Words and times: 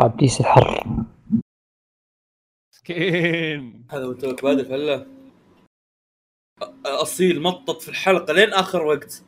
عبديس 0.00 0.40
الحر. 0.40 0.84
مسكين. 2.72 3.86
هذا 3.90 4.06
وانت 4.06 4.42
بادئ 4.42 4.64
فله 4.64 5.06
أصيل 6.86 7.42
مطط 7.42 7.82
في 7.82 7.88
الحلقة 7.88 8.32
لين 8.32 8.52
آخر 8.52 8.82
وقت. 8.86 9.22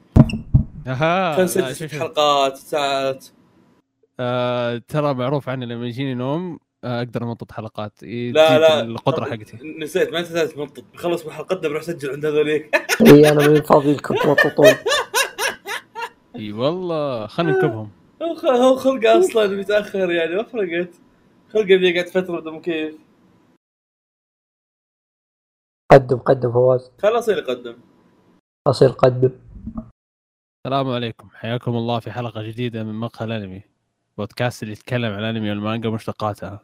أها 0.86 1.36
كان 1.36 1.46
ست. 1.46 1.94
حلقات 1.94 2.56
ساعات. 2.56 3.26
آه 4.20 4.82
ترى 4.88 5.14
معروف 5.14 5.48
عني 5.48 5.66
لما 5.66 5.86
يجيني 5.86 6.14
نوم 6.14 6.58
آه 6.84 6.98
أقدر 6.98 7.22
امطط 7.22 7.52
حلقات. 7.52 8.02
لا 8.02 8.32
لا 8.32 8.58
لا. 8.58 8.80
القدرة 8.80 9.24
حقتي. 9.24 9.58
نسيت 9.78 10.12
ما 10.12 10.18
أنت 10.18 10.26
تمطط 10.26 10.84
بخلص 10.94 11.26
من 11.26 11.32
حلقتنا 11.32 11.68
بروح 11.68 11.82
اسجل 11.82 12.10
عند 12.10 12.26
هذوليك. 12.26 12.76
إي 13.06 13.32
أنا 13.32 13.48
من 13.48 13.62
فاضي 13.62 13.92
لكم 13.92 14.14
تمططون 14.14 14.74
إي 16.36 16.52
والله 16.52 17.26
خلينا 17.26 17.58
نكبهم 17.58 17.90
هو 18.22 18.34
خ- 18.34 18.44
هو 18.44 18.76
خلقه 18.76 19.18
أصلا 19.18 19.46
متأخر 19.46 20.10
يعني 20.12 20.34
ما 20.36 20.42
فرقت. 20.42 20.94
خلقه 21.52 21.76
بيقعد 21.76 22.06
فترة 22.08 22.40
بدون 22.40 22.60
كيف؟ 22.60 22.94
قدم 25.92 26.16
قدم 26.18 26.52
فواز. 26.52 26.90
خلاص 26.98 27.22
أصير 27.22 27.38
يقدم. 27.38 27.76
أصير 28.66 28.88
قدم 28.88 29.30
السلام 30.66 30.88
عليكم. 30.90 31.28
حياكم 31.30 31.70
الله 31.76 32.00
في 32.00 32.12
حلقة 32.12 32.42
جديدة 32.42 32.84
من 32.84 32.94
مقهى 32.94 33.26
الأنمي 33.26 33.62
بودكاست 34.18 34.62
اللي 34.62 34.72
يتكلم 34.72 35.12
عن 35.12 35.18
الانمي 35.18 35.50
والمانجا 35.50 35.88
ومشتقاتها 35.88 36.60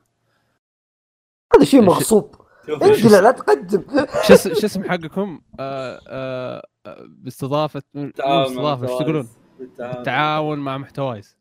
هذا 1.56 1.64
شيء 1.64 1.80
مغصوب. 1.82 2.34
انزل 2.82 3.22
لا 3.22 3.30
تقدم. 3.30 3.84
شو 4.26 4.34
اس- 4.34 4.48
شو 4.60 4.66
اسم 4.66 4.84
حقكم؟ 4.84 5.40
آه 5.60 6.00
آه 6.08 6.62
باستضافه 7.08 7.82
باستضافة 7.94 8.82
إيش 8.88 8.98
تقولون؟ 9.02 9.28
بالتعاون. 9.58 9.96
التعاون 9.98 10.58
مع 10.58 10.78
محتوايز 10.78 11.36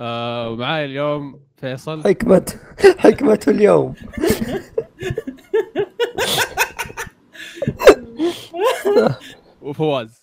آه 0.00 0.50
ومعاي 0.50 0.84
اليوم 0.84 1.40
فيصل. 1.56 2.04
حكمة 2.04 2.54
حكمة 2.98 3.40
اليوم. 3.48 3.94
وفواز. 9.62 10.20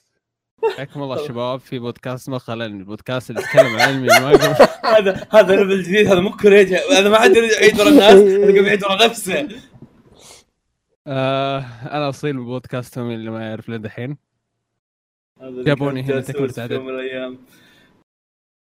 حياكم 0.75 1.03
الله 1.03 1.28
شباب 1.28 1.59
في 1.59 1.80
بودكاست 1.80 2.30
مقهى 2.30 2.53
الانمي 2.53 2.80
البودكاست 2.80 3.30
اللي 3.30 3.42
يتكلم 3.42 3.66
عن 3.66 3.75
الانمي 3.75 4.08
والمانجا 4.08 4.56
هذا 4.86 5.28
هذا 5.31 5.56
level 5.56 5.84
جديد 5.84 6.08
هذا 6.08 6.19
مو 6.19 6.31
كوريج 6.31 6.73
هذا 6.73 7.09
ما 7.09 7.19
حد 7.19 7.36
يعيد 7.36 7.80
ورا 7.80 7.89
الناس 7.89 8.14
هذا 8.14 8.52
قاعد 8.52 8.66
يعيد 8.66 8.84
ورا 8.84 9.06
نفسه. 9.06 9.47
آه 11.08 11.66
أنا 11.91 12.09
أصيل 12.09 12.38
ببودكاستهم 12.38 13.12
اللي 13.12 13.31
ما 13.31 13.50
يعرف 13.50 13.69
لين 13.69 13.81
دحين. 13.81 14.17
جابوني 15.41 16.02
هنا 16.03 16.22
تكملة 16.22 16.53
عدد. 16.58 17.38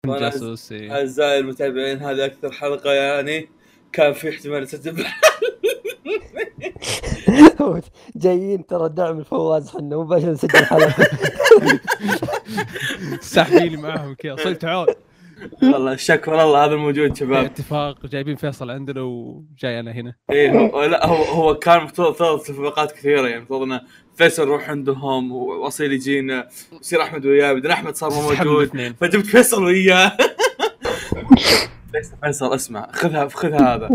يوم 0.05 0.13
من 0.15 0.17
الأيام 0.17 0.31
كنت 0.31 0.39
وأنا- 0.39 0.41
جاسوس 0.41 0.71
إيه. 0.71 0.91
اعزائي 0.91 1.39
المتابعين 1.39 1.97
هذه 1.97 2.25
أكثر 2.25 2.51
حلقة 2.51 2.91
يعني 2.91 3.49
كان 3.93 4.13
في 4.13 4.29
احتمال 4.29 4.67
تسجل 4.67 5.05
جايين 8.15 8.65
ترى 8.65 8.89
دعم 8.89 9.19
الفواز 9.19 9.69
حنا 9.69 9.95
مو 9.97 10.13
عشان 10.13 10.31
نسجل 10.31 10.65
حلقة. 10.65 10.93
ساحبين 13.21 13.71
لي 13.71 13.77
معاهم 13.77 14.13
كذا 14.15 14.35
صير 14.35 14.53
تعال 14.53 14.95
والله 15.63 15.95
شكر 15.95 16.43
الله 16.43 16.65
هذا 16.65 16.73
الموجود 16.73 17.13
في 17.13 17.19
شباب. 17.19 17.45
اتفاق 17.45 18.05
جايبين 18.05 18.35
فيصل 18.35 18.71
عندنا 18.71 19.01
وجاي 19.01 19.79
أنا 19.79 19.91
هنا. 19.91 20.15
إيه 20.31 20.51
هو 20.51 20.83
لا 20.83 21.05
هو 21.05 21.23
هو 21.23 21.55
كان 21.55 21.83
مفترض 21.83 22.15
ثلاث 22.15 22.39
صفقات 22.39 22.91
كثيرة 22.91 23.21
يعني 23.21 23.35
المفروض 23.35 23.61
إنه 23.61 23.81
فيصل 24.15 24.43
يروح 24.43 24.69
عندهم 24.69 25.31
وأصيل 25.31 25.93
يجينا 25.93 26.47
يصير 26.81 27.01
أحمد 27.01 27.25
وياه 27.25 27.53
بعدين 27.53 27.71
أحمد 27.71 27.95
صار 27.95 28.13
مو 28.13 28.21
موجود. 28.21 28.93
فجبت 29.01 29.25
فيصل 29.25 29.63
وياه. 29.63 30.17
فيصل 31.91 32.17
فيصل 32.23 32.55
اسمع 32.55 32.91
خذها 32.91 33.27
خذها 33.27 33.75
هذا. 33.75 33.89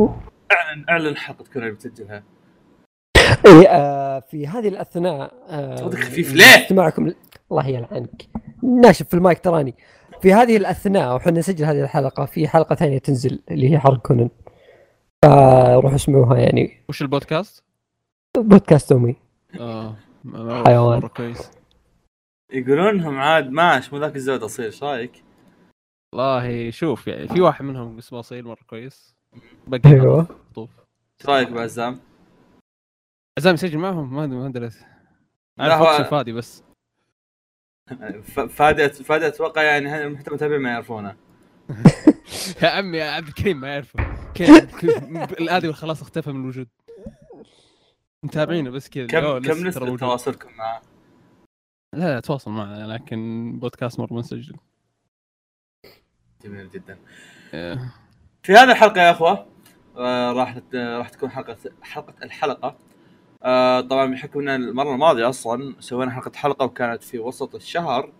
اعلن 0.52 0.84
أعلن 0.88 1.16
حلقه 1.16 1.44
كنا 1.54 1.70
بتسجلها. 1.70 2.22
إيه 3.46 3.68
آه 3.68 4.20
في 4.30 4.46
هذه 4.46 4.68
الأثناء 4.68 5.34
آه 5.48 5.76
صوتك 5.76 5.98
خفيف. 5.98 6.34
ليه؟ 6.34 6.44
استماعكم 6.44 7.12
الله 7.50 7.68
يلعنك. 7.68 8.22
ناشف 8.62 9.08
في 9.08 9.14
المايك 9.14 9.38
تراني. 9.38 9.74
في 10.24 10.33
هذه 10.33 10.57
الأثناء 10.57 11.17
وحنا 11.17 11.33
نسجل 11.33 11.64
هذه 11.64 11.83
الحلقة 11.85 12.24
في 12.24 12.48
حلقة 12.48 12.74
ثانية 12.74 12.98
تنزل 12.98 13.42
اللي 13.51 13.70
هي 13.70 13.79
حرق 13.79 14.07
كونن 14.07 14.30
فروحوا 15.24 15.95
اسمعوها 15.95 16.39
يعني 16.39 16.80
وش 16.89 17.02
البودكاست؟ 17.02 17.64
بودكاست 18.36 18.92
أمي 18.92 19.17
آه 19.61 19.96
حيوان. 20.67 20.98
مره 20.98 21.08
كويس 21.08 21.51
يقولون 22.52 22.89
انهم 22.89 23.18
عاد 23.18 23.51
ماش 23.51 23.92
مو 23.92 23.98
ذاك 23.98 24.17
الزود 24.17 24.42
أصيل 24.42 24.64
إيش 24.64 24.83
رأيك؟ 24.83 25.24
والله 26.14 26.70
شوف 26.70 27.07
يعني 27.07 27.29
في 27.29 27.40
واحد 27.40 27.64
منهم 27.64 27.98
اسمه 27.98 28.20
أصيل 28.20 28.45
مرة 28.45 28.63
كويس 28.67 29.17
باقي. 29.67 30.27
طوف 30.55 30.70
إيش 31.20 31.29
رأيك 31.29 31.48
بعزام؟ 31.48 32.01
عزام 33.39 33.55
يسجل 33.55 33.79
معهم 33.79 34.14
ما 34.14 34.24
أدري 34.24 34.36
ما 34.36 34.48
دريت 34.48 34.74
لا، 35.58 35.67
أنا 35.67 35.79
فوكس 35.79 36.11
فادي 36.11 36.33
بس 36.33 36.64
فادي 38.48 38.89
فادي 38.89 39.27
أتوقع 39.27 39.62
يعني 39.62 40.17
حتى 40.18 40.28
المتابعين 40.28 40.61
ما 40.61 40.70
يعرفونه. 40.70 41.17
يا 42.62 42.68
عمي 42.68 42.98
يا 42.98 43.11
عبد 43.11 43.28
الكريم 43.28 43.61
ما 43.61 43.68
يعرفه. 43.68 44.17
الآدمي 45.40 45.72
خلاص 45.72 46.02
اختفى 46.02 46.33
من 46.33 46.40
الوجود. 46.40 46.68
متابعينه 48.22 48.70
بس 48.70 48.89
كذا. 48.89 49.06
كم 49.06 49.39
كم 49.39 49.62
موجود. 49.62 49.98
تواصلكم 49.98 50.52
معه؟ 50.56 50.83
لا 51.95 52.14
لا 52.14 52.20
تواصل 52.20 52.50
معنا 52.50 52.86
لكن 52.86 53.52
بودكاست 53.58 54.01
مرة 54.01 54.14
منسجل. 54.14 54.56
جميل 56.45 56.70
جدا. 56.70 56.98
إيه. 57.55 57.95
في 58.42 58.52
هذه 58.52 58.70
الحلقة 58.70 59.01
يا 59.01 59.11
أخوة 59.11 59.46
آه 59.96 60.33
راح 60.33 60.58
راح 60.74 61.08
تكون 61.08 61.30
حلقه 61.30 61.56
حلقة 61.83 62.14
الحلقة. 62.22 62.78
آه 63.44 63.80
طبعا 63.80 64.06
بحكم 64.06 64.40
إن 64.40 64.48
المرة 64.48 64.94
الماضية 64.94 65.28
أصلا 65.28 65.74
سوينا 65.80 66.10
حلقة 66.10 66.30
حلقة 66.34 66.64
وكانت 66.64 67.02
في 67.02 67.18
وسط 67.18 67.55
الشهر 67.55 68.12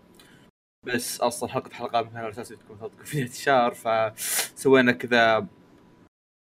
بس 0.83 1.21
أصلا 1.21 1.49
حلقة 1.49 1.69
حلقة 1.73 2.01
مثلا 2.01 2.19
على 2.19 2.29
أساس 2.29 2.49
تكون 2.49 2.77
تكون 2.77 3.05
في 3.05 3.17
بداية 3.17 3.29
الشهر 3.29 3.73
فسوينا 3.73 4.91
كذا 4.91 5.45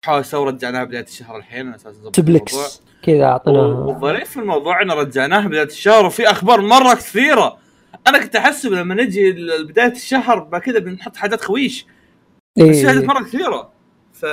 حاول 0.06 0.24
سو 0.24 0.44
رجعناها 0.44 0.84
بداية 0.84 1.04
الشهر 1.04 1.36
الحين 1.36 1.66
على 1.66 1.76
أساس 1.76 1.96
نظبط 1.96 2.18
الموضوع. 2.18 2.38
تبلكس 2.38 2.82
كذا 3.02 3.24
اعطيناها 3.24 3.78
والظريف 3.78 4.30
في 4.30 4.40
الموضوع 4.40 4.82
إنه 4.82 4.94
رجعناها 4.94 5.48
بداية 5.48 5.66
الشهر 5.66 6.06
وفي 6.06 6.30
أخبار 6.30 6.60
مرة 6.60 6.94
كثيرة 6.94 7.58
أنا 8.06 8.18
كنت 8.18 8.36
أحسب 8.36 8.72
لما 8.72 8.94
نجي 8.94 9.32
بداية 9.62 9.92
الشهر 9.92 10.58
كذا 10.58 10.78
بنحط 10.78 11.16
حاجات 11.16 11.40
خويش 11.40 11.86
بس 12.58 12.64
في 12.64 12.86
حاجات 12.86 13.00
إيه. 13.00 13.08
مرة 13.08 13.24
كثيرة 13.24 13.72
ف 14.12 14.26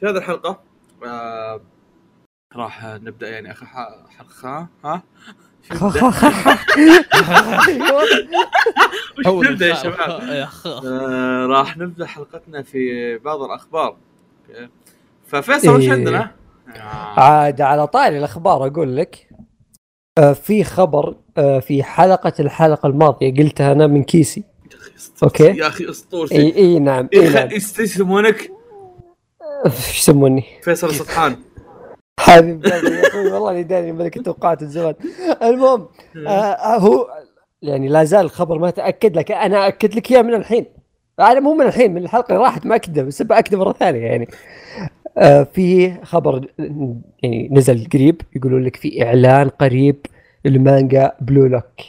في 0.00 0.06
هذه 0.06 0.16
الحلقة 0.16 0.60
آه... 1.04 1.60
راح 2.56 2.84
نبدأ 2.84 3.30
يعني 3.30 3.50
آخر 3.50 3.66
ح- 3.66 3.98
حلقة 4.18 4.66
ها؟ 4.84 5.02
وش 9.26 9.46
نبدأ 9.48 9.66
يا 9.66 9.74
شباب 9.74 10.20
آه... 10.84 11.46
راح 11.46 11.76
نبدأ 11.78 12.06
حلقتنا 12.06 12.62
في 12.62 13.18
بعض 13.18 13.42
الأخبار. 13.42 13.96
ففيصل 15.26 15.68
وش 15.76 15.82
إيه. 15.82 15.92
عندنا؟ 15.92 16.30
آه. 16.76 17.20
عاد 17.20 17.60
على 17.60 17.86
طاري 17.86 18.18
الأخبار 18.18 18.66
أقول 18.66 18.96
لك 18.96 19.28
آه 20.18 20.32
في 20.32 20.64
خبر 20.64 21.16
آه 21.38 21.58
في 21.60 21.82
حلقة 21.82 22.32
الحلقة 22.40 22.86
الماضية 22.86 23.34
قلتها 23.34 23.72
أنا 23.72 23.86
من 23.86 24.04
كيسي 24.04 24.44
يا 24.70 24.76
أخي 24.78 24.96
أسطورتي، 24.96 25.24
أوكي. 25.48 25.58
يا 25.60 25.66
أخي 25.66 25.90
أسطورتي 25.90 26.36
إي 26.36 26.56
إي 26.56 26.78
نعم 26.78 27.08
إي 27.14 27.28
نعم 27.28 27.48
يسمونك 27.50 28.50
إيش 29.66 29.98
يسموني؟ 29.98 30.44
فيصل 30.62 30.94
سطحان 30.94 31.36
قلبي 32.18 32.68
يا 32.68 33.06
أخوي 33.08 33.32
والله 33.32 33.50
اني 33.50 33.62
داري 33.62 33.92
ملك 33.92 34.16
التوقعات 34.16 34.62
من 34.62 34.68
زمان 34.68 34.94
المهم 35.42 35.88
آه 36.26 36.76
هو 36.76 37.08
يعني 37.62 37.88
لا 37.88 38.04
زال 38.04 38.20
الخبر 38.20 38.58
ما 38.58 38.70
تأكد 38.70 39.16
لك 39.16 39.32
أنا 39.32 39.68
اكد 39.68 39.94
لك 39.94 40.10
إياه 40.12 40.22
من 40.22 40.34
الحين. 40.34 40.66
أنا 41.20 41.40
مو 41.40 41.54
من 41.54 41.66
الحين 41.66 41.94
من 41.94 42.02
الحلقة 42.02 42.32
اللي 42.32 42.44
راحت 42.44 42.66
ماكده 42.66 43.02
بس 43.02 43.22
باكده 43.22 43.58
مرة 43.58 43.72
ثانية 43.72 44.00
يعني. 44.00 44.28
آه 45.18 45.42
في 45.42 45.94
خبر 46.04 46.46
يعني 47.22 47.48
نزل 47.52 47.88
قريب 47.92 48.22
يقولون 48.36 48.64
لك 48.64 48.76
في 48.76 49.04
إعلان 49.04 49.48
قريب 49.48 50.06
لمانجا 50.44 51.12
بلو 51.20 51.46
لوك 51.46 51.80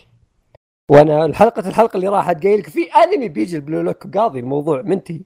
وأنا 0.89 1.25
الحلقة 1.25 1.69
الحلقة 1.69 1.97
اللي 1.97 2.07
راحت 2.07 2.43
قايل 2.43 2.59
لك 2.59 2.69
في 2.69 2.79
أنمي 3.03 3.29
بيجي 3.29 3.55
البلو 3.55 3.81
لوك 3.81 4.17
قاضي 4.17 4.39
الموضوع 4.39 4.81
منتهي. 4.81 5.21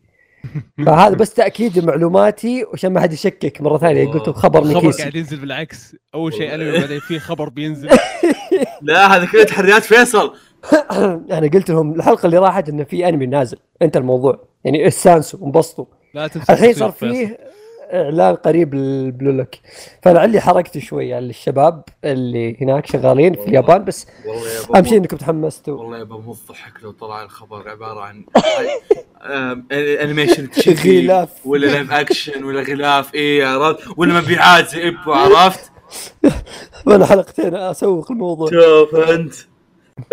فهذا 0.86 1.16
بس 1.16 1.34
تأكيد 1.34 1.80
لمعلوماتي 1.80 2.64
وعشان 2.64 2.94
ما 2.94 3.02
حد 3.02 3.14
يشكك 3.14 3.62
مرة 3.62 3.78
ثانية. 3.78 4.08
قلت 4.08 4.30
خبر 4.30 4.64
من 4.64 4.80
كيسي 4.80 5.02
قاعد 5.02 5.16
ينزل 5.16 5.38
بالعكس. 5.38 5.96
أول 6.14 6.34
شيء 6.34 6.56
انمي 6.56 6.80
بعدين 6.80 7.00
في 7.00 7.20
خبر 7.20 7.50
بينزل. 7.50 7.90
لا 8.82 9.16
هذا 9.16 9.26
كله 9.26 9.44
تحريات 9.44 9.84
فيصل. 9.84 10.34
أنا 11.32 11.48
قلت 11.54 11.70
لهم 11.70 11.94
الحلقة 11.94 12.26
اللي 12.26 12.38
راحت 12.38 12.70
انه 12.70 12.84
في 12.84 13.10
أنمي 13.10 13.26
نازل. 13.26 13.58
أنت 13.82 13.98
الموضوع. 13.98 14.48
يعني 14.64 14.88
استانسوا 14.88 15.46
انبسطوا. 15.46 15.86
لا 16.14 16.28
تنسى 16.28 16.54
الحين 16.54 16.74
صار. 16.74 16.92
فيه 16.92 17.38
اعلان 17.94 18.36
قريب 18.36 18.74
لل 18.74 18.93
Blue 18.93 19.32
Lock. 19.32 19.50
فلعلي 20.02 20.40
حركت 20.42 20.78
شوي 20.78 21.14
على 21.14 21.26
الشباب 21.26 21.84
اللي 22.04 22.58
هناك 22.62 22.86
شغالين 22.86 23.34
في 23.34 23.48
اليابان 23.48 23.86
بس 23.86 24.08
أهم 24.76 24.86
شيء 24.86 24.98
إنكم 24.98 25.18
تحمستوا. 25.18 25.78
والله 25.80 25.98
يابا 25.98 26.18
مو 26.18 26.32
الضحك 26.32 26.84
لو 26.84 26.92
طلع 26.92 27.24
الخبر 27.24 27.70
عبارة 27.70 28.00
عن 28.00 28.26
animation 30.02 30.50
غلاف. 30.86 31.30
ولا 31.48 31.66
live 31.68 31.92
action 31.92 32.44
ولا 32.44 32.62
غلاف 32.62 33.16
إيه 33.16 33.46
عرفت؟ 33.46 33.88
ولا 33.98 34.22
مبيعات 34.22 34.68
زي 34.70 34.88
ابو 34.88 35.14
عرفت؟ 35.14 35.72
وأنا 36.86 37.06
حلقتين 37.06 37.56
أسوق 37.56 38.12
الموضوع. 38.12 38.50
شوف 38.50 38.96
أنت. 38.96 39.34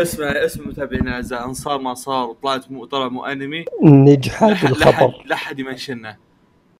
اسمع 0.00 0.26
اسم 0.26 0.68
متابعينا 0.68 1.08
الاعزاء 1.10 1.44
أنصار 1.44 1.78
ما 1.78 1.94
صار 1.94 2.28
وطلعت 2.28 2.70
مو 2.70 2.84
طلع 2.84 3.08
مو 3.08 3.24
أنمي. 3.24 3.64
نجحت 3.82 4.64
الخبر. 4.64 5.14
لا 5.26 5.34
احد 5.34 5.58
يمنشنه 5.58 6.16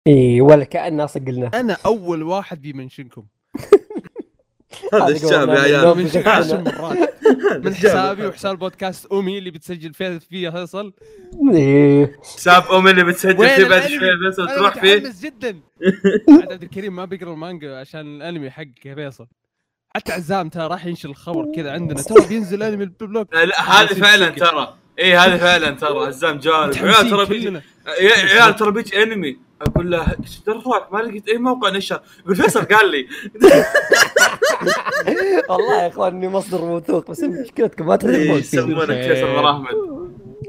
إي 0.07 0.41
ولا 0.41 0.65
كاننا 0.65 1.07
صقلنا 1.07 1.51
أنا 1.55 1.77
أول 1.87 2.23
واحد 2.23 2.63
بيمنشنكم 2.63 3.25
هذا 4.93 5.09
الشاب 5.09 5.49
يا 5.49 5.61
عيال. 5.61 6.65
مرات. 6.65 7.15
من 7.65 7.75
حسابي 7.75 8.27
وحساب 8.27 8.59
بودكاست 8.59 9.07
أمي 9.13 9.39
اللي 9.39 9.51
بتسجل 9.51 9.95
فيه 9.95 10.19
فيها 10.19 10.51
فيصل. 10.51 10.93
إيه. 11.55 12.19
ساب 12.23 12.63
ام 12.73 12.89
اللي 12.89 13.05
بتسجل 13.05 13.49
فيه 13.49 13.65
بعد؟ 13.69 13.87
شوي 13.87 14.13
أنا 14.13 14.29
وتروح 14.29 14.81
فيه؟ 14.81 14.97
متحمس 14.97 15.21
جدا. 15.25 15.61
عبد 16.51 16.63
الكريم 16.63 16.97
ما 16.97 17.05
بيقرأ 17.05 17.33
المانجا 17.33 17.81
عشان 17.81 18.17
الأنمي 18.17 18.51
حق 18.51 18.65
فيصل. 18.83 19.27
حتى 19.97 20.13
عزام 20.13 20.49
ترى 20.49 20.67
راح 20.67 20.87
ينشر 20.87 21.11
الخبر 21.11 21.53
كذا 21.57 21.73
عندنا. 21.73 22.03
ترى 22.03 22.27
بينزل 22.29 22.63
أنمي 22.63 22.85
ال 22.85 22.90
Blue 22.90 23.13
Lock 23.13 23.35
لا, 23.35 23.45
لا 23.45 23.63
هذا 23.71 23.95
فعلا 23.95 24.29
ترى. 24.29 24.75
اي 24.99 25.17
هذا 25.17 25.37
فعلا 25.37 25.71
ترى 25.71 26.07
عزام 26.07 26.39
جانب 26.39 26.75
عيال 26.77 27.11
ترى 27.11 27.27
بيجي 27.27 27.61
عيال 27.89 28.57
ترى 28.57 28.71
بيجي 28.71 29.03
انمي 29.03 29.39
أقول 29.63 29.91
له 29.91 30.17
إيش 30.21 30.41
دراك 30.47 30.93
ما 30.93 30.99
لقيت 30.99 31.29
أي 31.29 31.39
موقع 31.39 31.71
نشر. 31.71 32.01
يقول 32.21 32.37
فيصل 32.37 32.65
قال 32.65 32.91
لي. 32.91 33.07
والله 35.51 35.83
يا 35.83 35.89
إخوان 35.89 36.15
إني 36.15 36.29
مصدر 36.29 36.65
موثوق 36.65 37.11
بس 37.11 37.23
مشكلتكم 37.23 37.87
ما 37.87 37.97
تدرون 37.97 38.15
إيه، 38.15 38.33
يسمونك 38.33 38.87
فيصل 38.87 39.27
ورا 39.29 39.51
احمد 39.53 39.69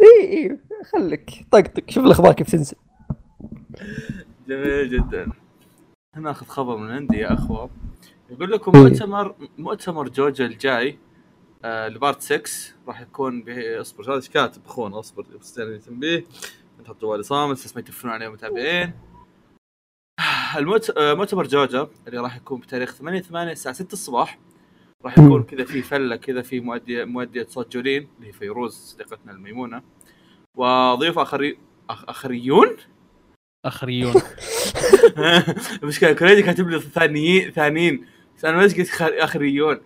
اي 0.01 0.37
اي 0.37 0.59
خليك. 0.93 1.31
طقطق 1.51 1.83
شوف 1.89 2.05
الأخبار 2.05 2.33
كيف 2.33 2.51
تنزل. 2.51 2.77
جميل 4.47 4.89
جدا. 4.89 5.27
ناخذ 6.17 6.45
خبر 6.45 6.77
من 6.77 6.91
عندي 6.91 7.17
يا 7.17 7.33
اخوه 7.33 7.69
يقول 8.29 8.51
لكم 8.51 8.71
مم. 8.75 8.83
مؤتمر 8.83 9.35
مؤتمر 9.57 10.07
جوجا 10.09 10.45
الجاي 10.45 10.97
آه 11.63 11.87
لبارت 11.87 12.21
6 12.21 12.43
راح 12.87 13.01
يكون 13.01 13.43
به 13.43 13.81
اصبر 13.81 14.03
هذا 14.03 14.15
إيش 14.15 14.29
كاتب؟ 14.29 14.61
أخونا 14.65 14.99
اصبر 14.99 15.25
استنى 15.41 15.77
تنبيه 15.79 16.25
نحط 16.85 17.01
جوالي 17.01 17.23
صامت 17.23 17.55
بس 17.55 17.75
ما 17.75 17.79
يتفرون 17.81 18.13
عليه 18.13 18.27
المتابعين 18.27 18.93
المؤت- 20.55 20.97
آه، 20.97 21.13
جوجا 21.33 21.87
اللي 22.07 22.19
راح 22.19 22.35
يكون 22.35 22.59
بتاريخ 22.59 22.93
8 22.95 23.21
8 23.21 23.51
الساعة 23.51 23.75
6 23.75 23.93
الصباح. 23.93 24.39
راح 25.05 25.17
يكون. 25.19 25.43
كذا 25.43 25.63
في 25.63 25.81
فلة 25.81 26.15
كذا 26.15 26.41
في 26.41 26.59
مؤدية 26.59 27.03
مؤدية 27.03 27.45
صوت 27.49 27.73
جولين 27.73 28.07
اللي 28.17 28.27
هي 28.27 28.31
فيروز 28.33 28.73
صديقتنا 28.73 29.31
الميمونة. 29.31 29.83
وضيوف 30.57 31.19
اخري 31.19 31.57
أخ... 31.89 32.09
آخريون؟ 32.09 32.77
آخريون. 33.65 34.13
المشكلة 35.83 36.13
كوريجي 36.13 36.41
كاتب 36.41 36.69
لي 36.69 36.79
ثانيين 36.79 37.51
ثانيين. 37.51 38.05
بس 38.37 38.45
أنا 38.45 38.57
بس 38.57 38.73
قلت 38.77 39.01
آخريون. 39.01 39.81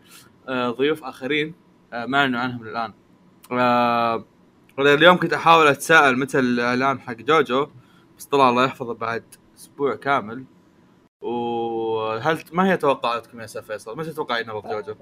آه 0.48 0.70
ضيوف 0.72 1.04
آخرين. 1.04 1.54
ما 1.94 2.18
أعلنوا 2.18 2.40
عنهم 2.40 2.62
الآن. 2.62 2.94
آه 3.52 4.24
اليوم 4.80 5.18
كنت 5.18 5.34
أحاول 5.34 5.68
أتساءل 5.68 6.20
متى 6.20 6.40
الإعلان 6.40 7.00
حق 7.00 7.14
جوجو 7.14 7.68
بس 8.18 8.26
طلع 8.26 8.50
الله 8.50 8.66
يحفظه 8.66 8.94
بعد 8.94 9.24
أسبوع 9.58 9.96
كامل. 9.96 10.44
وهل 11.22 12.40
ما 12.52 12.72
هي 12.72 12.78
توقعاتكم 12.78 13.40
يا 13.40 13.46
أستاذ 13.46 13.62
فيصل؟ 13.62 13.98
متى 13.98 14.12
تتوقع 14.12 14.40
ينعرض 14.40 14.68
جوجو؟ 14.68 14.96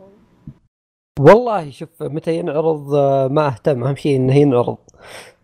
والله 1.20 1.72
شوف 1.72 1.90
متى 2.02 2.36
ينعرض 2.36 2.94
آه، 2.94 3.28
ما 3.28 3.48
أهتم. 3.48 3.84
أهم 3.84 3.96
شيء 3.96 4.16
إنه 4.16 4.36
ينعرض. 4.36 4.78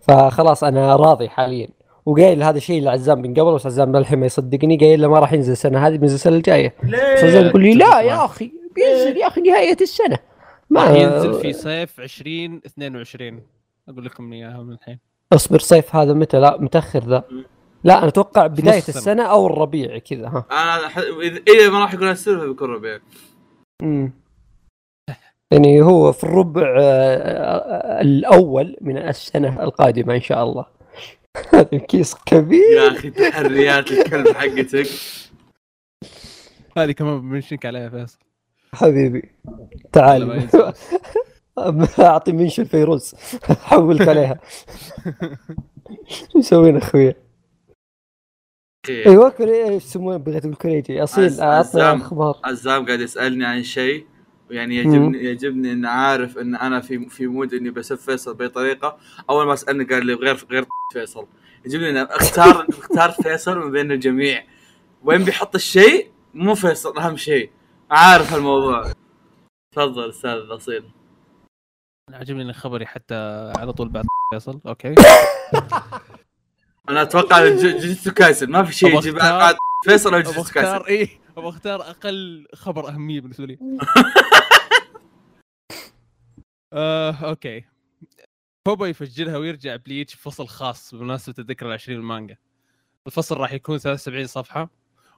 فخلاص 0.01 0.63
أنا 0.63 0.95
راضي 0.95 1.29
حاليا. 1.29 1.69
وقايل 2.05 2.43
هذا 2.43 2.57
الشيء 2.57 2.83
لعزام 2.83 3.21
من 3.21 3.33
قبل 3.33 3.55
بس 3.55 3.65
عزام 3.65 3.95
للحين 3.95 4.19
ما 4.19 4.25
يصدقني 4.25 4.77
قايل 4.77 5.01
له 5.01 5.07
ما 5.07 5.19
راح 5.19 5.33
ينزل 5.33 5.51
السنة 5.51 5.87
هذه 5.87 5.97
بينزل 5.97 6.15
السنة 6.15 6.35
الجاية. 6.35 6.75
بس 6.83 7.23
عزام 7.23 7.45
يقول 7.45 7.61
لي 7.61 7.73
لا 7.73 8.01
يا 8.01 8.25
أخي 8.25 8.51
بينزل 8.75 9.17
يا 9.17 9.27
أخي 9.27 9.41
نهاية 9.41 9.77
السنة. 9.81 10.30
راح 10.75 10.89
ما 10.89 10.97
ينزل 10.97 11.33
في 11.33 11.53
صيف 11.53 11.99
2022 11.99 13.41
أقول 13.89 14.05
لكم 14.05 14.33
إياها 14.33 14.63
من 14.63 14.73
الحين. 14.73 14.99
اصبر 15.33 15.59
صيف 15.59 15.95
هذا 15.95 16.13
متى؟ 16.13 16.39
لا 16.39 16.61
متأخر 16.61 17.03
ذا. 17.03 17.23
لا 17.83 17.99
أنا 17.99 18.07
أتوقع 18.07 18.47
بداية 18.47 18.77
السنة. 18.77 18.97
السنة 18.97 19.23
أو 19.23 19.47
الربيع 19.47 19.97
كذا 19.97 20.27
ها. 20.27 20.45
أنا 20.51 20.87
ح... 20.87 20.97
اذا 20.97 21.41
إذا 21.47 21.69
ما 21.69 21.79
راح 21.79 21.93
يكون 21.93 22.09
السر 22.09 22.39
فبيكون 22.39 22.69
ربيع. 22.69 22.99
امم 23.83 24.13
يعني 25.51 25.81
هو 25.81 26.11
في 26.11 26.23
الربع 26.23 26.75
آه، 26.79 28.01
الأول 28.01 28.77
من 28.81 28.97
السنة 28.97 29.63
القادمة 29.63 30.15
إن 30.15 30.21
شاء 30.21 30.43
الله. 30.43 30.65
هذا 31.53 31.77
كيس 31.77 32.15
كبير. 32.25 32.71
يا 32.71 32.87
أخي 32.87 33.09
تحريات 33.09 33.91
الكلب 33.91 34.27
حقتك. 34.27 34.87
هذه 36.77 36.91
كمان 36.91 37.29
بنشنك 37.29 37.65
عليها 37.65 37.89
فيصل. 37.89 38.19
حبيبي. 38.75 39.31
تعال. 39.91 40.47
أعطي 41.99 42.31
منشن 42.31 42.63
فيروز 42.63 43.15
حولك 43.67 44.07
عليها. 44.07 44.39
مسوين 46.35 46.77
أخوي؟ 46.77 47.13
أيوه 48.89 49.33
إيش 49.39 49.83
يسمونه 49.85 50.17
بغيت 50.17 50.45
أقول 50.45 50.55
كوريجي. 50.55 51.03
أصيل 51.03 51.23
اعطنا 51.41 51.55
عزام. 51.57 52.01
أخبار. 52.01 52.39
عزام 52.43 52.85
قاعد 52.85 52.99
يسألني 52.99 53.45
عن 53.45 53.63
شيء 53.63 54.05
يعني 54.51 54.75
يعجبني 54.75 55.23
يعجبني 55.23 55.71
إن 55.71 55.85
عارف 55.85 56.37
إن 56.37 56.55
أنا 56.55 56.81
في 56.81 57.09
في 57.09 57.27
مود 57.27 57.53
إني 57.53 57.69
بسب 57.69 57.95
فيصل 57.95 58.33
بأي 58.33 58.49
طريقة. 58.49 58.97
أول 59.29 59.45
ما 59.47 59.55
سألني 59.55 59.83
قال 59.83 60.05
لي 60.05 60.13
غير 60.13 60.45
غير 60.51 60.65
فيصل. 60.93 61.25
يعجبني 61.65 61.89
إن 61.89 61.97
اختار 61.97 62.65
أختار 62.69 63.11
فيصل 63.11 63.57
من 63.57 63.71
بين 63.71 63.91
الجميع. 63.91 64.43
وين 65.03 65.23
بيحط 65.23 65.55
الشيء؟ 65.55 66.07
مو 66.33 66.55
فيصل 66.55 66.97
أهم 66.97 67.17
شيء. 67.17 67.49
عارف 67.91 68.35
الموضوع. 68.35 68.93
تفضل 69.75 70.09
أستاذ 70.09 70.39
أصيل. 70.55 70.91
أنا 72.09 72.17
عجبني 72.17 72.41
إن 72.41 72.53
خبري 72.53 72.85
حتى 72.85 73.15
على 73.57 73.73
طول 73.73 73.89
بعد 73.89 74.05
فيصل. 74.33 74.61
أوكي. 74.67 74.95
أنا 76.89 77.01
أتوقع 77.01 77.47
إن 77.47 77.57
جو- 77.57 77.69
جوجوتسو 77.79 78.11
كايسن. 78.11 78.51
ما 78.51 78.63
في 78.63 78.73
شيء 78.73 78.97
يجي 78.97 79.11
بعد 79.11 79.55
فيصل 79.85 80.13
أو 80.13 80.19
أبغى 80.19 80.31
جوجوتسو 80.31 80.53
كايسن. 80.53 80.69
اختار 80.69 80.87
إيه؟ 80.87 81.19
أبغى 81.37 81.49
أختار 81.49 81.81
أقل 81.81 82.47
خبر 82.55 82.89
أهمية 82.89 83.21
بالنسبة 83.21 83.45
لي. 83.45 83.57
آه، 86.73 87.11
أوكي. 87.11 87.63
كوبا 88.67 88.87
يفجرها 88.87 89.37
ويرجع 89.37 89.75
بليتش 89.75 90.13
فصل 90.15 90.47
خاص 90.47 90.95
بمناسبة 90.95 91.35
الذكرى 91.39 91.67
العشرين 91.69 91.97
المانجا. 91.99 92.37
الفصل 93.07 93.37
راح 93.37 93.53
يكون 93.53 93.77
73 93.77 94.27
صفحة. 94.27 94.69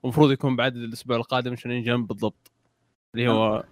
ومفروض 0.03 0.31
يكون 0.31 0.55
بعد 0.55 0.75
الأسبوع 0.75 1.17
القادم 1.17 1.55
شونين 1.55 1.83
جمب 1.83 2.07
بالضبط. 2.07 2.51
اللي 3.15 3.29
هو 3.29 3.63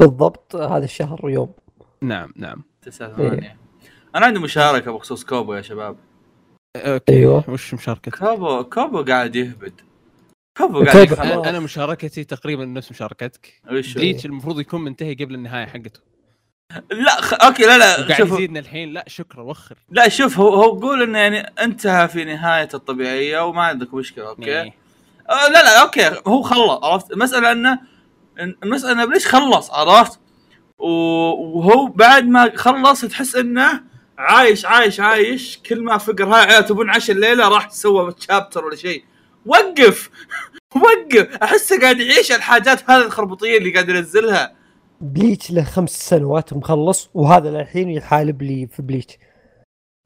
بالضبط 0.00 0.56
هذا 0.56 0.84
الشهر 0.84 1.30
يوم. 1.30 1.52
نعم 2.02 2.32
نعم. 2.36 2.62
تسعة 2.82 3.16
ثمانية. 3.16 3.56
أنا 4.14 4.26
عندي 4.26 4.38
مشاركة 4.38 4.92
بخصوص 4.92 5.24
كوبو 5.24 5.54
يا 5.54 5.62
شباب. 5.62 5.96
okay 6.76 7.12
أيوة. 7.12 7.44
وش 7.50 7.74
مشاركتك؟ 7.74 8.18
كوبو 8.18 8.64
كوبو 8.64 9.02
قاعد 9.02 9.36
يهبد. 9.36 9.80
كوبو 10.58 10.84
قاعد 10.84 10.96
كوبو. 10.96 11.02
يفهم 11.02 11.26
أنا 11.26 11.48
أنا 11.48 11.60
مشاركتي 11.60 12.24
تقريبا 12.24 12.64
نفس 12.64 12.90
مشاركتك؟ 12.90 13.60
بليتش 13.70 14.26
المفروض 14.26 14.60
يكون 14.60 14.84
منتهي 14.84 15.14
قبل 15.14 15.34
النهاية 15.34 15.66
حقته. 15.66 16.00
لا 16.90 17.20
خ... 17.20 17.44
okay 17.44 17.62
لا 17.62 17.78
لا 17.78 18.16
شوف 18.16 18.32
يزيدنا 18.32 18.60
الحين. 18.60 18.92
لا 18.92 19.04
شكرا 19.06 19.42
وخر. 19.42 19.78
لا 19.90 20.08
شوف 20.08 20.38
هو 20.38 20.54
هو 20.54 20.78
قول 20.80 21.02
إنه 21.02 21.18
يعني 21.18 21.40
انتهى 21.40 22.08
في 22.08 22.24
نهايته 22.24 22.76
الطبيعية 22.76 23.46
وما 23.46 23.62
عندك 23.62 23.94
مشكلة 23.94 24.28
okay؟ 24.28 24.62
إيه. 24.62 24.74
آه 25.30 25.48
لا 25.48 25.62
لا 25.62 25.82
أوكي 25.82 26.20
هو 26.26 26.42
خلص 26.42 26.84
عرفت؟ 26.84 27.12
المسألة 27.12 27.52
إنه 27.52 27.95
المساله 28.40 28.92
انه 28.92 29.04
ليش 29.12 29.26
خلص 29.26 29.70
عرفت؟ 29.70 30.20
وهو 30.78 31.86
بعد 31.86 32.24
ما 32.24 32.52
خلص 32.56 33.00
تحس 33.00 33.36
إنه 33.36 33.80
عايش 34.18 34.64
عايش 34.66 35.00
عايش. 35.00 35.58
كل 35.68 35.80
ما 35.84 35.98
فقر 35.98 36.24
هاي 36.24 36.40
عيال 36.44 36.64
تبون 36.66 36.90
عشاء 36.90 37.16
الليلة 37.16 37.48
راح 37.48 37.70
سوى 37.70 38.12
تشابتر 38.12 38.64
ولا 38.64 38.76
شيء. 38.76 39.04
وقف 39.46 40.10
وقف. 40.76 41.36
أحسه 41.42 41.80
قاعد 41.80 42.00
يعيش 42.00 42.32
الحاجات 42.32 42.90
هذه 42.90 43.04
الخربطية 43.06 43.58
اللي 43.58 43.70
قاعد 43.72 43.88
ينزلها. 43.88 44.52
بليتش 45.00 45.50
له 45.50 45.64
خمس 45.64 45.90
سنوات 46.08 46.52
مخلص 46.52 47.10
وهذا 47.14 47.50
للحين 47.50 47.90
يحالب 47.90 48.42
لي 48.42 48.66
في 48.76 48.82
بليتش. 48.82 49.14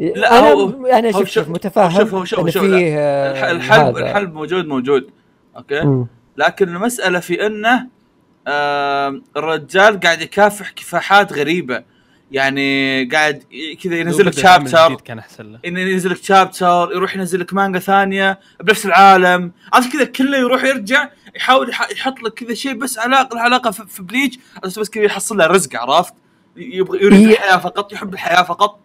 لا، 0.01 0.39
أنا 0.39 0.51
هو- 0.53 0.87
أنا 0.87 1.13
شوف 1.13 1.21
شوف- 1.21 1.31
شوف 1.31 1.49
متفاهم 1.49 2.01
شوف- 2.01 2.15
هو 2.15 2.25
شوف- 2.25 2.49
شوف، 2.51 2.63
فيه 2.63 2.99
الح- 3.31 3.45
الحلب 3.45 3.97
هذا. 3.97 4.11
الحلب 4.11 4.35
موجود 4.35 4.67
موجود. 4.67 5.11
okay؟ 5.57 5.81
مم. 5.81 6.07
لكن 6.37 6.69
المسألة 6.69 7.21
في 7.21 7.47
إنه 7.47 7.87
آه 8.49 9.21
الرجال 9.37 10.01
قاعد 10.01 10.21
يكافح 10.23 10.71
كفاحات 10.71 11.33
غريبة. 11.33 11.83
يعني 12.33 13.05
قاعد 13.05 13.43
كذا 13.83 13.97
ينزل 13.97 14.27
لك 14.27 14.33
chapter 14.33 14.95
كان 14.95 15.19
أحسن 15.19 15.53
له. 15.53 15.59
إنه 15.65 15.81
ينزل 15.81 16.11
لك 16.11 16.25
chapter 16.25 16.89
يروح 16.95 17.17
ينزل 17.17 17.41
لك 17.41 17.55
مانجا 17.55 17.79
ثانية 17.79 18.41
بنفس 18.61 18.87
العالم. 18.87 19.53
عرفت 19.73 19.93
كذا 19.93 20.05
كله 20.05 20.39
يروح 20.39 20.65
يرجع 20.65 21.09
يحاول 21.37 21.71
يح- 21.71 21.91
يحط 21.91 22.23
لك 22.23 22.35
كذا 22.35 22.55
شيء 22.55 22.73
بس 22.75 22.99
علاقة 22.99 23.35
له 23.35 23.41
علاقه 23.41 23.71
في 23.71 23.87
في 23.87 24.03
بليتش 24.03 24.39
بس 24.63 24.79
بس 24.79 24.91
كذا 24.91 25.05
يحصل 25.05 25.37
له 25.37 25.47
رزق 25.47 25.77
عرفت؟ 25.77 26.15
يبغى 26.57 27.05
يريد 27.05 27.29
الحياة 27.31 27.57
فقط 27.57 27.93
يحب 27.93 28.15
الحياة 28.15 28.43
فقط. 28.43 28.81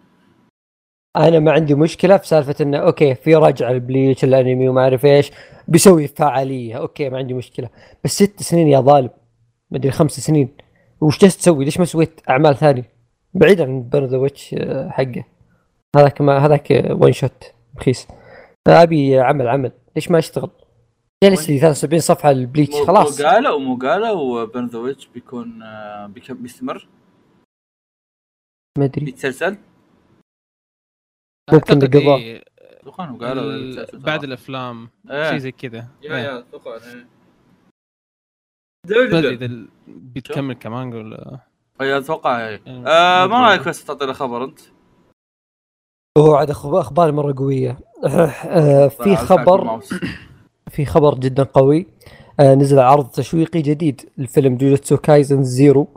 أنا 1.16 1.40
ما 1.40 1.52
عندي 1.52 1.76
مشكلة 1.76 2.18
في 2.18 2.28
سالفة 2.28 2.56
إنه 2.62 2.78
okay 2.78 3.16
في 3.16 3.36
رجعة 3.36 3.72
لبليتش 3.72 4.24
الأنمي 4.24 4.70
وما 4.70 4.82
أعرف 4.82 5.06
إيش 5.06 5.32
بيسوي 5.68 6.08
فعالية 6.08 6.76
okay 6.78 7.10
ما 7.10 7.18
عندي 7.18 7.34
مشكلة. 7.34 7.70
بس 8.04 8.12
ست 8.24 8.44
سنين 8.44 8.68
يا 8.68 8.80
ظالم. 8.80 9.10
مدري 9.72 9.92
خمس 9.92 10.12
سنين. 10.20 10.58
وش 11.02 11.20
جالس 11.20 11.38
تسوي؟ 11.38 11.66
ليش 11.66 11.80
ما 11.80 11.86
سويت 11.86 12.22
أعمال 12.30 12.56
ثانية؟ 12.58 12.92
بعيدا 13.34 13.64
عن 13.64 13.84
Burn 13.84 14.06
the 14.06 14.18
Witch 14.18 14.56
حقه. 14.90 15.24
هذاك 15.96 16.22
ما 16.22 16.38
هذاك 16.38 16.68
one 16.90 17.12
shot 17.12 17.44
رخيص. 17.78 18.08
أبي 18.68 19.20
عمل 19.20 19.48
عمل. 19.48 19.72
ليش 19.96 20.12
ما 20.12 20.20
أشتغل؟ 20.20 20.50
جلس 21.24 21.50
لي 21.50 21.60
73 21.60 22.00
صفحة 22.00 22.32
البليتش 22.32 22.76
خلاص 22.76 23.22
مو 23.22 23.28
قالوا 23.28 23.60
مو 23.60 23.78
قالوا 23.78 24.46
Burn 24.46 24.68
the 24.68 24.80
Witch 24.80 25.08
بيكون 25.08 25.64
آه، 25.64 26.08
بيك- 26.08 26.32
بيستمر؟ 26.32 26.88
ما 28.78 28.86
أدري. 28.86 29.06
بيتسلسل؟ 29.06 29.58
ممكن 31.54 31.80
بقضاء. 31.80 32.18
إيه، 32.18 32.44
قالوا 33.20 33.86
بعد. 33.94 34.24
الأفلام 34.24 34.90
إيه. 35.12 35.30
شيء 35.30 35.38
زي 35.38 35.52
كذا. 35.52 35.88
يا 36.04 36.16
إيه. 36.16 36.24
يا 36.24 36.40
أتوقع 36.40 36.78
إذا 38.92 39.46
ال- 39.46 39.68
بتكمل 39.88 40.54
كمان 40.54 40.94
ولا 40.94 41.40
أي 41.82 41.98
أتوقع 41.98 42.48
إيه. 42.50 42.62
يعني 42.66 42.88
آه 42.88 43.26
ما. 43.28 43.48
رايك 43.50 43.68
بس 43.68 43.86
تعطينا 43.86 44.14
خبر 44.14 44.44
أنت؟ 44.44 44.60
هو 46.18 46.36
عاد 46.36 46.50
أخبار 46.50 47.12
مرة 47.12 47.34
قوية. 47.38 47.78
آه، 48.06 48.88
في 48.88 48.98
طيب، 49.04 49.16
خبر. 49.16 49.60
الماوس. 49.62 49.94
في 50.74 50.86
خبر 50.86 51.16
جدا 51.16 51.44
قوي. 51.44 51.88
آه 52.40 52.56
نزل 52.56 52.80
عرض 52.80 53.10
تشويقي 53.10 53.62
جديد 53.62 54.10
لفيلم 54.18 54.58
جوجوتسو 54.58 54.98
كايزن 54.98 55.44
زيرو 55.44 55.88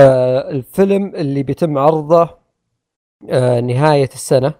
آه 0.00 0.50
الفيلم 0.50 1.14
اللي 1.14 1.42
بيتم 1.42 1.78
عرضه 1.78 2.28
آه 3.30 3.60
نهاية 3.60 4.08
السنة. 4.14 4.54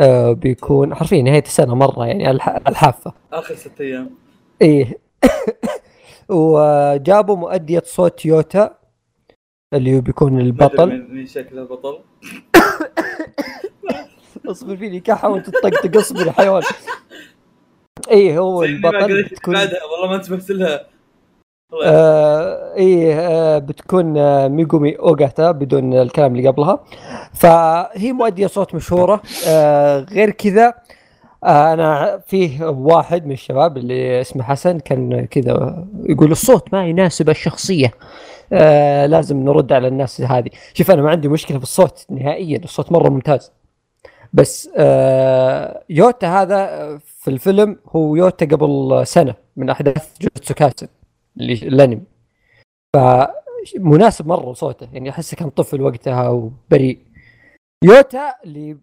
آه 0.00 0.32
بيكون 0.32 0.94
حرفيا 0.94 1.22
نهاية 1.22 1.42
السنة 1.42 1.74
مرة 1.74 2.06
يعني 2.06 2.30
الح- 2.30 2.60
الحافة. 2.68 3.12
آخر 3.32 3.54
ست 3.54 3.80
أيام. 3.80 4.10
إيه. 4.62 4.98
وجابوا 6.28 7.36
مؤدية 7.36 7.82
صوت 7.86 8.26
يوتا 8.26 8.78
اللي 9.74 9.96
هو 9.96 10.00
بيكون 10.00 10.40
البطل. 10.40 10.86
مين 10.86 11.14
مين 11.14 11.26
شكله 11.26 11.64
بطل؟ 11.64 11.98
اصبر 14.50 14.76
فيني 14.76 15.00
كحة 15.00 15.28
وانت 15.28 15.50
تطقطق 15.50 15.96
اصبر 15.98 16.32
حيوان 16.32 16.62
إيه 18.10 18.38
هو 18.38 18.64
البطل 18.64 19.22
بتكون 19.22 19.54
بعدها 19.54 19.84
والله 19.84 20.08
ما 20.08 20.16
انتبهت 20.16 20.50
لها. 20.50 20.86
آه 21.84 22.74
إيه 22.74 23.14
آه 23.20 23.58
بتكون 23.58 24.18
آه 24.18 24.48
ميغومي 24.48 24.98
أوغاتا 24.98 25.50
بدون 25.50 25.94
الكلام 25.94 26.36
اللي 26.36 26.48
قبلها. 26.48 26.84
فهي 27.34 28.12
مؤدية 28.12 28.46
صوت 28.46 28.74
مشهورة 28.74 29.22
آه 29.48 30.00
غير 30.00 30.30
كذا 30.30 30.66
آه 30.66 30.74
أنا 31.44 32.18
فيه 32.18 32.66
واحد 32.66 33.26
من 33.26 33.32
الشباب 33.32 33.76
اللي 33.76 34.20
اسمه 34.20 34.42
حسن 34.42 34.78
كان 34.78 35.24
كذا 35.26 35.86
يقول 36.02 36.32
الصوت 36.32 36.74
ما 36.74 36.86
يناسب 36.86 37.30
الشخصية. 37.30 37.92
آه 38.52 39.06
لازم 39.06 39.44
نرد 39.44 39.72
على 39.72 39.88
الناس 39.88 40.20
هذه. 40.20 40.50
شوف 40.74 40.90
أنا 40.90 41.02
ما 41.02 41.10
عندي 41.10 41.28
مشكلة 41.28 41.58
في 41.58 41.64
الصوت 41.64 42.06
نهائيا 42.10 42.58
الصوت 42.64 42.92
مرة 42.92 43.08
ممتاز. 43.08 43.52
بس 44.32 44.70
آه 44.76 45.82
يوتا 45.90 46.42
هذا 46.42 46.98
في 46.98 47.30
الفيلم 47.30 47.78
هو 47.88 48.16
يوتا 48.16 48.46
قبل 48.46 49.02
سنة 49.06 49.34
من 49.56 49.70
أحداث 49.70 50.08
جوجوتسو 50.20 50.54
كايسن 50.54 50.88
الأنمي. 51.40 52.02
فمناسب 52.94 54.26
مرة 54.26 54.52
صوته 54.52 54.88
يعني 54.92 55.10
أحسه 55.10 55.36
كان 55.36 55.50
طفل 55.50 55.82
وقتها 55.82 56.28
وبريء. 56.28 56.98
يوتا 57.84 58.34
اللي 58.44 58.76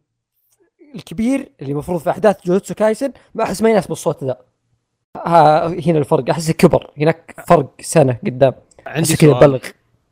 الكبير 0.96 1.52
اللي 1.62 1.72
المفروض 1.72 2.00
في 2.00 2.10
أحداث 2.10 2.46
جوجوتسو 2.46 2.74
كايسن 2.74 3.12
ما 3.36 3.44
أحس 3.44 3.62
ما 3.62 3.70
يناسب 3.70 3.92
الصوت 3.92 4.24
ذا. 4.24 4.38
ها 5.18 5.68
هنا 5.68 6.00
الفرق. 6.00 6.30
احسه 6.30 6.54
كبر. 6.54 6.92
هناك 6.98 7.36
فرق 7.48 7.72
سنة 7.82 8.18
قدام. 8.26 8.54
عندي 8.88 9.16
كذا 9.16 9.34
بلغ 9.34 9.60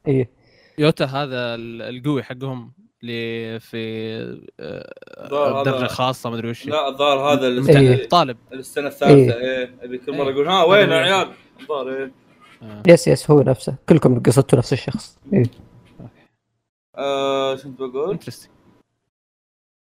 إيه. 0.07 0.29
يوتا 0.77 1.05
هذا 1.05 1.55
ال- 1.55 1.81
القوي 1.81 2.23
حقهم 2.23 2.71
اللي 3.03 3.59
في 3.59 3.77
آه، 4.59 5.63
درجه 5.63 5.87
خاصة 5.87 6.29
ما 6.29 6.35
أدري 6.35 6.49
وش. 6.49 6.65
لا 6.67 6.87
الظاهر 6.87 7.19
هذا 7.33 7.49
مستحيل. 7.59 7.91
السنة 7.93 8.07
طالب. 8.07 8.37
السنة 8.53 8.87
الثالثة. 8.87 9.15
إيه. 9.15 9.57
إيه. 9.59 9.69
اللي 9.83 9.97
كل 9.97 10.11
مرة 10.17 10.23
إيه. 10.27 10.31
يقول 10.31 10.47
ها 10.47 10.63
وين 10.63 10.89
يا 10.89 10.95
عيال؟ 10.95 11.27
الظاهر 11.61 11.89
إيه. 11.89 12.11
آه. 12.63 12.83
يس 12.87 13.07
يس 13.07 13.31
هو 13.31 13.41
نفسه. 13.41 13.75
كلكم 13.89 14.19
قصدتوا 14.23 14.57
نفس 14.59 14.73
الشخص. 14.73 15.17
إيه. 15.33 15.43
آه، 16.97 17.55
شو 17.55 17.63
كنت 17.63 17.79
بقول؟ 17.79 18.19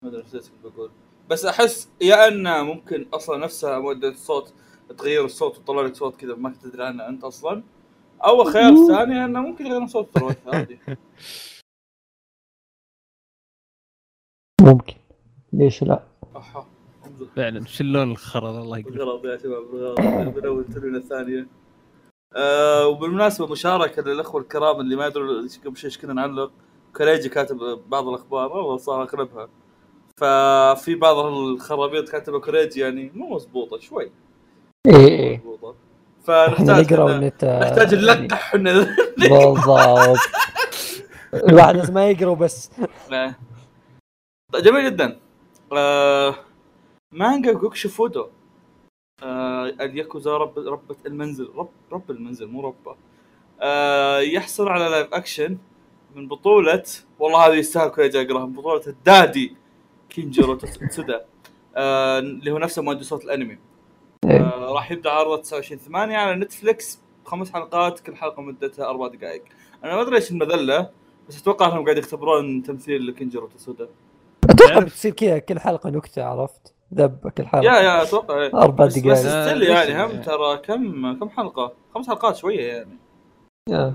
ما 0.01 0.09
ادري 0.09 0.23
إيش 0.33 0.49
كنت 0.49 0.73
بقول 0.73 0.91
بس 1.29 1.45
أحس 1.45 1.89
يا 2.01 2.27
أن 2.27 2.65
ممكن 2.65 3.05
أصلا 3.13 3.37
نفسها 3.37 3.79
مؤدية 3.79 4.09
الصوت 4.09 4.53
تغير 4.97 5.25
الصوت 5.25 5.57
وتطلع 5.57 5.81
لك 5.81 5.95
صوت 5.95 6.15
كذا 6.15 6.35
ما 6.35 6.53
تدري 6.63 6.83
عنه 6.83 7.07
أنت 7.07 7.23
أصلا. 7.23 7.63
أو 8.25 8.41
الخيار 8.41 8.73
الثاني 8.73 9.25
أنه 9.25 9.41
ممكن 9.41 9.65
يغير 9.65 9.87
صوت 9.87 10.09
ترى 10.13 10.35
عادي. 10.47 10.79
ممكن. 14.61 14.95
ليش 15.53 15.83
لا؟ 15.83 16.03
أحا. 16.37 16.65
فعلا 17.35 17.65
شو 17.65 17.83
اللون 17.83 18.11
الخرا 18.11 18.49
الله 18.49 18.77
يقول 18.77 18.93
بالغلط 18.93 19.25
يا 19.25 19.37
شباب 19.37 19.63
بالغلط. 19.71 19.99
بنول 20.35 20.59
التلوينه 20.59 20.97
الثانية. 20.97 21.47
آه 22.35 22.87
وبالمناسبة 22.87 23.47
مشاركة 23.47 24.01
للأخوة 24.01 24.41
الكرام 24.41 24.79
اللي 24.79 24.95
ما 24.95 25.07
يدروا 25.07 25.43
إيش 25.43 25.59
قبل 25.59 25.77
شوي 25.77 25.89
إيش 25.89 25.97
كنا 25.97 26.13
نعلق. 26.13 26.51
كوريجي 26.95 27.29
كاتب 27.29 27.57
بعض 27.87 28.07
الأخبار 28.07 28.51
والله 28.51 28.77
صار 28.77 29.03
اغلبها 29.03 29.49
ففي 30.19 30.95
بعض 30.95 31.17
الخرابيط 31.17 32.09
كاتبه 32.09 32.39
كوريجي 32.39 32.79
يعني 32.81 33.11
مو 33.15 33.35
مضبوطة 33.35 33.79
شوي. 33.79 34.11
إيه 34.87 34.95
إيه. 34.95 35.37
مضبوطة. 35.45 35.75
فنحتاج 36.23 36.93
نحتاج 37.43 37.95
نلقح 37.95 38.55
إن- 38.55 38.59
بالضبط. 39.17 40.19
الواحد 41.33 41.75
لازم 41.75 41.93
ما 41.93 42.09
يقرأ 42.09 42.33
بس. 42.33 42.71
طيب، 43.09 44.63
جميل 44.63 44.85
جدا. 44.85 45.19
آه 45.73 46.35
مانجا 47.11 47.51
جوكشي 47.51 47.89
فودو. 47.89 48.27
آه 49.23 49.65
الياكوزا 49.65 50.37
رب 50.37 50.59
ربة 50.59 50.95
المنزل. 51.05 51.49
رب 51.55 51.69
رب 51.91 52.11
المنزل 52.11 52.47
مو 52.47 52.61
ربة. 52.61 52.95
آه 53.61 54.19
يحصل 54.19 54.67
على 54.67 54.89
live 54.89 55.13
action 55.13 55.57
من 56.15 56.27
بطولة 56.27 56.83
والله 57.19 57.47
هذه 57.47 57.53
يستاهل 57.55 57.89
كل 57.89 58.01
أقراها. 58.01 58.45
من 58.45 58.53
بطولة 58.53 58.87
الدادي. 58.87 59.55
كينجيرو 60.21 60.55
تسودا 60.55 61.25
آه 61.75 62.19
اللي 62.19 62.51
هو 62.51 62.57
نفسه 62.57 62.81
مؤدي 62.81 63.03
صوت 63.03 63.23
الأنمي. 63.25 63.57
إيه. 64.25 64.39
آه 64.41 64.73
راح 64.73 64.91
يبدأ 64.91 65.09
عرضه 65.11 65.37
29 65.41 65.79
8 65.79 66.17
على 66.17 66.35
نتفلكس 66.35 66.99
خمس 67.25 67.53
حلقات 67.53 67.99
كل 67.99 68.15
حلقة 68.15 68.41
مدتها 68.41 68.89
أربع 68.89 69.07
دقائق. 69.07 69.43
أنا 69.83 69.95
ما 69.95 70.01
أدري 70.01 70.15
إيش 70.15 70.31
المذلة 70.31 70.89
بس 71.29 71.41
أتوقع 71.41 71.65
إنهم 71.67 71.83
قاعد 71.85 71.97
يختبرون 71.97 72.63
تمثيل 72.63 73.11
كينجيرو 73.11 73.47
تسودا 73.47 73.87
أتوقع 74.49 74.73
تعرف- 74.73 74.85
بتصير 74.85 75.11
كذا 75.13 75.39
كل 75.39 75.59
حلقة 75.59 75.89
نكتة 75.89 76.23
عرفت؟ 76.23 76.73
ذبه 76.93 77.29
كل 77.29 77.47
حلقة. 77.47 77.63
يا 77.65 77.79
يا 77.79 78.03
أتوقع 78.03 78.41
إيه. 78.41 78.53
أربع 78.53 78.85
بس, 78.85 78.93
بس 78.99 79.03
دقائق. 79.03 79.47
still 79.47 79.63
آه، 79.71 79.83
يعني 79.83 80.03
هم 80.13 80.21
ترى 80.21 80.57
كم 80.57 81.13
كم 81.19 81.29
حلقة؟ 81.29 81.71
خمس 81.95 82.07
حلقات 82.07 82.35
شوية 82.35 82.67
يعني. 82.73 82.97
آه. 83.71 83.93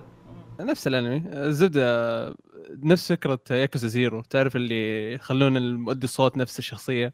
نفس 0.60 0.86
الأنمي. 0.86 1.22
الزبده 1.26 2.26
نفس 2.70 3.12
فكرة 3.12 3.38
ياكوزا 3.50 3.88
زيرو 3.88 4.20
تعرف 4.22 4.56
اللي 4.56 5.12
يخلون 5.12 5.56
المؤدي 5.56 6.04
الصوت 6.04 6.36
نفس 6.36 6.58
الشخصية؟ 6.58 7.12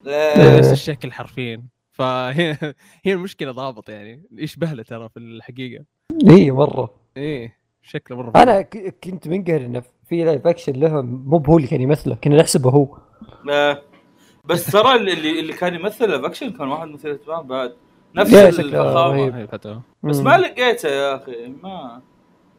لا. 0.00 0.58
نفس 0.58 0.72
الشكل 0.72 1.12
حرفيا. 1.12 1.62
فهي 1.92 2.56
هي 3.04 3.12
المشكلة 3.12 3.52
ضابط 3.52 3.88
يعني. 3.88 4.22
يشبه 4.32 4.72
له 4.72 4.82
ترى 4.82 5.08
في 5.08 5.16
الحقيقة. 5.18 5.84
اي 6.30 6.50
مرة. 6.50 6.94
إيه 7.16 7.56
شكله 7.82 8.16
مرة. 8.16 8.32
أنا 8.42 8.62
ك- 8.62 8.96
كنت 9.04 9.28
منقهر 9.28 9.60
إنه 9.60 9.82
في 10.08 10.24
لايف 10.24 10.46
اكشن 10.46 10.72
له 10.72 11.02
مو 11.02 11.38
بهو 11.38 11.56
اللي 11.56 11.68
كان 11.68 11.80
يمثله. 11.80 12.14
كنا 12.14 12.36
نحسبه 12.36 12.70
هو. 12.70 12.98
لا. 13.44 13.82
بس 14.44 14.66
ترى 14.66 14.94
اللي 14.96 15.40
اللي 15.40 15.52
كان 15.52 15.74
يمثل 15.74 16.22
باكشن 16.22 16.52
كان 16.52 16.68
واحد 16.68 16.88
اهتمام 17.06 17.46
بعد. 17.46 17.74
نفس 18.14 18.34
الفخامه. 18.34 19.46
بس. 20.02 20.18
ما 20.18 20.38
لقيته 20.38 20.88
يا 20.88 21.16
أخي. 21.16 21.46
ما 21.62 22.02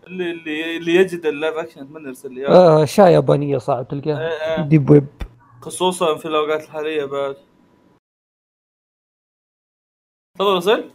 اللي 0.08 0.32
اللي 0.32 0.78
اللي 0.78 0.96
يجد 0.96 1.26
اللايف 1.26 1.56
أكشن 1.56 1.82
اتمنى 1.82 2.08
يرسل 2.08 2.34
لي 2.34 2.42
اياه 2.42 2.50
آه 2.50 2.84
اشياء 2.84 3.12
يابانية 3.12 3.58
صعب 3.58 3.88
تلقاها 3.88 4.58
إيه. 4.58 4.64
deep 4.68 4.90
web. 4.90 5.08
خصوصا 5.62 6.18
في 6.18 6.26
الأوقات 6.28 6.64
الحالية 6.64 7.06
بعد. 7.06 7.38
تفضل 10.38 10.56
رسل 10.58 10.92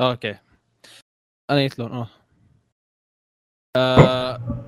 okay. 0.00 0.38
أنا 1.50 1.62
جيت 1.62 1.78
لون 1.78 1.92
آه. 1.92 2.08
آه، 3.76 4.66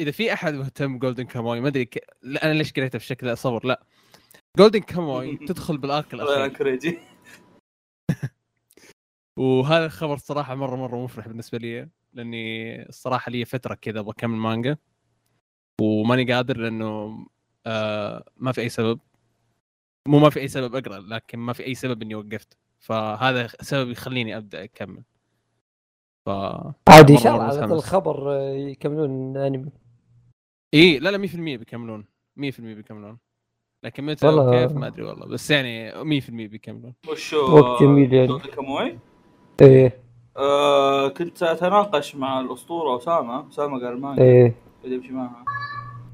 إذا 0.00 0.10
في 0.10 0.32
أحد 0.32 0.54
مهتم 0.54 0.98
جولدن 0.98 1.24
كاموي 1.24 1.60
ما 1.60 1.68
أدري 1.68 1.84
ك... 1.84 2.06
لا 2.22 2.44
أنا 2.44 2.52
ليش 2.52 2.72
قريته 2.72 2.98
بالشكل 2.98 3.26
ذا 3.26 3.34
صبر 3.34 3.66
لا. 3.66 3.86
جولدن 4.58 4.80
كاموي 4.80 5.36
تدخل 5.48 5.78
بال 5.78 5.92
arc 5.92 6.14
الأخير. 6.14 7.00
وهذا 9.38 9.86
الخبر 9.86 10.16
صراحة 10.16 10.54
مرة 10.54 10.76
مرة 10.76 10.96
مفرح 10.96 11.28
بالنسبة 11.28 11.58
لي. 11.58 11.88
لأني 12.14 12.82
الصراحة 12.88 13.30
لي 13.30 13.44
فترة 13.44 13.74
كذا 13.74 14.00
أبغى 14.00 14.10
اكمل 14.12 14.36
مانجا 14.36 14.76
وماني 15.80 16.32
قادر 16.32 16.56
لأنه 16.56 17.18
آه 17.66 18.24
ما 18.36 18.52
في 18.52 18.60
أي 18.60 18.68
سبب. 18.68 19.00
مو 20.08 20.18
ما 20.18 20.30
في 20.30 20.40
أي 20.40 20.48
سبب 20.48 20.74
أقرأ 20.76 20.98
لكن 21.00 21.38
ما 21.38 21.52
في 21.52 21.66
أي 21.66 21.74
سبب 21.74 22.02
إني 22.02 22.14
وقفت. 22.14 22.58
فهذا 22.78 23.46
سبب 23.46 23.90
يخليني 23.90 24.36
أبدأ 24.36 24.64
أكمل. 24.64 25.02
ف 26.26 26.28
عادي 26.88 27.12
إن 27.12 27.18
شاء 27.18 27.34
الله 27.34 27.44
على. 27.44 27.74
الخبر 27.74 28.32
آه، 28.32 28.50
يكملون 28.54 29.36
أنمي. 29.36 29.70
إي 30.74 30.98
لا 30.98 31.10
لا 31.10 31.18
100% 31.18 31.56
بيكملون. 31.56 32.04
100% 32.36 32.60
بيكملون. 32.60 33.18
لكن 33.84 34.04
متى؟ 34.04 34.26
والله- 34.26 34.48
وكيف 34.48 34.72
ما 34.72 34.86
أدري 34.86 35.02
والله. 35.02 35.26
بس 35.26 35.50
يعني 35.50 36.04
100% 36.04 36.48
بيكملون. 36.48 36.94
وشو 37.08 37.56
وقت 37.58 37.82
جميل 37.82 38.12
يعني. 38.14 38.28
إيه. 39.62 40.03
آه 40.36 41.08
كنت 41.08 41.42
أتناقش 41.42 42.16
مع 42.16 42.40
الأسطورة 42.40 42.96
أسامة 42.96 43.48
أسامة 43.48 43.78
قال 43.78 43.92
المانجا 43.92 44.22
إيه. 44.22 44.54
اللي 44.84 44.96
يمشي 44.96 45.12
معها. 45.12 45.44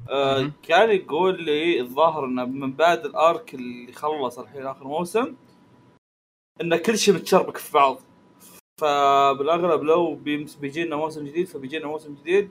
مهم. 0.09 0.51
كان 0.63 0.89
يقول 0.89 1.43
لي 1.43 1.79
الظاهر 1.79 2.25
إنه 2.25 2.45
من 2.45 2.73
بعد 2.73 3.05
الأرك 3.05 3.53
اللي 3.53 3.91
خلص 3.91 4.39
الحين 4.39 4.65
آخر 4.65 4.87
موسم 4.87 5.35
إن 6.61 6.75
كل 6.75 6.97
شيء 6.97 7.13
متشربك 7.13 7.57
في 7.57 7.73
بعض. 7.73 7.97
فبالأغلب 8.81 9.83
لو 9.83 10.15
بيجينا 10.61 10.95
موسم 10.95 11.25
جديد 11.25 11.47
فبيجينا 11.47 11.87
موسم 11.87 12.15
جديد. 12.15 12.49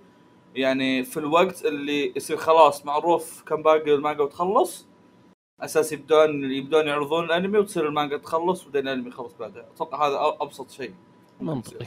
يعني 0.55 1.05
في 1.05 1.17
الوقت 1.17 1.65
اللي 1.65 2.13
يصير 2.17 2.37
خلاص 2.37 2.87
معروف 2.87 3.43
كم 3.43 3.63
باقي 3.63 3.95
المانجا 3.95 4.23
وتخلص 4.23 4.87
أساس 5.61 5.93
يبدون 5.93 6.53
يبدون 6.53 6.87
يعرضون 6.87 7.25
الأنمي 7.25 7.59
وتصير 7.59 7.87
المانجا 7.89 8.17
تخلص 8.17 8.63
وبعدين 8.67 8.89
الأنمي 8.89 9.09
يخلص 9.09 9.35
بعدها. 9.41 9.69
أتوقع 9.75 10.09
هذا 10.09 10.37
أبسط 10.41 10.71
شيء. 10.71 10.95
منطقي. 11.43 11.87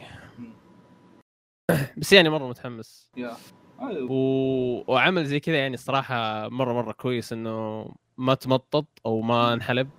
بس 1.97 2.13
يعني 2.13 2.29
مرة 2.29 2.47
متحمس 2.47 3.11
أيوه. 3.17 4.11
و... 4.11 4.83
وعمل 4.87 5.25
زي 5.25 5.39
كذا 5.39 5.55
يعني 5.55 5.73
الصراحه 5.73 6.49
مرة 6.49 6.73
مرة 6.73 6.91
كويس 6.91 7.33
إنه 7.33 7.87
ما 8.17 8.33
تمطط 8.33 8.85
أو 9.05 9.21
ما 9.21 9.53
انحلب 9.53 9.89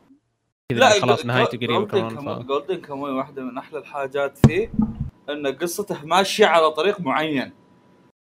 كذا 0.68 0.88
خلاص 0.88 1.26
نهايته 1.26 1.58
قريبة 1.58 1.86
كمان 1.86 2.42
ف... 2.42 2.46
جولدن 2.46 2.80
كاموي 2.80 3.10
واحدة 3.10 3.42
من 3.42 3.58
أحلى 3.58 3.78
الحاجات 3.78 4.46
فيه 4.46 4.72
ان 5.30 5.46
قصته 5.46 6.04
ماشية 6.04 6.46
على 6.46 6.70
طريق 6.70 7.00
معين 7.00 7.52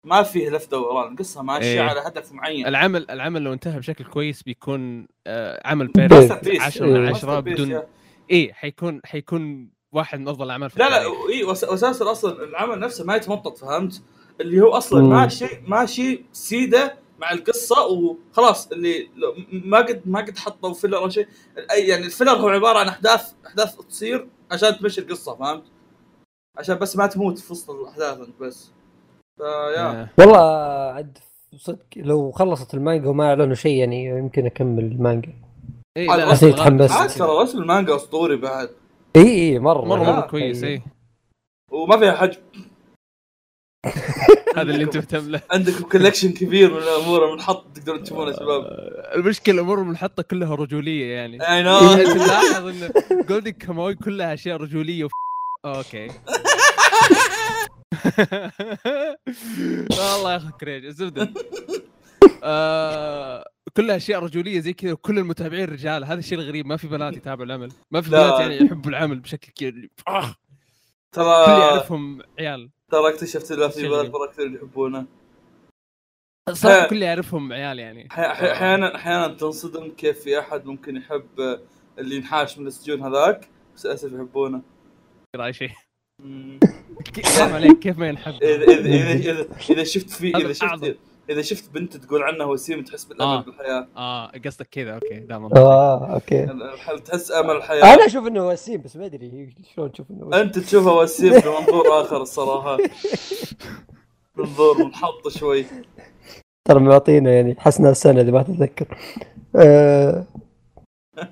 ما 0.05 0.23
فيه 0.23 0.51
لف 0.51 0.71
دوران 0.71 1.13
القصة 1.13 1.43
ماشية 1.43 1.67
إيه. 1.67 1.81
على 1.81 2.01
هدف 2.01 2.33
معين 2.33 2.67
العمل 2.67 3.11
العمل 3.11 3.43
لو 3.43 3.53
انتهى 3.53 3.79
بشكل 3.79 4.05
كويس 4.05 4.43
بيكون 4.43 5.07
آه 5.27 5.69
عمل 5.69 5.87
perfect 5.87 6.49
Masterpiece. 6.49 6.61
10 6.61 6.87
من 6.87 6.97
إيه. 6.97 7.11
10 7.11 7.41
Masterpiece، 7.41 7.45
بدون. 7.45 7.83
إيه 8.31 8.53
حيكون 8.53 9.01
حيكون 9.05 9.72
واحد 9.93 10.21
من 10.21 10.29
أفضل 10.29 10.45
الأعمال 10.45 10.71
في 10.71 10.79
لا 10.79 10.89
لا. 10.91 11.03
إي 11.33 11.45
واساسا 11.45 12.11
أصلا 12.11 12.45
العمل 12.45 12.79
نفسه 12.81 13.05
ما 13.05 13.17
يتمطط 13.17 13.59
فهمت؟ 13.59 14.03
اللي 14.41 14.61
هو 14.61 14.69
أصلا 14.71 15.03
مم. 15.03 15.11
ماشي 15.11 15.47
ماشي 15.67 16.25
سيدة 16.33 16.95
مع 17.19 17.33
القصة 17.33 17.87
وخلاص 17.87 18.73
اللي 18.73 19.09
ما 19.53 19.79
قد 19.79 20.03
ما 20.05 20.21
قد 20.21 20.39
حطوا 20.39 20.73
filler 20.75 20.97
أو 20.97 21.09
شيء 21.09 21.27
أي 21.71 21.87
يعني 21.89 22.07
ال 22.07 22.10
filler 22.10 22.31
هو 22.33 22.49
عبارة 22.49 22.79
عن 22.79 22.89
أحداث 22.89 23.33
أحداث 23.47 23.77
تصير 23.77 24.29
عشان 24.51 24.79
تمشي 24.79 25.01
القصة 25.01 25.35
فهمت؟ 25.37 25.63
عشان 26.59 26.79
بس 26.79 26.97
ما 26.97 27.07
تموت 27.07 27.39
في 27.39 27.53
وسط 27.53 27.71
الأحداث 27.71 28.19
أنت 28.19 28.41
بس 28.41 28.71
فيا. 29.39 30.09
والله 30.19 30.39
عد 30.95 31.19
صدق 31.57 31.87
لو 31.97 32.31
خلصت 32.31 32.75
المانجا 32.75 33.09
وما 33.09 33.29
أعلنوا 33.29 33.55
شيء 33.55 33.77
يعني 33.79 34.05
يمكن 34.05 34.47
أكمل 34.47 34.85
المانجا 34.85 35.35
عاد 35.99 36.19
لا. 36.19 36.93
عاد. 36.93 37.11
ترى 37.11 37.43
رسم 37.43 37.59
المانجا 37.59 37.97
أسطوري 37.97 38.37
بعد 38.37 38.71
إي 39.17 39.23
إي 39.23 39.59
مرة 39.59 39.85
مرة 39.85 40.03
مرة. 40.03 40.21
كويس 40.21 40.65
إيه 40.65 40.83
وما 41.71 41.97
فيها 41.99 42.13
حجم. 42.13 42.41
هذا 44.57 44.71
اللي 44.73 44.85
انت 44.85 44.97
مهتم 44.97 45.31
له 45.31 45.41
عندكم 45.51 45.85
كولكشن 45.89 46.33
كبير 46.33 46.71
من 46.71 46.79
الأمور 46.79 47.29
المنحط 47.29 47.77
تقدرون 47.77 48.03
تشوفونه 48.03 48.31
يا 48.31 48.37
شباب. 48.37 48.63
آه، 48.65 49.15
المشكلة 49.15 49.55
الأمور 49.55 49.79
المنحطة 49.79 50.23
كلها 50.23 50.55
رجولية 50.55 51.15
يعني. 51.15 51.49
اي 51.49 51.63
نو 51.63 51.79
تلاحظ 51.95 52.67
إن 52.67 52.93
جولدن 53.29 53.51
كاموي 53.51 53.95
كلها 53.95 54.35
أشياء 54.35 54.57
رجولية 54.57 55.05
وف... 55.05 55.11
أوكي. 55.65 56.09
والله 59.99 60.33
يا 60.33 60.37
أخي 60.37 60.51
كريج 60.61 60.85
الزبده 60.85 61.33
آه 62.45 63.45
كلها 63.77 63.97
أشياء 63.97 64.23
رجولية 64.23 64.61
زي 64.61 64.73
كذا 64.73 64.93
وكل 64.93 65.19
المتابعين 65.19 65.65
رجال. 65.65 66.05
هذا 66.05 66.19
الشيء 66.19 66.39
الغريب. 66.39 66.67
ما 66.67 66.77
في 66.77 66.89
بنات 66.89 67.17
يتابعوا 67.17 67.47
العمل. 67.47 67.73
ما 67.91 68.01
في 68.01 68.11
لا. 68.11 68.29
بنات 68.29 68.41
يعني 68.41 68.57
يحبوا 68.57 68.91
العمل 68.91 69.21
بشكل 69.21 69.53
كذا. 69.53 69.89
آه، 70.09 70.27
كل 70.31 70.35
ترى 71.13 71.61
يعرفهم 71.61 72.23
عيال. 72.39 72.71
ترى 72.91 73.09
اكتشفت 73.09 73.53
ان 73.53 73.69
في. 73.69 73.89
بنات 73.89 74.11
مره 74.11 74.27
كثير 74.27 74.55
يحبونه. 74.55 75.07
صراحة. 76.53 76.89
كل 76.89 77.03
يعرفهم 77.03 77.53
عيال 77.53 77.79
يعني. 77.79 78.09
أحيانا 78.11 78.97
أحيانا 78.97 79.29
تنصدم 79.29 79.91
كيف 79.91 80.21
في 80.21 80.39
أحد 80.39 80.67
ممكن 80.67 80.97
يحب 80.97 81.61
اللي 81.99 82.17
ينحاش 82.17 82.59
من 82.59 82.67
السجون 82.67 83.03
هذاك 83.03 83.49
بس 83.77 83.87
للأسف 83.87 84.13
يحبونه. 84.13 84.63
راي 85.37 85.53
شيء. 85.53 85.71
عليك 87.39 87.79
كيف 87.79 87.99
ما 87.99 88.09
ينحب؟ 88.09 88.43
اذا 88.43 88.65
اذا 88.65 89.47
اذا 89.71 89.85
شفت 89.85 90.11
في 90.11 90.37
إذا 90.37 90.53
شفت. 90.53 90.97
إذا 91.31 91.43
شفت 91.43 91.71
بنت 91.71 91.97
تقول 91.97 92.23
عنها 92.23 92.47
وسيم 92.47 92.85
تحس 92.85 93.05
بالامل 93.05 93.33
آه. 93.33 93.41
بالحياة. 93.43 93.89
آه 93.97 94.33
قصدك 94.45 94.69
كذا 94.71 94.95
okay 94.95 95.21
لا 95.29 95.39
منطقي 95.39 95.61
آه 95.61 96.15
okay. 96.15 96.47
تحس 97.05 97.33
أمل 97.33 97.51
الحياة. 97.57 97.95
أنا 97.95 98.07
أشوف 98.07 98.27
إنه 98.27 98.49
وسيم 98.49 98.83
بس 98.83 98.97
ما 98.97 99.07
أدري 99.07 99.55
شلون 99.75 99.93
تشوف 99.93 100.11
إنه 100.11 100.27
وسيم. 100.27 100.41
أنت 100.41 100.59
تشوفها 100.59 100.93
وسيم 100.93 101.33
بمنظور 101.33 102.01
آخر 102.01 102.23
الصراحة. 102.23 102.79
منظور 104.37 104.79
منحط 104.85 105.29
شوي. 105.29 105.67
ترى 106.69 106.81
معطينا 106.81 107.33
يعني 107.33 107.57
حسنا 107.59 107.91
السنة 107.91 108.21
اذا 108.21 108.31
ما 108.31 108.43
تتذكر. 108.43 108.99
آه 109.57 110.27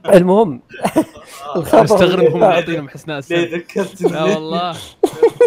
المهم 0.07 0.62
الخبر 1.57 1.85
استغرب 1.85 2.24
هم 2.33 2.42
يعطينا 2.42 2.90
حسناء 2.90 3.16
ليه 3.31 3.44
السنة. 3.44 3.59
ذكرتني؟ 3.59 4.11
لا 4.11 4.24
والله. 4.24 4.76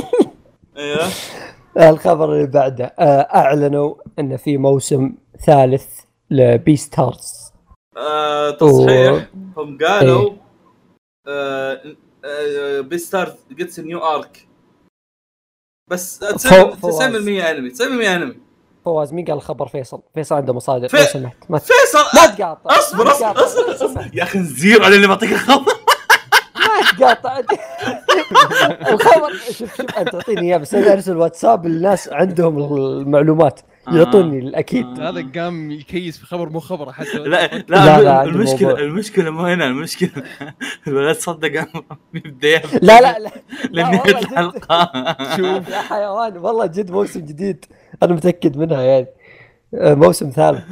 أيوه. 0.77 1.08
الخبر 1.78 2.34
اللي 2.36 2.48
بعده 2.48 2.86
آه 2.86 3.22
أعلنوا 3.36 3.96
إن 4.20 4.38
في 4.38 4.58
موسم 4.58 5.14
ثالث 5.46 6.00
ل 6.30 6.76
Beastars 6.78 7.52
آه 7.98 8.50
تصحيح 8.52 9.28
هم 9.58 9.78
قالوا. 9.78 10.32
آه 11.28 11.82
آه 12.26 12.80
Beastars 12.82 13.34
gets 13.52 13.80
new 13.80 14.00
arc 14.00 14.48
بس 15.92 16.24
فو- 16.26 16.72
90% 16.72 16.76
فواز. 16.76 17.00
90% 17.00 17.04
انمي 17.04 17.70
90% 17.70 17.82
انمي 17.82 18.36
فواز 18.86 19.14
مين 19.14 19.26
قال 19.26 19.36
الخبر 19.36 19.68
فيصل 19.68 20.02
فيصل 20.14 20.36
عنده 20.36 20.54
مصادر 20.54 20.88
لو 21.00 21.04
سمحت 21.06 21.38
ما 21.50 21.58
فيصل 21.58 22.00
ما 22.20 22.26
تقاطع 22.36 22.76
اصبر 22.78 23.12
اصبر 23.12 23.20
تقاطع. 23.34 23.44
اصبر, 23.46 23.76
أصبر. 23.76 24.10
يا 24.14 24.24
أخي 24.24 24.40
نزير 24.40 24.84
على 24.84 24.96
اللي 24.96 25.08
بعطيك 25.08 25.32
الخبر 25.32 25.72
تقاطع 26.99 27.39
الخبر 28.91 29.34
شوف 29.34 29.58
شوف 29.58 29.82
أنت 29.82 30.10
تعطيني 30.10 30.41
اياه 30.41 30.58
بس 30.58 30.73
أنا 30.73 30.93
أرسل 30.93 31.17
واتساب 31.17 31.65
للناس 31.67 32.10
عندهم 32.13 32.75
المعلومات 32.77 33.60
آه. 33.88 33.95
يعطوني 33.95 34.39
الأكيد. 34.39 34.86
آه. 34.99 35.10
هذا 35.10 35.25
قام 35.36 35.71
يكيس 35.71 36.17
في 36.17 36.25
خبر 36.25 36.49
مو 36.49 36.60
خبر 36.60 36.91
حتى 36.91 37.17
لا 37.17 37.47
لا، 37.47 37.63
لا, 37.69 38.01
لا، 38.01 38.23
المشكلة 38.23 38.67
موضوع. 38.67 38.79
المشكلة 38.84 39.29
مو 39.29 39.41
هنا 39.45 39.67
المشكلة. 39.67 40.23
الولد 40.88 41.15
صدق 41.15 41.67
يبدا 42.13 42.62
لا 42.82 43.01
لا 43.01 43.19
لا. 43.19 43.19
لا 43.19 43.32
لنهايه 43.71 43.99
والله 43.99 44.19
جد. 44.19 44.32
الحلقة 44.32 44.91
شوف. 45.38 45.69
يا 45.69 45.82
حيوان 45.82 46.38
والله 46.38 46.65
جد 46.65 46.91
موسم 46.91 47.19
جديد. 47.19 47.65
أنا 48.03 48.13
متأكد 48.13 48.58
منها 48.58 48.82
يعني. 48.82 49.08
آه، 49.75 49.93
موسم 49.93 50.29
ثالث. 50.29 50.63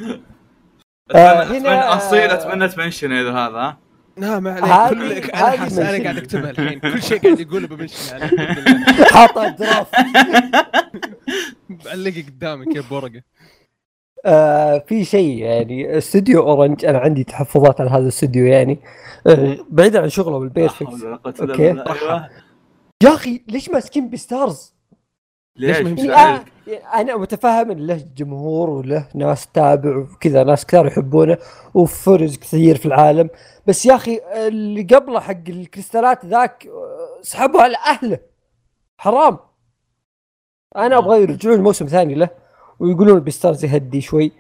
اتمنى 1.12 1.60
هنا- 1.60 1.96
اصيل 1.96 2.30
أتمنى 2.30 2.68
تمنشن 2.68 3.12
اذا 3.12 3.32
هذا 3.32 3.78
ها 4.18 4.22
لا 4.22 4.40
ما 4.40 4.60
هذه- 4.60 4.74
عليك 4.74 5.36
أنا 5.36 5.50
هذه 5.54 5.58
حاسس 5.58 5.80
أنا 5.80 5.92
mention. 5.92 6.04
قاعد 6.04 6.18
أكتبها 6.18 6.50
الحين 6.52 6.80
كل 6.80 7.02
شيء 7.04 7.20
قاعد 7.20 7.40
يقوله 7.40 7.68
ب 7.68 7.74
mention 7.74 8.16
عليه 8.16 8.86
حاطه 9.06 9.50
draft 9.50 9.88
معلقه 11.70 12.24
قدامي 12.28 12.66
كيف 12.66 12.90
بورقة 12.90 13.22
آه 14.26 14.84
في 14.88 15.06
شيء 15.06 15.38
يعني 15.38 15.98
استوديو 15.98 16.42
Orange 16.50 16.86
أنا 16.86 17.00
عندي 17.00 17.24
تحفظات 17.24 17.82
على 17.82 17.90
هذا 17.90 17.98
الاستوديو 18.04 18.46
يعني 18.46 18.80
آه 19.28 19.58
بعيدا 19.70 20.02
عن 20.02 20.10
شغله 20.10 20.40
بال 20.40 20.54
perfect 20.54 21.04
okay. 21.42 21.68
بالله. 21.74 21.84
أيوة. 22.02 22.30
يا 23.04 23.10
أخي 23.14 23.44
ليش 23.48 23.70
ماسكين 23.70 24.10
Beastars؟ 24.10 24.71
ليش 25.68 25.82
ما 25.82 25.90
هي 26.02 26.08
يعني؟ 26.08 26.38
آه 26.68 27.02
أنا 27.02 27.18
متفهم 27.18 27.72
إن 27.72 27.88
له 27.88 28.06
جمهور 28.16 28.70
وله 28.70 29.08
ناس 29.16 29.48
تتابع 29.48 29.98
وكذا 29.98 30.44
ناس 30.44 30.66
كثار 30.66 30.88
يحبونه 30.88 31.38
و 31.74 31.87
fans 31.87 32.38
كثير 32.38 32.78
في 32.78 32.86
العالم. 32.86 33.30
بس 33.68 33.86
يا 33.86 33.96
أخي 33.96 34.22
اللي 34.48 34.84
قبله 34.84 35.20
حق 35.20 35.50
الكريستالات 35.50 36.26
ذاك 36.26 36.68
آه، 36.68 37.22
سحبوا 37.22 37.62
على 37.62 37.78
اهله 37.78 38.20
حرام. 38.98 39.38
أنا 40.76 40.98
أبغى 40.98 41.22
يرجعون 41.22 41.62
موسم 41.62 41.86
ثاني 41.86 42.16
له 42.16 42.30
ويقولون 42.80 43.20
Beastars 43.20 43.66
يهدي 43.66 44.02
شوي. 44.02 44.32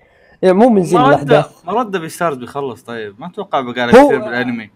يعني 0.41 0.55
مو 0.55 0.69
من 0.69 0.83
زين 0.83 1.01
الأحداث. 1.01 1.65
ما 1.65 1.73
رد 1.73 1.97
Beastars 1.97 2.37
بيخلص 2.37 2.83
طيب. 2.83 3.19
ما 3.19 3.27
أتوقع 3.27 3.61
بقى 3.61 3.87
كثير 3.87 4.19
بالأنمي. 4.19 4.69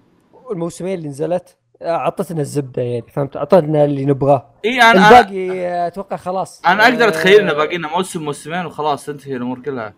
الموسمين 0.51 0.97
اللي 0.97 1.09
نزلت 1.09 1.49
آه، 1.49 1.64
اعطتنا 1.81 2.41
الزبده 2.41 2.81
يعني 2.81 3.05
فهمت؟ 3.13 3.37
اعطتنا 3.37 3.85
اللي 3.85 4.05
نبغاه. 4.05 4.45
إي 4.65 4.81
أنا 4.81 4.91
الباقي 5.07 5.65
آه، 5.67 5.87
أتوقع 5.87 6.15
خلاص. 6.17 6.61
أنا 6.65 6.83
أقدر 6.83 7.05
آه، 7.05 7.09
اتخيل 7.09 7.39
انه 7.39 7.53
باقي 7.53 7.77
لنا 7.77 7.87
موسم 7.87 8.23
موسمين 8.25 8.65
وخلاص 8.65 9.05
تنتهي 9.05 9.35
الأمور 9.35 9.59
كلها. 9.59 9.93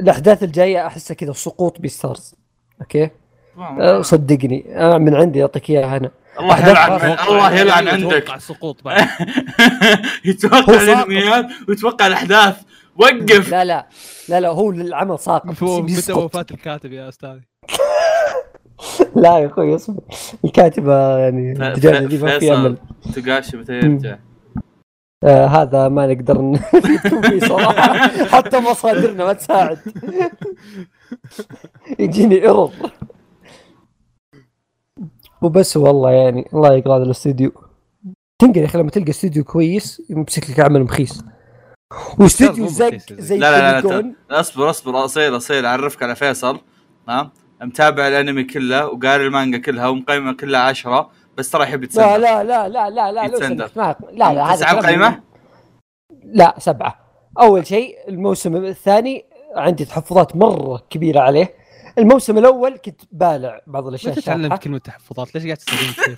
الأحداث 0.00 0.42
الجاية 0.42 0.86
أحسها 0.86 1.14
كذا 1.14 1.32
سقوط 1.32 1.80
Beastars 1.80 2.34
okay؟ 2.80 3.10
أه 3.58 4.02
صدقني. 4.02 4.64
أه 4.76 4.98
من 4.98 5.14
عندي 5.14 5.42
أعطيك 5.42 5.70
إياها 5.70 5.96
أنا. 5.96 6.10
الله 6.40 6.68
يلعن. 6.68 7.16
الله 7.28 7.52
يلعن 7.60 7.86
يتوقع 7.98 8.14
عندك. 8.14 8.34
السقوط 8.34 8.82
بعد. 8.84 9.06
يتوقع. 10.24 10.74
الأنميات 10.82 11.46
ويتوقع 11.68 12.06
الأحداث. 12.06 12.56
وقف. 12.96 13.50
لا 13.50 13.64
لا. 13.64 13.86
لا 14.28 14.40
لا 14.40 14.48
هو 14.48 14.70
العمل 14.70 15.18
ساقط. 15.18 15.62
متى. 15.62 16.12
وفاة 16.12 16.46
الكاتب 16.50 16.92
يا 16.92 17.08
أستاذي؟ 17.08 17.40
لا 19.22 19.38
يا 19.38 19.46
أخوي 19.46 19.74
اصبر. 19.74 20.02
الكاتبة 20.44 21.18
يعني 21.18 21.52
الدجاجه 21.52 22.06
دي 22.06 22.18
ما 22.18 22.30
في 22.38 22.40
فيصل. 22.40 22.54
أمل. 22.54 22.76
تقاشي 23.14 23.56
متى 23.56 23.72
يرجع؟ 23.72 24.18
آه 25.24 25.46
هذا 25.46 25.88
ما 25.88 26.06
نقدر 26.06 26.56
فيه 27.22 27.40
صراحة. 27.48 28.08
حتى 28.36 28.60
مصادرنا 28.60 29.24
ما 29.24 29.32
تساعد. 29.32 29.78
يجيني 31.98 32.34
error 32.34 32.70
وبس 35.42 35.76
والله 35.76 36.10
يعني 36.10 36.48
الله 36.54 36.72
يقلع 36.74 36.96
هذا 36.96 37.02
الاستوديو 37.04 37.52
تنقل 38.38 38.58
يا 38.60 38.64
أخي 38.64 38.78
لما 38.78 38.90
تلقى 38.90 39.10
استوديو 39.10 39.44
كويس 39.44 40.02
يمسك 40.10 40.50
لك 40.50 40.60
عمل 40.60 40.82
مخيس. 40.82 41.24
واستوديو 42.18 42.66
زق. 42.66 42.98
زي 43.12 43.38
لا 43.38 43.50
لا 43.50 43.72
لا, 43.72 43.80
Polygon. 43.80 44.14
لا 44.30 44.40
اصبر 44.40 44.70
اصبر 44.70 45.04
اصيل 45.04 45.36
اصيل 45.36 45.66
اعرفك 45.66 46.02
على 46.02 46.14
فيصل 46.16 46.60
ها 47.08 47.32
متابع 47.60 48.08
الانمي 48.08 48.44
كله 48.44 48.86
وقاري 48.86 49.26
المانجا 49.26 49.58
كلها 49.58 49.88
ومقيمة 49.88 50.32
كلها 50.32 50.60
عشرة 50.60 51.10
بس 51.36 51.50
ترى 51.50 51.62
يحب 51.62 51.80
لا 51.80 51.84
يتسنى 51.84 52.18
لا 52.18 52.44
لا 52.44 52.68
لا 52.68 52.90
لا 52.90 53.12
لا 53.12 53.24
يتسندر. 53.24 53.70
ما 53.76 53.94
لا 54.12 54.34
لا 54.34 54.44
هذا 54.44 54.56
تسعة 54.56 54.74
مقيمة؟ 54.74 55.20
لا 56.24 56.54
سبعة 56.58 56.98
أول 57.40 57.66
شيء 57.66 57.96
الموسم 58.08 58.56
الثاني 58.56 59.24
عندي 59.56 59.84
تحفظات 59.84 60.36
مرة 60.36 60.82
كبيرة 60.90 61.20
عليه 61.20 61.54
الموسم 61.98 62.38
الأول 62.38 62.76
كنت 62.76 63.00
بالع 63.12 63.60
بعض 63.66 63.86
الأشياء 63.86 64.14
ليش 64.14 64.24
تعلمت 64.24 64.62
كلمة 64.62 64.78
تحفظات؟ 64.78 65.34
ليش 65.34 65.44
قاعد 65.44 65.56
تستخدم؟ 65.56 66.14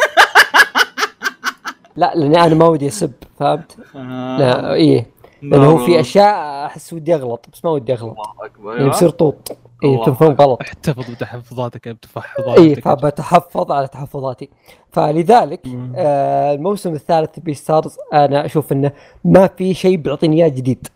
لا 1.97 2.13
لأني 2.15 2.45
أنا 2.45 2.55
ما 2.55 2.67
ودي 2.67 2.89
أسب 2.89 3.13
فهمت؟ 3.39 3.77
آه. 3.97 4.39
لا 4.39 4.75
إيه 4.75 5.07
لأنه 5.43 5.71
هو 5.71 5.79
في 5.79 6.01
أشياء 6.01 6.67
أحس 6.67 6.93
ودي 6.93 7.15
أغلط 7.15 7.47
بس 7.53 7.65
ما 7.65 7.71
ودي 7.71 7.93
أغلط 7.93 8.19
الله 8.19 8.47
أكبر 8.47 8.77
يعني 8.77 8.89
بصير 8.89 9.11
طوط 9.11 9.57
إيه 9.85 9.95
الله. 9.95 10.05
تفهم 10.05 10.33
غلط. 10.33 10.61
احتفظ 10.61 11.11
بتحفظاتك 11.11 11.87
يا 11.87 11.93
بتفحظاتك 11.93 12.59
إيه 12.61 12.75
فبتحفظ 12.75 13.73
على 13.73 13.89
تحفظاتي. 13.89 14.49
فلذلك 14.93 15.61
مم. 15.67 15.93
آه 15.97 16.55
الموسم 16.55 16.95
الثالث 16.95 17.39
Beastars 17.39 17.97
أنا 18.13 18.47
أشوف 18.47 18.73
إنه 18.73 18.93
ما 19.25 19.47
في 19.59 19.75
شيء 19.75 19.97
بيعطيني 19.97 20.37
إياه 20.37 20.49
جديد. 20.49 20.87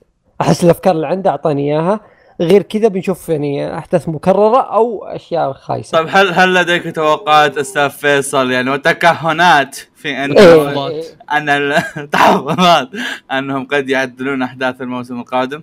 أحس 0.40 0.64
الأفكار 0.64 0.94
اللي 0.94 1.06
عنده 1.06 1.30
أعطاني 1.30 1.72
إياها. 1.72 2.00
غير 2.40 2.62
كذا 2.62 2.88
بنشوف 2.88 3.28
يعني 3.28 3.78
أحداث 3.78 4.08
مكررة 4.08 4.60
أو 4.60 5.04
أشياء 5.04 5.52
خايسة. 5.52 5.98
طيب 5.98 6.06
هل 6.10 6.32
هل 6.32 6.54
لديك 6.54 6.94
توقعات 6.94 7.58
أستاذ 7.58 7.90
فيصل؟ 7.90 8.50
يعني 8.50 8.70
وتكهنات 8.70 9.76
في 9.94 10.24
أن 10.24 10.38
إيه. 10.38 11.02
أن 11.32 11.48
التحفظات 11.48 12.88
أنهم 13.38 13.66
قد 13.66 13.88
يعدلون 13.88 14.42
أحداث 14.42 14.80
الموسم 14.80 15.20
القادم؟ 15.20 15.62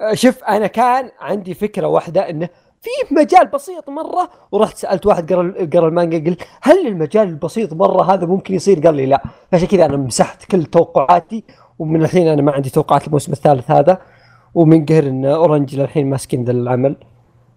آه، 0.00 0.14
شوف 0.14 0.44
أنا 0.44 0.66
كان 0.66 1.10
عندي 1.20 1.54
فكرة 1.54 1.86
واحدة 1.86 2.30
إنه 2.30 2.48
في 2.82 3.14
مجال 3.14 3.46
بسيط 3.46 3.90
مرة 3.90 4.30
ورحت 4.52 4.76
سألت 4.76 5.06
واحد 5.06 5.32
قرأ 5.32 5.54
قرأ 5.72 5.88
المانجا 5.88 6.30
قلت 6.30 6.42
هل 6.62 6.86
المجال 6.86 7.28
البسيط 7.28 7.72
مرة 7.72 8.14
هذا 8.14 8.26
ممكن 8.26 8.54
يصير؟ 8.54 8.80
قال 8.80 8.94
لي 8.94 9.06
لا 9.06 9.22
عشان 9.52 9.66
كذا 9.68 9.84
أنا 9.84 9.96
مسحت 9.96 10.44
كل 10.44 10.64
توقعاتي 10.64 11.44
ومن 11.78 12.02
الحين 12.02 12.26
أنا 12.28 12.42
ما 12.42 12.52
عندي 12.52 12.70
توقعات 12.70 13.06
الموسم 13.06 13.32
الثالث 13.32 13.70
هذا 13.70 14.02
ومن 14.54 14.84
قهر 14.86 15.02
إن 15.06 15.24
Orange 15.24 15.76
للحين 15.76 16.10
ماسكين 16.10 16.44
ذا 16.44 16.52
العمل 16.52 16.96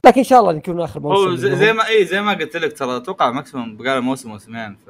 لكن 0.05 0.17
إن 0.17 0.23
شاء 0.23 0.39
الله 0.39 0.53
يكون 0.53 0.81
آخر 0.81 0.99
موسم 0.99 1.35
زي. 1.35 1.55
زي 1.55 1.73
ما 1.73 1.87
إي 1.87 2.05
زي 2.05 2.21
ما 2.21 2.31
قلت 2.33 2.57
لك 2.57 2.77
ترى 2.77 2.97
أتوقع 2.97 3.31
maximum 3.31 3.77
بقى 3.77 4.01
موسم 4.03 4.29
موسمين 4.29 4.75
ف 4.87 4.89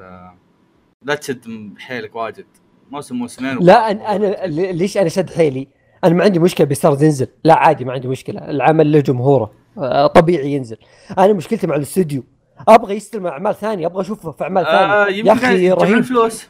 لا 1.02 1.14
تشد 1.14 1.72
حيلك 1.78 2.16
واجد 2.16 2.46
موسم 2.90 3.16
موسمين 3.16 3.58
لا 3.60 3.90
أنا 3.90 4.46
ل- 4.46 4.76
ليش 4.76 4.98
أنا 4.98 5.08
شد 5.08 5.30
حيلي؟ 5.30 5.68
أنا 6.04 6.14
ما 6.14 6.24
عندي 6.24 6.38
مشكلة 6.38 6.66
Beastars 6.66 7.02
ينزل. 7.02 7.28
لا 7.44 7.54
عادي 7.54 7.84
ما 7.84 7.92
عندي 7.92 8.08
مشكلة. 8.08 8.50
العمل 8.50 8.92
له 8.92 9.00
جمهوره. 9.00 9.52
آه، 9.78 10.06
طبيعي 10.06 10.52
ينزل. 10.52 10.76
أنا 11.18 11.32
مشكلتي 11.32 11.66
مع 11.66 11.76
الاستوديو. 11.76 12.24
أبغى 12.68 12.94
يستلم 12.94 13.26
أعمال 13.26 13.54
ثانية 13.54 13.86
أبغى 13.86 14.00
أشوفه 14.00 14.30
في 14.30 14.44
أعمال 14.44 14.66
آه 14.66 15.04
ثانية. 15.04 15.24
يا 15.24 15.32
أخي 15.32 15.70
رهيب. 15.70 15.96
الفلوس. 15.96 16.48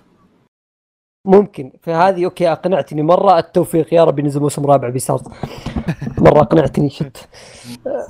ممكن. 1.27 1.73
فهذه 1.83 2.25
okay 2.25 2.53
أقنعتني 2.53 3.03
مرة. 3.03 3.39
التوفيق 3.39 3.95
يا 3.95 4.05
رب 4.05 4.19
ينزل 4.19 4.41
موسم 4.41 4.67
رابع 4.67 4.89
Beastars 4.89 5.23
مرة 6.19 6.41
أقنعتني 6.41 6.91
shit 6.91 7.29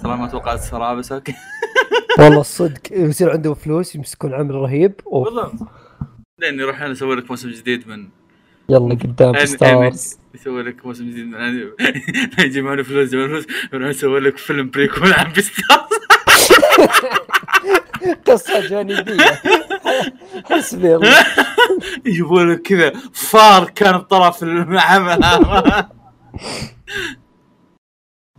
ترى 0.03 0.17
ما 0.17 0.29
توقعت 0.29 0.59
الصراحه 0.59 0.95
بس 0.95 1.13
okay 1.13 1.35
والله 2.19 2.41
الصدق 2.41 2.93
يصير 2.93 3.31
عندهم 3.31 3.55
فلوس 3.55 3.95
يمسكون 3.95 4.35
عمل 4.35 4.55
رهيب. 4.55 5.01
بالضبط 5.13 5.53
لين 6.39 6.61
يروح 6.61 6.83
أنا 6.83 6.93
أسوي 6.93 7.17
لك 7.17 7.31
موسم 7.31 7.51
جديد 7.51 7.89
من 7.89 8.09
يلا 8.71 8.95
قدام 8.95 9.33
Beastars 9.33 10.19
يسوي 10.35 10.63
لك 10.63 10.87
موسم 10.87 11.11
جديد 11.11 11.27
من 11.27 11.35
انمي 11.41 11.73
يجمعون 12.39 12.83
فلوس 12.83 13.09
يجمعون 13.09 13.29
فلوس. 13.29 13.47
يروح 13.73 13.89
يسوي 13.89 14.21
لك 14.21 14.37
فيلم 14.37 14.71
prequel 14.71 15.13
عن 15.13 15.33
Beastars 15.33 15.81
قصة 18.27 18.69
جانبية. 18.69 19.43
حسبي 20.51 20.95
الله. 20.97 21.27
يجيبون 22.07 22.53
لك 22.53 22.63
كذا. 22.63 22.93
فار 23.13 23.71
كان 23.71 23.99
بطرف 23.99 24.43
العمل. 24.43 25.21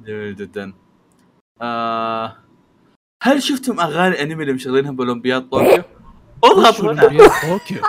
جميل 0.08 0.36
جدا. 0.36 0.74
آه 1.62 2.38
هل 3.24 3.44
شفتم 3.44 3.80
أغاني 3.80 4.15
الانمي 4.15 4.44
اللي 4.44 4.54
مشغلينها 4.54 4.91
بأولمبياد 4.91 5.50
طوكيو؟ 5.50 5.84
أضغط 6.44 6.82
هنا 6.82 7.28
طوكيو؟ 7.41 7.82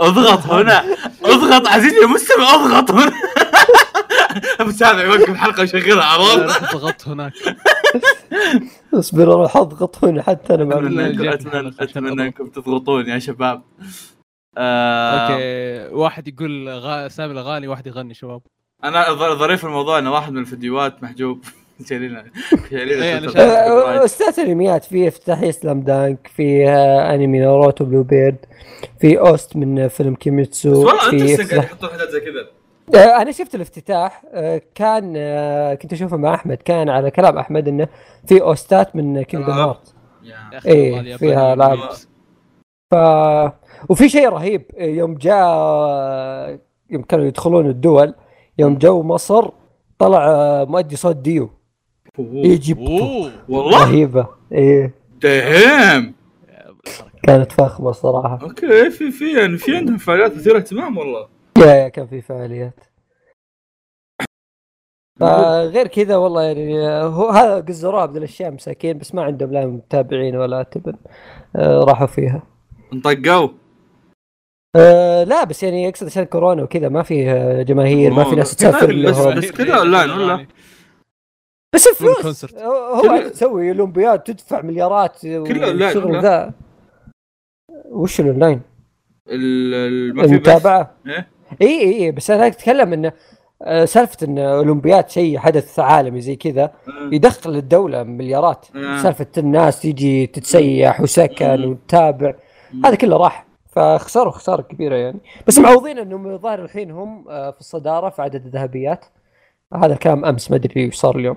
أضغط 0.00 0.46
هنا. 0.46 0.84
أضغط 1.24 1.68
عزيزي 1.68 2.04
المستمع 2.04 2.54
أضغط 2.54 2.90
هنا. 2.90 3.12
متابع 4.68 5.02
يوقف 5.02 5.36
حلقة 5.36 5.60
ويشغلها 5.60 6.04
عرفت؟ 6.04 6.74
ضغطت 6.74 7.08
هناك. 7.08 7.32
اصبر 8.94 9.32
أروح 9.32 9.56
أضغط 9.56 10.04
هنا 10.04 10.22
حتى 10.22 10.54
أنا 10.54 10.64
ما 10.64 10.78
أتمنى 11.34 11.74
أتمنى. 11.80 12.22
أنكم 12.22 12.48
تضغطون 12.48 13.08
يا 13.08 13.18
شباب. 13.18 13.62
آه 14.58 15.28
أوكي 15.28 15.94
واحد 15.94 16.28
يقول 16.28 16.68
غا... 16.68 17.08
سامي 17.08 17.32
الأغاني 17.32 17.68
واحد 17.68 17.86
يغني 17.86 18.14
شباب. 18.14 18.42
أنا 18.84 19.12
ظريف 19.14 19.64
الموضوع 19.64 19.98
إنه 19.98 20.12
واحد 20.12 20.32
من 20.32 20.40
الفيديوهات 20.40 21.02
محجوب. 21.02 21.44
إيه،. 22.72 23.18
آه، 23.36 24.04
أستاذ 24.04 24.40
انميات 24.40 24.84
في 24.84 25.08
افتتاحية 25.08 25.50
Slam 25.50 25.80
Dunk 25.80 26.30
في 26.34 26.68
آه، 26.68 27.14
انمي 27.14 27.38
Naruto 27.38 27.84
Blue 27.84 28.02
Bird 28.02 28.36
في 29.00 29.18
OST 29.18 29.56
من 29.56 29.88
فيلم 29.88 30.14
Kimetsu 30.14 30.86
والله 30.86 31.10
في 31.10 31.42
أنت 31.42 31.52
يحطون 31.52 31.88
حاجات 31.88 32.08
زي 32.08 32.20
كذا 32.20 32.46
آه، 33.00 33.22
أنا 33.22 33.32
شفت 33.32 33.54
الافتتاح 33.54 34.22
كان 34.74 35.14
كنت 35.74 35.92
أشوفه 35.92 36.16
مع 36.16 36.34
أحمد 36.34 36.56
كان 36.56 36.88
على 36.88 37.10
كلام 37.10 37.38
أحمد 37.38 37.68
إنه 37.68 37.88
في 38.26 38.42
OST 38.42 38.83
ات 38.83 38.96
من 38.96 39.22
Kingdom 39.22 39.52
ألعاب. 39.52 39.76
Hearts 40.52 40.66
إيه، 40.66 40.92
والله 40.96 41.16
فيها. 41.16 41.54
لبس. 41.54 42.08
ف 42.90 42.94
وفي 43.88 44.08
شيء 44.08 44.28
رهيب 44.28 44.62
يوم 44.78 45.14
جاء 45.14 46.58
يوم 46.90 47.02
كانوا 47.02 47.24
يدخلون 47.24 47.66
الدول 47.66 48.14
يوم 48.58 48.78
جو 48.78 49.02
مصر 49.02 49.50
طلع 49.98 50.64
مؤدي 50.64 50.96
صوت 50.96 51.16
Dio. 51.16 51.50
Egypt. 52.44 52.80
والله؟ 53.48 53.84
رهيبة. 53.84 54.26
إيه. 54.52 54.94
دهم 55.22 56.14
كانت 57.22 57.52
فخمة 57.52 57.92
صراحة. 57.92 58.38
okay 58.42 58.90
في 58.90 59.10
في 59.10 59.38
يعني 59.38 59.56
في 59.56 59.76
عندهم 59.76 59.96
فعاليات 59.98 60.36
مثيره 60.36 60.56
اهتمام 60.56 60.98
والله. 60.98 61.28
يا 61.58 61.66
يا 61.74 61.88
كان 61.88 62.06
في 62.06 62.20
فعاليات. 62.20 62.74
فغير 65.20 65.86
كذا 65.86 66.16
والله 66.16 66.42
يعني 66.42 66.88
آه، 66.88 67.02
هو 67.06 67.28
هذا 67.28 67.60
قزروها 67.60 68.06
من 68.06 68.16
الاشياء 68.16 68.50
مساكين 68.50 68.98
بس 68.98 69.14
ما 69.14 69.22
عندهم 69.22 69.52
لا 69.52 69.66
متابعين 69.66 70.36
ولا 70.36 70.62
تبن 70.62 70.94
آه، 71.56 71.80
راحوا 71.84 72.06
فيها. 72.06 72.42
انطقوا. 72.92 73.48
آه 74.76 75.24
لا 75.24 75.44
بس 75.44 75.62
يعني 75.62 75.88
أقصد 75.88 76.06
عشان 76.06 76.24
كورونا 76.24 76.62
وكذا 76.62 76.88
ما 76.88 77.02
في 77.02 77.30
آه، 77.30 77.62
جماهير 77.62 78.12
ما 78.14 78.24
في 78.24 78.36
ناس 78.36 78.56
تسافر 78.56 79.02
بس- 79.06 79.18
بس 79.26 79.50
كذا 79.52 79.74
أونلاين 79.74 80.10
ولا؟ 80.10 80.46
بس 81.74 81.86
الفلوس 81.86 82.22
كم 82.22 82.31
خسرت. 82.31 82.58
هو 82.58 83.28
تسوي 83.28 83.70
الاولمبياد 83.70 84.20
تدفع 84.20 84.62
مليارات 84.62 85.24
والشغل 85.24 86.10
ولا؟ 86.10 86.20
ذا 86.20 86.52
وش 87.90 88.20
الاونلاين؟ 88.20 88.60
المتابعة 89.28 90.94
إيه؟ 91.06 91.28
إي 91.62 91.80
إي 91.80 92.04
إي 92.04 92.10
بس 92.10 92.30
أنا 92.30 92.46
أتكلم 92.46 92.92
انه 92.92 93.12
آه، 93.62 93.84
سالفة 93.84 94.26
إن 94.26 94.38
أولمبياد 94.38 95.08
شيء 95.10 95.38
حدث 95.38 95.78
عالمي 95.78 96.20
زي 96.20 96.36
كذا 96.36 96.72
يدخل 97.12 97.56
الدولة 97.56 98.02
مليارات 98.02 98.66
آه. 98.76 99.02
سالفة 99.02 99.26
الناس 99.38 99.80
تيجي 99.80 100.26
تتسيح 100.26 101.00
وسكن. 101.00 101.64
وتتابع 101.64 102.34
هذا 102.84 102.94
كله 102.94 103.16
راح 103.16 103.46
فخسروا 103.72 104.32
خسارة 104.32 104.62
كبيرة 104.62 104.94
يعني 104.94 105.18
بس 105.46 105.58
معوضين 105.58 105.98
إنهم 105.98 106.26
الظاهر 106.26 106.64
الحين 106.64 106.90
هم 106.90 107.28
آه، 107.28 107.50
في 107.50 107.60
الصدارة 107.60 108.10
في 108.10 108.22
عدد 108.22 108.46
الذهبيات 108.46 109.04
هذا 109.74 109.96
كلام 109.96 110.24
أمس 110.24 110.50
ما 110.50 110.56
أدري 110.56 110.84
إيش 110.84 110.94
صار 110.94 111.16
اليوم. 111.18 111.36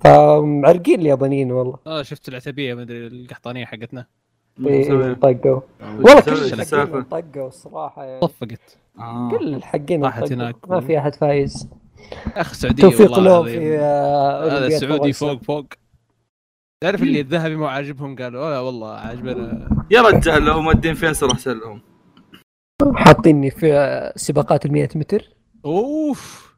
فمعرقين 0.00 1.00
اليابانيين 1.00 1.52
والله. 1.52 1.78
آه 1.86 2.02
شفت 2.02 2.28
العتبية 2.28 2.74
ما 2.74 2.82
أدري 2.82 3.06
القحطانية 3.06 3.64
حقتنا. 3.64 4.06
إيه، 4.66 5.12
طقوا. 5.12 5.60
والله 5.80 6.20
كل؟ 6.20 7.04
طقوا 7.10 7.48
الصراحة 7.48 8.04
يعني. 8.04 8.20
طفقت. 8.20 8.78
آه. 8.98 9.30
كل 9.30 9.54
الحقين 9.54 10.04
راحت 10.04 10.22
طقوا. 10.22 10.34
هناك. 10.34 10.56
ما 10.68 10.80
في 10.80 10.98
أحد 10.98 11.14
فايز. 11.14 11.68
يا 12.36 12.40
أخي 12.40 12.52
السعوديه 12.52 12.82
توفيق 12.82 13.12
والله 13.12 13.24
له 13.24 13.36
العظيم. 13.36 13.60
في 13.60 13.78
آه، 13.78 14.58
هذا 14.58 14.66
السعودي. 14.66 15.12
فوق 15.12 15.42
فوق. 15.42 15.66
تعرف 16.82 17.02
اللي 17.02 17.20
الذهبي 17.20 17.56
مو 17.56 17.66
عاجبهم؟ 17.66 18.16
قالوا 18.16 18.50
لا 18.50 18.60
والله 18.60 18.90
عاجبنا. 18.90 19.68
يا 19.90 20.02
رجال 20.02 20.42
لو 20.42 20.60
مادين 20.60 20.94
فيصل 20.94 21.30
احسن 21.30 21.58
لهم 21.58 21.80
حاطيني 22.94 23.50
في 23.50 24.12
سباقات 24.16 24.66
ال 24.66 24.72
100 24.72 24.88
متر. 24.94 25.30
أوف. 25.64 26.51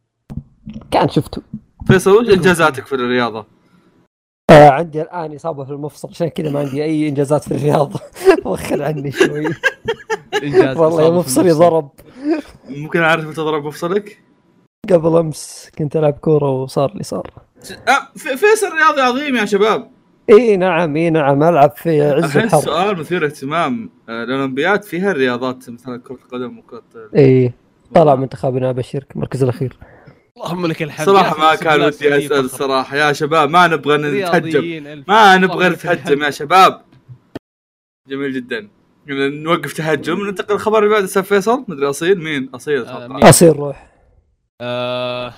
كان 0.91 1.09
شفته. 1.09 1.43
فيصل 1.87 2.11
وش 2.11 2.29
إنجازاتك 2.35 2.87
في 2.87 2.95
الرياضة؟ 2.95 3.47
آه 4.51 4.71
عندي 4.71 5.03
الآن 5.03 5.35
إصابة 5.35 5.65
في 5.65 5.71
المفصل 5.71 6.09
عشان 6.09 6.29
كذا 6.29 6.51
ما 6.51 6.61
عندي 6.61 6.85
أي 6.85 7.09
إنجازات 7.09 7.43
في 7.45 7.55
الرياضة. 7.55 8.01
وخر 8.47 8.83
عني 8.83 9.13
شوي. 9.13 9.47
والله 10.77 11.19
مفصلي. 11.19 11.51
ضرب. 11.53 11.91
ممكن 12.69 13.01
أعرف 13.01 13.25
متى 13.27 13.41
ضرب 13.41 13.65
مفصلك؟ 13.67 14.23
قبل 14.93 15.17
أمس 15.17 15.71
كنت 15.79 15.97
ألعب 15.97 16.13
كورة 16.13 16.51
وصار 16.51 16.93
اللي 16.93 17.03
صار. 17.03 17.31
آه، 17.89 18.19
في- 18.19 18.37
فيصل 18.37 18.67
رياضي 18.77 19.01
عظيم 19.01 19.37
يا 19.37 19.45
شباب. 19.45 19.91
إي 20.31 20.57
نعم 20.57 20.97
إي 20.97 21.11
نعم 21.11 21.43
ألعب 21.43 21.71
في 21.77 22.03
عز 22.03 22.37
الحر 22.37 22.61
سؤال 22.61 22.99
مثير 23.01 23.27
اهتمام 23.27 23.91
آه، 24.09 24.25
الأولمبياد 24.25 24.83
فيها 24.83 25.11
الرياضات 25.11 25.71
مثلا 25.71 26.01
كرة 26.01 26.15
القدم 26.15 26.59
وكرة 26.59 26.83
إي 27.17 27.53
طلع 27.95 28.15
منتخبنا 28.15 28.71
ابشرك 28.71 29.07
المركز 29.17 29.43
الأخير. 29.43 29.79
اللهم 30.37 30.67
لك 30.67 30.83
الحمد. 30.83 31.07
صراحة 31.07 31.39
ما 31.39 31.55
كان 31.55 31.81
ودي 31.81 32.17
أسأل 32.17 32.29
فخر. 32.29 32.41
الصراحه 32.41 32.97
يا 32.97 33.13
شباب 33.13 33.51
ما 33.51 33.67
نبغى 33.67 33.97
نتهجم. 33.97 35.05
ما 35.09 35.37
نبغى 35.37 35.69
نتهجم. 35.69 36.23
يا 36.23 36.31
شباب. 36.31 36.85
جميل 38.09 38.33
جدا. 38.33 38.69
نوقف 39.09 39.73
تهجم 39.73 40.27
ننتقل 40.27 40.55
الخبر 40.55 40.79
اللي 40.79 40.91
بعده. 40.91 41.05
أستاذ 41.05 41.23
فيصل 41.23 41.65
مدري 41.69 41.91
أصيل؟ 41.91 42.19
مين؟ 42.19 42.51
أصيل 42.55 42.85
آه، 42.85 43.07
أتوقع؟ 43.07 43.29
اصير 43.29 43.57
روح. 43.57 43.93
آه، 44.61 45.35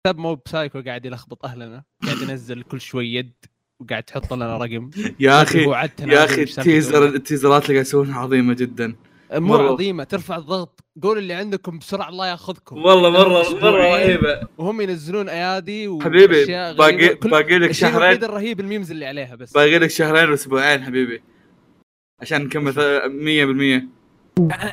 كتاب 0.00 0.18
مو 0.18 0.34
بسايكو 0.34 0.82
قاعد 0.86 1.06
يلخبط 1.06 1.44
أهلنا. 1.44 1.84
قاعد 2.04 2.16
ينزل 2.16 2.62
كل 2.62 2.80
شوي 2.80 3.14
يد 3.14 3.32
وقاعد 3.80 4.02
تحط 4.02 4.32
لنا 4.32 4.56
رقم. 4.56 4.90
يا 5.20 5.42
أخي 5.42 5.62
يا 6.00 6.24
أخي 6.24 6.42
ال 6.42 6.50
teaser. 6.50 7.04
التيزرات 7.04 7.62
اللي 7.62 7.74
قاعد 7.74 7.86
يسوونها 7.86 8.20
عظيمة 8.20 8.54
جدا. 8.54 8.96
مو 9.32 9.48
مرة. 9.48 9.72
عظيمة 9.72 10.04
ترفع 10.04 10.36
الضغط. 10.36 10.80
قول 11.02 11.18
اللي 11.18 11.34
عندكم 11.34 11.78
بسرعة 11.78 12.08
الله 12.08 12.26
ياخذكم. 12.30 12.76
والله 12.84 13.10
مره 13.10 13.50
مرة. 13.60 13.70
رهيبة. 13.70 14.40
وهم 14.58 14.80
ينزلون 14.80 15.28
أيادي 15.28 15.98
حبيبي 16.02 16.40
وأشياء 16.40 16.74
باقي 16.76 16.96
غريبة. 16.96 17.14
كل- 17.14 17.30
باقي 17.30 17.58
لك 17.58 17.72
شهرين 17.72 17.96
الوحيد 17.96 18.24
الرهيب 18.24 18.60
ال 18.60 18.65
memes 18.65 18.90
اللي 18.90 19.06
عليها 19.06 19.34
بس. 19.34 19.52
باقي 19.52 19.78
لك 19.78 19.90
شهرين 19.90 20.30
وأسبوعين 20.30 20.84
حبيبي. 20.84 21.22
عشان 22.20 22.44
نكمل 22.44 22.72
ث- 22.74 23.06
100% 23.06 23.88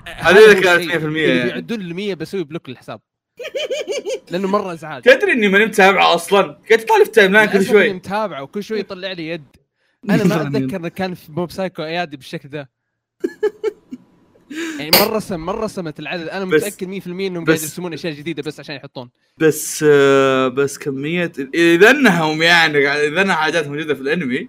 هذه 0.07 0.51
الشيء. 0.51 0.87
100% 0.87 0.93
اللي 1.05 1.27
يعني. 1.27 1.43
بيعدون 1.49 1.81
ال 1.81 1.95
100 1.95 2.13
بسوي 2.15 2.43
block 2.43 2.69
للحساب. 2.69 3.01
لأنه 4.31 4.47
مرة 4.47 4.73
إزعاج. 4.73 5.03
تدري 5.03 5.31
إني 5.31 5.47
ماني 5.47 5.65
متابعه 5.65 6.15
أصلا. 6.15 6.41
قاعد 6.41 6.79
تطالع 6.79 7.03
في 7.03 7.09
ال 7.09 7.31
timeline 7.33 7.49
كل 7.49 7.65
شوي. 7.65 7.93
متابعه. 7.93 8.43
وكل 8.43 8.63
شوي 8.63 8.79
يطلع 8.79 9.11
لي 9.11 9.27
يد. 9.27 9.43
أنا 10.09 10.23
ما 10.23 10.41
أتذكر 10.47 10.87
كان 10.87 11.13
في 11.13 11.31
Mob 11.31 11.51
Psycho 11.51 11.83
أيادي 11.83 12.17
بالشكل 12.17 12.49
ذا 12.49 12.67
يعني 14.79 14.91
مرة 14.91 15.15
رسم 15.15 15.39
مرة 15.39 15.63
رسمت 15.63 15.99
العدد. 15.99 16.27
أنا 16.27 16.45
متأكد 16.45 17.01
100% 17.01 17.07
إنهم 17.07 17.45
قاعد 17.45 17.61
يرسمون 17.61 17.93
أشياء 17.93 18.13
جديدة 18.13 18.43
بس 18.43 18.59
عشان 18.59 18.75
يحطون. 18.75 19.09
بس 19.37 19.85
آه، 19.87 20.47
بس 20.47 20.77
كمية 20.77 21.31
إذا 21.53 21.89
إنهم 21.89 22.41
يعني 22.41 22.77
إذا 23.07 23.21
إنها 23.21 23.35
حاجات 23.35 23.67
موجودة 23.67 23.93
في 23.93 24.01
الأنمي 24.01 24.47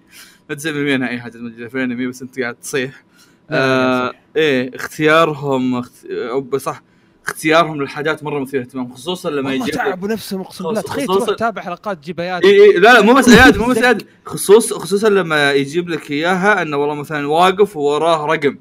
ما 0.49 0.55
تزعل 0.55 0.73
مني 0.73 0.95
انها 0.95 1.09
اي 1.09 1.21
حاجة 1.21 1.37
موجودة 1.37 1.67
في 1.67 1.75
الأنمي 1.75 2.07
بس 2.07 2.21
أنت 2.21 2.39
قاعد 2.39 2.55
تصيح. 2.55 3.03
آه 3.49 4.13
إيه 4.35 4.75
اختيارهم 4.75 5.75
اخت... 5.75 6.05
أو 6.05 6.57
صح 6.57 6.83
اختيارهم 7.25 7.81
للحاجات 7.81 8.23
مرة 8.23 8.39
مثير 8.39 8.61
اهتمام 8.61 8.93
خصوصا 8.93 9.29
لما 9.29 9.53
يجي 9.53 9.71
تعبوا 9.71 10.07
نفسهم 10.07 10.41
أقسم 10.41 10.65
بالله. 10.65 10.81
تخيل 10.81 11.07
تروح 11.07 11.29
تتابع 11.29 11.61
حلقات 11.61 11.97
تجيب 11.97 12.19
ايادي 12.19 12.47
اي 12.47 12.63
اي 12.63 12.71
لا 12.73 12.93
لا 12.93 13.01
مو 13.01 13.13
بس 13.13 13.29
ايادي 13.29 13.59
مو 13.59 13.65
بس 13.65 13.77
ايادي 13.83 14.05
خصوص 14.25 14.73
خصوصا 14.73 15.09
لما 15.09 15.51
يجيب 15.51 15.89
لك 15.89 16.11
إياها 16.11 16.61
إنه 16.61 16.77
والله 16.77 16.95
مثلا 16.95 17.27
واقف 17.27 17.77
ووراه 17.77 18.25
رقم. 18.25 18.57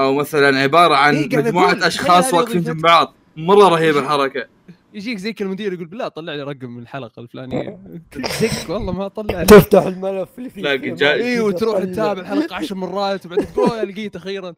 أو 0.00 0.14
مثلا 0.14 0.58
عبارة 0.60 0.94
عن 0.94 1.16
إيه، 1.16 1.36
مجموعة 1.36 1.86
أشخاص 1.86 2.34
واقفين 2.34 2.62
جنب. 2.62 2.80
بعض. 2.80 3.14
مرة 3.36 3.68
رهيبه 3.68 4.00
الحركة. 4.00 4.46
يجيك 4.94 5.18
زيك 5.18 5.42
المدير 5.42 5.72
يقول 5.72 5.86
بالله 5.86 6.08
طلع 6.08 6.34
لي 6.34 6.42
رقم 6.42 6.70
من 6.70 6.82
الحلقة 6.82 7.20
الفلانية. 7.22 7.78
زك 8.40 8.68
والله 8.70 8.92
ما 8.92 9.08
طلع 9.08 9.40
لي. 9.40 9.46
تفتح 9.46 9.82
الملف 9.82 10.28
اللي 10.38 10.50
فيه. 10.50 10.62
لا، 10.62 10.78
فيه 10.78 10.94
جاي- 10.94 11.24
اي 11.24 11.40
وتروح. 11.40 11.78
تتابع 11.84 12.20
الحلقة 12.22 12.56
عشر 12.56 12.74
مرات 12.74 13.26
وبعدين 13.26 13.46
تقول 13.52 13.68
"أوه، 13.70 13.84
لقيت 13.84 14.16
أخيرا. 14.16 14.54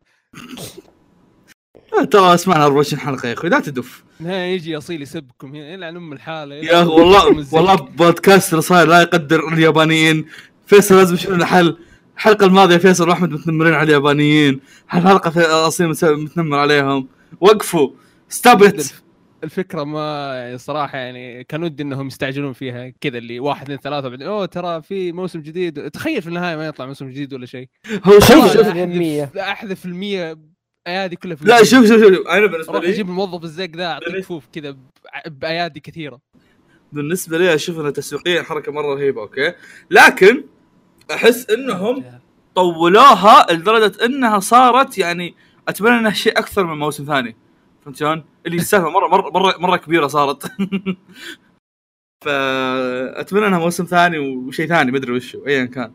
آه، 2.00 2.04
ترى 2.04 2.34
أسمعنا 2.34 2.64
24 2.64 3.00
حلقة 3.00 3.28
يا 3.28 3.32
أخوي 3.32 3.50
لا 3.50 3.60
تدف. 3.60 4.04
نهاية 4.20 4.54
يجي 4.54 4.76
أصيل 4.78 5.02
يسبكم 5.02 5.48
هنا 5.48 5.72
يلعن 5.72 5.96
أم 5.96 6.12
الحالة 6.12 6.54
يا 6.54 6.82
أخي 6.82 6.88
والله 6.90 7.46
والله 7.52 7.74
بودكاست 7.74 8.52
اللي 8.52 8.62
صاير 8.62 8.86
لا 8.88 9.00
يقدر 9.02 9.48
اليابانيين. 9.48 10.26
فيصل 10.66 10.96
لازم 10.96 11.14
يشوف 11.14 11.30
لنا 11.30 11.46
حل 11.46 11.76
الحلقة 12.20 12.46
الماضية 12.46 12.76
فيصل 12.76 13.08
وأحمد 13.08 13.30
متنمرين 13.32 13.74
على 13.74 13.82
اليابانيين 13.82 14.60
الحلقة 14.94 15.30
في 15.30 15.40
أصيل 15.40 15.88
مس- 15.88 16.04
متنمر 16.04 16.58
عليهم 16.58 17.08
وقفوا 17.40 17.90
ستوب 18.28 18.72
الفكرة 19.44 19.84
ما 19.84 20.34
يعني 20.34 20.58
صراحة 20.58 20.98
يعني 20.98 21.44
كان 21.44 21.62
ودي 21.62 21.82
إنهم 21.82 22.06
يستعجلون 22.06 22.52
فيها 22.52 22.92
كذا 23.00 23.18
اللي 23.18 23.40
واحد 23.40 23.62
اثنين 23.62 23.78
ثلاثة 23.78 24.08
بعدين 24.08 24.26
أوه 24.26 24.46
ترى 24.46 24.82
في 24.82 25.12
موسم 25.12 25.40
جديد 25.40 25.90
تخيل 25.90 26.22
في 26.22 26.28
النهاية 26.28 26.56
ما 26.56 26.66
يطلع 26.66 26.86
موسم 26.86 27.08
جديد 27.10 27.34
ولا 27.34 27.46
شيء 27.46 27.68
هو 28.04 28.12
شوف 28.12 28.28
شوف- 28.28 28.52
شوف 28.52 28.66
شوف. 28.66 28.76
المية. 28.76 29.22
احذف 29.24 29.38
أحذف 29.38 29.84
المية 29.84 30.38
أيادي 30.86 31.16
كلها 31.16 31.36
في 31.36 31.44
لا. 31.44 31.56
شوف 31.64 31.86
شوف 31.86 32.00
شوف 32.02 32.26
أنا 32.28 32.46
بالنسبة 32.46 32.80
لي 32.80 32.88
أجيب 32.88 33.08
الموظف 33.08 33.44
الزق 33.44 33.70
ذا 33.76 33.86
اعطيه؟ 33.86 34.20
كفوف 34.20 34.44
كذا 34.52 34.76
بأيادي 35.26 35.80
كثيرة 35.80 36.20
بالنسبة 36.92 37.38
لي 37.38 37.54
أشوف 37.54 37.78
انها 37.80 37.90
تسويقيا 37.90 38.42
حركة 38.42 38.72
مرة 38.72 38.94
رهيبة 38.94 39.20
أوكي 39.22 39.52
لكن 39.90 40.44
أحس 41.10 41.50
إنهم 41.50 42.04
طولوها 42.54 43.52
لدرجة 43.52 44.04
إنها 44.04 44.38
صارت 44.38 44.98
يعني 44.98 45.34
أتمنى 45.68 45.98
إنها 45.98 46.10
شيء 46.10 46.38
أكثر 46.38 46.64
من 46.64 46.78
موسم 46.78 47.04
ثاني. 47.04 47.36
فهمت 47.84 47.96
شلون؟ 47.96 48.24
اللي 48.46 48.56
السالفه 48.56 48.90
مره 48.90 49.08
مره 49.08 49.30
مره 49.30 49.54
مرة 49.58 49.76
كبيرة 49.76 50.06
صارت. 50.06 50.46
فأتمنى 52.24 53.46
إنها 53.46 53.58
موسم 53.58 53.84
ثاني 53.84 54.18
وشيء 54.18 54.68
ثاني 54.68 54.90
ما 54.90 54.98
أدري 54.98 55.12
وش 55.12 55.36
ايا 55.46 55.64
كان. 55.64 55.92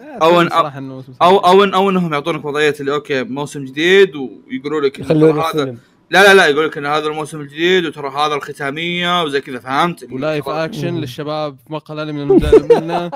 أو 0.00 0.40
إنه 0.40 0.80
موسم 0.80 1.12
أو 1.22 1.38
أو 1.38 1.64
أو 1.64 1.90
إنهم 1.90 2.12
يعطونك 2.12 2.44
وضعية 2.44 2.74
اللي 2.80 2.94
أوكي 2.94 3.22
موسم 3.22 3.64
جديد 3.64 4.16
ويقولوا 4.16 4.80
لك 4.80 5.00
هذا 5.00 5.76
لا 6.10 6.22
لا 6.22 6.34
لا 6.34 6.46
يقول 6.46 6.66
لك 6.66 6.78
إن 6.78 6.86
هذا 6.86 7.06
الموسم 7.06 7.40
الجديد 7.40 7.86
وترى 7.86 8.08
هذا 8.08 8.34
الختامية 8.34 9.22
وزي 9.22 9.40
كذا 9.40 9.58
فهمت؟ 9.58 10.12
ولايف. 10.12 10.48
أكشن 10.48 10.94
للشباب 10.94 11.56
في 11.66 11.72
مقهى 11.72 11.94
الأنمي 11.94 12.22
المدلل 12.22 12.68
منا 12.80 13.10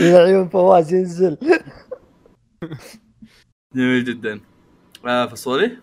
العيون 0.00 0.48
فواز 0.48 0.94
ينزل 0.94 1.38
جميل 3.74 4.04
جدا 4.04 4.40
آه 5.06 5.26
فصولي 5.26 5.76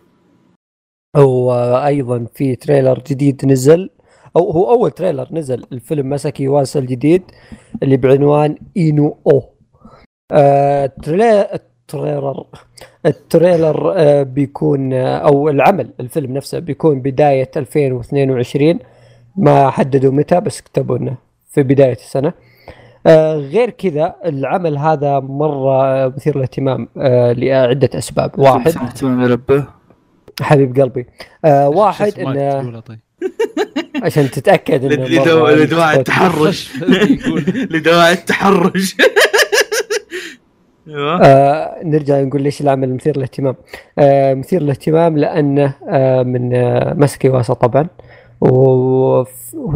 وأيضا 1.17 2.25
في 2.33 2.55
تريلر 2.55 3.01
جديد 3.07 3.45
نزل 3.45 3.89
أو 4.35 4.51
هو 4.51 4.73
أول 4.73 4.91
trailer 4.91 5.27
نزل 5.31 5.65
الفيلم 5.71 6.09
ماساكي 6.09 6.47
يواسا 6.47 6.79
الجديد 6.79 7.23
اللي 7.83 7.97
بعنوان 7.97 8.57
إينو 8.77 9.21
أو 9.27 9.53
آه 10.31 10.85
trailer 10.85 11.59
ال 11.83 11.91
trailer 11.91 12.45
ال 13.05 13.16
trailer 13.16 13.93
آه 13.97 14.23
بيكون 14.23 14.93
آه 14.93 15.17
أو 15.17 15.49
العمل 15.49 15.89
الفيلم 15.99 16.33
نفسه 16.33 16.59
بيكون 16.59 17.01
بداية 17.01 17.51
2022 17.57 18.79
ما 19.37 19.69
حددوا 19.69 20.11
متى 20.11 20.39
بس 20.39 20.61
كتبوا 20.61 20.97
انه 20.97 21.15
في 21.51 21.63
بداية 21.63 21.93
السنة. 21.93 22.33
آه 23.07 23.35
غير 23.35 23.69
كذا 23.69 24.15
العمل 24.25 24.77
هذا 24.77 25.19
مرة 25.19 26.07
مثير 26.07 26.35
للاهتمام 26.35 26.87
لعدة 27.37 27.89
أسباب. 27.97 28.39
واحد. 28.39 28.71
حبيب 30.41 30.79
قلبي. 30.79 31.05
واحد 31.45 32.19
انه 32.19 32.51
تقوله 32.61 32.79
طيب. 32.79 32.99
عشان 34.03 34.31
تتأكد 34.31 34.91
إنه 34.91 35.05
لدواء 35.53 35.99
التحرش. 35.99 36.73
لدواء 37.73 38.11
التحرش. 38.11 38.95
آه 40.89 41.83
نرجع 41.83 42.21
نقول 42.21 42.41
ليش 42.41 42.61
العمل 42.61 42.93
مثير 42.93 43.17
للاهتمام. 43.17 43.55
آه 43.99 44.33
مثير 44.33 44.61
للاهتمام 44.61 45.17
لأنه 45.17 45.73
آه 45.89 46.23
من 46.23 46.55
آه 46.55 46.93
ماسكي 46.93 47.29
واسا 47.29 47.53
طبعا. 47.53 47.87
وهو 48.41 49.25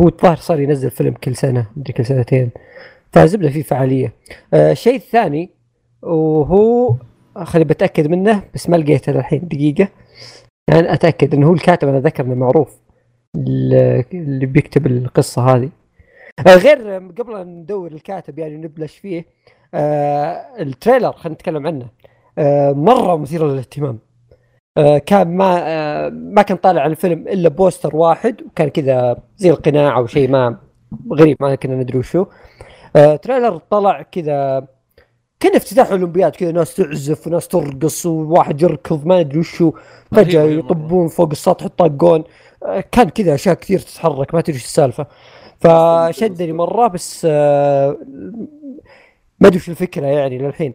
الظاهر 0.08 0.36
صار 0.36 0.60
ينزل 0.60 0.92
فيلم 0.92 1.14
كل 1.14 1.36
سنة 1.36 1.68
مدري 1.78 1.94
كل 1.94 2.06
سنتين. 2.06 2.50
فزبدة 3.12 3.50
في 3.50 3.64
فعالية. 3.64 4.14
آه 4.54 4.72
الشيء 4.72 4.96
الثاني 4.96 5.50
وهو 6.02 6.96
خلي 7.44 7.64
بتأكد 7.64 8.08
منه 8.08 8.44
بس 8.54 8.70
ما 8.70 8.78
لقيته 8.78 9.12
للحين 9.12 9.48
دقيقة. 9.48 9.88
يعني 10.70 10.94
أتأكد 10.94 11.34
إنه 11.34 11.48
هو 11.48 11.54
الكاتب 11.54 11.88
أنا 11.88 12.00
ذكر 12.00 12.24
إنه 12.26 12.36
معروف. 12.36 12.78
اللي 13.38 14.46
بيكتب 14.46 14.88
القصة 14.88 15.42
هذه. 15.56 15.70
آه، 16.48 16.56
غير 16.56 16.96
آه، 16.96 17.10
قبل 17.18 17.48
ندور 17.48 17.92
الكاتب 17.92 18.40
يعني 18.40 18.58
نبلش 18.58 18.98
فيه 18.98 19.26
ال 19.74 19.91
trailer 19.91 21.12
خلينا 21.12 21.34
نتكلم 21.36 21.68
عنه. 21.68 21.88
آه 22.38 22.72
مرة 22.72 23.16
مثير 23.18 23.48
للاهتمام. 23.48 24.00
آه 24.78 24.98
كان 24.98 25.38
ما 25.38 25.58
آه 25.60 26.10
ما 26.10 26.42
كان 26.42 26.58
طالع 26.58 26.82
عن 26.82 26.92
الفيلم 26.92 27.28
إلا 27.28 27.50
poster 27.50 27.96
واحد 27.96 28.42
وكان 28.42 28.68
كذا 28.70 29.18
زي 29.38 29.50
القناع 29.50 29.98
أو 29.98 30.08
شيء 30.08 30.30
ما 30.30 30.58
غريب 31.14 31.38
ما 31.40 31.56
كنا 31.56 31.76
ندري 31.76 31.98
وشو. 31.98 32.26
آه 32.96 33.16
تريلر 33.16 33.58
طلع 33.58 34.02
كذا 34.02 34.68
كأن 35.40 35.56
افتتاح 35.56 35.92
أولمبياد 35.92 36.32
كذا 36.36 36.52
ناس 36.52 36.76
تعزف 36.76 37.28
وناس 37.28 37.48
ترقص 37.48 38.06
وواحد 38.06 38.62
يركض 38.62 39.06
ما 39.06 39.20
ادري 39.20 39.40
وشو. 39.40 39.72
فجأة. 40.12 40.44
يطبون 40.44 41.08
فوق 41.08 41.30
السطح 41.32 41.66
يطاقون 41.66 42.24
آه، 42.66 42.84
كان 42.92 43.10
كذا 43.10 43.36
أشياء 43.36 43.56
كثير 43.56 43.80
تتحرك 43.80 44.36
ما 44.36 44.42
تدري 44.42 44.56
إيش 44.56 44.66
السالفة. 44.66 45.06
فشدني 45.60 46.52
مرة 46.54 46.88
بس 46.88 47.28
آه، 47.30 47.98
ما 49.40 49.48
أدري 49.48 49.58
وش 49.58 49.70
الفكرة 49.70 50.06
يعني 50.06 50.38
للحين 50.38 50.74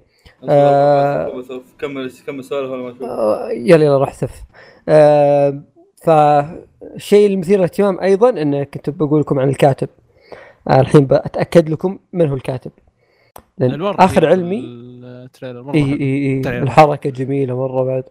آه. 0.49 1.43
كمل 1.79 2.13
كمل 2.27 2.45
سؤال 2.45 2.65
ولا 2.65 2.83
ما 2.83 2.93
شوف 2.93 3.03
آه، 3.03 3.51
يلا 3.51 3.85
يلا 3.85 3.99
راح 3.99 4.15
ثف 4.15 4.45
آه، 4.89 5.63
فالشيء 6.05 7.27
المثير 7.27 7.59
للاهتمام 7.59 8.01
أيضا 8.01 8.31
انه 8.31 8.65
كنت 8.65 8.91
بقول 8.91 9.21
لكم 9.21 9.39
عن 9.39 9.49
الكاتب 9.49 9.89
آه، 10.69 10.81
الحين 10.81 11.07
بتاكد 11.07 11.69
لكم 11.69 11.99
من 12.13 12.29
هو 12.29 12.35
الكاتب 12.35 12.73
لأن 13.59 13.75
الورد 13.75 14.01
آخر 14.01 14.27
علمي 14.27 14.61
ال 15.05 15.12
trailer 15.12 15.63
مرة 15.63 15.73
حلو. 15.73 15.83
إي 15.85 16.01
إي 16.01 16.37
ال 16.37 16.39
trailer. 16.39 16.63
الحركة 16.63 17.11
جميلة 17.11 17.57
مرة 17.57 17.85
بعد 17.85 18.05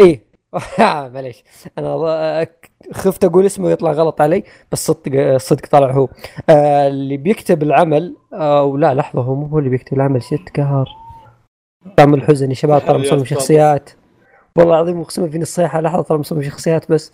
إيه. 0.00 0.31
معليش. 1.14 1.44
أنا 1.78 2.46
خفت 2.92 3.24
أقول 3.24 3.46
اسمه 3.46 3.70
يطلع 3.70 3.92
غلط 3.92 4.20
علي 4.20 4.44
بس 4.72 4.86
صدق 4.86 5.36
صدق 5.36 5.66
طلع 5.66 5.90
هو. 5.90 6.08
آه 6.50 6.88
اللي 6.88 7.16
بيكتب 7.16 7.62
العمل 7.62 8.16
آه 8.32 8.62
ولا 8.62 8.94
لحظة 8.94 9.22
هو 9.22 9.34
مو 9.34 9.46
هو 9.46 9.58
اللي 9.58 9.70
بيكتب 9.70 9.94
العمل 9.96 10.22
shit 10.22 10.56
قهر. 10.56 10.88
طعم 11.96 12.14
الحزن 12.14 12.48
يا 12.50 12.54
شباب 12.54 12.84
ترى 12.86 12.98
مصمم 12.98 13.24
شخصيات 13.24 13.90
والله 14.56 14.74
العظيم 14.74 15.00
اقسم 15.00 15.30
في 15.30 15.38
الصيحه 15.38 15.80
لحظه 15.80 16.02
ترى 16.02 16.18
مصمم 16.18 16.42
شخصيات 16.42 16.92
بس. 16.92 17.12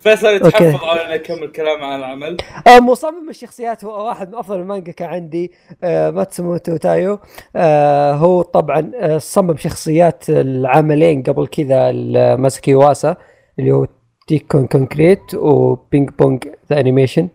فيصل. 0.00 0.26
يتحفظ 0.26 0.84
على 0.84 1.04
انه 1.04 1.14
يكمل 1.14 1.52
كلام 1.52 1.84
عن 1.84 1.98
العمل. 1.98 2.36
آه 2.66 2.80
مصمم 2.80 3.28
الشخصيات 3.30 3.84
هو 3.84 4.06
واحد 4.06 4.28
من 4.28 4.34
أفضل 4.34 4.60
المانجاكا 4.60 5.06
عندي 5.06 5.52
آه 5.84 6.10
ماتسوموتو 6.10 6.76
تايو. 6.76 7.18
آه 7.56 8.12
هو 8.12 8.42
طبعا 8.42 8.92
آه 8.94 9.18
صمم 9.18 9.56
شخصيات 9.56 10.24
العملين 10.30 11.22
قبل 11.22 11.46
كذا 11.46 11.92
ماساكي 12.36 12.74
يواسا 12.74 13.16
اللي 13.58 13.72
هو 13.72 13.86
Tekkonkinkreet 14.26 14.66
و 14.66 15.34
Ping 15.34 16.10
Pong 16.10 16.48
the 16.70 16.80
Animation. 16.80 17.28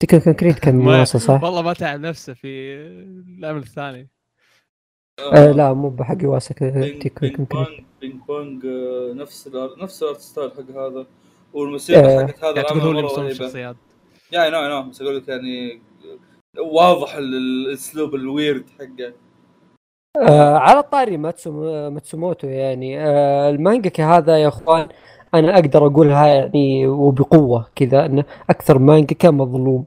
Tekkonkinkreet 0.00 0.58
كان 0.58 0.74
مناصر 0.84 1.18
صح؟ 1.18 1.42
والله 1.44 1.62
ما 1.62 1.72
تعب 1.72 2.00
نفسه 2.00 2.34
في 2.34 2.48
العمل 3.38 3.58
الثاني. 3.62 4.08
آه 5.32 5.52
لا 5.52 5.72
مو 5.72 5.88
بحق 5.88 6.16
يواسا 6.24 6.54
Ping 6.60 7.02
تيكون 7.02 7.28
Ping 7.28 7.36
Pong 7.50 7.66
Ping 8.00 8.14
Pong 8.28 8.66
آه، 8.66 9.12
نفس 9.12 9.46
ال 9.46 9.55
ar- 9.55 9.82
نفس 9.82 10.02
ال 10.02 10.06
art 10.06 10.18
style 10.20 10.50
حق 10.50 10.76
هذا. 10.80 11.06
والموسيقى 11.54 12.00
آه. 12.00 12.26
حقت 12.26 12.44
هذا 12.44 12.54
يعني 12.56 12.68
تقول 12.68 12.80
هو 12.80 12.90
العمل 12.90 12.98
اللي 12.98 13.02
مرة 13.02 13.12
مصمم 13.12 13.24
رهيبة. 13.24 13.30
الشخصيات. 13.44 13.76
يا 14.32 14.50
no 14.50 14.68
no 14.82 14.90
بس 14.90 15.02
أقول 15.02 15.16
لك 15.16 15.28
يعني 15.28 15.80
واضح 16.72 17.14
ال- 17.14 17.34
الأسلوب 17.68 18.14
ال 18.14 18.22
weird 18.22 18.64
حقه. 18.78 19.12
آه 20.28 20.56
على 20.58 20.78
الطاري 20.78 21.16
ماتسوم 21.16 21.54
ماتسوموتو 21.94 22.46
يعني 22.46 23.00
آه 23.00 23.50
المانجاكا 23.50 24.04
هذا 24.16 24.38
يا 24.38 24.48
إخوان 24.48 24.88
أنا 25.34 25.54
أقدر 25.54 25.86
أقولها 25.86 26.26
يعني 26.26 26.86
وبقوة 26.86 27.66
كذا 27.76 28.06
انه 28.06 28.24
أكثر 28.50 28.78
مانجاكا 28.78 29.30
مظلوم. 29.30 29.84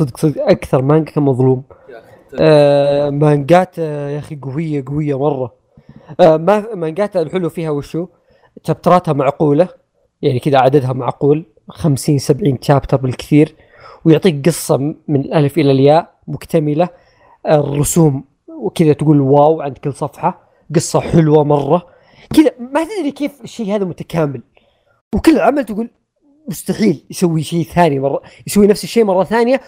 صدق 0.00 0.16
صدق 0.16 0.42
أكثر 0.50 0.82
مانجاكا 0.82 1.20
مظلوم. 1.20 1.62
أخي. 1.70 1.83
آه 2.40 3.10
مانجات 3.10 3.78
آه 3.78 4.10
يا 4.10 4.18
أخي 4.18 4.36
قوية 4.36 4.84
قوية 4.86 5.18
مرة. 5.18 5.54
آه 6.20 6.36
ما 6.36 6.74
مانجات 6.74 7.16
الحلو 7.16 7.48
فيها 7.48 7.70
وشو؟ 7.70 8.06
شابتراتها 8.66 9.12
معقولة 9.12 9.68
يعني 10.22 10.38
كذا 10.40 10.58
عددها 10.58 10.92
معقول 10.92 11.46
50 11.68 12.18
70 12.18 12.58
شابتر 12.60 12.96
بالكثير 12.96 13.54
ويعطيك 14.04 14.46
قصة 14.48 14.76
من 15.08 15.20
الألف 15.20 15.58
إلى 15.58 15.70
الياء 15.72 16.14
مكتملة. 16.28 16.88
الرسوم 17.50 18.24
وكذا 18.48 18.92
تقول 18.92 19.20
واو 19.20 19.60
عند 19.62 19.78
كل 19.78 19.92
صفحة 19.92 20.48
قصة 20.74 21.00
حلوة 21.00 21.44
مرة. 21.44 21.86
كذا 22.34 22.50
ما 22.58 22.84
تدري 22.84 23.10
كيف 23.10 23.40
الشيء 23.44 23.74
هذا 23.74 23.84
متكامل. 23.84 24.42
وكل 25.14 25.38
عمل 25.40 25.64
تقول 25.64 25.90
مستحيل 26.48 27.04
يسوي 27.10 27.42
شيء 27.42 27.62
ثاني 27.62 28.00
مرة 28.00 28.22
يسوي 28.46 28.66
نفس 28.66 28.84
الشيء 28.84 29.04
مرة 29.04 29.24
ثانية. 29.24 29.60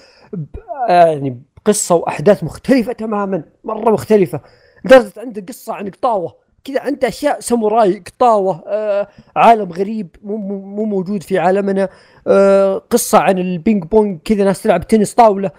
آه 0.88 1.06
يعني 1.06 1.42
بقصه 1.66 1.94
وأحداث 1.94 2.44
مختلفة 2.44 2.92
تماما 2.92 3.44
مرة 3.64 3.90
مختلفة. 3.90 4.40
لدرجه 4.84 5.12
عنده 5.16 5.44
قصة 5.48 5.74
عن 5.74 5.88
قطاوة. 5.90 6.36
كذا 6.64 6.80
عنده 6.80 7.08
أشياء 7.08 7.40
ساموراي 7.40 8.02
قطاوة 8.06 8.64
آه 8.66 9.08
عالم 9.36 9.72
غريب 9.72 10.16
مو 10.22 10.36
مو 10.36 10.60
مو 10.60 10.84
موجود 10.84 11.22
في 11.22 11.38
عالمنا. 11.38 11.88
آه 12.26 12.78
قصة 12.90 13.18
عن 13.18 13.38
البينج 13.38 13.84
بونج 13.84 14.18
كذا 14.24 14.44
ناس 14.44 14.62
تلعب 14.62 14.86
تنس 14.86 15.14
طاولة. 15.14 15.50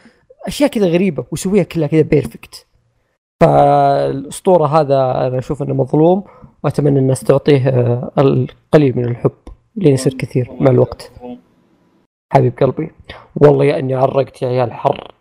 أشياء 0.48 0.70
كذا 0.70 0.88
غريبة 0.88 1.26
ويسويها 1.32 1.63
كلها 1.63 1.88
كذا 1.88 2.02
perfect. 2.02 2.65
فالأسطورة 3.41 4.65
هذا 4.65 5.28
أنا 5.28 5.39
أشوف 5.39 5.63
إنه 5.63 5.74
مظلوم 5.74 6.24
وأتمنى 6.63 7.00
الناس 7.00 7.22
تعطيه 7.22 7.70
آه، 7.70 8.12
القليل 8.17 8.98
من 8.98 9.06
الحب 9.06 9.32
لين 9.76 9.93
يصير 9.93 10.13
كثير 10.13 10.52
مع 10.60 10.72
الوقت. 10.72 11.12
حبيب 12.34 12.58
قلبي 12.60 12.91
والله 13.36 13.65
يا 13.65 13.80
إني 13.80 13.96
عرقت 13.96 14.41
يا 14.41 14.48
عيال 14.48 14.74
حر. 14.74 15.12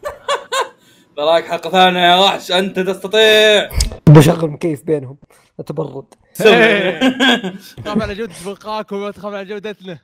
تراك 1.17 1.45
حلقه 1.45 1.71
ثانية 1.71 2.01
يا 2.01 2.17
وحش 2.17 2.53
أنت 2.53 2.81
تستطيع. 2.81 3.71
بشغل 4.09 4.51
مكيف 4.51 4.85
بينهم؟ 4.85 5.19
اتبرد 5.61 6.15
إيه. 6.47 7.01
تخاف 7.85 8.03
على 8.03 8.15
جودة 8.15 8.35
بقاكم 8.47 8.97
وما 8.97 9.11
تخاف 9.11 9.35
على 9.35 9.45
جودتنا. 9.45 9.99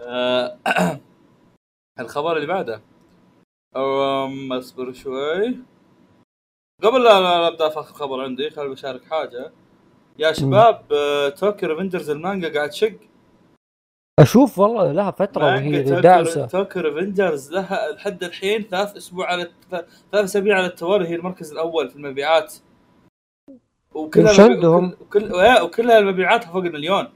آه، 0.00 0.58
الخبر 2.00 2.36
اللي 2.36 2.46
بعده. 2.46 2.82
أم 3.76 4.52
اصبر 4.52 4.92
شوي. 4.92 5.56
قبل 6.82 7.04
لا 7.04 7.20
لا 7.20 7.48
أبدأ 7.48 7.68
في 7.68 7.80
خبر 7.80 8.20
عندي 8.20 8.50
خليني 8.50 8.74
بشارك 8.74 9.04
حاجة. 9.04 9.52
يا 10.18 10.32
شباب 10.32 10.82
آه، 10.92 11.28
Tokyo 11.28 11.66
Revengers 11.66 12.10
المانجا 12.10 12.54
قاعد 12.54 12.70
تشق 12.70 12.96
أشوف 14.20 14.58
والله 14.58 14.92
لها 14.92 15.10
فترة 15.10 15.44
وهي 15.44 15.82
داعسه 15.82 16.46
Tokyo 16.46 16.80
Revengers 16.80 17.52
لها 17.52 17.92
لحد 17.92 18.24
الحين 18.24 18.62
ثلاث 18.70 18.96
أسبوع 18.96 19.26
على 19.26 19.50
ثلاث 19.70 19.84
أسابيع 20.14 20.56
على 20.56 20.66
التوالي 20.66 21.08
هي 21.08 21.14
المركز 21.14 21.52
الأول 21.52 21.90
في 21.90 21.96
المبيعات 21.96 22.54
وكلها 23.94 24.42
عندهم؟ 24.44 24.94
وكل 25.00 25.24
وكل- 25.24 25.62
وكلها 25.62 26.00
مبيعاتها 26.00 26.52
فوق 26.52 26.64
المليون 26.64 27.08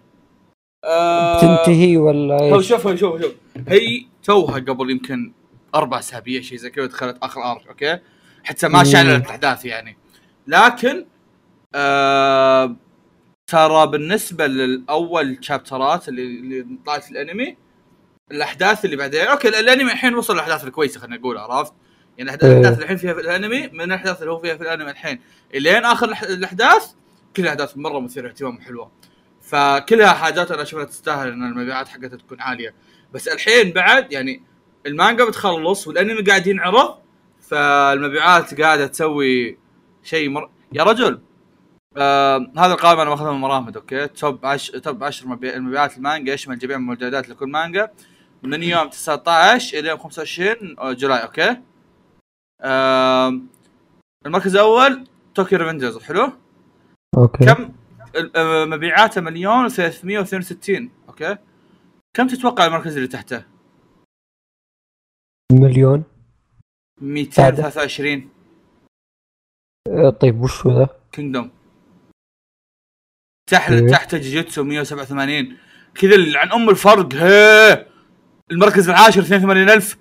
آه، 0.84 1.40
تنتهي 1.40 1.96
ولا 1.96 2.40
إيش؟ 2.42 2.68
شوف 2.68 2.82
شوف 2.88 3.20
شوف 3.20 3.32
هي 3.68 4.06
توها 4.22 4.58
قبل 4.58 4.90
يمكن 4.90 5.32
أربع 5.74 5.98
أسابيع 5.98 6.40
شيء 6.40 6.58
زي 6.58 6.70
كذا 6.70 6.86
دخلت 6.86 7.18
آخر 7.22 7.40
arc 7.52 7.66
أوكي 7.68 7.98
حتى 8.44 8.68
ما. 8.68 8.84
شعلت 8.84 9.24
الأحداث 9.24 9.64
يعني 9.64 9.96
لكن 10.46 11.06
آه 11.74 12.76
ترى 13.50 13.86
بالنسبة 13.86 14.46
للأول 14.46 15.38
شابترات 15.40 16.08
اللي 16.08 16.22
اللي 16.22 16.78
طلعت 16.86 17.04
في 17.04 17.10
الأنمي 17.10 17.56
الأحداث 18.30 18.84
اللي 18.84 18.96
بعدين 18.96 19.20
أوكي 19.20 19.48
الأنمي 19.48 19.92
الحين 19.92 20.14
وصل 20.14 20.34
الاحداث 20.34 20.64
الكويسة 20.64 21.00
خلينا 21.00 21.16
نقول 21.16 21.38
عرفت؟ 21.38 21.72
يعني 22.18 22.30
إيه. 22.30 22.36
الأحداث 22.36 22.72
اللي 22.72 22.82
الحين 22.82 22.96
فيها 22.96 23.14
في 23.14 23.20
الأنمي 23.20 23.68
من 23.68 23.80
الأحداث 23.80 24.20
اللي 24.20 24.32
هو 24.32 24.38
فيها 24.38 24.56
في 24.56 24.62
الأنمي 24.62 24.90
الحين. 24.90 25.20
إلين 25.54 25.84
آخر 25.84 26.06
الأحداث 26.22 26.92
كلها 27.36 27.50
أحداث 27.50 27.76
مرة 27.76 28.00
مثيرة 28.00 28.28
اهتمام 28.28 28.56
وحلوة. 28.56 28.90
فكلها 29.42 30.12
حاجات 30.12 30.50
أنا 30.50 30.62
اشوفها 30.62 30.84
تستاهل 30.84 31.28
إن 31.28 31.42
المبيعات 31.42 31.88
حقتها 31.88 32.16
تكون 32.16 32.40
عالية. 32.40 32.74
بس 33.12 33.28
الحين 33.28 33.72
بعد 33.72 34.12
يعني 34.12 34.42
المانجا 34.86 35.24
بتخلص 35.24 35.88
والأنمي 35.88 36.22
قاعد 36.22 36.46
ينعرض 36.46 36.98
فالمبيعات 37.40 38.60
قاعدة 38.60 38.86
تسوي 38.86 39.58
شيء 40.02 40.28
مر... 40.28 40.50
يا 40.72 40.82
رجل! 40.82 41.20
آه 41.96 42.52
هذا 42.58 42.72
القائمه 42.72 43.02
أنا 43.02 43.10
ماخذها 43.10 43.32
من 43.32 43.38
مرامد 43.38 43.76
أوكي؟ 43.76 44.06
top 44.06 44.46
10 44.46 44.78
top 44.78 45.04
10 45.04 45.28
مبيع... 45.28 45.54
المبيعات 45.54 45.96
المانجا 45.96 46.32
يشمل 46.32 46.58
جميع 46.58 46.76
المجلدات 46.76 47.28
لكل 47.28 47.48
مانجا. 47.48 47.90
من 48.42 48.62
يوم 48.62 48.88
19 48.88 49.78
إلى 49.78 49.88
يوم 49.88 49.98
25 49.98 50.74
July 50.80 51.22
أوكي؟ 51.22 51.56
آه 52.60 53.40
المركز 54.26 54.56
الأول 54.56 55.06
توكيو 55.34 55.58
ريفنجرز 55.58 55.98
حلو؟ 55.98 56.32
أوكي. 57.16 57.44
كم 57.44 57.72
آه، 58.36 58.64
مبيعاته 58.64 59.20
مليون 59.20 59.68
و362 59.68 60.82
أوكي؟ 61.08 61.36
كم 62.16 62.26
تتوقع 62.26 62.66
المركز 62.66 62.96
اللي 62.96 63.08
تحته؟ 63.08 63.44
مليون. 65.52 66.04
223 67.00 68.30
آه، 69.88 70.10
طيب 70.10 70.40
وش 70.40 70.66
هو 70.66 70.78
ذا؟ 70.78 70.88
كينجدوم 71.12 71.50
تحت 73.50 73.72
إيه. 73.72 73.88
تحت 73.88 74.14
جوجيتسو 74.14 74.64
187 74.64 75.56
كذا 75.94 76.14
اللي 76.14 76.38
عن 76.38 76.52
أم 76.52 76.70
الفرق 76.70 77.14
هي 77.14 77.86
المركز 78.50 78.88
العاشر 78.88 79.22
82000 79.22 79.96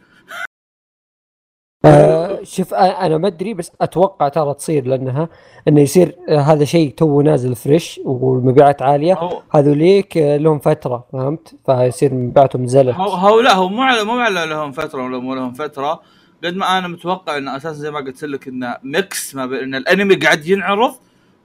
آه. 1.86 2.44
شوف 2.44 2.74
آه، 2.74 3.06
أنا 3.06 3.18
ما 3.18 3.28
أدري 3.28 3.54
بس 3.54 3.72
أتوقع 3.82 4.30
ترى 4.30 4.54
تصير 4.54 4.88
لأنها 4.88 5.30
إنه 5.68 5.82
يصير 5.82 6.16
آه 6.30 6.40
هذا 6.40 6.66
شيء 6.66 6.92
تو 6.92 7.22
نازل 7.22 7.56
fresh 7.56 8.00
والمبيعات 8.06 8.82
عالية. 8.82 9.30
هذوليك 9.52 10.18
لهم 10.18 10.60
فترة 10.60 11.08
فهمت؟ 11.14 11.56
فيصير 11.66 12.14
مبيعاتهم 12.14 12.64
نزلت 12.64 12.96
هو, 12.96 13.10
هو 13.10 13.42
لا 13.42 13.54
هو 13.54 13.70
مو 13.70 13.82
على 13.82 14.04
مو 14.04 14.20
على 14.20 14.46
لهم 14.46 14.72
فترة 14.72 15.04
ولا 15.04 15.20
مو 15.20 15.36
لهم 15.36 15.54
فترة. 15.54 16.02
قد 16.44 16.56
ما 16.56 16.78
أنا 16.78 16.88
متوقع 16.88 17.38
انه 17.38 17.58
أساسا 17.58 17.74
زي 17.74 17.92
ما 17.92 18.00
قلت 18.00 18.24
لك 18.24 18.48
انه 18.48 18.78
mix 18.84 19.36
ما 19.36 19.46
بين 19.46 19.60
إن 19.60 19.76
الأنمي 19.76 20.16
قاعد 20.16 20.48
ينعرض 20.48 20.96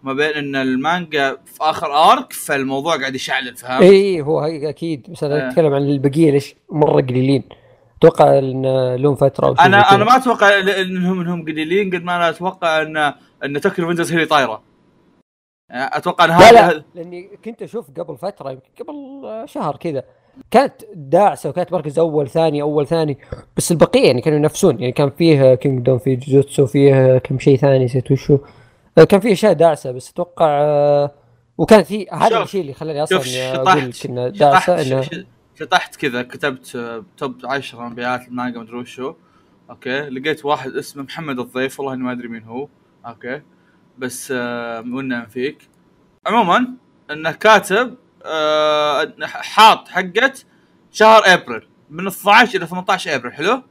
ما 0.02 0.12
بين 0.12 0.30
إن 0.30 0.56
المانجا 0.56 1.36
في 1.46 1.58
آخر 1.60 1.86
arc 1.86 2.32
فالموضوع 2.32 2.96
قاعد 2.96 3.14
يشعلل 3.14 3.56
فهمت؟ 3.56 3.82
اي 3.82 4.20
هو 4.20 4.40
هي 4.40 4.68
أكيد 4.68 5.06
بس 5.10 5.24
أنا 5.24 5.46
آه. 5.46 5.48
أتكلم 5.48 5.74
عن 5.74 5.82
البقية 5.82 6.30
ليش 6.30 6.54
مرة 6.70 7.02
قليلين 7.02 7.42
أتوقع 7.98 8.38
إن 8.38 8.94
لهم 8.94 9.14
فترة 9.14 9.54
شيء 9.54 9.66
أنا. 9.66 9.94
أنا 9.94 10.04
ما 10.04 10.16
أتوقع 10.16 10.58
انهم 10.58 11.20
انهم 11.20 11.42
قليلين 11.42 11.90
قد 11.90 12.02
ما 12.02 12.16
أنا 12.16 12.28
أتوقع 12.28 12.82
ان 12.82 12.96
إن 13.44 13.60
توكيو 13.60 13.84
ريفنجرز 13.84 14.10
هي 14.10 14.16
اللي 14.16 14.26
طايرة 14.26 14.62
أتوقع 15.70 16.24
إن 16.24 16.30
لا 16.30 16.36
هذا 16.36 16.72
لا 16.72 16.84
لأني 16.94 17.30
كنت 17.44 17.62
أشوف 17.62 17.90
قبل 17.90 18.16
فترة 18.16 18.50
يمكن 18.50 18.84
قبل 18.84 19.48
شهر 19.48 19.76
كذا 19.76 20.04
كانت 20.50 20.74
داعسة 20.94 21.50
وكانت 21.50 21.72
مركز 21.72 21.98
أول 21.98 22.28
ثاني 22.28 22.62
أول 22.62 22.86
ثاني 22.86 23.18
بس 23.56 23.72
البقية 23.72 24.06
يعني 24.06 24.20
كانوا 24.20 24.38
ينافسون 24.38 24.80
يعني 24.80 24.92
كان 24.92 25.10
فيه 25.10 25.54
كينجدوم 25.54 25.98
فيه 25.98 26.18
جوجوتسو 26.18 26.66
فيه 26.66 27.18
كم 27.18 27.38
شيء 27.38 27.56
ثاني 27.56 27.84
نسيت 27.84 28.10
وشو 28.10 28.38
كان 28.96 29.20
فيه 29.20 29.32
أشياء 29.32 29.52
داعسة 29.52 29.90
بس 29.92 30.10
أتوقع 30.10 30.46
آه، 30.48 31.14
وكانت 31.58 31.92
هي 31.92 32.06
هذا 32.12 32.42
الشيء 32.42 32.60
اللي 32.60 32.72
خلاني 32.74 33.02
أصلا 33.02 33.18
شوف 33.18 33.34
أقول 33.36 33.92
انه 34.04 34.28
داعسة 34.28 34.76
شطحت 34.82 35.12
إنه 35.12 35.24
شطحت 35.60 35.96
كذا 35.96 36.22
كتبت 36.22 36.76
آه، 36.76 37.04
top 37.16 37.40
10 37.44 37.88
مبيعات 37.88 38.28
المانجا 38.28 38.60
مدري 38.60 38.76
وشو. 38.76 39.14
أوكي؟ 39.70 40.00
لقيت 40.00 40.44
واحد 40.44 40.70
اسمه 40.76 41.02
محمد 41.02 41.38
الضيف 41.38 41.80
والله 41.80 41.94
إني 41.94 42.02
ما 42.02 42.12
أدري 42.12 42.28
مين 42.28 42.42
هو. 42.42 42.68
أوكي؟ 43.06 43.42
بس 43.98 44.32
آه 44.36 44.80
منا 44.80 45.26
فيك. 45.26 45.68
عموما 46.26 46.66
إنه 47.10 47.30
كاتب 47.32 47.94
آه 48.24 49.14
حاط 49.24 49.88
حقت 49.88 50.46
شهر 50.92 51.22
إبريل 51.26 51.68
من 51.90 52.06
12 52.06 52.58
إلى 52.58 52.66
18 52.66 53.14
إبريل 53.14 53.32
حلو. 53.32 53.62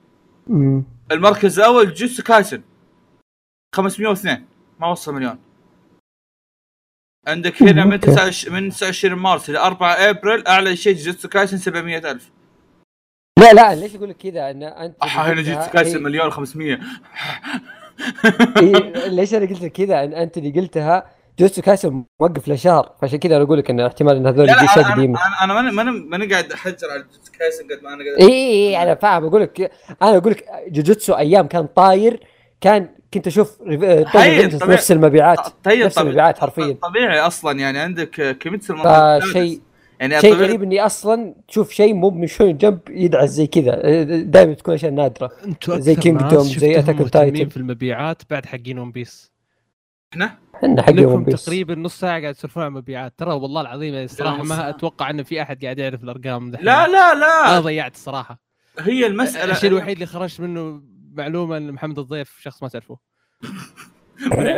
المركز 1.12 1.60
الأول 1.60 1.94
جوتسو 1.94 2.24
كايسن 2.24 2.62
502 3.76 4.46
ما 4.80 4.88
وصل 4.88 5.14
مليون. 5.14 5.40
عندك 7.28 7.64
هنا 7.64 7.86
من 7.86 7.92
أوكي. 7.92 8.06
29 8.12 8.56
من 8.64 8.70
29 8.70 9.20
مارس 9.20 9.50
إلى 9.50 9.60
4 9.60 9.94
أبريل 9.94 10.48
أعلى 10.48 10.76
شيء 10.76 10.96
جوتسو 10.96 11.28
كايسن 11.30 11.58
700000 11.58 12.32
لا 13.40 13.54
لا 13.54 13.76
ليش 13.76 13.96
أقول 13.96 14.10
لك 14.10 14.18
كذا؟ 14.18 14.52
ان 14.52 14.64
أنت 14.64 14.96
هنا 15.02 15.42
جوتسو 15.42 15.72
كايسن 15.72 16.04
مليون 16.04 16.30
500 16.30 16.80
إيه، 18.62 19.08
ليش 19.08 19.34
أنا 19.34 19.46
قلت 19.46 19.62
لك 19.62 19.72
كذا؟ 19.72 20.04
ان 20.04 20.14
أنت 20.14 20.38
اللي 20.38 20.60
قلتها 20.62 21.10
جوجوتسو 21.40 21.62
كايسن 21.62 22.04
موقف 22.22 22.50
لشهر 22.50 22.96
فعشان 23.02 23.20
كذا 23.20 23.36
أنا 23.36 23.44
أقول 23.44 23.58
لك 23.58 23.70
إن 23.70 23.80
احتمال 23.80 24.16
إن 24.16 24.28
هذول 24.28 24.46
دي 24.46 24.52
أنا 24.54 24.94
قديمه 24.94 25.20
أنا 25.44 25.54
ماني 25.54 25.72
ماني 25.72 25.92
ماني 25.92 26.26
قاعد 26.26 26.52
احجر 26.52 26.92
على 26.92 27.02
جوتسو 27.02 27.32
كايسن 27.40 27.64
قد 27.64 27.84
ما 27.84 27.94
أنا 27.94 28.04
قاعد 28.04 28.20
اي 28.20 28.28
اي 28.28 28.78
اي 28.78 28.84
أنا 28.84 28.96
فاهم. 28.96 29.26
أقول 29.26 29.42
لك 29.42 29.72
أنا 30.02 30.18
أقول 30.18 30.32
لك 30.32 30.46
جوجوتسو 30.68 31.14
أيام 31.14 31.48
كان 31.48 31.68
طاير 31.68 32.24
كان 32.62 32.90
كنت 33.14 33.28
أشوف 33.28 33.62
هي 33.68 34.06
طيب. 34.14 34.64
نفس 34.64 34.92
المبيعات 34.92 35.40
طيب 35.64 35.86
نفس 35.86 35.96
طبيعي- 35.96 36.04
المبيعات 36.08 36.40
حرفيا 36.40 36.78
طبيعي 36.82 37.20
أصلا 37.20 37.60
يعني 37.60 37.80
عندك 37.80 38.38
كيميتسو 38.38 38.74
السادس. 38.74 39.26
فشيء 39.26 39.62
يعني 40.00 40.22
شيء 40.22 40.34
غريب 40.34 40.64
إني 40.64 40.86
أصلا 40.86 41.34
تشوف 41.48 41.72
شيء 41.72 41.94
مو 41.94 42.10
من 42.10 42.28
شوي 42.28 42.54
جنب 42.54 42.80
يدعس 42.90 43.30
زي 43.30 43.48
كذا 43.48 44.04
دائما 44.22 44.54
تكون 44.54 44.74
أشياء 44.74 44.92
نادرة 44.92 45.32
زي 45.70 45.96
Kingdom، 45.96 46.34
ناس 46.34 46.46
زي 46.46 46.76
مهتمين 46.78 47.46
Titan. 47.48 47.52
في 47.52 47.58
المبيعات 47.58 48.22
بعد 48.30 48.46
حقين 48.46 48.80
ون 48.80 48.92
بيس 48.92 49.32
إحنا 50.14 50.38
إحنا 50.56 50.82
حق 50.82 50.90
ون 50.92 51.00
لكم 51.00 51.24
بيس 51.24 51.46
تقريبا 51.46 51.76
نص 51.76 52.00
ساعة 52.00 52.22
قاعد 52.22 52.34
تسولفون 52.36 52.64
عن 52.64 52.72
مبيعات 52.72 53.14
ترى 53.18 53.34
والله 53.34 53.62
العظيم 53.62 53.94
يعني 53.94 54.06
الصراحه 54.06 54.38
نص 54.42 54.48
ما. 54.50 54.70
أتوقع 54.70 55.10
انه 55.10 55.24
في 55.24 55.42
أحد 55.42 55.64
قاعد 55.64 55.80
يعرف 55.80 56.04
الأرقام. 56.04 56.52
لا 56.52 56.88
لا 56.88 57.12
أنا 57.12 57.20
لا 57.20 57.60
ضيعت 57.60 57.96
الصراحه 57.96 58.40
هي 58.80 59.06
المساله 59.08 59.52
الشيء 59.52 59.70
الوحيد 59.70 59.92
اللي 59.94 60.06
خرجت 60.06 60.40
منه 60.42 60.82
معلومة 61.20 61.58
إن 61.58 61.72
محمد 61.72 62.00
الضيف 62.00 62.40
شخص 62.40 62.64
ما 62.64 62.70
تعرفه. 62.70 62.98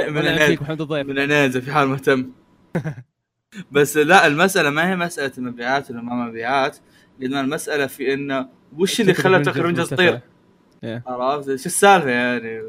من 0.09 0.53
محمد 0.61 0.81
الضيف. 0.81 1.07
من 1.07 1.11
العناد 1.11 1.59
في 1.59 1.71
حال 1.71 1.87
مهتم. 1.87 2.31
بس 3.71 3.97
لا 3.97 4.27
المسألة 4.27 4.69
ما 4.69 4.89
هي 4.89 4.95
مسألة 4.95 5.31
المبيعات 5.37 5.91
ولا 5.91 6.01
ما 6.01 6.15
مبيعات 6.15 6.77
قد 7.21 7.29
ما 7.29 7.41
المسألة 7.41 7.87
في 7.87 8.13
انه 8.13 8.47
وش 8.77 9.01
اللي 9.01 9.13
خلى 9.13 9.39
توكيو 9.39 9.63
ريفنجرز 9.63 9.89
تطير؟ 9.89 10.19
عرفت؟ 10.83 11.45
شو 11.45 11.65
السالفة 11.65 12.09
يعني؟ 12.09 12.61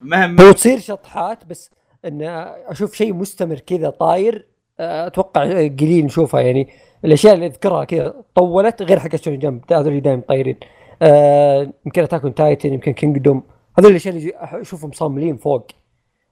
مهم 0.00 0.40
هو 0.40 0.52
تصير 0.52 0.78
شطحات 0.78 1.44
بس 1.44 1.70
إن 2.04 2.22
أشوف 2.66 2.94
شيء 2.94 3.14
مستمر 3.14 3.58
كذا 3.58 3.90
طاير 3.90 4.46
أتوقع 4.80 5.42
قليل 5.66 6.04
نشوفها 6.04 6.40
يعني. 6.40 6.68
الأشياء 7.04 7.34
اللي 7.34 7.46
أذكرها 7.46 7.84
كذا 7.84 8.24
طولت 8.34 8.82
غير 8.82 8.98
حق 8.98 9.16
شونن 9.16 9.38
جمب 9.38 9.72
هذول 9.72 10.00
دائما 10.00 10.22
طايرين. 10.28 10.56
آه، 11.02 11.72
يمكن 11.86 12.02
اتاك 12.02 12.36
تايتن 12.36 12.72
يمكن 12.72 12.92
كينجدوم 12.92 13.42
هذول 13.78 13.90
الأشياء 13.90 14.16
اللي 14.16 14.32
أشوفهم 14.36 14.92
صاملين 14.92 15.36
فوق. 15.36 15.66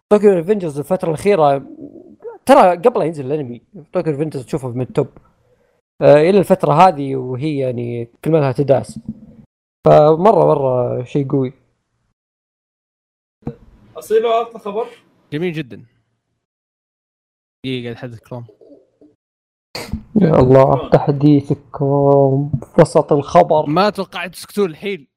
طوكيو 0.08 0.32
ريفنجرز 0.32 0.78
الفترة 0.78 1.08
الأخيرة 1.08 1.66
ترى 2.46 2.76
قبل 2.76 3.00
لا 3.00 3.04
ينزل 3.04 3.26
الأنمي. 3.26 3.62
طوكيو 3.92 4.12
ريفنجرز 4.12 4.44
تشوفه 4.44 4.68
من 4.68 4.80
التوب. 4.80 5.08
آه، 6.00 6.14
إلى 6.14 6.38
الفترة 6.38 6.72
هذه 6.72 7.16
وهي 7.16 7.58
يعني 7.58 8.04
كل 8.24 8.30
ما 8.30 8.38
لها 8.38 8.52
تدعس. 8.52 9.00
فمرة 9.86 10.46
مرة 10.46 11.04
شيء 11.04 11.28
قوي. 11.28 11.52
اصيله 13.96 14.32
اعطنا 14.32 14.58
خبر؟ 14.58 14.86
جميل 15.32 15.52
جدا. 15.52 15.84
دقيقة 17.64 17.84
قاعد 17.84 17.96
احدث 17.96 18.20
كروم 18.20 18.46
يا 20.20 20.40
الله 20.40 20.88
تحديثك 20.88 21.80
وسط 22.78 23.12
الخبر. 23.12 23.66
ما 23.66 23.90
توقعت 23.90 24.32
تسكتون 24.34 24.70
الحين. 24.70 25.08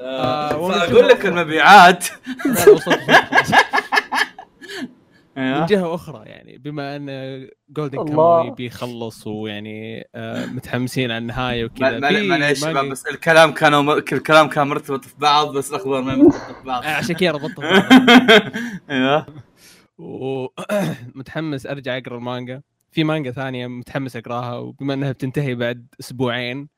آه، 0.00 0.48
فأقول 0.48 1.08
لك 1.08 1.26
المبيعات. 1.26 2.06
من. 5.36 5.66
جهه 5.66 5.94
أخرى 5.94 6.22
يعني 6.28 6.58
بما 6.58 6.96
أن 6.96 7.06
جولدن. 7.70 8.04
كاموي 8.04 8.50
بيخلص 8.50 9.26
ويعني 9.26 10.08
متحمسين 10.54 11.10
على 11.10 11.18
النهاية 11.18 11.64
وكذا. 11.64 11.98
ما- 11.98 12.10
ما- 12.10 12.22
معليش 12.22 12.60
شباب 12.60 12.74
مانجا- 12.74 12.90
بس 12.92 13.06
الكلام 13.06 13.52
كانوا 13.52 13.98
الكلام 13.98 14.48
كان 14.48 14.66
مرتبط 14.66 15.04
في 15.04 15.14
بعض 15.18 15.56
بس 15.56 15.70
الأخبار 15.70 16.02
ما 16.02 16.12
هي 16.12 16.16
مرتبطه 16.16 16.38
في 16.60 16.66
بعض. 16.66 16.84
آه، 16.84 16.88
عشان 16.88 17.14
كذا 17.14 17.30
ربطت 17.30 17.60
أيوه. 18.90 19.26
ومتحمس 19.98 21.66
أرجع 21.72 21.96
أقرأ 21.98 22.16
المانجا. 22.16 22.62
في 22.90 23.04
مانجا 23.04 23.30
ثانية 23.30 23.66
متحمس 23.66 24.16
أقراها 24.16 24.56
وبما 24.56 24.94
إنها 24.94 25.12
بتنتهي 25.12 25.54
بعد 25.54 25.86
أسبوعين 26.00 26.68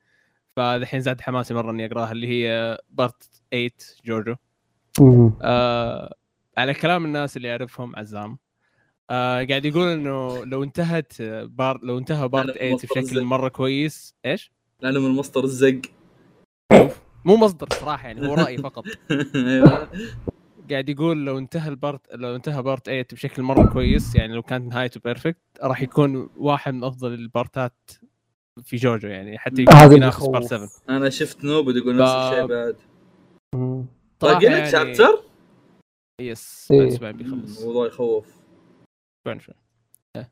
فالحين 0.55 1.01
زاد 1.01 1.21
حماسي 1.21 1.53
مرة 1.53 1.71
إني 1.71 1.85
أقراها 1.85 2.11
اللي 2.11 2.27
هي 2.27 2.77
part 2.89 3.29
8 3.51 3.69
جوجو. 4.05 4.35
آه 5.41 6.15
على 6.57 6.73
كلام 6.73 7.05
الناس 7.05 7.37
اللي 7.37 7.51
أعرفهم 7.51 7.95
عزام. 7.95 8.37
آه 9.09 9.43
قاعد 9.43 9.65
يقول 9.65 9.87
إنه 9.87 10.45
لو 10.45 10.63
انتهت 10.63 11.21
بار 11.45 11.79
لو 11.83 11.97
انتهى 11.97 12.27
part 12.27 12.47
لا، 12.47 12.53
8 12.53 12.73
مصدر 12.73 13.01
بشكل 13.01 13.23
مرة 13.23 13.47
كويس 13.49 14.15
إيش؟ 14.25 14.51
لأنه 14.81 14.99
من 14.99 15.09
مصدر 15.09 15.43
الزق. 15.43 15.81
مو 17.25 17.35
مصدر 17.35 17.69
صراحة 17.69 18.07
يعني 18.07 18.27
هو 18.27 18.33
راي 18.33 18.57
فقط. 18.57 18.85
قاعد 20.73 20.89
يقول 20.89 21.25
لو 21.25 21.37
انتهى 21.37 21.69
ال 21.69 21.78
part 21.78 22.15
لو 22.15 22.35
انتهى 22.35 22.61
part 22.61 22.85
8 22.85 23.05
بشكل 23.11 23.41
مرة 23.41 23.73
كويس 23.73 24.15
يعني 24.15 24.33
لو 24.33 24.41
كانت 24.41 24.73
نهايته 24.73 24.99
perfect 25.05 25.41
راح 25.63 25.81
يكون 25.81 26.29
واحد 26.37 26.73
من 26.73 26.83
أفضل 26.83 27.13
البارتات 27.13 27.91
في 28.63 28.75
جوجو 28.75 29.07
يعني 29.07 29.37
حتى 29.37 29.61
يكون 29.61 29.75
ينافس 29.93 30.27
part 30.27 30.45
يخوف. 30.51 30.69
7 30.69 30.97
أنا 30.97 31.09
شفت 31.09 31.43
نوبد 31.43 31.75
يقول 31.75 31.97
نفس 31.97 32.11
الشيء 32.11 32.45
بعد 32.45 32.75
باقي 34.21 34.35
لك 34.35 34.43
يعني- 34.43 34.71
chapter؟ 34.71 35.23
yes 36.21 36.67
إيه. 36.71 36.79
بعد 36.79 36.87
أسبوعين 36.91 37.17
بيخلص 37.17 37.59
الموضوع 37.61 37.87
يخوف 37.87 38.25
أسبوعين 39.21 39.39
شوي 39.39 39.55
إيه. 40.15 40.31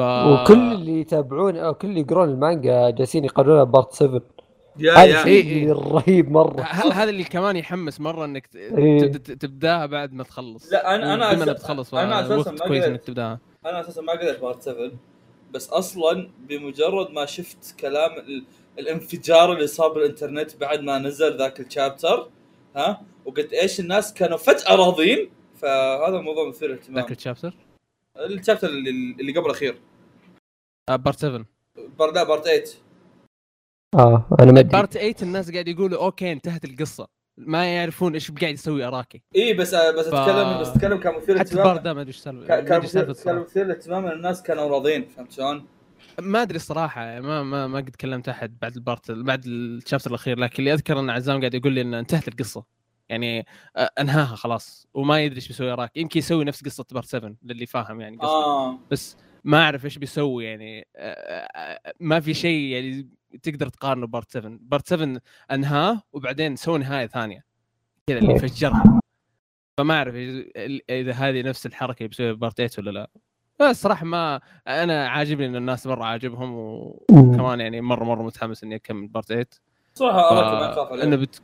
ف 0.00 0.02
وكل 0.02 0.72
اللي 0.72 1.00
يتابعون 1.00 1.56
أو 1.56 1.74
كل 1.74 1.88
اللي 1.88 2.00
يقرون 2.00 2.28
المانجا 2.28 2.90
جالسين 2.90 3.24
يقارنونها 3.24 3.64
part 3.64 3.92
7 3.92 4.14
يا 4.14 4.20
هذا 4.80 5.24
إيه. 5.24 5.40
اللي 5.62 5.72
رهيب 5.72 6.30
مرة. 6.30 6.60
هذا 6.62 7.10
اللي 7.10 7.24
كمان 7.24 7.56
يحمس 7.56 8.00
مرة 8.00 8.24
إنك 8.24 8.46
ت- 8.46 8.56
إيه. 8.56 9.12
تبداها 9.12 9.86
بعد 9.86 10.12
ما 10.12 10.24
تخلص. 10.24 10.72
لا، 10.72 11.34
أس- 11.44 11.48
بتخلص 11.48 11.94
أنا 11.94 12.20
أساساً 12.20 12.36
وقت 12.36 12.48
ما 12.60 12.68
كويس 12.68 12.82
قدرت. 12.82 12.90
انك 12.92 13.04
تبداها. 13.04 13.38
أنا 13.66 13.80
أساسا 13.80 14.00
ما 14.02 14.12
قريت 14.12 14.40
بارت 14.40 14.62
7 14.62 14.90
بس 15.52 15.68
أصلا 15.68 16.30
بمجرد 16.48 17.10
ما 17.10 17.26
شفت 17.26 17.80
كلام 17.80 18.18
ال... 18.18 18.44
الانفجار 18.78 19.52
اللي 19.52 19.66
صار 19.66 19.88
بالإنترنت 19.92 20.56
بعد 20.56 20.80
ما 20.80 20.98
نزل 20.98 21.36
ذاك 21.38 21.60
الشابتر 21.60 22.28
ها 22.76 23.02
وقلت 23.24 23.52
إيش 23.52 23.80
الناس 23.80 24.14
كانوا 24.14 24.36
فجأة 24.38 24.74
راضين 24.76 25.30
فهذا 25.60 26.16
الموضوع 26.16 26.48
مثير 26.48 26.68
للاهتمام. 26.68 26.98
ذاك 27.04 27.10
الشابتر؟ 27.18 27.54
الشابتر 28.16 28.68
اللي, 28.68 28.90
اللي 29.20 29.32
قبل 29.32 29.46
الأخير. 29.46 29.78
part 30.88 31.18
7 31.18 31.44
par 31.98 32.12
لا 32.12 32.22
part 32.24 32.44
8 32.44 32.64
آه 33.94 34.26
أنا 34.40 34.52
ما 34.52 34.60
أدري. 34.60 34.72
part 34.72 34.92
8 34.98 35.14
الناس 35.22 35.50
قاعد 35.50 35.68
يقولوا 35.68 36.04
okay 36.04 36.32
انتهت 36.32 36.64
القصة. 36.64 37.06
ما 37.38 37.74
يعرفون 37.74 38.14
إيش 38.14 38.30
قاعد 38.30 38.54
يسوي 38.54 38.84
أراكي. 38.84 39.22
اي 39.36 39.52
بس 39.52 39.74
بس 39.74 40.08
ف- 40.08 40.14
اتكلم 40.14 40.60
بس 40.60 40.68
أتكلم 40.68 40.98
كان 40.98 41.14
مثير 41.16 41.38
حتى 41.38 41.54
للاهتمام 41.54 41.66
ال 41.66 41.70
part 41.70 41.84
ده 41.84 41.94
ما 41.94 42.00
أدري 42.00 42.08
إيش 42.12 42.16
سالفة 42.16 42.46
كان 43.24 43.40
مثير 43.40 43.64
للاهتمام 43.64 44.06
الناس 44.06 44.42
كانوا 44.42 44.68
راضين 44.68 45.04
فهمت 45.16 45.32
شلون؟ 45.32 45.64
ما 46.20 46.42
أدري 46.42 46.56
الصراحة 46.56 47.20
ما 47.20 47.42
ما 47.42 47.66
ما 47.66 47.78
قد 47.78 47.90
كلمت 48.00 48.28
أحد 48.28 48.58
بعد 48.62 48.74
ال 48.74 48.81
part 48.81 49.10
بعد 49.10 49.44
ال 49.46 49.54
chapter 49.54 50.10
الأخير 50.10 50.38
لكن 50.38 50.54
اللي 50.58 50.72
أذكر 50.72 51.00
إن 51.00 51.10
عزام 51.10 51.38
قاعد 51.40 51.54
يقول 51.54 51.72
لي 51.72 51.80
إن 51.80 51.94
انتهت 51.94 52.28
القصة. 52.28 52.64
يعني 53.08 53.46
آه، 53.76 53.90
أنهاها 54.00 54.36
خلاص 54.36 54.86
وما 54.94 55.20
يدري 55.20 55.36
إيش 55.36 55.48
بيسوي 55.48 55.72
أراكي 55.72 55.96
يمكن 55.96 56.18
يسوي 56.18 56.44
نفس 56.44 56.64
قصة 56.64 56.84
part 56.92 57.06
7 57.06 57.34
للي 57.42 57.66
فاهم 57.66 58.00
يعني 58.00 58.16
قصة. 58.16 58.28
آه. 58.44 58.78
بس 58.90 59.16
ما 59.44 59.62
أعرف 59.62 59.84
إيش 59.84 59.98
بيسوي 59.98 60.44
يعني 60.44 60.86
ما 62.00 62.20
في 62.20 62.34
شيء 62.34 62.60
يعني 62.60 63.08
تقدر 63.42 63.68
تقارنه 63.68 64.06
part 64.06 64.30
7 64.30 64.58
part 64.60 64.88
7 64.88 65.20
أنهاه 65.50 66.02
وبعدين 66.12 66.56
سوى 66.56 66.78
نهاية 66.78 67.06
ثانية 67.06 67.44
كذا 68.06 68.18
اللي 68.18 68.38
فجرها. 68.38 69.00
فما 69.78 69.94
أعرف 69.94 70.14
إذا- 70.14 70.80
إذا 70.90 71.12
هذه 71.12 71.42
نفس 71.42 71.66
الحركة 71.66 71.98
اللي 71.98 72.08
بيسويها 72.08 72.32
part 72.32 72.56
8 72.56 72.70
ولا 72.78 72.90
لا. 72.90 73.10
بس 73.60 73.82
صراحة 73.82 74.04
ما 74.04 74.40
أنا 74.68 75.08
عاجبني 75.08 75.46
إن 75.46 75.56
الناس 75.56 75.86
مرة 75.86 76.04
عاجبهم 76.04 76.52
وكمان 76.54 77.60
يعني 77.60 77.80
مرة 77.80 78.04
مرة 78.04 78.22
متحمس 78.22 78.64
إني 78.64 78.74
أكمل 78.74 79.06
part 79.08 79.28
8 79.28 79.46
صراحة 79.94 80.18
أراكي 80.30 80.52
ما 80.52 80.72
اخاف 80.72 80.92
إنه 81.02 81.16
بت... 81.16 81.42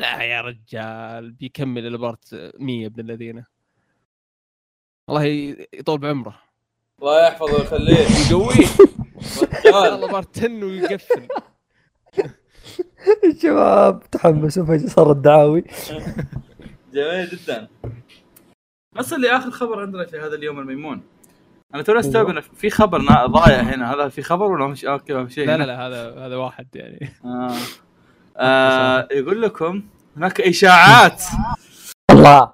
لا 0.00 0.22
يا 0.22 0.40
رجال 0.40 1.32
بيكمل 1.32 1.86
إلى 1.86 1.98
part 1.98 2.52
100 2.58 2.86
ابن 2.86 3.00
الذين. 3.00 3.44
الله 5.08 5.24
يطول 5.74 5.98
بعمره. 5.98 6.47
الله 7.02 7.26
يحفظه 7.26 7.54
ويخليه. 7.54 8.06
يقويه. 8.30 8.66
والله 9.64 10.12
part 10.12 10.38
10 10.38 10.64
ويقفل. 10.64 11.28
الشباب 13.24 14.10
تحمسوا 14.10 14.64
فجاه 14.64 14.86
صارت 14.88 15.16
دعاوي 15.16 15.64
جميل 16.94 17.28
جدا. 17.28 17.68
بس 18.96 19.12
اللي 19.12 19.28
آخر 19.36 19.50
خبر 19.50 19.80
عندنا 19.80 20.04
في 20.06 20.18
هذا 20.18 20.34
اليوم 20.34 20.58
الميمون. 20.58 21.02
أنا 21.74 21.82
توني 21.82 22.00
أستوعب 22.00 22.28
إنه 22.28 22.40
في 22.40 22.70
خبر 22.70 22.98
نا- 23.02 23.26
ضايع 23.26 23.60
هنا. 23.60 23.94
هذا 23.94 24.08
في 24.08 24.22
خبر 24.22 24.44
ولا 24.52 24.66
مش 24.66 24.84
okay 24.84 25.12
ما 25.12 25.26
في 25.26 25.32
شيء 25.34 25.46
لا؟ 25.46 25.56
لا 25.56 25.64
لا 25.64 25.86
هذا 25.86 26.26
هذا 26.26 26.36
واحد 26.36 26.66
يعني. 26.74 27.12
آه. 27.24 27.54
آه 28.36 29.08
يقول 29.12 29.42
لكم 29.42 29.82
هناك 30.16 30.40
إشاعات. 30.40 31.22
الله. 32.10 32.52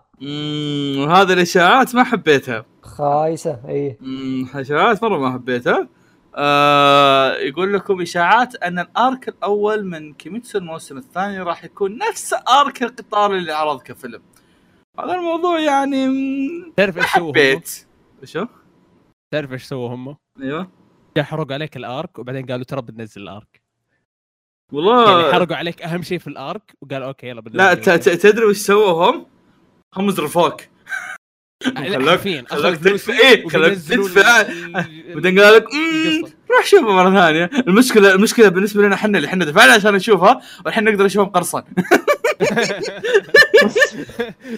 وهذه 0.98 1.32
الإشاعات 1.32 1.94
ما 1.94 2.04
حبيتها. 2.04 2.64
خايسة 2.94 3.60
مم، 4.00 4.48
اشاعات 4.54 5.02
مرة 5.02 5.18
ما 5.18 5.32
حبيتها. 5.32 5.88
آه 6.36 7.36
يقول 7.36 7.74
لكم 7.74 8.00
إشاعات 8.00 8.54
أن 8.54 8.78
الآرك 8.78 9.28
الأول 9.28 9.86
من 9.86 10.14
كيميتسو 10.14 10.58
الموسم 10.58 10.96
الثاني 10.96 11.38
راح 11.38 11.64
يكون 11.64 11.98
نفس 11.98 12.34
آرك 12.48 12.82
القطار 12.82 13.34
اللي 13.34 13.52
عرض 13.52 13.82
كفيلم. 13.82 14.22
هذا 14.98 15.14
الموضوع 15.14 15.60
يعني 15.60 16.06
تعرف 16.76 16.98
إيش 16.98 17.06
سووا؟ 17.06 17.32
حبيت. 17.32 17.86
شو؟ 18.24 18.46
تعرف 19.32 19.52
إيش 19.52 19.64
سووا 19.64 19.94
هم؟ 19.94 20.16
أيوه. 20.42 20.68
جا 21.16 21.22
حرقوا 21.22 21.54
عليك 21.54 21.76
الآرك 21.76 22.18
وبعدين 22.18 22.46
قالوا 22.46 22.64
ترى 22.64 22.82
بننزل 22.82 23.22
الآرك. 23.22 23.62
والله. 24.72 25.20
يعني 25.20 25.32
حرقوا 25.32 25.56
عليك 25.56 25.82
أهم 25.82 26.02
شيء 26.02 26.18
في 26.18 26.26
الآرك 26.26 26.74
وقالوا 26.82 27.06
أوكي 27.06 27.28
يلا 27.28 27.40
بننزل 27.40 27.58
لا 27.58 27.74
تدري 27.96 28.44
وش 28.44 28.56
سووا 28.56 29.10
هم؟ 29.10 29.26
هم 29.96 30.10
زرفوك 30.10 30.60
خلاك- 31.64 32.48
خلاك 32.50 32.76
تدفع- 32.78 33.12
إيه، 33.24 33.48
خلاك 33.48 33.72
تدفع. 33.72 34.42
بعدين 35.14 35.40
قال 35.40 35.54
لك 35.54 35.64
"مم، 35.74 36.06
القصة. 36.20 36.34
روح 36.50 36.66
شوفها 36.66 36.92
مرة 36.92 37.10
ثانية 37.20 37.50
المشكلة 37.68 38.12
المشكلة 38.14 38.48
بالنسبة 38.48 38.82
لنا 38.82 38.94
إحنا 38.94 39.18
اللي 39.18 39.28
إحنا 39.28 39.44
دفعنا 39.44 39.72
عشان 39.72 39.94
نشوفها 39.94 40.40
والحين 40.64 40.84
نقدر 40.84 41.04
نشوفها 41.04 41.24
مقرصن 41.26 41.62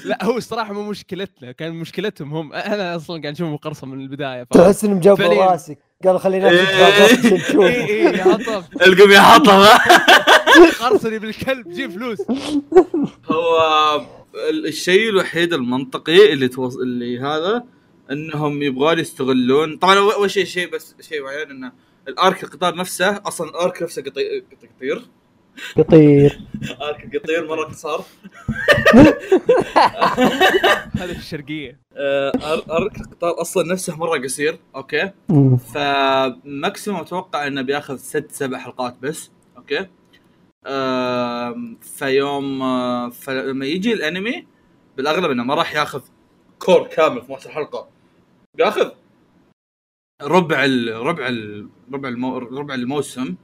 لا 0.05 0.25
هو 0.25 0.37
الصراحة 0.37 0.73
مو 0.73 0.83
مشكلتنا 0.91 1.53
كان 1.53 1.73
مشكلتهم 1.75 2.35
هم 2.35 2.53
أنا 2.53 2.97
أصلا 2.97 3.23
قاعد 3.23 3.35
أشوف 3.35 3.49
مقرصن 3.49 3.89
من 3.89 4.01
البداية. 4.01 4.43
تحس 4.43 4.85
إنهم 4.85 5.01
جابوا. 5.01 5.45
راسك 5.45 5.79
قالوا 6.05 6.19
خلينا 6.19 6.51
إيه. 6.51 6.63
نشوف 6.63 7.23
اي 7.25 7.37
نشوف 7.39 7.61
اي 7.61 8.05
يا 8.05 8.23
عطف 8.25 8.65
القم 8.87 9.11
يا 9.11 9.21
حطها 9.21 9.79
قرصني 10.81 11.19
بالكلب 11.19 11.69
جيب 11.73 11.91
فلوس 11.91 12.19
هو 13.31 14.07
الشيء 14.51 15.09
الوحيد 15.11 15.53
المنطقي 15.53 16.33
اللي 16.33 16.49
توص... 16.49 16.77
اللي 16.77 17.19
هذا 17.21 17.65
إنهم 18.11 18.63
يبغون 18.63 18.99
يستغلون 18.99 19.77
طبعا 19.77 19.99
أول 19.99 20.31
شيء 20.31 20.45
شيء 20.45 20.71
بس 20.71 20.95
شيء 21.01 21.23
معين 21.23 21.51
إنه 21.51 21.73
الارك 22.09 22.45
القطار 22.45 22.75
نفسه 22.77 23.17
أصلا 23.27 23.51
الارك 23.51 23.83
نفسه 23.83 24.03
قطي- 24.03 24.43
قطير. 24.77 25.03
يطير 25.77 26.41
ارك 26.89 27.15
القطير 27.15 27.49
مرة 27.49 27.65
قصار. 27.65 28.05
هذا 30.97 31.13
في 31.13 31.19
الشرقية. 31.19 31.81
آه، 31.97 32.33
arc 32.71 33.01
القطار 33.01 33.41
أصلا 33.41 33.73
نفسه 33.73 33.97
مرة 33.97 34.19
قصير 34.19 34.59
okay. 34.77 35.11
ف 35.75 35.91
maximum 35.91 37.01
أتوقع 37.01 37.47
إنه 37.47 37.63
بياخذ 37.63 37.97
ست 37.97 38.27
سبع 38.31 38.59
حلقات 38.59 38.97
بس 39.03 39.31
okay? 39.57 39.87
فيوم 41.81 42.61
فلما 43.11 43.67
يجي 43.67 43.93
الانمي 43.93 44.47
بالأغلب 44.97 45.31
إنه 45.31 45.45
ما 45.45 45.55
راح 45.55 45.75
ياخذ 45.75 46.03
cour 46.59 46.87
كامل 46.87 47.19
12 47.19 47.51
حلقة. 47.51 47.89
بياخذ 48.55 48.91
ربع 50.23 50.65
ال 50.65 50.97
ربع 50.97 51.29
ال 51.29 51.69
ربع 51.93 52.09
المو 52.09 52.39
ربع 52.39 52.75
الموسم 52.75 53.35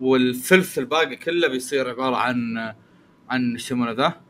والثلث 0.00 0.78
الباقي 0.78 1.16
كله 1.16 1.48
بيصير 1.48 1.88
عبارة 1.88 2.16
عن 2.16 2.74
عن 3.28 3.54
يسمونه 3.54 3.90
ذا؟ 3.92 4.20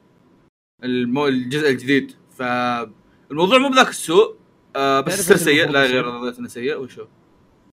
المو 0.85 1.27
الجزء 1.27 1.71
الجديد. 1.71 2.13
فالموضوع 2.31 3.59
مو 3.59 3.69
بذاك 3.69 3.89
السوء 3.89 4.37
آه 4.77 5.01
بس 5.01 5.21
ستيل 5.21 5.33
إيش 5.33 5.45
سيء. 5.45 5.71
لا 5.71 5.87
غير 5.87 6.05
رضيت 6.05 6.39
إنه 6.39 6.49
سيء 6.49 6.77
وشو؟ 6.77 7.07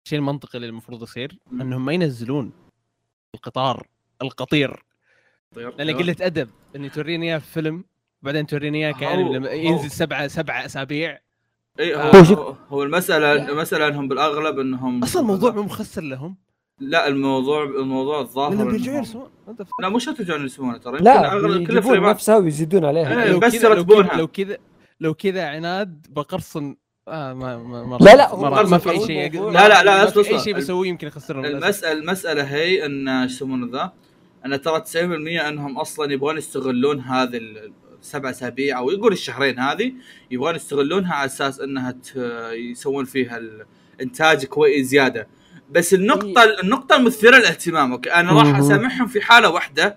الشيء 0.06 0.18
المنطقي 0.18 0.56
اللي 0.56 0.68
المفروض 0.68 1.02
يصير. 1.02 1.38
إنهم 1.52 1.84
ما 1.84 1.92
ينزلون 1.92 2.52
القطار 3.34 3.86
القطير 4.22 4.82
طير 5.54 5.74
لأن 5.78 5.96
قله 5.96 6.16
أدب 6.20 6.48
إني 6.76 6.88
توريني 6.88 7.26
إياه 7.30 7.38
في 7.38 7.52
فيلم 7.52 7.84
وبعدين 8.22 8.46
توريني 8.46 8.86
إياه 8.86 8.92
كانمي 8.92 9.34
لما 9.34 9.50
ينزل 9.50 9.90
سبعة 9.90 10.28
سبعة 10.28 10.64
أسابيع 10.64 11.18
اي 11.80 11.94
آه. 11.94 12.10
هو, 12.16 12.34
هو 12.34 12.54
هو, 12.68 12.82
المساله 12.82 13.48
المسألة 13.48 13.88
إنهم 13.88 14.08
بالأغلب 14.08 14.58
إنهم 14.58 15.02
أصلا 15.02 15.22
الموضوع 15.22 15.50
مو 15.50 15.62
مخسر 15.62 16.02
لهم 16.02 16.36
لا 16.78 17.08
الموضوع 17.08 17.64
الموضوع 17.64 18.20
الظاهر 18.20 18.70
إنهم- 18.78 18.88
يرسمون؟ 18.88 19.30
لا 19.80 19.88
مو 19.88 19.98
شرط 19.98 20.20
يرجعون 20.20 20.40
يرسمونه 20.40 20.78
ترى 20.78 20.98
لا 20.98 21.32
يجيبون 21.34 22.00
نفسها 22.02 22.36
ويزيدون 22.36 22.84
عليها 22.84 23.24
إيه. 23.24 23.30
لو 23.30 23.38
بس 23.38 23.52
كذا 23.52 23.68
لو 23.68 23.74
يرتبونها. 23.74 24.08
كذا 24.08 24.18
لو 24.18 24.26
كذا 24.26 24.56
لو 25.00 25.14
كذا 25.14 25.46
عناد 25.48 26.06
بقرصن 26.10 26.76
آه 27.08 27.32
ما 27.34 27.58
ما 27.58 27.84
ما 27.84 27.96
لا، 28.00 28.16
لا، 28.16 28.36
ما, 28.36 28.62
ما 28.62 28.78
في 28.78 28.90
أي 28.90 29.06
شيء. 29.06 29.50
لا، 29.50 29.68
لا، 29.68 29.84
لا، 29.84 30.18
أي. 30.18 30.40
شيء 30.40 30.54
بسويه 30.56 30.88
يمكن 30.88 31.06
يخسرهم. 31.06 31.44
المساله 31.44 31.92
المسألة 31.92 32.42
هي 32.42 32.86
إن 32.86 33.08
إيش 33.08 33.32
يسمونه 33.32 33.72
ذا 33.72 33.92
ان 34.46 34.62
ترى 34.62 34.80
90% 34.80 34.96
أنهم 35.48 35.78
أصلا 35.78 36.12
يبغون 36.12 36.36
يستغلون 36.38 37.00
هذه 37.00 37.36
ال- 37.36 37.72
السبع 38.00 38.30
أسابيع 38.30 38.78
أو 38.78 38.90
يقول 38.90 39.12
الشهرين 39.12 39.58
هذه 39.58 39.92
يبغون 40.30 40.54
يستغلونها 40.54 41.14
على 41.14 41.26
أساس 41.26 41.60
إنها 41.60 41.94
يسوون 42.52 43.04
فيها 43.04 43.40
الانتاج 43.98 44.44
كويس 44.46 44.86
زيادة 44.86 45.28
بس 45.70 45.94
النقطة 45.94 46.44
النقطة 46.62 46.96
المثيرة 46.96 47.36
للاهتمام 47.38 47.92
okay 47.92 48.12
أنا 48.14 48.32
راح. 48.32 48.58
أسامحهم 48.58 49.06
في 49.06 49.20
حالة 49.20 49.50
واحدة 49.50 49.96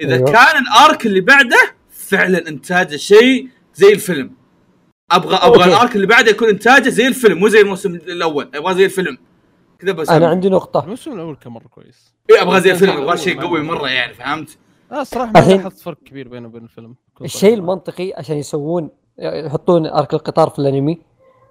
إذا 0.00 0.14
أيوة. 0.14 0.32
كان 0.32 0.62
ال 0.62 0.73
arc 0.73 1.06
اللي 1.06 1.20
بعده 1.20 1.74
فعلا 1.90 2.48
إنتاجه 2.48 2.96
شيء 2.96 3.48
زي 3.74 3.92
الفيلم 3.92 4.32
أبغى 5.10 5.36
أبغى 5.36 5.58
okay. 5.64 5.64
ال 5.70 5.77
arc 5.77 5.96
اللي 5.96 6.06
بعده 6.06 6.30
يكون 6.30 6.48
إنتاجه 6.48 6.88
زي 6.88 7.06
الفيلم 7.06 7.38
مو 7.38 7.48
زي 7.48 7.60
الموسم 7.60 7.94
الأول 7.94 8.50
أبغى 8.54 8.74
زي 8.74 8.84
الفيلم 8.84 9.18
كذا 9.82 9.92
بس 9.92 10.10
أنا 10.10 10.26
عندي 10.28 10.48
نقطة 10.48 10.84
الموسم 10.84 11.12
الأول 11.12 11.36
كان 11.36 11.52
مرة 11.52 11.66
كويس 11.70 12.14
اي 12.30 12.42
أبغى 12.42 12.60
زي 12.60 12.70
الفيلم 12.70 12.96
أبغى 13.02 13.16
شيء 13.16 13.40
قوي 13.40 13.62
مرة 13.62 13.88
يعني 13.88 14.14
فهمت؟ 14.14 14.58
آه 14.92 15.00
الصراحه 15.00 15.32
ما 15.32 15.40
الحين- 15.40 15.56
لاحظت 15.56 15.78
فرق 15.78 15.98
كبير 16.06 16.28
بينه 16.28 16.48
وبين 16.48 16.62
الفيلم 16.62 16.94
الشيء. 17.22 17.54
المنطقي 17.54 18.12
عشان 18.16 18.36
يسوون 18.36 18.90
يحطون 19.18 19.86
arc 19.86 20.14
القطار 20.14 20.50
في 20.50 20.58
الأنمي 20.58 20.98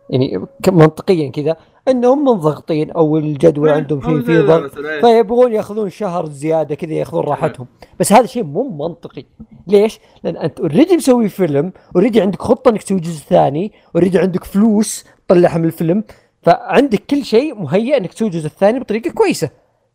يعني 0.10 0.46
منطقيا 0.68 1.30
كذا 1.32 1.56
إنهم 1.88 2.20
منضغطين 2.26 2.92
أو 2.92 3.18
الجدول 3.18 3.70
عندهم 3.70 4.04
أو 4.06 4.22
فيه 4.22 4.34
ذا 4.40 4.42
ضغط 4.58 4.78
إيه. 4.78 5.02
فيبغون 5.02 5.54
يأخذون 5.54 5.90
شهر 5.90 6.26
زيادة 6.30 6.76
كذا 6.76 6.94
يأخذون 6.94 7.24
راحتهم 7.24 7.68
بس 8.00 8.14
هذا 8.14 8.26
شيء 8.26 8.44
مو 8.44 8.88
منطقي 8.88 9.24
ليش؟ 9.68 10.00
لأن 10.24 10.38
أنت 10.38 10.60
already 10.60 10.96
مسوي 10.98 11.30
فيلم 11.30 11.74
already 11.96 12.22
عندك 12.22 12.42
خطة 12.42 12.70
إنك 12.70 12.84
تسوي 12.84 13.00
جزء 13.00 13.20
ثاني 13.24 13.72
already 13.96 14.20
عندك 14.20 14.44
فلوس 14.44 15.06
تطلعها 15.28 15.58
من 15.58 15.66
الفيلم 15.66 16.04
فعندك 16.44 17.04
كل 17.10 17.26
شيء 17.26 17.56
مهيئ 17.56 17.98
إنك 17.98 18.14
تسوي 18.14 18.28
الجزء 18.28 18.46
الثاني 18.46 18.80
بطريقة 18.80 19.12
كويسة. 19.12 19.50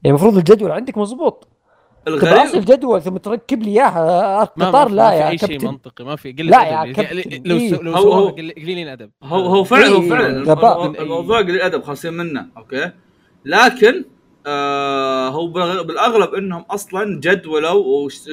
يعني 0.05 0.17
المفروض 0.17 0.37
الجدول 0.37 0.71
عندك 0.71 0.99
مضبوط. 0.99 1.49
الغريب 2.09 2.55
الجدول 2.55 3.03
ثم 3.03 3.17
تركب 3.17 3.63
لي 3.63 3.71
اياها 3.71 4.53
ما 4.57 4.67
قطار 4.69 4.89
ما 4.89 4.95
لا 4.95 5.11
في 5.11 5.17
يا 5.17 5.29
أي 5.29 5.39
شيء 5.39 5.49
كابتن. 5.49 5.67
منطقي 5.69 6.05
ما 6.05 6.17
في 6.17 6.33
قله 6.33 6.51
لا. 6.51 6.65
يا 6.65 6.93
كابتن، 6.93 7.43
لو 7.45 7.57
إيه. 7.57 7.71
سو- 7.75 7.83
لو 7.83 7.93
هو- 7.93 8.13
هو- 8.13 8.29
قل- 8.29 8.53
قليلين 8.57 8.89
ادب 8.89 9.11
هو 9.23 9.39
هو 9.47 9.65
فعلا 9.65 9.87
هو 9.89 10.03
إيه، 10.03 10.09
فعلا 10.11 10.43
غباء. 10.53 11.03
الموضوع- 11.03 11.39
قليل 11.39 11.61
ادب 11.61 11.83
خاصين 11.83 12.13
منه 12.13 12.47
أوكي؟ 12.57 12.91
لكن 13.45 14.05
آه 14.47 15.29
هو 15.29 15.47
بالأغلب 15.83 16.35
إنهم 16.35 16.63
أصلا 16.71 17.21
جدولوا 17.21 18.05
وش- 18.05 18.29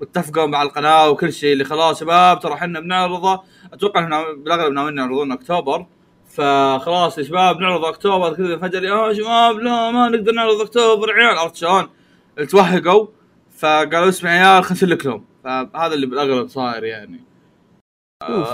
واتفقوا 0.00 0.46
مع 0.46 0.62
القناة 0.62 1.10
وكل 1.10 1.32
شيء 1.32 1.52
اللي 1.52 1.64
خلاص 1.64 2.00
شباب 2.00 2.40
ترى 2.40 2.52
إحنا 2.54 2.80
بنعرضه. 2.80 3.40
أتوقع 3.72 4.06
انهم 4.06 4.42
بالأغلب 4.42 4.72
ناويين 4.72 4.98
يعرضون 4.98 5.32
أكتوبر. 5.32 5.86
فخلاص 6.38 7.18
يا 7.18 7.22
شباب 7.22 7.60
نعرض 7.60 7.84
أكتوبر 7.84 8.34
كذا 8.34 8.56
فجاه 8.58 8.80
يا 9.08 9.12
شباب 9.12 9.58
لا 9.58 9.90
ما 9.90 10.08
نقدر 10.08 10.32
نعرض 10.32 10.60
أكتوبر. 10.60 11.12
عيال 11.12 11.38
عرفت 11.38 11.56
شلون؟ 11.56 11.88
توهقوا 12.50 13.06
فقالوا 13.58 14.08
اسمع 14.08 14.34
يا 14.34 14.46
عيال 14.46 14.64
خلينا 14.64 14.72
نسلك 14.84 15.06
لهم. 15.06 15.24
فهذا 15.44 15.94
اللي 15.94 16.06
بالأغلب 16.06 16.48
صاير 16.48 16.84
يعني. 16.84 17.20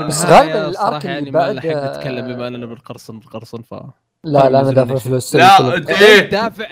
بس 0.06 0.24
غالباً 0.24 0.68
الصراحة 0.68 0.88
الآرك 0.90 1.04
اللي 1.06 1.14
يعني 1.14 1.30
ما 1.30 1.38
بعد- 1.38 1.54
لحق 1.54 1.66
نتكلم 1.96 2.34
بما 2.34 2.48
أننا 2.48 2.66
بنقرصن 2.66 3.18
بنقرصن 3.18 3.62
ف 3.62 3.74
لا 3.74 3.80
لا 4.24 4.48
أنا 4.48 4.60
نزل 4.62 4.74
دافع. 4.74 4.94
فلوس. 4.94 5.36
لا 5.36 5.58
الفيلم. 5.58 5.72
إنت 5.72 5.90
إيه؟ 5.90 6.20
دافع 6.30 6.66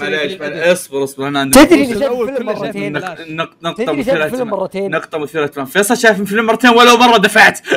معليش. 0.00 0.32
اصبر 0.42 1.04
اصبر 1.04 1.28
أنا 1.28 1.40
عندي 1.40 1.64
تدري 1.66 1.84
اني 1.84 1.98
شايف 1.98 2.12
الفيلم 2.12 2.46
مرتين؟ 2.46 2.96
إنه 2.96 3.00
نق- 3.14 3.20
نق- 3.20 3.50
نقطة 3.62 3.84
تدري 3.84 4.04
شايف 4.04 4.08
الفيلم 4.16 4.32
مثيرة 4.32 4.44
مرتين؟ 4.44 4.90
نقطة 4.90 5.18
مثيرة 5.18 5.44
اهتمام 5.44 5.66
فيصل 5.66 5.96
شايف 5.96 6.20
الفيلم 6.20 6.46
مرتين 6.46 6.70
ولو 6.70 6.96
مرة 6.96 7.16
دفعت؟ 7.16 7.60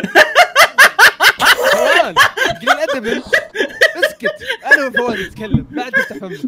قليل 2.62 2.90
ادب 2.90 3.22
اسكت. 3.96 4.36
أنا 4.74 4.88
وفواز 4.88 5.20
نتكلم. 5.20 5.66
بعد 5.72 5.92
تفتح 5.92 6.18
فمك 6.18 6.40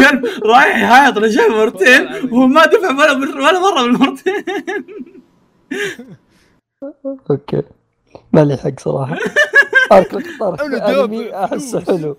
كان 0.00 0.22
رايح 0.44 0.76
يهايط 0.78 1.18
شايفه 1.18 1.48
مرتين 1.48 2.32
وهو 2.32 2.46
ما 2.46 2.66
دفع 2.66 2.90
ولا 2.90 3.12
ولا 3.12 3.60
مرة 3.60 3.82
من 3.82 3.94
المرتين 3.94 4.44
أوكي. 7.30 7.62
ما 8.32 8.44
لي 8.44 8.56
حق 8.56 8.80
صراحة. 8.80 9.16
ارك 9.92 10.14
القطار 10.14 10.56
في 10.56 10.62
أنا 10.62 10.78
دافع 10.78 11.04
انمي 11.04 11.34
أحسه. 11.44 11.80
حلو. 11.80 12.16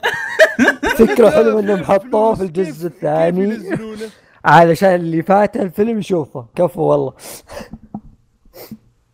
فكرة 0.97 1.29
حلوة 1.29 1.59
إنهم 1.59 1.83
حطوه 1.83 2.35
في 2.35 2.43
الجزء 2.43 2.87
الثاني. 2.87 3.77
علشان 4.45 4.95
اللي 4.95 5.23
فات 5.23 5.57
الفيلم 5.57 5.99
يشوفه. 5.99 6.45
كفو 6.55 6.81
والله. 6.81 7.13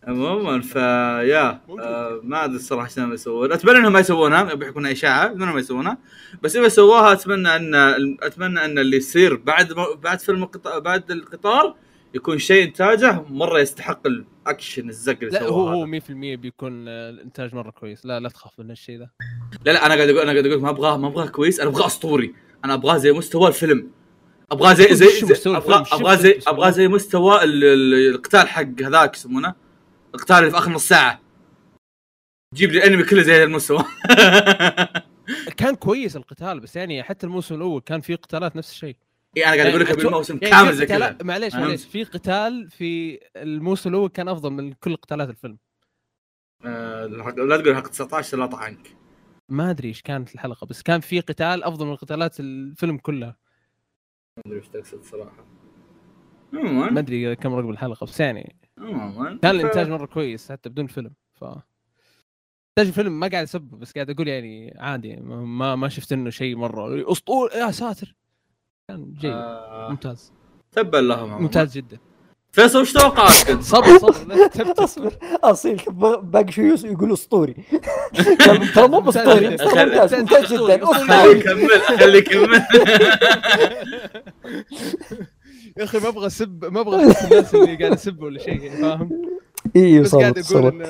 عموما 0.07 0.61
فيا 0.61 1.61
آه 1.79 2.19
ما 2.23 2.45
أدري 2.45 2.55
الصراحة 2.55 2.87
شلون 2.87 3.13
يسوون. 3.13 3.51
أتمنى 3.51 3.77
إنهم 3.77 3.93
ما 3.93 3.99
يسوونها 3.99 4.53
بيكون 4.53 4.85
اشاعه 4.85 5.25
اتمنى 5.25 5.43
إنهم 5.43 5.53
ما 5.53 5.59
يسوونها. 5.59 5.97
بس 6.43 6.55
إذا 6.55 6.67
سووها 6.67 7.13
أتمنى 7.13 7.55
إن 7.55 7.75
أتمنى 8.21 8.65
إن 8.65 8.79
اللي 8.79 8.97
يصير 8.97 9.35
بعد 9.35 9.73
بعد 10.03 10.19
فيلم 10.19 10.43
القطار 10.43 10.79
بعد 10.79 11.11
القطار 11.11 11.75
يكون 12.13 12.37
شيء 12.37 12.67
إنتاجه 12.67 13.23
مرة 13.29 13.59
يستحق 13.59 14.07
الأكشن 14.07 14.89
الزق 14.89 15.17
اللي 15.21 15.29
لا 15.39 15.43
هو 15.43 15.67
هو 15.69 15.83
هذا. 15.83 15.99
100% 15.99 16.09
بيكون 16.35 16.85
آه، 16.87 17.09
الإنتاج 17.09 17.55
مرة 17.55 17.69
كويس. 17.71 18.05
لا 18.05 18.19
لا 18.19 18.29
تخاف 18.29 18.59
من 18.59 18.71
الشيء 18.71 18.99
ذا 18.99 19.09
لا 19.65 19.71
لا 19.71 19.85
أنا 19.85 19.95
قاعد 19.95 20.09
أقول 20.09 20.21
أنا 20.21 20.31
قاعد 20.31 20.45
أقول 20.45 20.61
ما 20.61 20.69
أبغاه 20.69 20.97
ما 20.97 21.07
أبغاه 21.07 21.25
كويس 21.27 21.59
أنا 21.59 21.69
أبغاه 21.69 21.85
أسطوري. 21.85 22.33
أنا 22.65 22.73
أبغاه 22.73 22.97
زي 22.97 23.11
مستوى 23.11 23.47
الفيلم. 23.47 23.87
أبغاه 24.51 24.73
زي 24.73 24.95
زي, 24.95 25.07
زي 25.35 25.51
أبغاه؟ 25.57 25.85
أبغاه 25.93 26.15
زي 26.15 26.33
مستوى 26.37 26.53
أبغاه 26.53 26.69
زي 26.69 26.87
مستوى 26.87 27.43
ال- 27.43 27.63
ال- 27.63 28.09
القتال 28.15 28.47
حق 28.47 28.81
هذاك 28.83 29.15
يسمونه. 29.15 29.66
القتال 30.17 30.37
اللي 30.37 30.51
في 30.51 30.57
آخر 30.57 30.71
نص 30.71 30.87
ساعة. 30.87 31.21
جيب 32.53 32.71
لي 32.71 32.77
الأنمي 32.77 33.03
كله 33.03 33.21
زي 33.21 33.43
المستوى 33.43 33.83
كان 35.57 35.75
كويس 35.75 36.15
القتال 36.15 36.59
بس 36.59 36.75
يعني 36.75 37.03
حتى 37.03 37.25
الموسم 37.25 37.55
الأول 37.55 37.81
كان 37.81 38.01
فيه 38.01 38.15
قتالات 38.15 38.55
نفس 38.55 38.71
الشيء. 38.71 38.95
اي 39.37 39.45
أنا 39.45 39.55
قاعد 39.55 39.67
أقول 39.67 39.81
لك 39.81 39.89
يعني 39.89 40.03
بالموسم 40.03 40.39
يعني 40.41 40.55
كامل 40.55 40.73
زي 40.73 40.85
كذا. 40.85 41.17
معليش؟ 41.23 41.55
معليش. 41.55 41.85
في 41.85 42.03
قتال 42.03 42.69
في 42.69 43.19
الموسم 43.35 43.89
الأول 43.89 44.09
كان 44.09 44.27
أفضل 44.27 44.49
من 44.49 44.73
كل 44.73 44.95
قتالات 44.95 45.29
الفيلم. 45.29 45.57
آه، 46.65 47.05
لا 47.05 47.57
تقول 47.57 47.75
حق 47.75 47.87
19 47.87 48.37
لا 48.37 48.45
طعنك 48.45 48.97
ما 49.49 49.69
أدري 49.69 49.87
إيش 49.87 50.01
كانت 50.01 50.35
الحلقة 50.35 50.67
بس 50.67 50.81
كان 50.81 50.99
في 50.99 51.19
قتال 51.19 51.63
أفضل 51.63 51.85
من 51.85 51.95
قتالات 51.95 52.39
الفيلم 52.39 52.97
كلها 52.97 53.37
ما 54.37 54.43
أدري 54.45 54.57
إيش 54.57 54.67
تقصد 54.67 55.03
صراحة. 55.03 55.45
ما 56.51 56.99
أدري 56.99 57.35
كم 57.35 57.53
رقم 57.53 57.69
الحلقة 57.69 58.05
بس 58.05 58.19
يعني 58.19 58.55
عموما. 58.77 59.39
كان 59.41 59.55
الإنتاج 59.55 59.89
مرة 59.89 60.05
كويس 60.05 60.51
حتى 60.51 60.69
بدون 60.69 60.87
فيلم 60.87 61.11
ف 61.33 61.43
إنتاج 61.43 62.87
الفيلم 62.87 63.19
ما 63.19 63.27
قاعد 63.27 63.43
اسب 63.43 63.61
بس 63.61 63.91
قاعد 63.91 64.09
أقول 64.09 64.27
يعني 64.27 64.75
عادي 64.79 65.15
ما 65.15 65.75
ما 65.75 65.89
شفت 65.89 66.11
إنه 66.11 66.29
شيء 66.29 66.55
مرة. 66.55 67.11
اسطول 67.11 67.49
يا 67.55 67.71
ساتر! 67.71 68.15
كان 68.89 69.13
جيد 69.13 69.31
آه، 69.31 69.87
ممتاز. 69.89 70.33
تبا 70.71 70.97
لهم 70.97 71.19
عموماً. 71.19 71.39
ممتاز 71.41 71.77
جدا. 71.77 71.97
فيصل 72.51 72.81
وش 72.81 72.93
توقعاتك؟ 72.93 73.49
انت؟ 73.49 73.63
صبر 73.63 73.97
صبر 73.97 74.83
اصبر 74.83 75.13
أصيل 75.43 75.75
ب- 75.87 76.31
باقي 76.31 76.51
شوي 76.51 76.65
يقول 76.67 77.13
أسطوري. 77.13 77.53
ترى 78.75 78.87
مو 78.87 78.99
باسطوري 78.99 79.49
ممتاز 79.49 80.13
ممتاز 80.15 80.53
جدا. 80.53 80.85
خليه 80.85 81.31
يكمل 81.31 81.69
خليه 81.81 82.17
يكمل. 82.17 82.61
يا 85.77 85.83
أخي 85.83 85.99
ما 85.99 86.07
أبغى 86.07 86.27
اسب 86.27 86.65
ما 86.65 86.81
أبغى 86.81 87.11
اسب 87.11 87.31
الناس 87.31 87.55
اللي 87.55 87.75
قاعد 87.75 87.91
أسب 87.91 88.21
ولا 88.21 88.39
شيء 88.39 88.61
يعني 88.61 88.81
فاهم؟ 88.81 89.21
إي 89.75 89.99
بس 89.99 90.15
قاعد 90.15 90.37
أقول 90.37 90.81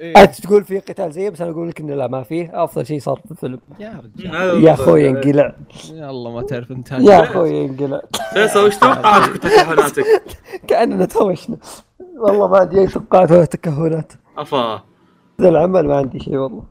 إيه. 0.00 0.22
أنت 0.22 0.40
تقول 0.40 0.64
في 0.64 0.78
قتال 0.78 1.12
زيه 1.12 1.30
بس 1.30 1.40
أنا 1.40 1.50
أقول 1.50 1.68
لك 1.68 1.80
إنه 1.80 1.94
لا 1.94 2.06
ما 2.06 2.22
فيه. 2.22 2.64
أفضل 2.64 2.86
شيء 2.86 3.00
صار 3.00 3.20
في 3.24 3.30
الفيلم. 3.30 3.60
يا 3.80 4.02
رجال. 4.04 4.64
يا 4.64 4.72
أخوي 4.72 5.08
انقلع. 5.08 5.56
يا 5.92 6.10
الله 6.10 6.32
ما 6.32 6.42
تعرف 6.42 6.70
أنت. 6.70 6.92
يا 6.92 7.22
أخوي 7.22 7.64
انقلع. 7.64 8.02
فيصل 8.32 8.66
وش 8.66 8.76
توقعاتك 8.76 9.34
وتكهناتك؟ 9.34 10.22
كأننا 10.68 11.04
توشنا. 11.04 11.56
والله 12.16 12.48
ما 12.48 12.58
عندي 12.58 12.80
أي 12.80 12.86
توقعات 12.86 13.30
ولا 13.30 13.44
تكهنات. 13.44 14.12
افا 14.36 14.84
ذا 15.40 15.48
العمل 15.48 15.86
ما 15.86 15.96
عندي 15.96 16.20
شيء 16.20 16.36
والله. 16.36 16.64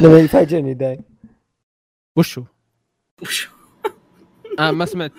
لما 0.00 0.18
يفاجئني 0.18 0.74
دايم. 0.74 1.02
وشو؟ 2.16 2.42
وش 3.22 3.48
آه 4.58 4.70
ما 4.70 4.84
سمعت. 4.84 5.12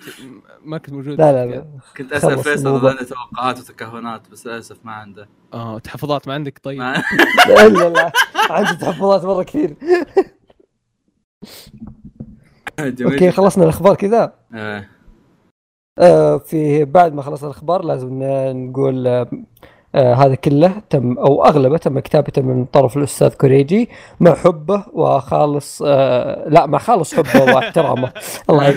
ما 0.64 0.78
كنت 0.78 0.92
موجود. 0.92 1.18
لا 1.20 1.32
لا 1.32 1.46
لا. 1.50 1.66
كنت 1.96 2.12
أسأل 2.12 2.38
فيصل 2.38 2.86
عنده 2.86 3.02
توقعات 3.02 3.58
وتكهنات 3.58 4.30
بس 4.30 4.46
للأسف 4.46 4.76
ما 4.84 4.92
عنده. 4.92 5.28
آه 5.54 5.78
تحفظات 5.78 6.28
ما 6.28 6.34
عندك؟ 6.34 6.60
طيب. 6.62 6.78
ما- 6.78 7.02
لا 7.48 7.68
لا 7.68 7.88
لا. 7.88 8.12
عندي 8.50 8.76
تحفظات 8.80 9.24
مرة 9.24 9.42
كثير. 9.42 9.76
أوكي 12.80 13.30
خلصنا 13.30 13.64
الأخبار 13.64 13.94
كذا. 13.94 14.32
آه. 14.54 14.86
آه 15.98 16.36
في 16.38 16.84
بعد 16.84 17.12
ما 17.14 17.22
خلصنا 17.22 17.50
الأخبار 17.50 17.84
لازم 17.84 18.18
نقول 18.68 19.26
آه 19.94 20.12
آه 20.12 20.14
هذا 20.14 20.34
كله 20.34 20.82
تم 20.90 21.18
أو 21.18 21.44
أغلبه 21.44 21.76
تم 21.78 21.98
كتابته 21.98 22.42
من 22.42 22.64
طرف 22.64 22.96
الأستاذ 22.96 23.34
كوريجي. 23.34 23.88
مع 24.20 24.34
حبه 24.34 24.84
وخالص 24.92 25.82
آه 25.86 26.48
لا 26.48 26.66
مع 26.66 26.78
خالص 26.78 27.14
حبه 27.14 27.54
واحترامه 27.54 28.12
الله 28.50 28.68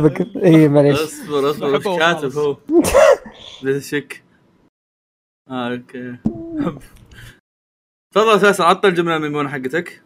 بك- 0.00 0.36
إي 0.44 0.68
معليش. 0.68 1.00
اصبر 1.02 1.50
اصبر 1.50 1.74
وش 1.74 1.98
كاتب. 1.98 2.32
هو؟ 2.32 2.56
لا 3.62 3.80
شك. 3.80 4.22
آه 5.50 5.68
okay. 5.72 6.16
حب 6.64 6.78
تفضل 8.14 8.40
فيصل 8.40 8.64
عطل 8.64 8.88
الجملة 8.88 9.16
الميمونه 9.16 9.48
حقتك. 9.48 10.02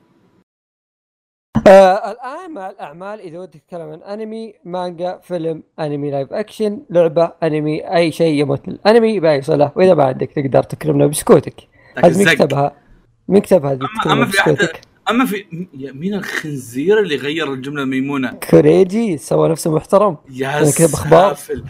آه 1.66 2.10
الآن 2.12 2.50
مع 2.54 2.70
الأعمال 2.70 3.20
إذا 3.20 3.38
ودك 3.38 3.52
تتكلم 3.60 3.88
عن 3.88 4.02
أنمي 4.02 4.54
مانجا 4.64 5.20
فيلم 5.22 5.62
أنمي 5.80 6.10
live 6.10 6.32
action 6.32 6.82
لعبة 6.90 7.32
أنمي 7.42 7.94
أي 7.96 8.12
شيء 8.12 8.40
يمت 8.40 8.68
للانمي 8.68 9.20
بأي 9.20 9.42
صلة 9.42 9.72
وإذا 9.76 9.94
ما 9.94 10.04
عندك 10.04 10.30
تقدر 10.32 10.62
تكرمنا 10.62 11.06
بسكوتك 11.06 11.68
هذه 11.98 12.18
مين 12.18 12.26
زق. 12.26 12.32
كتبها؟ 12.34 12.76
مين 13.28 13.40
كتب 13.42 13.64
هذه 13.64 13.78
أما- 13.78 14.06
أما 14.06 14.26
في 14.26 14.38
أحد- 14.38 14.48
بسكوتك؟ 14.48 14.80
أما 15.10 15.26
في 15.26 15.44
مين 15.94 16.14
الخنزير 16.14 16.98
اللي 16.98 17.16
غير 17.16 17.52
الجملة 17.52 17.82
الميمونه 17.82 18.32
كوريجي 18.50 19.16
سوى 19.18 19.48
نفسه 19.48 19.74
محترم 19.74 20.16
يا. 20.30 20.64
سافل 20.64 21.64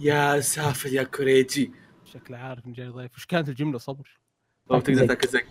يا 0.00 0.40
سافل 0.40 0.94
يا 0.94 1.02
كوريجي 1.02 1.72
شكله 2.04 2.36
عارف 2.38 2.66
إن 2.66 2.72
جاي 2.72 2.88
ضيف 2.88 3.14
وش 3.16 3.26
كانت 3.26 3.48
الجملة 3.48 3.78
صبر 3.78 4.18
لو 4.70 4.80
تقدر 4.80 4.94
زق. 4.94 5.06
تاكل 5.06 5.28
زق 5.28 5.44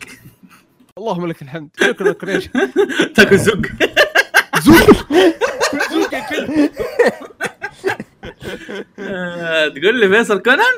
اللهم 0.97 1.27
لك 1.27 1.41
الحمد. 1.41 1.69
شكرا 1.79 2.11
كريش 2.11 2.49
تاكل 3.15 3.37
زق 3.37 3.61
آه، 8.99 9.67
تقول 9.67 9.99
لي 9.99 10.09
فيصل 10.09 10.39
كونان؟ 10.43 10.73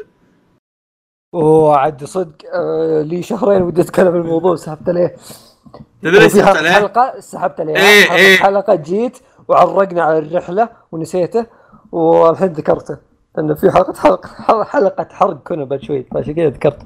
وعد 1.33 2.03
صدق 2.03 2.35
آه 2.53 3.01
لي 3.01 3.23
شهرين 3.23 3.61
ودي 3.61 3.81
أتكلم 3.81 4.15
الموضوع 4.15 4.55
سحبت 4.55 4.89
عليه. 4.89 5.15
تدري 6.01 6.29
سحبت 6.29 6.57
عليه؟ 6.57 6.69
حلقة 6.71 7.19
سحبت 7.19 7.59
عليها 7.59 7.75
إيه، 7.77 8.03
حلقة, 8.05 8.15
إيه. 8.15 8.37
حلقة 8.37 8.75
جيت 8.75 9.17
وعرقنا 9.47 10.03
على 10.03 10.17
الرحلة 10.19 10.69
ونسيته 10.91 11.45
والحين 11.91 12.47
ذكرته. 12.47 12.97
انه 13.39 13.53
في 13.55 13.71
حلقه 13.71 13.93
حلقه 13.93 14.63
حلقة 14.63 15.07
حرق 15.11 15.43
كونان 15.43 15.65
بعد 15.65 15.81
شوي 15.81 16.03
فعشان 16.13 16.33
كذا 16.33 16.49
ذكرت 16.49 16.79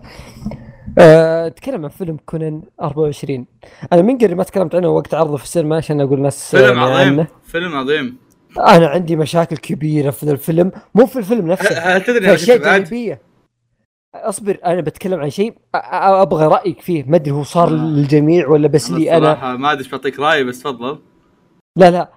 أه، 0.99 1.47
اتكلم 1.47 1.83
عن 1.83 1.89
فيلم 1.89 2.17
كونان 2.25 2.61
24 2.81 3.45
أنا 3.93 4.01
من 4.01 4.17
قبل 4.17 4.35
ما 4.35 4.43
تكلمت 4.43 4.75
عنه 4.75 4.87
وقت 4.89 5.13
عرضه 5.13 5.37
في 5.37 5.43
السينما 5.43 5.77
عشان 5.77 6.01
أقول 6.01 6.21
ناس 6.21 6.55
فيلم 6.55 6.63
يعني 6.65 6.79
عظيم 6.79 6.95
عنه. 7.19 7.27
فيلم 7.43 7.75
عظيم. 7.75 8.17
أنا 8.59 8.87
عندي 8.87 9.15
مشاكل 9.15 9.57
كبيرة 9.57 10.11
في 10.11 10.23
الفيلم 10.23 10.71
مو 10.95 11.05
في 11.05 11.19
الفيلم 11.19 11.47
نفسه 11.51 11.77
هل 11.79 12.03
تدري 12.03 12.33
اشياء؟ 12.33 12.57
جانبية. 12.57 13.21
أصبر 14.15 14.57
أنا 14.65 14.81
بتكلم 14.81 15.19
عن 15.19 15.29
شيء 15.29 15.53
أبغى 15.75 16.47
رأيك 16.47 16.81
فيه. 16.81 17.03
ما 17.07 17.15
أدري 17.15 17.31
هو 17.31 17.43
صار 17.43 17.67
آه. 17.67 17.71
للجميع 17.71 18.47
ولا 18.47 18.67
بس 18.67 18.91
لي 18.91 19.17
أنا. 19.17 19.55
ما 19.57 19.71
أدري 19.71 19.83
إيش 19.83 19.91
بعطيك 19.91 20.19
رايي 20.19 20.43
بس 20.43 20.59
تفضل. 20.59 20.99
لا 21.75 21.91
لا. 21.91 22.11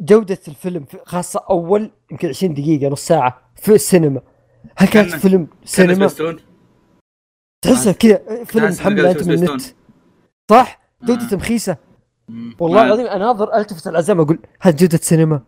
جودة 0.00 0.38
الفيلم 0.48 0.84
في- 0.84 0.98
خاصة 1.04 1.44
أول 1.50 1.90
يمكن 2.10 2.28
20 2.28 2.54
دقيقة 2.54 2.88
نص 2.90 3.06
ساعة 3.06 3.50
في 3.56 3.74
السينما. 3.74 4.20
هل 4.76 4.88
كانت 4.88 5.10
كان- 5.10 5.18
فيلم 5.18 5.46
سينما؟ 5.64 6.08
تحسها 7.62 7.92
كذا 7.92 8.44
فيلم 8.44 8.64
محمل 8.70 9.02
قاعد 9.02 9.16
أنت 9.18 9.28
من. 9.28 9.34
النت 9.34 9.62
صح؟ 10.50 10.80
آه. 11.02 11.06
جودته 11.06 11.36
مخيسة 11.36 11.76
مم. 12.28 12.56
والله 12.60 12.84
العظيم 12.84 13.06
أناظر 13.06 13.54
ألتفت 13.56 13.86
العزام 13.86 14.20
أقول 14.20 14.38
هذه 14.60 14.76
جودة 14.76 14.98
سينما. 14.98 15.42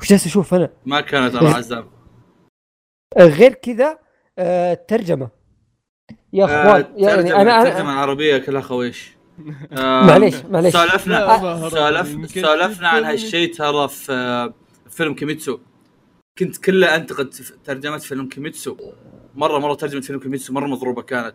وش 0.00 0.08
جالس 0.10 0.26
أشوف 0.26 0.54
أنا؟ 0.54 0.70
ما 0.86 1.00
كانت 1.00 1.32
ترى 1.32 1.48
عزام 1.48 1.86
آه، 3.18 3.24
غير 3.26 3.54
كذا 3.54 3.98
آه، 4.38 4.72
الترجمة 4.72 5.28
يا 6.32 6.44
أخوان 6.44 6.84
يعني 6.96 7.34
أنا 7.34 7.58
الترجمة 7.62 7.80
أنا 7.80 7.92
العربية 7.92 8.38
كلها 8.38 8.60
خويش 8.60 9.10
آه، 9.72 10.06
معليش 10.06 10.44
معليش. 10.44 10.72
سولفنا 10.72 11.68
سولف 11.70 12.10
يمكن 12.12 12.42
سولفنا 12.42 12.88
عن. 12.88 13.04
هالشيء 13.04 13.54
ترى 13.54 13.88
في 13.88 14.12
آه، 14.12 14.54
فيلم 14.90 15.14
كيميتسو. 15.14 15.58
كنت 16.38 16.56
كله 16.56 16.94
أنتقد 16.96 17.32
في 17.32 17.52
ترجمة 17.64 17.98
فيلم 17.98 18.28
كيميتسو. 18.28 18.76
مرة 19.34 19.58
مرة 19.58 19.74
ترجمة 19.74 20.00
فيلم 20.00 20.18
كيميتسو 20.20 20.52
مرة 20.52 20.66
مضروبة 20.66 21.02
كانت 21.02 21.34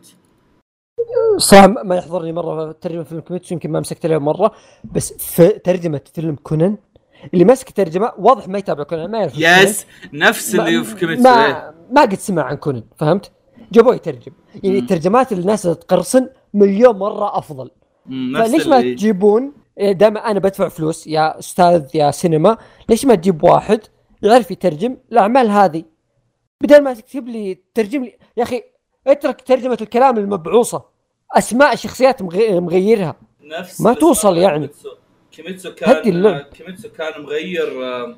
صراحة 1.37 1.67
ما 1.67 1.95
يحضرني 1.95 2.33
مرة 2.33 2.71
ترجمة 2.71 3.03
فيلم 3.03 3.21
كيميتسو 3.21 3.53
يمكن 3.55 3.71
ما 3.71 3.79
مسكت 3.79 4.05
عليه 4.05 4.17
مرة 4.17 4.51
بس 4.83 5.13
في 5.13 5.49
ترجمة 5.49 6.01
فيلم 6.13 6.35
كونان 6.35 6.77
اللي 7.33 7.45
ماسك 7.45 7.69
ترجمة 7.71 8.11
واضح 8.17 8.47
ما 8.47 8.57
يتابع 8.57 8.83
كونان 8.83 9.11
ما 9.11 9.17
يعرف 9.17 9.33
يس 9.37 9.85
نفس. 10.13 10.55
اللي 10.55 10.77
ما- 10.77 10.83
في 10.83 10.95
كيميتسو 10.95 11.29
إيه. 11.29 11.33
ما 11.35 11.73
ما 11.91 12.01
قد 12.01 12.13
سمع 12.13 12.43
عن 12.43 12.55
كونان 12.57 12.83
فهمت؟ 12.97 13.31
جابوه 13.71 13.95
يترجم 13.95 14.31
يعني 14.63 14.77
مم. 14.77 14.83
الترجمات 14.83 15.31
اللي 15.31 15.41
الناس 15.41 15.61
تقرصن 15.61 16.29
مليون 16.53 16.95
مرة 16.95 17.37
أفضل 17.37 17.71
فليش 18.09 18.67
ما 18.67 18.79
اللي 18.79 18.95
تجيبون 18.95 19.53
دام 19.81 20.17
أنا 20.17 20.39
بدفع 20.39 20.67
فلوس 20.69 21.07
يا 21.07 21.39
أستاذ 21.39 21.83
يا 21.95 22.11
سينما 22.11 22.57
ليش 22.89 23.05
ما 23.05 23.15
تجيب 23.15 23.43
واحد 23.43 23.79
يعرف 24.21 24.51
يترجم 24.51 24.97
الأعمال 25.11 25.49
هذه 25.49 25.83
بدل 26.61 26.81
ما 26.83 26.93
تكتب 26.93 27.27
لي 27.27 27.57
ترجم 27.73 28.03
لي 28.03 28.17
يا 28.37 28.43
أخي 28.43 28.63
اترك 29.07 29.41
ترجمة 29.41 29.77
الكلام 29.81 30.17
المبعوصة 30.17 30.85
أسماء 31.31 31.73
الشخصيات 31.73 32.21
مغ- 32.21 32.59
مغيرها 32.59 33.15
نفس 33.43 33.81
ما 33.81 33.93
توصل 33.93 34.37
يعني. 34.37 34.67
كيميتسو. 34.67 34.89
كيميتسو 35.31 35.69
هدي 35.69 35.75
كان 35.79 36.09
اللعب. 36.15 36.41
كيميتسو 36.53 36.89
كان 36.89 37.21
مغير 37.23 37.83
آه، 37.85 38.17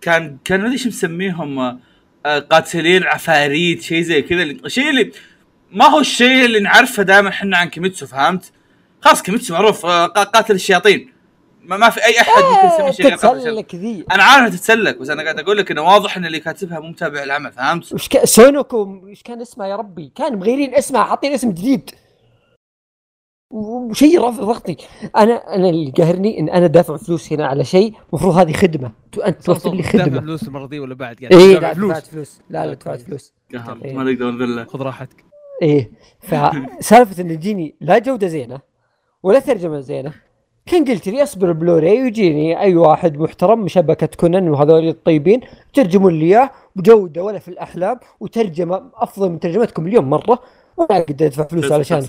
كان 0.00 0.38
كان 0.44 0.60
ما 0.60 0.66
أدري 0.66 0.76
إيش 0.76 0.86
مسميهم 0.86 1.58
آه، 1.58 1.78
آه، 2.26 2.38
قاتلين 2.38 3.02
عفاريت 3.04 3.82
شيء 3.82 4.02
زي 4.02 4.22
كذا 4.22 4.42
الشيء 4.42 4.90
اللي 4.90 5.12
ما 5.72 5.84
هو 5.88 6.00
الشيء 6.00 6.44
اللي 6.44 6.60
نعرفه 6.60 7.02
دائما 7.02 7.28
إحنا 7.28 7.56
عن 7.56 7.68
كيميتسو 7.68 8.06
فهمت؟ 8.06 8.52
خلاص 9.00 9.22
كيميتسو 9.22 9.54
معروف 9.54 9.86
قا- 9.86 9.88
قاتل 10.18 10.54
الشياطين 10.54 11.11
ما, 11.62 11.76
ما 11.76 11.90
في 11.90 12.04
أي 12.04 12.20
أحد 12.20 12.42
ممكن 12.42 12.74
يسمي 12.74 12.92
شيء 12.92 13.16
تتسلك 13.16 13.74
ذي 13.74 14.04
أنا 14.12 14.22
عارف 14.22 14.54
تتسلك 14.54 14.98
بس 14.98 15.10
أنا 15.10 15.22
قاعد 15.22 15.40
أقول 15.40 15.56
لك 15.56 15.70
إنه 15.70 15.82
واضح 15.82 16.16
إن 16.16 16.26
اللي 16.26 16.40
كاتبها 16.40 16.80
مو 16.80 16.88
متابع 16.88 17.22
العمل 17.22 17.52
فهمت؟ 17.52 17.92
وش 17.92 18.08
كان 18.08 18.26
سونوكو 18.26 19.06
إيش 19.06 19.22
كان 19.22 19.40
اسمها 19.40 19.66
يا 19.66 19.76
ربي؟ 19.76 20.12
كان 20.14 20.38
مغيرين 20.38 20.74
اسمها 20.74 21.04
حاطين 21.04 21.32
اسم 21.32 21.50
جديد. 21.50 21.90
وشيء 23.50 24.20
رافض 24.20 24.44
ضغطي 24.44 24.76
أنا 25.16 25.54
أنا 25.54 25.68
اللي 25.68 25.90
قاهرني 25.90 26.40
إن 26.40 26.48
أنا 26.48 26.66
دافع 26.66 26.96
فلوس 26.96 27.32
هنا 27.32 27.46
على 27.46 27.64
شيء 27.64 27.94
المفروض 28.08 28.34
هذه 28.34 28.52
خدمة. 28.52 28.92
أنت 29.26 29.42
توفر 29.42 29.70
لي 29.70 29.82
دافع 29.82 29.98
خدمة. 30.04 30.20
فلوس 30.20 30.42
المره 30.42 30.66
دي 30.66 30.80
ولا 30.80 30.94
بعد؟ 30.94 31.16
قاعد 31.16 31.32
إيه 31.32 31.54
دافع 31.54 31.74
فلوس. 31.74 31.90
دفعت 31.90 32.06
فلوس. 32.06 32.40
لا 32.50 32.66
لا 32.66 32.74
دفعت. 32.74 33.00
فلوس. 33.00 33.32
إيه. 33.84 33.94
ما 33.94 34.04
نقدر 34.04 34.30
نذله. 34.30 34.64
خذ 34.64 34.82
راحتك. 34.82 35.24
إيه 35.62 35.90
فسالفة 36.20 37.22
إن 37.22 37.30
يجيني 37.30 37.76
لا 37.80 37.98
جودة 37.98 38.26
زينة 38.26 38.60
ولا 39.22 39.38
ترجمه 39.38 39.80
زينة. 39.80 40.12
كان 40.66 40.84
قلت 40.84 41.08
لي 41.08 41.22
أصبر 41.22 41.52
بلوراي 41.52 42.02
ويجيني 42.02 42.60
أي 42.60 42.76
واحد 42.76 43.18
محترم 43.18 43.60
من 43.60 43.68
شبكة 43.68 44.08
كونان 44.20 44.48
وهذول 44.48 44.88
الطيبين 44.88 45.40
ترجمون 45.74 46.18
لي 46.18 46.24
إياه 46.24 46.50
بجودة 46.76 47.24
ولا 47.24 47.38
في 47.38 47.48
الأحلام 47.48 48.00
وترجمة 48.20 48.90
أفضل 48.94 49.30
من 49.30 49.40
ترجمتكم 49.40 49.84
مليون 49.84 50.04
مرة 50.04 50.38
وأنا 50.76 51.00
أقدر 51.00 51.26
أدفع 51.26 51.44
فلوس 51.44 51.72
علشانك. 51.72 52.08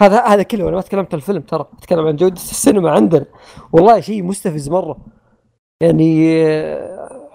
هذا 0.00 0.24
هذا 0.26 0.42
كله 0.42 0.64
وأنا 0.64 0.76
ما 0.76 0.82
تكلمت 0.82 1.14
عن 1.14 1.20
الفيلم 1.20 1.40
ترى 1.40 1.68
أتكلم 1.78 2.06
عن 2.06 2.16
جودة 2.16 2.34
السينما 2.34 2.90
عندنا. 2.90 3.26
والله 3.72 4.00
شيء 4.00 4.22
مستفز 4.22 4.68
مرة. 4.68 4.96
يعني 5.80 6.44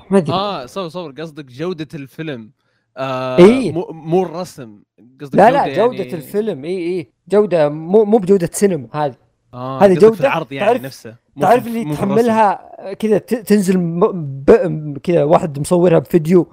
ما 0.10 0.18
أدري. 0.18 0.34
آه 0.34 0.66
صور 0.66 0.88
صور 0.88 1.12
قصدك 1.12 1.46
جودة 1.46 1.88
الفيلم. 1.94 2.52
آه 2.98 3.38
إيه. 3.38 3.72
مو, 3.72 3.88
مو 3.92 4.24
الرسم 4.24 4.82
قصدك 5.22 5.36
لا 5.36 5.52
لا 5.52 5.76
جودة 5.76 6.04
يعني... 6.04 6.14
الفيلم 6.14 6.66
إي 6.66 6.78
إي. 6.78 7.14
جودة 7.30 7.70
مو 7.70 8.04
مو 8.06 8.18
بجودة 8.18 8.50
سينما 8.54 8.88
هذه. 8.94 9.16
آه 9.54 9.80
هذه 9.82 9.94
جودة، 9.94 10.16
في 10.16 10.22
العرض 10.22 10.52
يعني 10.52 10.68
تعرف- 10.68 10.82
نفسه. 10.82 11.16
مو 11.36 11.42
تعرف 11.42 11.68
اللي. 11.68 11.96
تحملها 11.96 12.72
كذا 12.94 13.18
تنزل 13.18 14.00
كذا 15.04 15.24
واحد 15.24 15.60
مصورها 15.60 16.00
بفيديو 16.00 16.48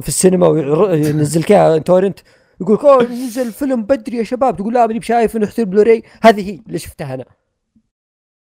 في 0.00 0.08
السينما 0.08 0.46
وينزل 0.46 1.44
كذا 1.44 1.78
torrent 1.78 2.18
يقول 2.60 2.74
لك 2.74 2.84
أوه 2.84 3.02
نزل 3.02 3.52
فيلم 3.52 3.82
بدري 3.82 4.16
يا 4.16 4.22
شباب. 4.22 4.56
تقول 4.56 4.74
لا 4.74 4.86
ماني 4.86 4.98
بشايف 4.98 5.36
إنه 5.36 5.46
يحتل 5.46 5.64
بلوراي. 5.64 6.02
هذه 6.22 6.50
هي 6.50 6.60
اللي 6.66 6.78
شفتها 6.78 7.14
أنا. 7.14 7.24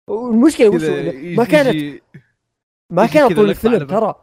والمشكلة 0.09 0.71
ما 1.37 1.45
كانت 1.45 2.01
ما 2.91 3.07
كانت 3.07 3.33
طول 3.37 3.51
الفيلم. 3.51 3.87
ترى. 3.87 4.15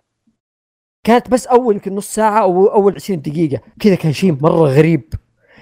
كانت 1.04 1.30
بس 1.30 1.48
أول 1.48 1.74
يمكن 1.76 1.96
نص 1.96 2.16
ساعة 2.16 2.42
أو 2.42 2.68
أول 2.68 2.96
20 2.96 3.22
دقيقة. 3.22 3.62
كذا 3.80 3.96
كان 3.96 4.14
شيء 4.14 4.38
مرة 4.42 4.68
غريب. 4.70 5.14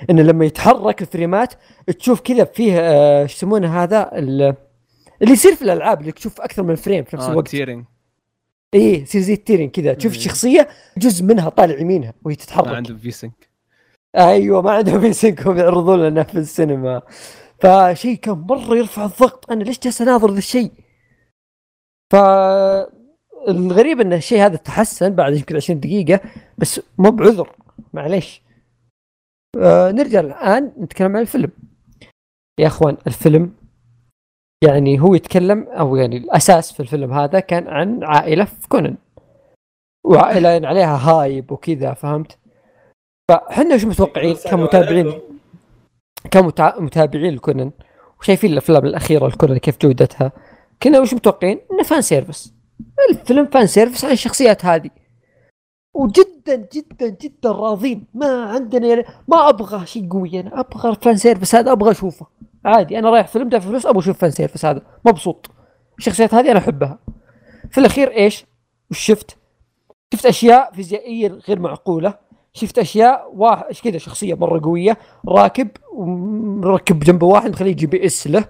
إنه 0.10 0.22
لما 0.22 0.46
يتحرك 0.46 1.02
الفريمات 1.02 1.54
تشوف 2.00 2.22
كذا 2.22 2.44
فيه 2.44 2.80
آه، 2.80 3.22
إيش 3.24 3.36
يسمونه 3.36 3.84
هذا؟ 3.84 4.10
ال- 4.18 4.56
اللي 5.22 5.34
يصير 5.34 5.56
في 5.56 5.62
الألعاب 5.62 6.02
اللي 6.02 6.12
تشوف 6.12 6.42
أكثر 6.42 6.64
من 6.64 6.76
frame 6.76 7.04
في 7.04 7.16
نفس 7.16 7.26
آه 7.26 7.32
الوقت. 7.32 7.48
tearing 7.48 7.86
إيه 8.74 9.02
يصير 9.04 9.22
زي 9.22 9.34
ال 9.34 9.38
tearing 9.38 9.70
كذا. 9.70 9.94
تشوف. 9.94 10.12
الشخصيه 10.16 10.68
جزء 10.98 11.24
منها 11.26 11.50
طالع 11.50 11.80
يمينها 11.80 12.14
وهي 12.24 12.36
ما 12.36 12.44
تتحرك 12.46 12.68
عندهم 12.68 12.98
V-sync 12.98 13.46
أيوه 14.18 14.62
ما 14.62 14.72
عندهم 14.72 15.06
V-sync 15.06 15.58
يعرضون 15.58 16.08
لنا 16.08 16.24
في 16.24 16.36
السينما. 16.38 17.02
فشيء 17.60 18.16
كان 18.16 18.34
مرة 18.50 18.76
يرفع 18.76 19.06
الضغط. 19.06 19.52
أنا 19.52 19.64
ليش 19.64 19.80
جالس 19.80 20.02
أناظر 20.02 20.32
ذا 20.32 20.38
الشيء؟ 20.38 20.72
ف 22.12 22.16
الغريب 23.48 24.02
إن 24.02 24.14
الشيء 24.14 24.46
هذا 24.46 24.56
تحسن 24.56 25.10
بعد 25.10 25.34
يمكن 25.36 25.56
20 25.56 25.80
دقيقة 25.80 26.20
بس 26.58 26.82
مو 26.98 27.12
بعذر. 27.12 27.56
معليش. 27.94 28.42
آه 29.58 29.92
نرجع 29.92 30.20
الآن 30.20 30.72
نتكلم 30.80 31.16
عن 31.16 31.22
الفيلم. 31.22 31.52
يا 32.60 32.68
أخوان 32.68 32.98
الفيلم 33.08 33.54
يعني 34.64 35.00
هو 35.00 35.16
يتكلم 35.16 35.64
أو 35.64 35.96
يعني 35.96 36.18
الأساس 36.18 36.74
في 36.74 36.80
الفيلم 36.80 37.14
هذا 37.14 37.40
كان 37.40 37.68
عن 37.68 38.04
عائلة 38.04 38.46
في 38.46 38.68
كونان. 38.68 38.98
وعائلة 40.06 40.50
يعني 40.50 40.68
عليها 40.68 40.96
hype 40.98 41.52
وكذا 41.52 41.94
فهمت؟ 41.94 42.38
فاحنا 43.32 43.76
وش 43.76 43.86
متوقعين؟ 43.86 44.36
كمتابعين. 44.36 45.14
كمتابعين 46.32 47.36
لكونان. 47.36 47.72
وشايفين 48.20 48.52
الأفلام 48.52 48.86
الأخيرة 48.86 49.28
لكونان 49.28 49.58
كيف 49.58 49.78
جودتها. 49.82 50.32
كنا 50.84 51.00
وش 51.00 51.14
متوقعين؟ 51.14 51.60
إنه 51.72 51.84
fan 51.84 52.02
service. 52.02 52.54
الفيلم 53.10 53.46
fan 53.46 53.68
service 53.68 54.06
عن 54.06 54.12
الشخصيات 54.12 54.66
هذه. 54.66 54.90
وجدا 55.96 56.68
جدا 56.74 57.10
جدا 57.22 57.52
راضين. 57.52 58.08
ما 58.14 58.44
عندنا 58.44 58.88
يعني 58.88 59.06
ما 59.28 59.50
أبغى 59.50 59.86
شيء 59.86 60.10
قوي 60.10 60.40
أنا. 60.40 60.60
أبغى 60.60 60.90
ال 60.90 60.97
fan 60.97 61.18
service 61.18 61.56
هذا 61.56 61.72
أبغى 61.72 61.92
أشوفه. 61.92 62.28
عادي 62.66 63.00
أنا 63.00 63.10
رايح 63.10 63.28
فيلم 63.28 63.50
دافع 63.50 63.70
فلوس 63.70 63.86
أبغى 63.86 64.00
أشوف 64.00 64.18
fan 64.18 64.32
service 64.32 64.66
هذا. 64.66 64.82
مبسوط. 65.06 65.52
الشخصيات 65.98 66.34
هذه 66.34 66.52
أنا 66.52 66.60
أحبها. 66.60 67.00
في 67.72 67.78
الأخير 67.78 68.12
إيش؟ 68.12 68.46
وش 68.92 69.00
شفت؟ 69.00 69.38
شفت 70.14 70.26
أشياء 70.26 70.74
فيزيائيه 70.74 71.28
غير 71.28 71.60
معقولة. 71.60 72.18
شفت 72.54 72.78
أشياء 72.78 73.32
واحد 73.34 73.76
كذا 73.84 73.98
شخصية 73.98 74.34
مرة 74.34 74.62
قوية 74.64 74.98
راكب 75.28 75.68
مركب 76.64 77.00
جنبه 77.00 77.28
واحد 77.28 77.50
مخليه 77.50 77.74
GPS 77.74 78.28
له. 78.28 78.46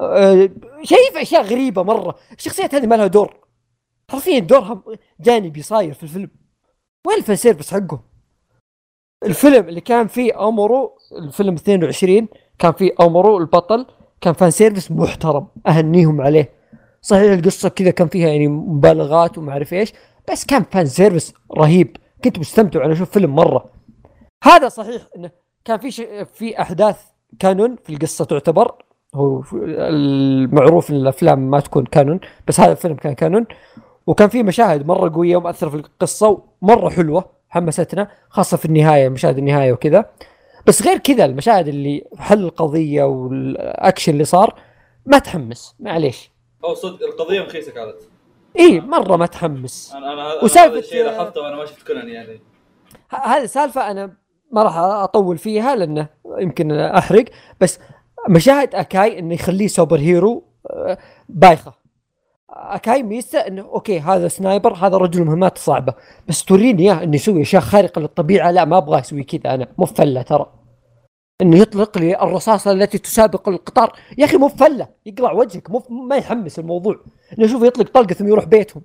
أه 0.00 0.50
شايف 0.82 1.16
أشياء 1.16 1.42
غريبة 1.42 1.82
مرة. 1.82 2.14
الشخصيات 2.38 2.74
هذه 2.74 2.86
ما 2.86 2.94
لها 2.94 3.06
دور. 3.06 3.36
حرفيا 4.10 4.38
دورها 4.38 4.82
جانبي 5.20 5.62
صاير 5.62 5.94
في 5.94 6.02
الفيلم. 6.02 6.30
وين 7.06 7.18
ال 7.18 7.22
fan 7.22 7.36
service 7.36 7.74
حقهم 7.74 8.00
الفيلم 9.24 9.68
اللي 9.68 9.80
كان 9.80 10.06
فيه 10.06 10.48
امورو 10.48 10.98
الفيلم 11.18 11.54
22 11.54 12.28
كان 12.58 12.72
فيه 12.72 12.90
امورو 13.00 13.38
البطل 13.38 13.86
كان 14.20 14.34
fan 14.34 14.50
service 14.50 14.90
محترم 14.90 15.46
أهنيهم 15.66 16.20
عليه. 16.20 16.50
صحيح 17.00 17.32
القصة 17.32 17.68
كذا 17.68 17.90
كان 17.90 18.08
فيها 18.08 18.28
يعني 18.28 18.48
مبالغات 18.48 19.38
وما 19.38 19.52
أعرف 19.52 19.72
إيش 19.72 19.92
بس 20.30 20.44
كان 20.44 20.62
fan 20.62 20.86
service 20.86 21.34
رهيب. 21.56 21.96
كنت 22.24 22.38
مستمتع 22.38 22.80
وأنا 22.80 22.92
أشوف 22.92 23.10
فيلم 23.10 23.34
مرة. 23.34 23.70
هذا 24.44 24.68
صحيح 24.68 25.02
إنه 25.16 25.30
كان 25.64 25.78
في 25.78 25.90
شيء 25.90 26.24
في 26.24 26.60
أحداث 26.60 27.00
canon 27.38 27.76
في 27.84 27.92
القصة 27.92 28.24
تعتبر. 28.24 28.74
هو 29.14 29.42
المعروف 29.52 30.90
إن 30.90 30.96
الأفلام 30.96 31.50
ما 31.50 31.60
تكون 31.60 31.84
canon 31.84 32.20
بس 32.48 32.60
هذا 32.60 32.72
الفيلم 32.72 32.94
كان 32.94 33.12
canon. 33.14 33.46
وكان 34.06 34.28
في 34.28 34.42
مشاهد 34.42 34.86
مرة 34.86 35.14
قوية 35.14 35.36
ومؤثرة 35.36 35.68
في 35.68 35.76
القصة 35.76 36.42
ومرة 36.62 36.88
حلوة 36.88 37.30
حمستنا 37.48 38.08
خاصة 38.28 38.56
في 38.56 38.64
النهاية 38.64 39.08
مشاهد 39.08 39.38
النهاية 39.38 39.72
وكذا. 39.72 40.10
بس 40.66 40.82
غير 40.82 40.98
كذا 40.98 41.24
المشاهد 41.24 41.68
اللي 41.68 42.04
حل 42.18 42.44
القضية 42.44 43.02
والأكشن 43.02 44.12
اللي 44.12 44.24
صار 44.24 44.60
ما 45.06 45.18
تحمس. 45.18 45.74
معليش. 45.80 46.30
أو 46.64 46.74
صدق 46.74 47.06
القضية 47.06 47.40
مخيسة 47.40 47.72
كانت. 47.72 47.96
إي 48.58 48.80
مرة 48.80 49.16
ما 49.16 49.26
تحمس. 49.26 49.92
أنا 49.94 50.12
أنا 50.12 50.22
هذا 50.42 50.78
الشيء 50.78 51.04
لاحظته 51.04 51.40
وأنا 51.40 51.56
ما 51.56 51.66
شفت 51.66 51.86
كونان 51.86 52.08
يعني. 52.08 52.40
هذه 53.08 53.46
سالفة 53.46 53.90
أنا 53.90 54.12
ما 54.52 54.62
راح 54.62 54.76
أطول 54.76 55.38
فيها 55.38 55.76
لأنه 55.76 56.08
يمكن 56.38 56.72
أحرق. 56.72 57.24
بس 57.60 57.78
مشاهد 58.28 58.74
أكاي 58.74 59.18
إنه 59.18 59.34
يخليه 59.34 59.66
super 59.66 59.98
hero 59.98 60.44
آه، 60.70 60.98
بايخة. 61.28 61.85
أكاي 62.56 63.02
ميزته 63.02 63.38
إنه 63.38 63.62
okay 63.62 64.00
هذا 64.00 64.28
sniper 64.28 64.74
هذا 64.74 64.96
رجل 64.96 65.24
مهمات 65.24 65.58
صعبة. 65.58 65.94
بس 66.28 66.44
توريني 66.44 66.82
إياه 66.82 67.02
إنه 67.02 67.14
يسوي 67.14 67.42
أشياء 67.42 67.62
خارقة 67.62 68.00
للطبيعة. 68.00 68.50
لا 68.50 68.64
ما 68.64 68.78
أبغى 68.78 69.00
أسوي 69.00 69.24
كذا 69.24 69.54
أنا. 69.54 69.68
مو 69.78 69.86
فله 69.86 70.22
ترى. 70.22 70.52
إنه 71.42 71.56
يطلق 71.56 71.98
لي 71.98 72.22
الرصاصة 72.22 72.72
التي 72.72 72.98
تسابق 72.98 73.48
القطار. 73.48 73.92
يا 74.18 74.24
أخي 74.24 74.36
مو 74.36 74.48
فله 74.48 74.88
يقلع 75.06 75.32
وجهك. 75.32 75.70
مو 75.70 75.82
ما 75.90 76.16
يحمس 76.16 76.58
الموضوع. 76.58 77.00
إنه 77.38 77.66
يطلق 77.66 77.90
طلقة 77.90 78.14
ثم 78.14 78.28
يروح 78.28 78.44
بيتهم. 78.44 78.82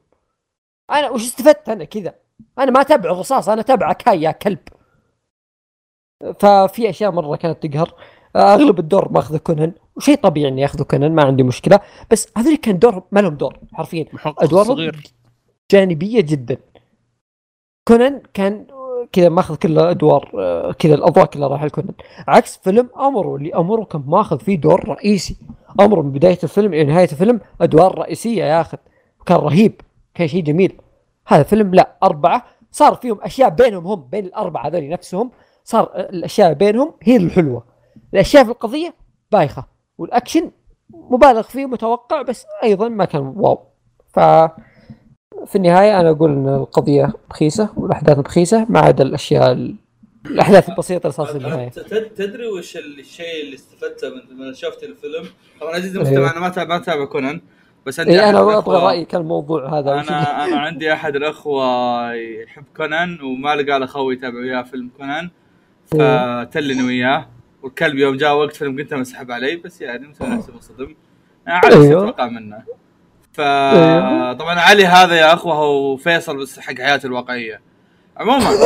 أنا 0.91 1.09
وش 1.09 1.23
استفدت 1.23 1.69
أنا 1.69 1.83
كذا؟ 1.83 2.13
أنا 2.59 2.71
ما 2.71 2.81
أتابع 2.81 3.11
الرصاص 3.11 3.49
أنا 3.49 3.61
أتابع 3.61 3.93
كاي 3.93 4.21
يا 4.21 4.31
كلب. 4.31 4.59
ففي 6.39 6.89
أشياء 6.89 7.11
مرة 7.11 7.35
كانت 7.35 7.65
تقهر. 7.65 7.93
أغلب 8.35 8.79
الدور 8.79 9.11
ماخذه 9.11 9.37
كونان. 9.37 9.73
وشيء 10.01 10.15
طبيعي 10.15 10.47
إني 10.47 10.61
ياخذه 10.61 10.83
كونان 10.83 11.15
ما 11.15 11.23
عندي 11.23 11.43
مشكلة. 11.43 11.79
بس 12.11 12.27
هذول 12.37 12.55
كان 12.55 12.79
دور 12.79 13.03
ما 13.11 13.19
لهم 13.19 13.35
دور 13.35 13.59
حرفيا. 13.73 14.05
أدوارهم 14.25 14.75
صغير. 14.75 15.13
جانبية 15.71 16.21
جدا. 16.21 16.57
كونان 17.87 18.21
كان 18.33 18.65
كذا 19.11 19.29
ماخذ 19.29 19.55
كل 19.55 19.79
أدوار 19.79 20.31
آه، 20.39 20.71
كذا 20.71 20.95
الأضواء 20.95 21.25
كلها 21.25 21.47
رايحة 21.47 21.65
لكونان 21.65 21.93
عكس 22.27 22.57
فيلم 22.57 22.89
أمرو 22.99 23.35
اللي 23.35 23.55
أمرو 23.55 23.85
كان 23.85 24.03
ماخذ 24.07 24.39
فيه 24.39 24.57
دور 24.57 24.89
رئيسي. 24.89 25.35
أمرو 25.79 26.03
من 26.03 26.11
بداية 26.11 26.39
الفيلم 26.43 26.73
إلى 26.73 26.83
نهاية 26.83 27.11
الفيلم 27.11 27.39
أدوار 27.61 27.97
رئيسية 27.99 28.43
ياخذ. 28.43 28.77
كان 29.25 29.37
رهيب 29.37 29.81
كان 30.13 30.27
شيء 30.27 30.43
جميل. 30.43 30.81
هذا 31.27 31.43
فيلم 31.43 31.75
لا 31.75 31.97
أربعة. 32.03 32.45
صار 32.71 32.95
فيهم 32.95 33.19
أشياء 33.21 33.49
بينهم 33.49 33.87
هم 33.87 34.01
بين 34.11 34.25
الأربعة 34.25 34.67
هذول 34.67 34.89
نفسهم 34.89 35.31
صار 35.63 35.83
آه، 35.93 36.09
الأشياء 36.09 36.53
بينهم 36.53 36.93
هي 37.01 37.15
الحلوة. 37.17 37.63
الأشياء 38.13 38.43
في 38.43 38.49
القضية 38.49 38.93
بايخة. 39.31 39.70
والأكشن 40.01 40.51
مبالغ 40.93 41.41
فيه 41.41 41.65
متوقع 41.65 42.21
بس 42.21 42.45
أيضا 42.63 42.89
ما 42.89 43.05
كان 43.05 43.33
واو. 43.35 43.59
ف 44.13 44.19
في 45.45 45.55
النهاية 45.55 45.99
أنا 45.99 46.09
أقول 46.09 46.31
إن 46.31 46.47
القضية 46.47 47.13
رخيصة 47.31 47.69
والأحداث 47.77 48.19
رخيصة 48.19 48.65
ما 48.69 48.79
عدا 48.79 49.03
الأشياء 49.03 49.51
ال- 49.51 49.75
الأحداث 50.25 50.69
البسيطة 50.69 51.01
اللي 51.03 51.11
صارت 51.13 51.37
في 51.37 51.69
تد- 51.83 52.09
تدري 52.15 52.47
وش 52.47 52.77
الشيء 52.77 53.43
اللي 53.43 53.55
استفدته 53.55 54.09
من 54.09 54.37
من 54.47 54.53
شفت 54.53 54.83
الفيلم؟ 54.83 55.25
طبعا 55.61 55.75
عزيزي 55.75 55.99
أيوه. 55.99 56.09
المستمع 56.09 56.31
أنا 56.31 56.39
ما 56.39 56.47
اتابع 56.47 56.69
ما 56.75 56.81
أتابع 56.81 57.05
كونان 57.05 57.41
بس 57.85 57.99
عندي 57.99 58.19
أحد 58.19 58.27
أنا 58.35 58.57
أبغى 58.57 58.83
رايك 58.85 59.15
الموضوع 59.15 59.79
هذا. 59.79 59.91
أنا 59.93 60.45
أنا 60.45 60.59
عندي 60.59 60.93
أحد 60.93 61.15
الأخوة 61.15 61.63
يحب 62.13 62.63
كونان 62.77 63.21
وما 63.21 63.55
لقى 63.55 63.79
له 63.79 63.85
خوي 63.85 64.13
يتابع 64.15 64.37
وياه 64.37 64.61
فيلم 64.61 64.89
كونان 64.97 65.29
فتلني 65.85 66.83
وياه. 66.83 67.25
والكلب 67.63 67.97
يوم 67.97 68.17
جاء 68.17 68.35
وقت 68.35 68.55
فيلم 68.55 68.77
قلت 68.77 68.93
مسحب 68.93 69.31
علي 69.31 69.55
بس 69.55 69.81
يعني 69.81 70.07
مسوي 70.07 70.27
نفسي 70.27 70.51
منصدم 70.51 70.95
عارف 71.47 71.75
إيش 71.77 71.85
أيوه. 71.85 72.03
أتوقع 72.03 72.27
منه 72.27 72.55
أيوه. 72.55 72.81
فطبعا 73.33 74.59
علي 74.59 74.85
هذا 74.85 75.15
يا 75.15 75.33
أخوه 75.33 75.53
هو 75.53 75.97
فيصل 75.97 76.37
بس 76.37 76.59
حق 76.59 76.73
حياته 76.73 77.07
الواقعية 77.07 77.61
عموما 78.17 78.49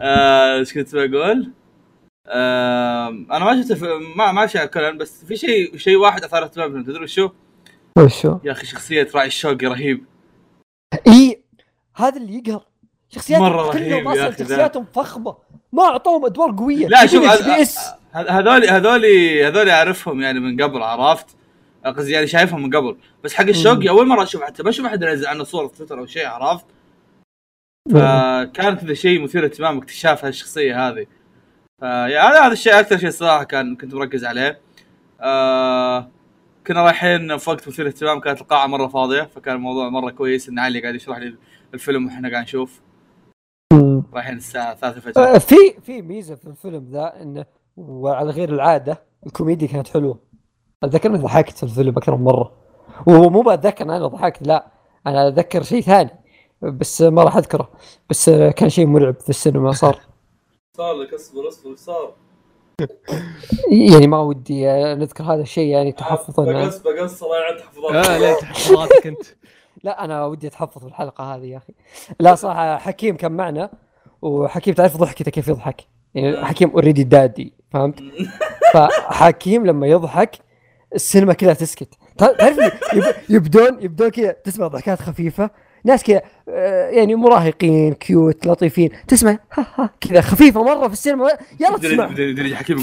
آه، 0.00 0.58
إيش 0.58 0.74
كنت 0.74 0.96
بقول؟ 0.96 1.52
آه، 2.26 3.08
أنا 3.08 3.44
ما 3.44 3.62
شفت 3.62 3.82
ما 4.16 4.32
ما 4.32 4.46
شفت 4.46 4.72
كونان 4.72 4.98
بس 4.98 5.24
في 5.24 5.36
شيء 5.36 5.76
شيء 5.76 5.96
واحد 5.96 6.24
أثار 6.24 6.44
اهتمامي 6.44 6.82
تدري 6.82 7.06
شو؟ 7.06 7.30
وشو 7.98 8.38
يا 8.44 8.52
أخي 8.52 8.66
شخصية 8.66 9.08
راعي 9.14 9.26
الشوقي 9.26 9.66
رهيب 9.66 10.04
اي 11.06 11.42
هذا 11.94 12.16
اللي 12.16 12.34
يقهر 12.38 12.66
شخصياتهم 13.08 13.48
مرة 13.48 13.62
رهيب 13.62 14.04
كلهم 14.04 14.16
يا 14.16 14.30
ذا. 14.30 14.36
شخصياتهم 14.38 14.84
فخمة 14.84 15.36
ما 15.74 15.82
اعطوهم 15.82 16.24
ادوار 16.24 16.56
قوية. 16.56 16.86
لا 16.86 17.06
شوف 17.06 17.24
هذول 18.14 18.64
هذول 18.64 19.04
هذول 19.44 19.68
اعرفهم 19.68 20.20
يعني 20.20 20.40
من 20.40 20.62
قبل 20.62 20.82
عرفت؟ 20.82 21.26
قصدي 21.84 22.12
يعني 22.12 22.26
شايفهم 22.26 22.62
من 22.62 22.76
قبل. 22.76 22.96
بس 23.24 23.34
حق 23.34 23.44
الشوقي 23.44 23.88
أول 23.88 24.06
مرة 24.06 24.22
أشوف 24.22 24.42
حتى 24.42 24.62
ما 24.62 24.70
أشوف 24.70 24.86
أحد 24.86 25.02
ينزل 25.02 25.26
عنه 25.26 25.44
صورة 25.44 25.66
في 25.66 25.76
تويتر 25.78 25.98
أو 25.98 26.06
شيء 26.06 26.26
عرفت؟ 26.26 26.64
فكان 27.90 28.76
كذا 28.76 28.94
شيء 28.94 29.22
مثير 29.22 29.44
اهتمام 29.44 29.78
اكتشاف 29.78 30.24
هالشخصيه 30.24 30.88
هذه. 30.88 31.06
فيا 31.80 32.22
هذا 32.22 32.40
هذا 32.40 32.52
الشيء 32.52 32.80
أكثر 32.80 32.98
شيء 32.98 33.10
صراحة 33.10 33.44
كان 33.44 33.76
كنت 33.76 33.94
مركز 33.94 34.24
عليه. 34.24 34.60
آه 35.20 36.10
كنا 36.66 36.84
رايحين 36.84 37.36
في 37.36 37.50
وقت 37.50 37.68
مثير 37.68 37.86
اهتمام 37.86 38.20
كانت 38.20 38.40
القاعة 38.40 38.66
مرة 38.66 38.86
فاضية 38.86 39.22
فكان 39.22 39.54
الموضوع 39.54 39.88
مرة 39.88 40.10
كويس 40.10 40.48
إن 40.48 40.58
علي 40.58 40.80
قاعد 40.80 40.94
يشرح 40.94 41.18
لي 41.18 41.34
الفيلم 41.74 42.06
وإحنا 42.06 42.30
قاعد 42.30 42.42
نشوف. 42.42 42.80
رايحين 44.14 44.36
الساعة 44.36 44.74
3 44.74 44.96
الفجر 44.96 45.34
آه، 45.34 45.38
في 45.38 45.56
في 45.82 46.02
ميزة 46.02 46.34
في 46.34 46.46
الفيلم 46.46 46.88
ذا 46.90 47.22
إنه 47.22 47.44
وعلى 47.76 48.30
غير 48.30 48.48
العادة 48.54 49.02
الكوميديا 49.26 49.68
كانت 49.68 49.88
حلوة. 49.88 50.18
أتذكر 50.82 51.08
إني 51.10 51.18
ضحكت 51.18 51.56
في 51.56 51.62
الفيلم 51.62 51.96
أكثر 51.96 52.16
من 52.16 52.24
مرة. 52.24 52.52
ومو 53.06 53.42
بتذكر 53.42 53.84
أنا 53.84 54.06
ضحكت 54.06 54.46
لا 54.46 54.66
أنا 55.06 55.28
أتذكر 55.28 55.62
شيء 55.62 55.80
ثاني 55.80 56.10
بس 56.62 57.02
ما 57.02 57.22
راح 57.24 57.36
أذكره. 57.36 57.68
بس 58.10 58.30
كان 58.30 58.68
شيء 58.68 58.86
مرعب 58.86 59.20
في 59.20 59.30
السينما 59.30 59.72
صار. 59.72 60.00
صار 60.76 60.94
لك 60.94 61.14
اصبر 61.14 61.48
اصبر 61.48 61.76
صار. 61.76 62.14
يعني 63.70 64.06
ما 64.06 64.18
ودي 64.20 64.66
نذكر 64.94 65.24
هذا 65.24 65.42
الشيء 65.42 65.68
يعني 65.68 65.92
تحفظا 65.92 66.44
بقص 66.44 66.78
بقص 66.78 67.22
الله 67.22 67.38
يعين 67.38 67.56
تحفظات 67.58 68.06
آه 68.06 68.18
لا 68.18 68.34
تحفظاتك 68.40 69.06
أنت. 69.06 69.22
لا 69.82 70.04
أنا 70.04 70.24
ودي 70.26 70.46
أتحفظ 70.46 70.78
في 70.80 70.86
الحلقة 70.88 71.34
هذه 71.34 71.44
يا 71.44 71.56
أخي. 71.56 71.72
لا 72.20 72.34
صراحة 72.34 72.78
حكيم 72.78 73.16
كان 73.16 73.32
معنا 73.32 73.70
وحكيم 74.22 74.74
تعرف 74.74 74.96
ضحكته 74.96 75.30
كيف 75.30 75.48
يضحك. 75.48 75.80
يعني 76.14 76.44
حكيم 76.44 76.70
already 76.70 77.04
daddy 77.04 77.52
فهمت؟ 77.72 78.00
فحكيم 78.74 79.66
لما 79.66 79.86
يضحك 79.86 80.36
السينما 80.94 81.32
كلها 81.32 81.54
تسكت. 81.54 81.88
تع- 82.18 82.32
تعرف 82.32 82.58
يبدون 83.30 83.82
يبدون 83.82 84.08
كذا 84.08 84.32
تسمع 84.32 84.66
ضحكات 84.66 85.02
خفيفة 85.02 85.50
ناس 85.84 86.02
كذا 86.02 86.22
آه، 86.48 86.88
يعني 86.90 87.14
مراهقين 87.14 87.94
cute 87.94 88.46
لطيفين 88.46 88.90
تسمع 89.08 89.38
كذا 90.00 90.20
خفيفة 90.20 90.62
مرة 90.62 90.86
في 90.86 90.92
السينما. 90.92 91.28
يلا 91.60 91.78
تسمع. 91.78 92.08
حكيم 92.56 92.78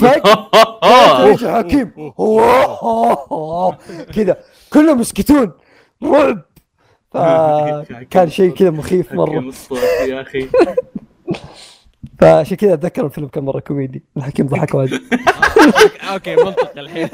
يجي 1.32 1.50
حكيم. 1.58 1.92
كذا. 4.16 4.38
كلهم 4.74 5.00
يسكتون. 5.02 5.52
رعب. 6.04 6.42
فكان 7.12 8.30
شيء 8.40 8.52
كذا 8.52 8.70
مخيف 8.70 9.14
مرة. 9.14 9.54
يا 10.08 10.22
أخي. 10.22 10.50
فعشان 12.20 12.58
كذا 12.58 12.74
أتذكر 12.74 13.06
الفيلم 13.06 13.28
كان 13.28 13.44
مرة 13.44 13.60
كوميدي. 13.60 14.04
الحكيم 14.18 14.48
ضحك 14.48 14.74
واجد. 14.74 15.02
okay 16.14 16.36
منطق 16.36 16.80
الحين. 16.80 17.10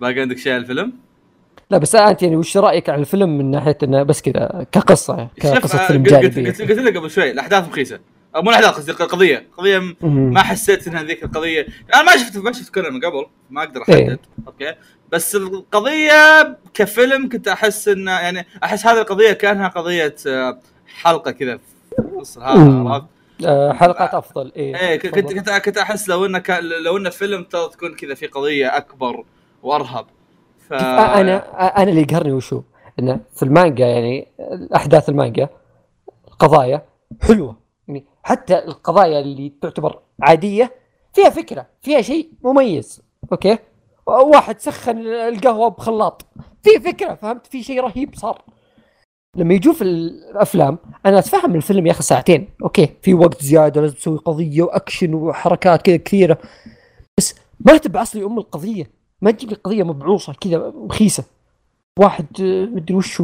باقي 0.00 0.20
عندك 0.20 0.38
شيء 0.38 0.52
على 0.52 0.62
الفيلم؟ 0.62 0.92
لا 1.70 1.78
بس 1.78 1.94
أنت 1.94 2.22
يعني 2.22 2.36
وش 2.36 2.56
رأيك 2.56 2.90
عن 2.90 3.00
الفيلم 3.00 3.38
من 3.38 3.50
ناحية 3.50 3.78
إنه 3.82 4.02
بس 4.02 4.22
كذا 4.22 4.66
كقصة 4.72 5.28
شوف 5.42 5.52
كقصة 5.52 5.78
آه، 5.78 5.86
فيلم 5.86 6.02
جانبي 6.02 6.50
قلت 6.50 6.60
لك 6.60 6.96
قبل 6.96 7.10
شوي 7.10 7.30
الأحداث 7.30 7.92
أو 8.36 8.42
مو 8.42 8.50
الأحداث 8.50 8.70
قصدي 8.70 8.92
القضية 8.92 9.46
قضية. 9.58 9.96
ما 10.02 10.42
حسيت 10.42 10.88
ان 10.88 10.96
هذيك 10.96 11.24
القضية. 11.24 11.66
أنا 11.94 12.02
ما 12.02 12.16
شفت 12.16 12.36
ما 12.36 12.52
شفت 12.52 12.74
كونان 12.74 12.92
من 12.92 13.00
قبل 13.00 13.26
ما 13.50 13.62
أقدر 13.62 13.80
إيه. 13.88 14.08
احدد 14.08 14.18
أوكي. 14.46 14.74
بس 15.12 15.36
القضية 15.36 16.58
كفيلم 16.74 17.28
كنت 17.28 17.48
أحس 17.48 17.88
إنه 17.88 18.10
يعني 18.12 18.46
أحس 18.64 18.86
هذه 18.86 19.00
القضية 19.00 19.32
كأنها 19.32 19.68
قضية 19.68 20.14
آه، 20.26 20.58
حلقة 21.02 21.30
كذا 21.30 21.56
في 21.56 22.40
هذا؟ 22.40 23.06
آه 23.46 23.72
حلقات 23.72 24.14
أفضل 24.14 24.52
إيه 24.56 24.76
إيه 24.76 24.96
ك- 24.96 25.06
كنت. 25.06 25.32
كنت 25.32 25.50
كنت 25.50 25.78
أحس 25.78 26.08
لو 26.08 26.26
إنه 26.26 26.42
لو 26.84 26.96
إنه 26.96 27.10
فيلم 27.10 27.44
تكون 27.44 27.94
كذا 27.94 28.14
في 28.14 28.26
قضية 28.26 28.76
أكبر 28.76 29.24
وأرهب. 29.62 30.06
ف 30.68 30.72
أنا 30.72 31.36
أنا 31.82 31.90
اللي 31.90 32.00
يقهرني 32.02 32.32
وشو 32.32 32.62
إنه 32.98 33.20
في 33.34 33.42
المانجا 33.42 33.86
يعني 33.86 34.28
احداث 34.76 35.08
المانجا 35.08 35.48
قضايا 36.38 36.82
حلوة. 37.22 37.56
يعني 37.88 38.04
حتى 38.22 38.58
القضايا 38.58 39.20
اللي 39.20 39.52
تعتبر 39.62 39.98
عادية 40.22 40.74
فيها 41.14 41.30
فكرة 41.30 41.66
فيها 41.82 42.00
شيء 42.02 42.30
مميز 42.42 43.02
okay؟ 43.32 43.58
واحد 44.06 44.60
سخن 44.60 44.98
القهوة 45.06 45.68
بخلاط. 45.68 46.26
في 46.62 46.80
فكرة 46.80 47.14
فهمت؟ 47.14 47.46
في 47.46 47.62
شيء 47.62 47.80
رهيب 47.80 48.14
صار. 48.14 48.42
لما 49.36 49.54
يجوا 49.54 49.72
في 49.72 49.82
الأفلام 49.82 50.78
أنا 51.06 51.18
أتفهم 51.18 51.54
الفيلم 51.54 51.86
ياخذ 51.86 52.00
ساعتين. 52.00 52.48
okay 52.62 52.88
في 53.02 53.14
وقت 53.14 53.42
زيادة 53.42 53.80
لازم 53.80 53.94
تسوي 53.94 54.18
قضية 54.18 54.62
وأكشن 54.62 55.14
وحركات 55.14 55.82
كذا 55.82 55.96
كثيرة. 55.96 56.38
بس 57.18 57.34
ما 57.60 57.76
تبعص 57.76 58.16
لي 58.16 58.24
أم 58.24 58.38
القضية. 58.38 58.90
ما 59.22 59.30
تجيب 59.30 59.50
لي 59.50 59.56
قضية 59.56 59.82
مبعوصة 59.82 60.32
كذا 60.32 60.72
رخيصة. 60.88 61.24
واحد 61.98 62.26
مدري 62.40 62.94
وش 62.94 63.22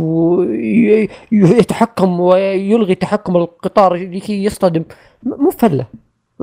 يتحكم 1.33 2.21
ويلغي 2.21 2.95
تحكم 2.95 3.37
القطار 3.37 3.97
يصطدم. 4.29 4.85
مو 5.23 5.51
فلة. 5.51 5.87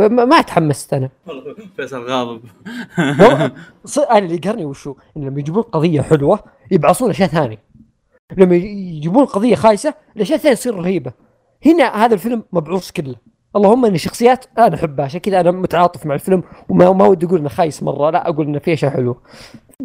ما 0.08 0.26
ما 0.26 0.42
تحمست 0.42 0.94
أنا. 0.94 1.10
فيصل 1.78 2.04
غاضب. 2.04 2.42
أنا 3.00 4.18
اللي 4.18 4.36
يقهرني 4.36 4.66
وشو 4.66 4.96
إن 5.18 5.26
لما 5.26 5.40
يجيبون 5.40 5.64
قضية 5.64 6.02
حلوة 6.02 6.40
يبعصون 6.72 7.10
أشياء 7.10 7.30
ثانية. 7.30 7.58
لما 8.38 8.56
يجيبون 8.56 9.26
قضية 9.26 9.56
خايسة 9.56 9.94
الأشياء 10.16 10.38
الثانية 10.38 10.56
تصير 10.56 10.76
رهيبة. 10.76 11.12
هنا 11.66 12.06
هذا 12.06 12.14
الفيلم 12.14 12.44
مبعوث 12.54 12.92
كله. 12.92 13.16
اللهم 13.56 13.86
ان 13.86 13.96
الشخصيات 13.96 14.46
أنا 14.58 14.76
أحبها 14.76 15.06
عشان 15.06 15.20
كذا 15.20 15.40
أنا 15.40 15.52
متعاطف 15.52 16.06
مع 16.06 16.16
الفيلم 16.16 16.44
وما 16.70 16.92
ما 16.94 17.06
ودي 17.06 17.26
أقول 17.26 17.40
إنه 17.40 17.50
خايس 17.50 17.84
مرة. 17.84 18.10
لا 18.10 18.30
أقول 18.30 18.46
إنه 18.46 18.60
فيه 18.60 18.74
أشياء 18.74 18.92
حلوة. 18.92 19.22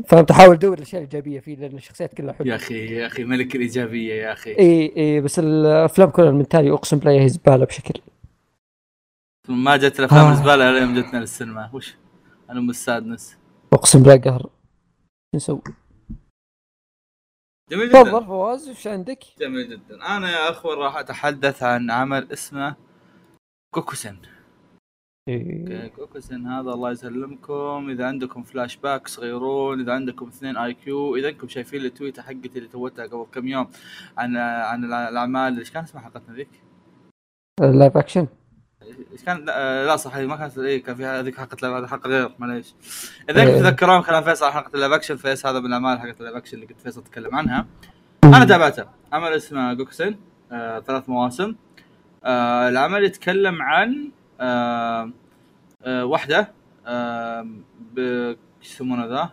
فهمت 0.06 0.30
احاول 0.30 0.54
ادور 0.54 0.78
الأشياء 0.78 1.02
الإيجابية 1.02 1.40
فيه 1.40 1.56
لأن 1.56 1.76
الشخصيات 1.76 2.14
كلها 2.14 2.32
يا 2.32 2.38
حلوة 2.38 2.56
أخي 2.56 2.94
يا 2.94 3.06
أخي 3.06 3.24
ملك 3.24 3.56
الإيجابية 3.56 4.14
يا 4.14 4.32
أخي. 4.32 4.50
إي 4.58 4.92
إي 4.96 5.20
بس 5.20 5.38
الأفلام 5.38 6.10
كلها 6.10 6.30
من 6.30 6.48
تالي 6.48 6.70
أقسم 6.70 6.98
بالله 6.98 7.22
هي 7.22 7.28
زبالة 7.28 7.64
بشكل. 7.64 8.00
ما 9.48 9.76
جت 9.76 10.00
الأفلام 10.00 10.26
آه. 10.26 10.32
الزباله 10.32 10.70
الا 10.70 10.78
يوم 10.78 10.94
جتنا 10.94 11.18
للسينما 11.18 11.70
وش 11.72 11.96
أنا 12.50 12.58
ام 12.58 12.70
ال 12.70 12.78
sadness 12.78 13.36
أقسم 13.72 14.02
بالله 14.02 14.16
قهر 14.16 14.42
شو 14.42 14.50
نسوي؟ 15.34 15.62
جميل 17.70 17.88
جدا 17.88 18.02
تفضل 18.02 18.26
فواز 18.26 18.68
إيش 18.68 18.86
عندك؟ 18.86 19.24
جميل 19.38 19.70
جدا 19.70 20.16
أنا 20.16 20.30
يا 20.30 20.50
اخوان 20.50 20.78
راح 20.78 20.96
أتحدث 20.96 21.62
عن 21.62 21.90
عمل 21.90 22.32
اسمه 22.32 22.76
كوكوسن 23.74 24.16
إيه. 25.28 25.86
كوكوسن 25.86 26.46
هذا 26.46 26.70
الله 26.70 26.90
يسلمكم 26.90 27.90
إذا 27.90 28.06
عندكم 28.06 28.42
فلاش 28.42 28.76
باك 28.76 29.08
صغيرون 29.08 29.80
إذا 29.80 29.92
عندكم 29.92 30.28
اثنين 30.28 30.56
اي 30.56 30.74
كيو 30.74 31.16
إذا 31.16 31.28
أنكم 31.28 31.48
شايفين 31.48 31.80
التويتة 31.80 32.22
حقتي 32.22 32.50
اللي 32.56 32.68
توتها 32.68 33.06
قبل 33.06 33.26
كم 33.32 33.48
يوم 33.48 33.68
عن 34.18 34.36
عن 34.36 34.84
الأعمال 34.84 35.58
إيش 35.58 35.70
كان 35.70 35.82
اسمها 35.82 36.02
حلقتنا 36.02 36.34
ذيك؟ 36.34 36.50
اللايف 37.60 37.96
اكشن 37.96 38.26
إيش 39.12 39.22
كان؟ 39.24 39.44
لا, 39.44 39.86
لا 39.86 39.96
صح 39.96 40.16
هي 40.16 40.26
ما 40.26 40.36
كانت 40.36 40.58
اي 40.58 40.80
كان 40.80 40.94
في 40.96 41.04
هذيك 41.04 41.36
حلقة 41.38 41.78
هذه 41.78 41.86
حلقة 41.86 42.08
غير 42.08 42.34
معليش. 42.38 42.74
إذا 43.30 43.42
إيه. 43.42 43.48
تتذكرون 43.58 44.02
كلام 44.02 44.22
فيصل 44.24 44.46
عن 44.46 44.52
حلقة 44.52 44.70
اللايف 44.74 44.92
اكشن 44.92 45.16
فيس 45.16 45.46
هذا 45.46 45.60
من 45.60 45.66
الاعمال 45.66 46.00
حلقه 46.00 46.16
اللايف 46.18 46.36
اكشن 46.36 46.54
اللي 46.54 46.66
كنت 46.66 46.80
فيصل 46.80 47.04
تكلم 47.04 47.34
عنها. 47.34 47.66
أنا 48.24 48.44
تابعته. 48.44 48.84
عمل 49.12 49.32
اسمه 49.32 49.74
جوكسن 49.74 50.16
آه، 50.52 50.80
ثلاث 50.80 51.08
مواسم. 51.08 51.54
آه، 52.24 52.68
العمل 52.68 53.04
يتكلم 53.04 53.62
عن 53.62 54.10
آه، 54.40 55.10
آه، 55.84 56.04
واحدة 56.04 56.52
آه، 56.86 57.46
يسمونه 58.62 59.06
ذا؟ 59.06 59.30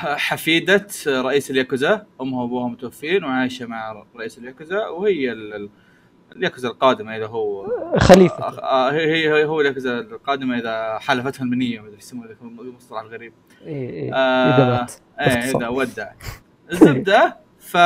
حفيدة 0.00 0.86
رئيس 1.06 1.50
الياكوزا. 1.50 2.06
امها 2.20 2.42
وأبوها 2.42 2.68
متوفين 2.68 3.24
وعايشة 3.24 3.66
مع 3.66 4.04
رئيس 4.16 4.38
الياكوزا 4.38 4.86
وهي 4.86 5.32
ال- 5.32 5.70
ال- 6.32 6.36
الياكوزا 6.36 6.68
القادمة 6.68 7.16
إذا 7.16 7.26
هو 7.26 7.66
خليفة. 7.98 8.44
آه، 8.44 8.58
آه، 8.60 8.92
هي 8.92 9.28
هي 9.34 9.44
هو 9.44 9.60
الياكوزا 9.60 9.98
القادمة 10.00 10.58
إذا 10.58 10.98
حالفتها 10.98 11.44
المنية 11.44 11.80
ما 11.80 11.86
أدري 11.88 11.98
يسمونه 11.98 12.28
ذاك 12.28 12.36
المصطلح 12.42 13.00
الغريب. 13.00 13.32
إيه 13.62 13.90
إيه. 13.90 14.14
آه، 14.14 14.86
إيه. 15.20 15.26
إذا 15.56 15.68
ودع. 15.68 16.12
الزبدة 16.72 17.36
ف 17.60 17.76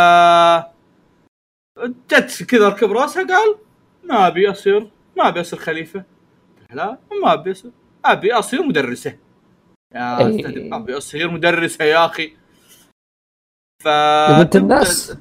جت 2.10 2.42
كذا 2.48 2.68
ركب 2.68 2.92
راسها 2.92 3.26
قال 3.26 3.56
ما 4.04 4.26
أبي 4.26 4.50
أصير 4.50 4.90
ما 5.16 5.28
أبي 5.28 5.40
أصير 5.40 5.58
خليفة. 5.58 6.04
لا 6.72 6.98
ما 7.22 7.32
أبي 7.32 7.50
أصير. 7.52 7.70
أبي 8.04 8.32
أصير 8.32 8.62
مدرسة. 8.62 9.16
يا 9.94 10.18
إيه. 10.26 10.76
أبي 10.76 10.96
أصير 10.96 11.30
مدرسة 11.30 11.84
يا 11.84 12.06
أخي. 12.06 12.36
ف 13.82 13.88
بنت 14.40 14.56
الناس. 14.56 15.16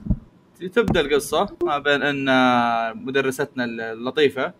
تبدأ 0.59 0.99
القصة 1.01 1.47
ما 1.65 1.77
بين 1.77 2.01
أن 2.01 2.25
مدرستنا 3.05 3.65
اللطيفة 3.65 4.53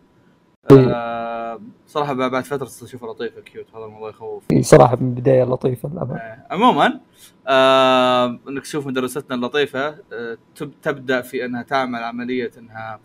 إيه. 0.71 0.91
آه، 0.91 1.61
صراحة 1.87 2.13
بعد 2.13 2.43
فترة 2.43 2.67
اشوفها 2.83 3.13
لطيفة 3.13 3.41
كيوت 3.41 3.65
هذا 3.75 3.85
الموضوع 3.85 4.09
يخوف 4.09 4.43
إيه، 4.51 4.61
صراحة 4.61 4.95
من 4.95 5.07
البداية 5.07 5.43
لطيفة 5.43 5.89
للأمانة. 5.89 6.19
آه، 6.19 6.47
عموما 6.51 6.99
آه 7.47 8.39
أنك 8.47 8.61
تشوف 8.63 8.87
مدرستنا 8.87 9.35
اللطيفة 9.35 9.87
آه 10.13 10.37
تب- 10.55 10.71
تبدأ 10.81 11.21
في 11.21 11.45
أنها 11.45 11.63
تعمل 11.63 12.03
عملية 12.03 12.51
أنها 12.57 12.99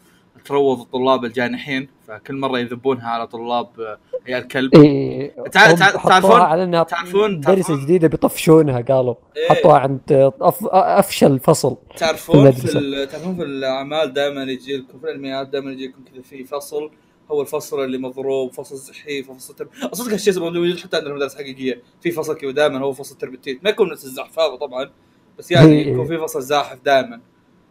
تروض 0.49 0.81
الطلاب 0.81 1.25
الجانحين 1.25 1.89
فكل 2.09 2.37
مرة 2.37 2.59
يذبونها 2.59 3.09
على 3.09 3.27
طلاب 3.27 3.69
آه، 3.81 3.99
عيال 4.27 4.49
كلب. 4.49 4.75
حطوها 4.75 6.21
تعرفون- 6.21 6.41
على 6.41 6.65
إنها 6.65 6.83
تعرفون- 6.83 7.41
تعرفون- 7.41 7.81
جديدة 7.85 8.09
بيطفشونها 8.09 8.81
قالوا. 8.81 9.15
إيه. 9.37 9.49
حطوها 9.49 9.79
عند 9.79 10.33
أف... 10.41 10.65
أفشل 10.73 11.39
فصل 11.39 11.77
تعرفون 11.97 12.51
في 12.51 12.67
في 12.67 13.07
تعرفون 13.07 13.37
في 13.37 13.43
الأعمال 13.43 14.13
دائما 14.13 14.43
يجي 14.43 14.77
لكم 14.77 14.99
في 14.99 15.05
الأنميات 15.05 15.49
دائما 15.49 15.73
يجي 15.73 15.87
لكم 15.89 16.05
كذا 16.13 16.23
في 16.23 16.45
فصل 16.45 16.91
هو 17.31 17.41
الفصل 17.41 17.85
اللي 17.85 17.99
مضروب 17.99 18.53
فصل 18.53 18.77
زحيف 18.77 19.31
فصل 19.33 19.55
ترب 19.55 19.69
صدق 19.93 20.13
هالشيء 20.13 20.41
موجود 20.41 20.79
حتى 20.79 20.97
عندنا 20.97 21.11
المدارس 21.11 21.33
الحقيقيه 21.35 21.83
في 22.01 22.11
فصل 22.11 22.35
كذا 22.37 22.51
دائما 22.51 22.79
هو 22.79 22.93
فصل 22.93 23.17
تربتيت 23.19 23.65
ما 23.65 23.71
يكون 23.71 23.91
نفس 23.93 24.05
الزحفاوه 24.05 24.57
طبعا 24.57 24.91
بس 25.39 25.51
يعني 25.51 25.73
إيه. 25.73 25.93
يكون 25.93 26.07
في 26.07 26.19
فصل 26.19 26.43
زاحف 26.43 26.79
دائما 26.85 27.21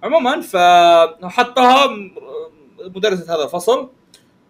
عموما 0.04 0.42
فحطها 0.42 1.88
مدرسة 2.80 3.36
هذا 3.36 3.44
الفصل 3.44 3.90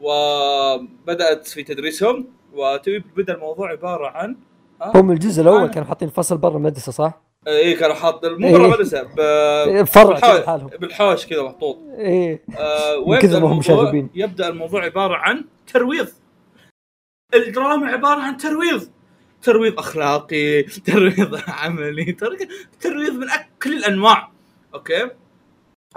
وبدأت 0.01 1.47
في 1.47 1.63
تدريسهم 1.63 2.27
وبدا 2.53 3.33
الموضوع 3.35 3.71
عبارة 3.71 4.07
عن 4.07 4.35
هم 4.81 5.11
الجزء 5.11 5.41
الأول 5.41 5.67
كانوا 5.69 5.87
حاطين 5.87 6.09
فصل 6.09 6.37
برا 6.37 6.57
المدرسة 6.57 6.91
صح؟ 6.91 7.21
إيه 7.47 7.77
كانوا 7.77 7.95
حاط 7.95 8.25
مو 8.25 8.47
إيه. 8.47 8.53
برا 8.57 8.67
مدرسه 8.67 9.03
ب- 9.03 9.83
فرع 9.83 10.19
بالحوش 10.19 10.61
بالحوش 10.79 11.25
كذا 11.25 11.43
محطوط. 11.43 11.77
إيه. 11.97 12.43
آه 12.59 12.97
ويبدأ 12.97 13.37
هم 13.39 13.59
الموضوع. 13.61 14.07
يبدأ 14.15 14.47
الموضوع 14.47 14.83
عبارة 14.83 15.15
عن 15.15 15.45
ترويض. 15.73 16.07
الدراما 17.35 17.87
عبارة 17.87 18.19
عن 18.19 18.37
ترويض. 18.37 18.89
ترويض 19.41 19.79
أخلاقي 19.79 20.63
ترويض 20.87 21.39
عملي 21.47 22.11
تر- 22.11 22.37
ترويض 22.81 23.13
من 23.13 23.27
كل 23.63 23.77
الأنواع. 23.77 24.31
أوكي؟ 24.73 25.09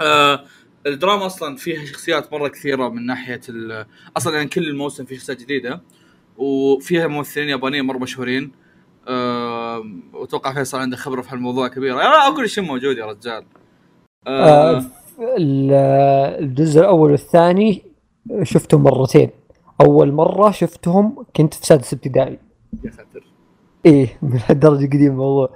آه 0.01 0.43
الدراما 0.87 1.25
أصلا 1.25 1.55
فيها 1.55 1.85
شخصيات 1.85 2.33
مرة 2.33 2.47
كثيرة 2.47 2.89
من 2.89 3.05
ناحية 3.05 3.41
ال- 3.49 3.85
أصلا 4.17 4.35
يعني 4.35 4.49
كل 4.49 4.67
الموسم 4.67 5.05
فيه 5.05 5.17
شخصيات 5.17 5.39
جديدة 5.41 5.81
وفيها 6.37 7.07
ممثلين 7.07 7.49
يابانيين 7.49 7.85
مرة 7.85 7.97
مشهورين. 7.97 8.51
آه 9.07 9.83
واتوقع 10.13 10.53
فيصل 10.53 10.79
عنده 10.79 10.97
خبرة 10.97 11.21
في 11.21 11.29
هالموضوع 11.35 11.67
كبيرة. 11.67 11.93
أنا 11.93 12.27
أقول 12.27 12.49
شيء 12.49 12.63
موجود 12.63 12.97
يا 12.97 13.05
رجال. 13.05 13.43
آه 14.27 14.77
ال- 15.19 15.71
الجزء 16.43 16.79
الأول 16.79 17.11
والثاني 17.11 17.81
شفتهم 18.43 18.83
مرتين. 18.83 19.29
أول 19.81 20.11
مرة 20.11 20.51
شفتهم 20.51 21.25
كنت 21.35 21.53
في 21.53 21.65
سادس 21.65 21.93
ابتدائي. 21.93 22.39
يا 22.85 22.91
ساتر. 22.91 23.23
إيه 23.85 24.17
من 24.21 24.39
هالدرجة 24.45 24.85
قديم 24.85 25.11
الموضوع 25.11 25.49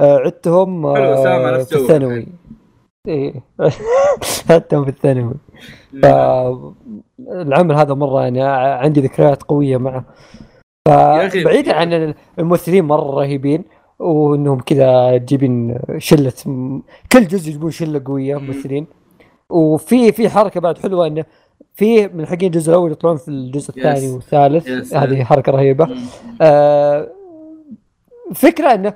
آه 0.00 0.18
عدتهم 0.18 0.86
آه 0.86 1.62
في. 1.62 1.74
الثانوي. 1.76 2.26
إيه 3.08 3.34
عدتهم 4.50 4.84
في 4.84 4.90
الثانوي 4.90 5.34
فالعمل 6.02 7.74
هذا 7.74 7.94
مرة 7.94 8.22
يعني 8.22 8.42
عندي 8.82 9.00
ذكريات 9.00 9.42
قوية 9.42 9.76
معه 9.76 10.04
فبعيدا 10.88 11.74
عن 11.74 12.14
الممثلين 12.38 12.84
مرة 12.84 13.10
رهيبين 13.20 13.64
وإنهم 13.98 14.60
كذا 14.60 15.16
جايبين 15.16 15.78
شلة 15.98 16.32
كل 17.12 17.26
جزء 17.26 17.48
يجيبون 17.48 17.70
شلة 17.70 18.02
قوية 18.04 18.36
مم. 18.36 18.46
ممثلين 18.46 18.86
وفي 19.50 20.12
في 20.12 20.28
حركة 20.28 20.60
بعد 20.60 20.78
حلوة 20.78 21.06
إنه 21.06 21.24
في 21.74 22.08
من 22.08 22.26
حقين 22.26 22.46
الجزء 22.46 22.70
الأول 22.70 22.92
يطلعون 22.92 23.16
في 23.16 23.28
الجزء. 23.28 23.70
الثاني 23.76 24.10
والثالث. 24.10 24.94
هذه 24.94 25.24
حركة 25.24 25.52
رهيبة. 25.52 25.88
آه 26.40 27.08
فكرة 28.34 28.74
إنه 28.74 28.94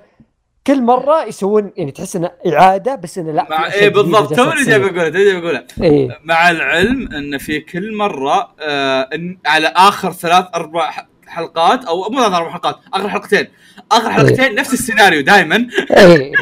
كل 0.68 0.82
مرة 0.82 1.24
يسوون 1.24 1.72
يعني 1.76 1.90
تحس 1.90 2.16
إنه 2.16 2.30
إعادة 2.46 2.94
بس 2.94 3.18
إنه 3.18 3.32
لا 3.32 3.46
مع 3.50 3.68
جديدة 3.68 3.88
بالضبط. 3.88 4.34
توني 4.36 4.64
جاي. 4.64 4.78
بقولها 4.78 5.08
توني 5.08 5.24
جاي 5.24 5.40
بقولها 5.40 5.66
إيه. 5.82 6.18
مع 6.24 6.50
العلم 6.50 7.08
إن 7.12 7.38
في 7.38 7.60
كل 7.60 7.96
مرة 7.96 8.54
آه 8.60 9.08
إن 9.14 9.38
على 9.46 9.66
آخر 9.76 10.12
ثلاث 10.12 10.44
أربع 10.54 10.90
حلقات 11.26 11.84
أو 11.84 12.10
مو 12.10 12.20
ثلاث 12.20 12.32
أربع 12.32 12.50
حلقات 12.50 12.76
آخر 12.94 13.08
حلقتين. 13.08 13.46
آخر 13.92 14.10
حلقتين 14.10 14.54
نفس 14.54 14.72
السيناريو 14.72 15.20
دائما 15.20 15.68
إيه 15.96 16.32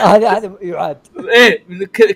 هذا 0.00 0.28
هذا 0.28 0.52
يعاد. 0.60 0.98
إيه 1.28 1.64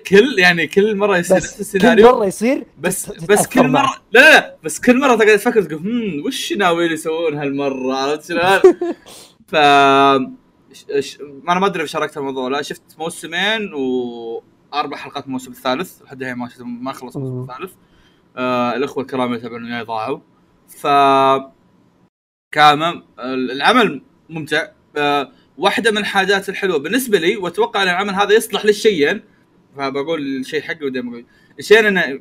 كل 0.08 0.38
يعني 0.38 0.66
كل 0.66 0.96
مرة 0.96 1.18
يصير 1.18 1.36
نفس 1.36 1.46
بس 1.46 1.54
كل 1.54 1.60
السيناريو. 1.60 2.16
مرة 2.16 2.26
يصير 2.26 2.64
بس 2.78 3.10
بس 3.10 3.46
كل. 3.46 3.68
مره 3.68 3.94
لا 4.12 4.20
لا 4.20 4.30
لا. 4.30 4.56
بس 4.64 4.80
كل 4.80 5.00
مرة 5.00 5.14
تقعد 5.16 5.38
تفكر 5.38 5.62
تقول 5.62 5.80
هم 5.80 6.26
وش 6.26 6.52
ناويين 6.52 6.92
يسوون 6.92 7.34
هالمرة؟ 7.38 7.94
عرفت 7.96 8.28
شلون؟ 8.28 8.60
ف 9.52 9.56
ش... 10.74 11.20
أنا 11.48 11.60
ما 11.60 11.66
أدري 11.66 11.82
إذا 11.82 11.86
شاركت 11.86 12.16
الموضوع 12.16 12.48
لا 12.48 12.62
شفت 12.62 12.82
موسمين 12.98 13.74
وأربع 13.74 14.96
حلقات 14.96 15.26
الموسم 15.26 15.50
الثالث 15.50 16.02
لحد 16.02 16.22
الحين 16.22 16.36
ما 16.36 16.48
شفت 16.48 16.60
ما 16.62 16.92
خلص 16.92 17.16
الموسم. 17.16 17.50
الثالث. 17.50 17.72
آه 18.36 18.76
الأخوة 18.76 19.02
الكرام 19.02 19.26
اللي 19.26 19.38
يتابعون 19.38 19.64
وياي 19.64 19.82
ضاعوا. 19.82 20.20
ف 20.68 20.86
كان 22.52 23.02
العمل 23.18 24.02
ممتع. 24.28 24.68
آه 24.96 25.32
واحدة 25.58 25.90
من 25.90 25.98
الحاجات 25.98 26.48
الحلوة 26.48 26.78
بالنسبة 26.78 27.18
لي 27.18 27.36
وأتوقع 27.36 27.82
إن 27.82 27.88
العمل 27.88 28.14
هذا 28.14 28.34
يصلح 28.34 28.64
للشيئين 28.64 29.22
فبقول 29.76 30.20
الشيء 30.20 30.62
حقي 30.62 30.86
ودائما 30.86 31.10
أقول. 31.10 31.26
الشيء 31.58 31.88
انه 31.88 32.18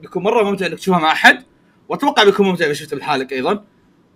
بيكون 0.00 0.22
مرة 0.22 0.42
ممتع 0.50 0.66
إنك 0.66 0.78
تشوفها 0.78 1.00
مع 1.00 1.12
أحد 1.12 1.44
وأتوقع 1.88 2.24
بيكون 2.24 2.46
ممتع 2.46 2.64
إذا 2.64 2.72
شفته 2.72 2.96
بحالك 2.96 3.32
أيضا. 3.32 3.64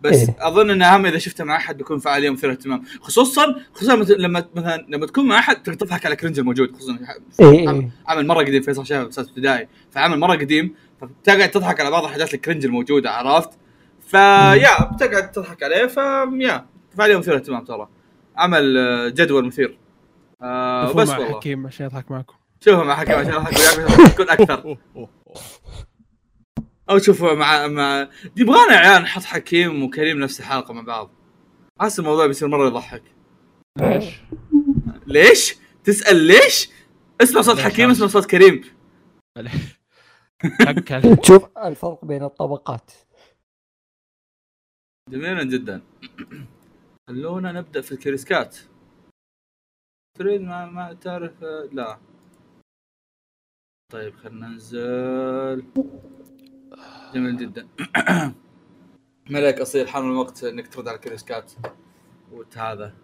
بس 0.03 0.15
إيه. 0.17 0.37
أظن 0.41 0.71
انه 0.71 0.85
أهم 0.95 1.07
إذا 1.07 1.19
شفته 1.19 1.45
مع 1.45 1.57
أحد 1.57 1.77
بيكون 1.77 1.99
فعاليه 1.99 2.31
مثيره 2.31 2.51
اهتمام 2.53 2.83
خصوصا 3.01 3.55
خصوصا 3.75 3.97
مت- 3.97 4.11
لما 4.11 4.45
مثلا 4.55 4.87
لما 4.89 5.07
تكون 5.07 5.27
مع 5.29 5.39
أحد 5.39 5.63
تقدر 5.63 5.75
تضحك 5.75 6.07
على 6.07 6.17
كرنج 6.17 6.39
الموجود 6.39 6.77
خصوصا 6.77 6.99
إيه 7.41 7.69
عمل, 7.69 7.81
إيه. 7.81 7.91
عمل 8.07 8.27
مرة 8.27 8.39
قديم 8.45 8.63
فيصل 8.63 8.87
شافه 8.87 9.09
بسادس 9.09 9.29
ابتدائي. 9.29 9.69
فعمل 9.91 10.19
مرة 10.19 10.33
قديم 10.37 10.75
فتقعد 11.01 11.51
تضحك 11.51 11.81
على 11.81 11.91
بعض 11.91 12.05
الحاجات 12.05 12.35
الكرنج 12.35 12.65
الموجودة 12.65 13.11
عرفت؟ 13.11 13.51
فيا 14.09 14.85
بتقعد 14.93 15.31
تضحك 15.33 15.63
عليه 15.63 15.87
فيا 15.87 16.67
فعاليه 16.97 17.17
مثيره 17.19 17.35
اهتمام 17.37 17.65
ترى. 17.65 17.89
عمل 18.37 18.79
آه، 18.79 19.09
جدول 19.09 19.47
مثير. 19.47 19.79
آه 20.43 20.87
شوفوا 20.87 21.03
بس 21.03 21.09
مع 21.09 21.19
والله. 21.19 21.37
حكيم 21.37 21.67
عشان 21.67 21.87
يضحك 21.87 22.11
معكم. 22.11 22.35
شوفها 22.65 22.85
مع 22.85 22.95
حكيم 22.97 23.15
عشان 23.15 23.33
أضحك 23.33 23.79
وياك 23.79 24.13
تكون 24.13 24.29
أكثر. 24.31 24.77
أو 26.91 26.99
شوفوا 26.99 27.35
مع 27.35 27.67
مع 27.67 28.09
يبغانا 28.37 28.73
يا 28.73 28.79
عيال 28.79 29.03
نحط 29.03 29.23
حكيم 29.23 29.83
وكريم 29.83 30.21
نفس 30.21 30.41
الحلقة 30.41 30.75
مع 30.75 30.83
بعض. 30.83 31.11
احس 31.81 31.99
الموضوع 31.99 32.27
بيصير 32.27 32.49
مرة 32.49 32.67
يضحك. 32.67 33.03
ليش؟ 33.79 34.21
ليش؟ 35.07 35.57
تسأل 35.85 36.17
ليش؟ 36.27 36.71
اسمع 37.23 37.41
صوت 37.43 37.59
حكيم؟ 37.59 37.91
اسمع 37.91 38.07
صوت 38.07 38.27
كريم. 38.27 38.65
تشوف 41.23 41.59
الفرق 41.67 42.05
بين 42.05 42.23
الطبقات. 42.23 42.91
جميلا 45.11 45.45
جدا. 45.45 45.83
خلونا 47.09 47.53
نبدأ 47.53 47.81
في 47.81 47.93
الكريسكات. 47.93 48.57
تريد 50.19 50.41
ما 50.41 50.67
ما 50.67 50.93
تعرف؟ 50.95 51.43
لا. 51.73 51.99
طيب 53.93 54.17
خلينا 54.17 54.49
ننزل. 54.49 55.65
جميل 57.17 57.37
جدا. 57.37 57.67
ملك 59.31 59.61
أصيل 59.61 59.89
حان 59.89 60.05
الوقت 60.05 60.45
إنك 60.45 60.69
ترد 60.69 60.89
على 60.89 60.97
الكريسكات 60.97 61.53
وهذا 62.33 62.95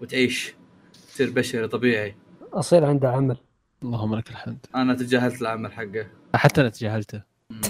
وتعيش 0.00 0.54
تصير 0.92 1.30
بشري 1.30 1.68
طبيعي. 1.68 2.16
اصير 2.52 2.84
عنده 2.84 3.10
عمل. 3.10 3.36
اللهم 3.82 4.14
لك 4.14 4.30
الحمد. 4.30 4.66
أنا 4.74 4.94
تجاهلت 4.94 5.42
العمل 5.42 5.72
حقه. 5.72 6.06
حتى 6.34 6.60
أنا 6.60 6.68
تجاهلته. 6.68 7.22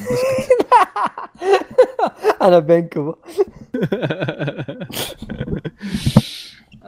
أنا 2.42 2.58
بينكم. 2.58 3.14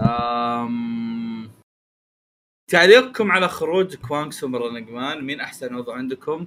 أم... 0.03 1.51
تعليقكم 2.69 3.33
على 3.33 3.49
خروج 3.49 3.95
كوانكسو 3.95 4.49
من 4.49 4.57
رنجمان 4.57 5.25
مين 5.25 5.41
أحسن 5.41 5.75
عضو 5.75 5.93
عندكم؟ 5.93 6.47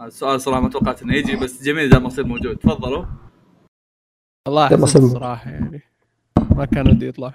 السؤال 0.00 0.40
صراحة 0.40 0.60
ما 0.60 0.68
توقعت 0.68 1.02
إنه 1.02 1.14
يجي 1.14 1.36
بس 1.36 1.62
جميل 1.62 1.84
إذا 1.84 1.98
ما 1.98 2.06
يصير 2.06 2.24
موجود. 2.26 2.56
تفضلوا. 2.56 3.04
والله 4.48 4.64
أحسن. 4.84 5.04
الصراحه 5.04 5.50
يعني. 5.50 5.82
ما 6.56 6.64
كان 6.64 6.88
ودي 6.88 7.08
يطلع 7.08 7.34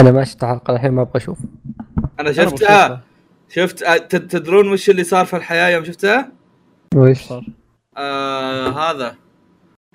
أنا 0.00 0.12
ما 0.12 0.24
شفت 0.24 0.44
الحلقة 0.44 0.74
الحين 0.74 0.90
ما 0.92 1.02
أبغى 1.02 1.16
أشوف. 1.16 1.38
أنا 2.20 2.32
شفتها. 2.32 3.00
شفت 3.48 3.82
أه، 3.82 3.96
تد- 3.96 4.28
تدرون 4.28 4.68
وش 4.72 4.90
اللي 4.90 5.04
صار 5.04 5.26
في 5.26 5.36
الحياة 5.36 5.68
يوم 5.68 5.84
شفتها؟ 5.84 6.32
وش؟ 6.94 7.18
صار. 7.22 7.44
آه 7.96 8.68
هذا. 8.90 9.16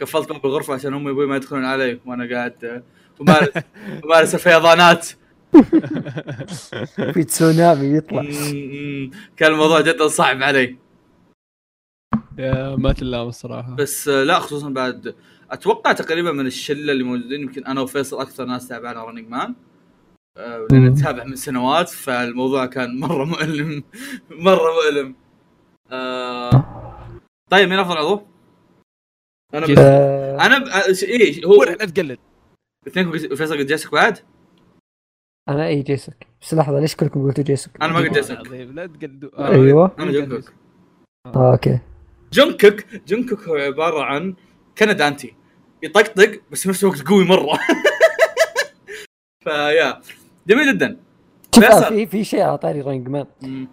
قفلت 0.02 0.30
باب 0.32 0.46
الغرفة 0.46 0.74
عشان 0.74 0.94
أمي 0.94 1.06
وأبوي 1.10 1.26
ما 1.28 1.36
يدخلون 1.36 1.66
علي 1.66 2.00
وأنا 2.06 2.36
قاعد 2.36 2.84
أمارس 3.22 3.50
أمارس 4.06 4.36
الفيضانات. 4.36 5.08
في 7.14 7.24
تسونامي 7.24 7.98
يطلع. 7.98 8.22
كان 9.38 9.52
الموضوع 9.52 9.82
جدا 9.82 10.08
صعب 10.08 10.44
علي. 10.44 10.76
ما 12.78 12.94
تلام 12.94 13.28
الصراحة. 13.28 13.76
بس 13.76 14.08
آه، 14.08 14.24
لا 14.24 14.40
خصوصا 14.40 14.70
بعد 14.70 15.16
أتوقع 15.52 15.92
تقريبا 15.92 16.32
من 16.32 16.46
الشلة 16.46 16.92
اللي 16.92 17.04
موجودين 17.04 17.42
يمكن 17.42 17.66
أنا 17.66 17.82
وفيصل 17.82 18.22
أكثر 18.22 18.46
ناس 18.46 18.68
تابعنا 18.68 19.04
Running 19.04 19.28
Man 19.28 19.56
لأن. 20.38 20.86
نتابع 20.86 21.24
من 21.24 21.36
سنوات 21.36 21.90
فالموضوع 21.90 22.66
كان 22.66 23.00
مرة 23.00 23.26
مؤلم. 23.26 23.84
مرة 24.30 24.74
مؤلم. 24.74 25.16
آه، 25.92 26.66
طيب 27.50 27.70
مين 27.70 27.80
أفضل 27.80 27.98
عضو؟ 27.98 28.22
أنا 29.54 29.66
جيسوك. 29.66 29.84
آه، 29.84 30.46
أنا 30.46 30.58
ب... 30.58 30.68
إيه 31.04 31.46
هو 31.46 31.64
لا 31.64 31.86
تقلد 31.86 32.20
اثنينكم 32.88 33.36
فيصل 33.36 33.58
قد 33.58 33.66
جيسك 33.66 33.92
بعد؟ 33.92 34.20
أنا 35.50 35.68
اي 35.68 35.82
جيسك. 35.82 36.28
بس 36.42 36.54
لحظة 36.54 36.80
ليش 36.80 36.96
كلكم 36.96 37.24
قلتوا 37.24 37.44
جيسك؟ 37.44 37.72
أنا 37.82 37.94
ما 37.94 38.00
قلت 38.00 38.30
والله 38.30 38.58
جيسك. 38.58 38.76
لا 38.76 38.88
تقلدوا. 38.88 39.52
أيوة. 39.52 39.96
أنا 40.00 40.42
آه 41.26 41.52
أوكي. 41.52 41.80
جونكوك 42.34 42.86
جونكوك 43.08 43.44
هو 43.48 43.56
عبارة 43.56 44.04
عن 44.04 44.34
كندانتي 44.78 45.34
يطقطق 45.84 46.40
بس 46.52 46.62
في 46.62 46.70
نفس 46.70 46.84
الوقت 46.84 47.02
قوي 47.02 47.26
مرة. 47.26 47.60
فيا 49.44 50.02
جميل 50.48 50.74
جدا. 50.78 50.98
في 51.90 52.06
في 52.06 52.24
شيء 52.24 52.42
على 52.42 52.58
طاري 52.58 52.82
رينج 52.82 53.08
مان. 53.08 53.26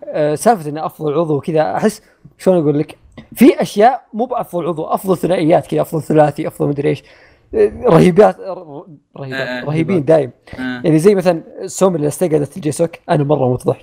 آه، 0.04 0.34
سالفة 0.34 0.70
انه 0.70 0.86
أفضل 0.86 1.14
عضو 1.14 1.40
كذا 1.40 1.76
أحس 1.76 2.02
شلون 2.38 2.58
أقول 2.62 2.78
لك؟ 2.78 2.98
في 3.34 3.62
أشياء 3.62 4.06
مو 4.12 4.24
بأفضل 4.24 4.66
عضو 4.66 4.84
أفضل 4.84 5.16
ثنائيات 5.16 5.66
كذا 5.66 5.80
أفضل 5.80 6.02
ثلاثي 6.02 6.48
أفضل 6.48 6.68
مدري 6.68 6.88
إيش. 6.88 7.02
آه، 7.54 7.72
رهيبات 7.84 8.38
ر- 8.40 8.42
آه، 8.42 8.86
رهيبات 9.16 9.48
آه، 9.48 9.64
رهيبين 9.64 10.04
دايم. 10.04 10.30
آه. 10.54 10.80
يعني 10.84 10.98
زي 10.98 11.14
مثلا 11.14 11.42
سومن 11.66 11.96
اللي 11.96 12.08
استقعدت 12.08 12.56
الجيسوك 12.56 12.90
أنا 13.10 13.24
مرة 13.24 13.48
موت 13.48 13.64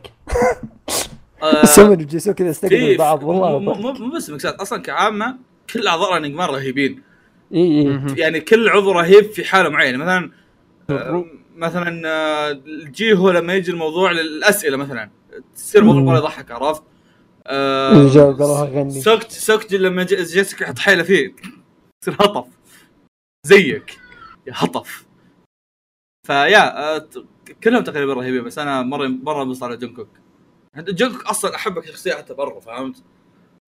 آه، 1.43 1.65
سومن 1.65 1.89
والجيسوك 1.89 2.35
كذا 2.35 2.49
استقعدوا 2.49 2.87
في 2.87 2.97
بعض 2.97 3.23
والله 3.23 3.59
مو. 3.59 3.73
مو 3.93 4.15
بس 4.15 4.29
مكسات 4.29 4.55
أصلا 4.55 4.81
كعامة 4.81 5.37
كل 5.73 5.87
أعضاء 5.87 6.13
رننج 6.13 6.35
مان 6.35 6.49
رهيبين. 6.49 7.01
اي 7.53 7.59
اي 7.59 7.85
مهم. 7.85 8.17
يعني 8.17 8.39
كل 8.39 8.69
عضو 8.69 8.91
رهيب 8.91 9.23
في 9.23 9.43
حالة 9.43 9.69
معينة. 9.69 9.97
مثلا 9.97 10.31
آه، 10.89 11.25
مثلا 11.55 12.01
آه، 12.05 12.51
الجيهو 12.51 13.31
لما 13.31 13.53
يجي 13.53 13.71
الموضوع 13.71 14.11
للأسئلة 14.11 14.77
مثلا. 14.77 15.09
تصير 15.55 15.81
الموضوع 15.81 16.01
مم. 16.01 16.07
مره 16.07 16.17
يضحك 16.17 16.51
عرفت؟ 16.51 16.83
آه، 17.47 17.91
الجواب 17.91 18.41
قالوها 18.41 18.65
غني 18.65 19.01
سوكت 19.01 19.31
سوكت 19.31 19.73
لما 19.73 20.03
جيسك 20.03 20.61
يحط 20.61 20.79
حيلة 20.79 21.03
فيه. 21.03 21.35
يصير 22.03 22.15
هطف. 22.21 22.47
زيك. 23.47 23.97
يا 24.47 24.53
هطف. 24.55 25.05
فيا 26.27 26.97
كلهم 27.63 27.83
تقريبا 27.83 28.13
رهيبين 28.13 28.43
بس 28.43 28.59
أنا 28.59 28.81
مره 28.81 29.07
مرة 29.07 29.43
انبسط 29.43 29.63
على 29.63 29.77
جونكوك 30.75 30.95
جونكوك 30.95 31.25
أصلا 31.25 31.55
احبه 31.55 31.81
كشخصيه 31.81 32.13
حتى 32.13 32.33
برا 32.33 32.59
فهمت؟ 32.59 33.03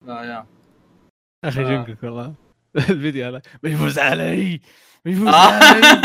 فيا 0.04 0.46
أخي 1.44 1.60
آه. 1.60 1.84
جنكك 1.84 2.02
والله 2.02 2.34
الفيديو 2.90 3.26
هذا 3.26 3.42
بيفوز 3.62 3.98
علي 3.98 4.60
بيفوز 5.04 5.28
آه. 5.28 5.34
علي 5.34 5.86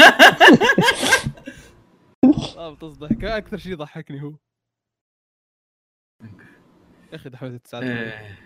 آه، 2.58 2.76
تصدق 2.76 3.32
أكثر 3.36 3.58
شيء 3.58 3.76
ضحكني 3.76 4.24
هو 4.24 4.34
يا 7.12 7.16
أخي 7.16 7.30
دحوت 7.30 7.52
التسعة 7.52 7.82
إيه. 7.82 8.40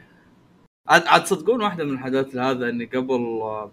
عاد 0.88 1.07
عاد 1.07 1.23
تصدقون 1.23 1.61
واحدة 1.61 1.84
من 1.84 1.94
الحاجات 1.94 2.36
هذا 2.36 2.69
إني 2.69 2.86
قبل 2.86 3.41
آه، 3.41 3.72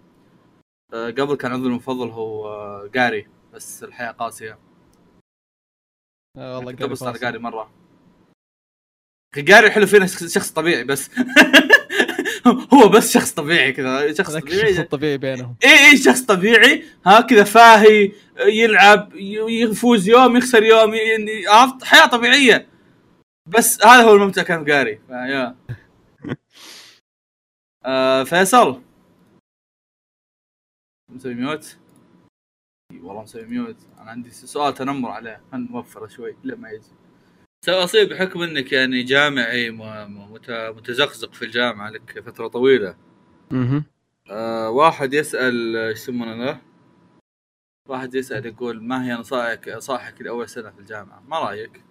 آه، 0.93 1.09
قبل 1.09 1.35
كان 1.35 1.51
عضوي 1.51 1.67
المفضل 1.67 2.09
هو 2.09 2.47
آه، 2.47 2.87
جاري 2.87 3.27
بس 3.53 3.83
الحياة 3.83 4.11
قاسية 4.11 4.59
آه، 6.37 6.57
والله 6.57 6.71
قبل 6.71 6.97
صار. 6.97 7.17
جاري 7.17 7.39
مرة 7.39 7.82
أخي 9.33 9.41
جاري 9.41 9.71
حلو 9.71 9.85
فينا 9.85 10.07
شخص 10.07 10.23
شخص 10.33 10.51
طبيعي 10.51 10.83
بس. 10.83 11.09
هو 12.73 12.89
بس 12.89 13.13
شخص 13.13 13.31
طبيعي 13.31 13.71
كذا 13.73 14.13
شخص 14.13 14.29
هذاك 14.29 14.47
الشخص 14.47 14.87
طبيعي 14.87 15.17
بينهم. 15.17 15.55
اي 15.65 15.89
اي 15.89 15.97
شخص 15.97 16.21
طبيعي. 16.21 16.83
هكذا 17.05 17.43
فاهي 17.43 18.11
يلعب 18.39 19.15
يفوز 19.15 20.09
يوم 20.09 20.37
يخسر 20.37 20.63
يوم 20.63 20.93
عرفت؟ 21.47 21.83
حياة 21.83 22.05
طبيعية. 22.05 22.67
بس 23.45 23.85
هذا 23.85 24.03
هو 24.03 24.15
الممتع 24.15 24.43
كان 24.43 24.65
فيا. 25.07 25.55
آه 27.85 28.23
فيصل. 28.23 28.81
مسوي 31.09 31.33
mute 31.33 31.77
والله 33.01 33.21
مسوي 33.21 33.45
mute 33.45 33.77
أنا 33.99 34.11
عندي 34.11 34.29
سؤال 34.29 34.73
تنمر 34.73 35.09
عليه. 35.09 35.41
خلينا 35.51 35.71
نوفره 35.71 36.07
شوي 36.07 36.35
لما 36.43 36.69
يجي. 36.69 37.02
سوي 37.65 37.83
اصيل 37.83 38.09
بحكم 38.09 38.41
إنك 38.41 38.71
يعني 38.71 39.03
جامعي 39.03 39.71
متزقزق 40.69 41.33
في 41.33 41.45
الجامعة 41.45 41.89
لك 41.89 42.19
فترة 42.19 42.47
طويلة 42.47 42.95
أها 43.51 43.83
آه 44.29 44.69
واحد 44.69 45.13
يسأل 45.13 45.75
إيش 45.75 45.97
يسمونه 45.97 46.45
ذا؟ 46.45 46.59
واحد 47.89 48.15
يسأل 48.15 48.45
يقول 48.45 48.83
ما 48.83 49.05
هي 49.05 49.13
نصائحك 49.13 49.69
نصائحك 49.69 50.21
لأول 50.21 50.49
سنة 50.49 50.69
في 50.71 50.79
الجامعة؟ 50.79 51.23
ما 51.27 51.39
رأيك؟ 51.39 51.83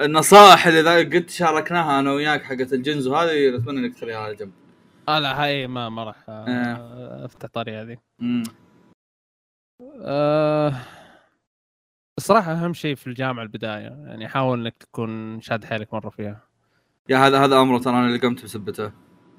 النصائح 0.00 0.66
اللي 0.66 0.80
ذا 0.80 0.98
قد 0.98 1.30
شاركناها 1.30 2.00
أنا 2.00 2.12
وياك 2.12 2.42
حقت 2.42 2.72
الجنز 2.72 3.06
وهذه 3.06 3.56
اتمنى 3.56 3.78
إنك 3.78 3.94
تخليها 3.94 4.18
على 4.18 4.34
جنب. 4.34 4.52
آه 5.08 5.18
لا 5.18 5.42
هاي 5.44 5.66
ما 5.66 5.88
ما 5.88 6.04
راح 6.04 6.24
آه. 6.28 7.24
أفتح 7.24 7.48
طاري 7.48 7.76
هذه 7.76 7.98
امم 8.22 8.42
آه، 10.02 10.72
الصراحة 12.18 12.52
أهم 12.52 12.74
شيء 12.74 12.94
في 12.94 13.06
الجامعة 13.06 13.42
البداية 13.42 13.88
يعني 14.06 14.28
حاول 14.28 14.60
إنك 14.60 14.74
تكون 14.82 15.40
شاد 15.40 15.64
حيلك 15.64 15.94
مرة 15.94 16.08
فيها 16.10 16.42
يا 17.08 17.18
هذا 17.18 17.44
هذا 17.44 17.60
أمره 17.60 17.78
ترى 17.78 17.92
أنا 17.94 18.06
اللي 18.06 18.18
قمت 18.18 18.44
بسبته. 18.44 18.92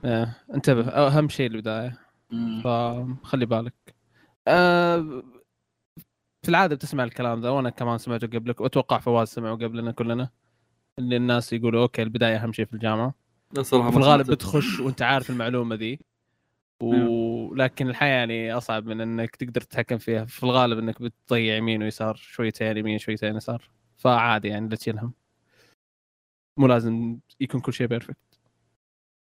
آه، 0.05 0.35
انتبه 0.53 0.87
أهم 0.87 1.29
شيء 1.29 1.47
البداية 1.51 1.97
مم. 2.31 2.61
فخلي 2.63 3.45
بالك 3.45 3.95
آه، 4.47 5.23
في 6.43 6.49
العادة 6.49 6.75
بتسمع 6.75 7.03
الكلام 7.03 7.41
ذا 7.41 7.49
وأنا 7.49 7.69
كمان 7.69 7.97
سمعته 7.97 8.27
قبلك 8.27 8.61
وأتوقع 8.61 8.97
فواز 8.99 9.27
سمعه 9.27 9.55
قبلنا 9.55 9.91
كلنا 9.91 10.29
اللي 10.99 11.17
الناس 11.17 11.53
يقولوا 11.53 11.81
okay 11.81 12.03
البداية 12.03 12.35
أهم 12.35 12.53
شيء 12.53 12.65
في 12.65 12.73
صراحة 13.61 13.91
في 13.91 13.97
الغالب. 13.97 14.31
بتخش 14.31 14.79
وأنت 14.79 15.01
عارف 15.01 15.29
المعلومة 15.29 15.75
ذي 15.75 15.99
ولكن 16.83 17.89
الحياة 17.89 18.17
يعني 18.17 18.53
أصعب 18.53 18.85
من 18.85 19.01
إنك 19.01 19.35
تقدر 19.35 19.61
تتحكم 19.61 19.97
فيها 19.97 20.25
في 20.25 20.43
الغالب 20.43 20.79
إنك 20.79 21.01
بتضيع 21.01 21.55
يمين 21.55 21.83
ويسار 21.83 22.15
شويتين 22.15 22.77
يمين 22.77 22.97
شويتين 22.97 23.35
يسار 23.35 23.69
فعادي 23.97 24.47
يعني 24.47 24.69
لا 24.69 24.75
تشيل 24.75 24.99
هم 24.99 25.13
مو 26.59 26.67
لازم 26.67 27.19
يكون 27.39 27.61
كل 27.61 27.73
شيء 27.73 27.87
perfect 27.87 28.39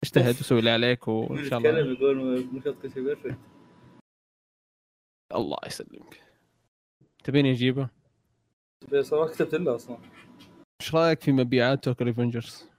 اجتهد. 0.04 0.40
وسوي 0.40 0.60
اللي 0.60 0.70
عليك 0.70 1.08
وإن 1.08 1.44
شاء 1.44 1.60
الله 1.60 1.70
يتكلم 1.70 1.94
يقول 1.94 2.46
مو 2.46 2.62
شرط 2.62 2.82
كل 2.82 2.92
شيء 2.92 3.04
perfect. 3.04 3.40
الله 5.36 5.58
يسلمك 5.66 6.22
تبيني 7.24 7.52
أجيبه؟ 7.52 7.90
ما 8.92 9.28
كتبت 9.28 9.56
له 9.56 9.76
أصلا. 9.76 9.98
إيش 10.82 10.96
رأيك 10.96 11.22
في 11.22 11.32
مبيعات 11.32 11.84
توكل 11.84 12.06
ريفنجرز؟ 12.06 12.70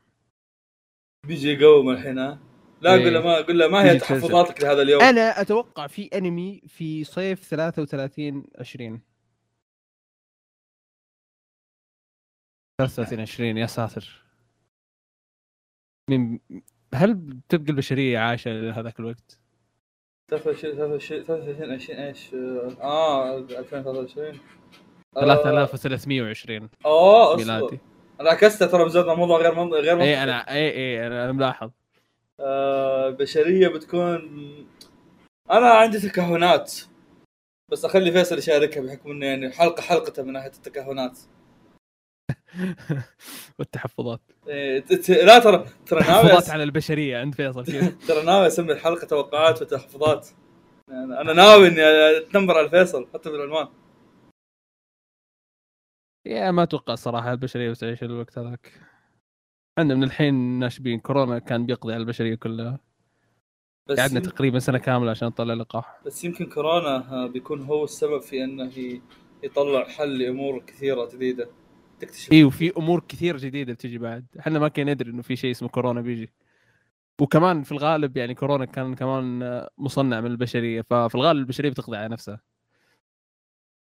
بيجي 1.27 1.49
يقوم 1.49 1.91
الحين 1.91 2.19
ها؟ 2.19 2.52
لا 2.83 2.95
إيه. 2.95 3.05
قول 3.05 3.15
له 3.15 3.21
ما 3.21 3.37
قول 3.41 3.59
له 3.59 3.69
ما 3.69 3.85
هي 3.85 3.87
بيجي 3.93 3.99
تحفظاتك 3.99 4.63
لهذا 4.63 4.83
اليوم؟ 4.83 5.03
أنا 5.03 5.41
أتوقع 5.41 5.87
في 5.87 6.11
أنمي 6.15 6.63
في 6.67 7.05
صيف 7.05 7.45
33 7.45 8.45
20 8.59 9.01
33 12.81 13.21
20 13.21 13.57
يا 13.57 13.67
ساتر. 13.67 14.23
من 16.11 16.39
هل 16.95 17.41
تبقى 17.49 17.71
البشرية 17.71 18.19
عايشة 18.19 18.51
لهذاك 18.51 19.01
الوقت؟ 19.01 19.39
23 20.31 20.75
23 20.77 21.23
23 21.23 21.73
20 21.73 21.99
إيش؟ 21.99 22.35
آه 22.81 23.39
2023 23.39 24.41
آه، 25.17 25.21
3320 25.21 26.69
اوه 26.87 27.37
ميلادي. 27.37 27.79
أنا 28.21 28.31
عكست 28.31 28.63
ترى 28.63 28.85
بزودنا 28.85 29.15
موضوع 29.15 29.39
غير 29.39 29.55
منطقي 29.55 29.81
غير 29.81 29.95
منطقي. 29.95 30.09
اي 30.09 30.23
أنا 30.23 30.51
اي 30.53 30.71
اي 30.71 31.07
أنا 31.07 31.33
ملاحظ. 31.33 31.71
آه 32.43 33.09
البشريه 33.09 33.69
بتكون 33.69 34.19
أنا 35.51 35.71
عندي 35.71 36.01
تكهنات 36.01 36.73
بس 37.73 37.85
أخلي 37.85 38.13
فيصل 38.13 38.39
يشاركها 38.39 38.81
بحكم 38.83 39.11
إنه 39.11 39.27
يعني 39.27 39.51
حلقة 39.51 39.83
حلقته 39.83 40.23
من 40.23 40.33
ناحية 40.33 40.51
التكهنات. 40.51 41.19
والتحفظات. 43.59 44.21
إيه 44.49 44.85
لا 45.09 45.39
ترى 45.39 45.67
ترى 45.87 46.01
ناوي 46.01 46.29
تحفظات 46.29 46.51
على 46.51 46.63
البشرية 46.63 47.19
عند 47.19 47.35
فيصل 47.35 47.65
ترى 48.09 48.25
ناوي 48.25 48.47
أسمي 48.47 48.73
الحلقة 48.73 49.07
توقعات 49.07 49.63
وتحفظات. 49.63 50.29
أنا 50.91 51.33
ناوي 51.33 51.69
إني 51.69 51.83
أتنمر 52.19 52.59
على 52.59 52.71
فيصل 52.71 53.09
حتى 53.15 53.31
بالعنوان. 53.31 53.69
يا 56.27 56.51
ما 56.51 56.63
أتوقع 56.63 56.95
صراحة 56.95 57.33
البشرية 57.33 57.71
بتعيش 57.71 58.03
الوقت 58.03 58.39
هذاك. 58.39 58.92
عندنا 59.79 59.95
من 59.99 60.05
الحين 60.05 60.35
ناشبين. 60.35 61.01
كورونا 61.01 61.39
كان 61.39 61.67
بيقضي 61.67 61.93
على 61.93 62.01
البشرية 62.01 62.35
كلها. 62.35 62.79
بس 63.87 64.01
قعدنا 64.01 64.17
يم- 64.19 64.25
تقريبا 64.25 64.59
سنة 64.59 64.79
كاملة 64.79 65.11
عشان 65.11 65.29
نطلع 65.29 65.55
لقاح. 65.55 66.01
بس 66.07 66.25
يمكن 66.25 66.47
كورونا 66.47 66.97
آه، 67.13 67.27
بيكون 67.27 67.63
هو 67.63 67.85
السبب 67.85 68.21
في 68.21 68.45
إنه 68.45 68.73
يطلع 69.43 69.85
حل 69.89 70.19
لأمور 70.19 70.59
كثيرة 70.67 71.09
جديدة. 71.15 71.49
تكتشف 72.01 72.33
اي 72.33 72.45
وفي 72.45 72.73
أمور 72.77 73.01
كثير 73.09 73.37
جديدة 73.37 73.73
بتجي 73.73 73.99
بعد. 73.99 74.27
إحنا 74.39 74.59
ما 74.59 74.69
كنا 74.69 74.93
ندري 74.95 75.11
إنه 75.11 75.23
في 75.23 75.37
شيء 75.37 75.51
اسمه 75.51 75.69
كورونا 75.69 76.01
بيجي. 76.01 76.33
وكمان 77.21 77.63
في 77.63 77.73
الغالب 77.73 78.17
يعني 78.17 78.35
كورونا 78.35 78.65
كان 78.65 78.95
كمان 78.95 79.43
آه، 79.43 79.71
مصنع 79.79 80.21
من 80.21 80.27
البشرية. 80.31 80.83
ففي 80.83 81.15
الغالب 81.15 81.39
البشرية 81.41 81.71
بتقضي 81.71 81.97
على 81.97 82.09
نفسها. 82.09 82.41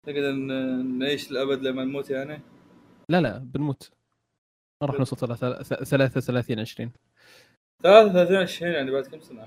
نقدر 0.08 0.32
نعيش 0.82 1.30
للابد 1.30 1.62
لما 1.62 1.84
نموت 1.84 2.10
يعني؟ 2.10 2.40
لا 3.08 3.20
لا 3.20 3.38
بنموت. 3.38 3.90
ما 4.82 4.86
راح 4.88 4.98
نوصل 4.98 5.16
ثلاثة- 5.16 5.62
ث- 5.62 5.82
33 5.84 6.60
20 6.60 6.90
33 7.82 8.36
20 8.36 8.72
يعني 8.72 8.90
بعد 8.90 9.02
كم 9.06 9.20
سنة؟ 9.20 9.46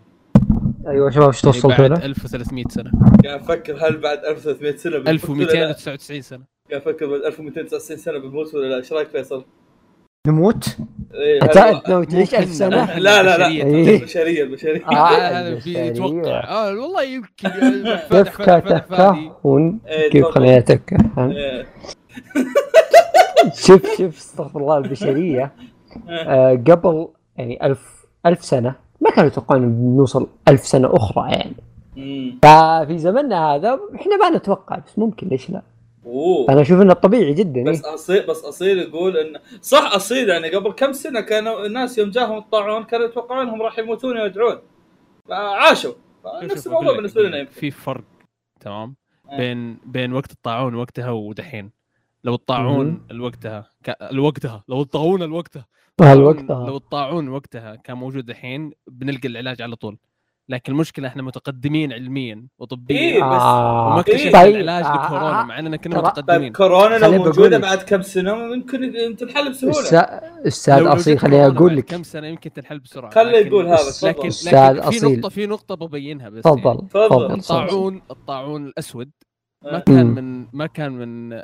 أيوه 0.88 1.10
شباب 1.12 1.28
إيش 1.28 1.44
يعني 1.44 1.54
توصلتوا 1.54 1.70
بعد 1.88 1.92
له؟ 2.00 2.06
1300 2.06 2.64
سنة 2.70 2.92
قاعد 3.26 3.40
أفكر 3.42 3.88
هل 3.88 3.98
بعد 3.98 4.26
1300 4.26 4.76
سنة 4.76 4.98
بنموت 4.98 5.30
ولا 5.30 5.44
لا؟ 5.44 5.70
1299 5.70 6.22
سنة 6.22 6.44
قاعد 6.70 6.82
أفكر 6.82 7.06
بعد 7.06 7.22
1299 7.22 7.98
سنة 7.98 8.18
بنموت 8.20 8.54
ولا 8.56 8.68
لا؟ 8.68 8.78
إيش 8.78 8.94
رأيك 8.94 9.08
فيصل؟ 9.08 9.46
نموت؟ 10.28 10.78
إيه 11.14 11.42
انت 11.44 11.88
ناوي 11.90 12.06
تعيش 12.06 12.34
ممكن- 12.34 12.44
ألف 12.44 12.54
سنة؟ 12.54 12.82
ممكن 12.82 12.94
لا 13.00 13.24
لا 13.24 13.38
لا 13.38 13.48
إيه. 13.48 13.98
البشريه 13.98 14.44
البشريه 14.44 14.86
آه، 14.86 15.18
هذا. 15.18 15.60
بيتوقع 15.66 16.44
آه 16.50 16.70
والله 16.70 17.04
يمكن 17.04 17.30
كيف 17.50 18.14
فتح 18.14 18.32
فتح 18.32 18.60
فتح 18.60 18.86
فادي 18.88 19.32
شوف 23.54 23.98
شوف 23.98 24.18
استغفر 24.18 24.60
الله 24.60 24.78
البشرية 24.78 25.54
آه، 26.10 26.52
قبل 26.52 27.08
يعني 27.38 27.66
ألف 27.66 28.06
ألف 28.26 28.46
سنة 28.46 28.76
ما 29.02 29.10
كانوا 29.12 29.28
يتوقعون 29.30 29.96
نوصل 29.98 30.28
ألف 30.48 30.66
سنة 30.68 30.96
أخرى 30.96 31.32
يعني. 31.32 31.56
ففي 32.44 32.98
زمننا 32.98 33.56
هذا 33.56 33.80
إحنا 33.96 34.18
ما 34.18 34.38
نتوقع 34.38 34.78
بس 34.78 35.00
ممكن 35.00 35.28
ليش 35.28 35.50
لا؟ 35.50 35.62
أوه 36.06 36.46
أنا 36.54 36.62
أشوف 36.62 36.82
إنه 36.82 36.94
طبيعي 36.94 37.34
جدا 37.34 37.64
بس 37.64 37.86
إيه؟ 37.86 37.94
اصيل 37.94 38.28
بس 38.28 38.44
اصيل 38.46 38.80
يقول 38.80 39.18
إن 39.18 39.40
صح 39.62 39.92
اصيل 39.96 40.30
يعني 40.30 40.56
قبل 40.56 40.72
كم 40.72 40.92
سنة 40.94 41.22
كانوا 41.22 41.66
الناس 41.66 41.98
يوم 41.98 42.10
جاهم 42.10 42.38
الطاعون 42.38 42.84
كانوا 42.84 43.06
يتوقعون 43.06 43.42
انهم 43.48 43.62
راح 43.62 43.80
يموتون 43.80 44.18
ويدعون 44.22 44.58
عاشوا 45.32 45.92
شوف- 45.92 46.44
نفس 46.44 46.56
شوف، 46.64 46.68
الموضوع 46.68 46.96
بالنسبة 46.96 47.22
لنا 47.22 47.38
يمكن 47.38 47.52
في 47.52 47.72
فرق 47.72 48.04
تمام 48.60 48.96
آه. 49.30 49.38
بين 49.38 49.78
بين 49.86 50.14
وقت 50.14 50.32
الطاعون 50.32 50.76
وقتها 50.76 51.12
ودحين 51.12 51.72
لو 52.28 52.36
الطاعون 52.36 52.86
مهم. 52.88 53.02
الوقتها 53.12 53.72
ك... 53.84 53.90
الوقتها 54.02 54.64
لو 54.68 54.82
الطاعون 54.82 55.24
الوقتها 55.24 55.66
هالوقت 56.02 56.50
لو 56.50 56.78
الطاعون 56.78 57.30
وقتها 57.30 57.76
كان 57.76 57.98
موجود 57.98 58.26
دحين 58.26 58.72
بنلقى 58.88 59.28
العلاج 59.28 59.62
على 59.62 59.76
طول 59.76 59.98
لكن 60.50 60.72
المشكلة 60.72 61.08
إحنا 61.08 61.24
متقدمين 61.24 61.94
علميا 61.94 62.48
وطبيا 62.60 62.98
إيه، 63.00 63.18
بس- 63.24 63.42
آه. 63.42 63.88
وما 63.88 64.00
اكتشفنا 64.00 64.32
طيب. 64.42 64.56
العلاج 64.56 64.86
آه، 64.86 65.06
لكورونا 65.06 65.42
آه. 65.42 65.44
مع 65.44 65.60
إننا 65.60 65.78
كنا 65.78 65.98
متقدمين 65.98 66.40
طيب 66.40 66.56
كورونا 66.56 66.96
لو 66.96 67.00
خليني 67.02 67.18
موجودة. 67.24 67.58
بعد 67.58 67.78
كم 67.78 68.02
سنة 68.02 68.36
ممكن 68.36 69.16
تنحل 69.20 69.50
بسهولة 69.50 69.78
أستاذ 70.48 70.88
أصيل 70.88 71.20
خليني 71.20 71.46
أقول 71.48 71.70
بعد 71.70 71.78
لك 71.78 71.86
كم 71.86 72.04
سنة 72.04 72.28
يمكن 72.28 72.54
تنحل 72.54 72.80
بسرعة 72.80 73.12
خليه 73.12 73.40
لكن- 73.40 73.48
يقول 73.48 73.66
هذا 73.68 73.74
لكن 74.04 74.28
أستاذ 74.28 74.72
لكن 74.72 74.82
في 74.82 74.98
أصيل. 74.98 75.18
نقطة 75.20 75.30
في 75.30 75.46
نقطة 75.46 75.76
ببينها 75.76 76.30
بس 76.30 76.46
يعني. 76.46 76.58
تفضل 76.62 76.88
تفضل. 76.88 77.08
تفضل 77.10 77.34
الطاعون 77.34 78.02
الطاعون 78.12 78.66
الأسود 78.68 79.10
ما 79.72 79.78
آه. 79.78 79.80
كان. 79.80 80.06
من 80.06 80.48
ما 80.54 80.66
كان 80.68 80.92
من 80.92 81.34
آه، 81.34 81.44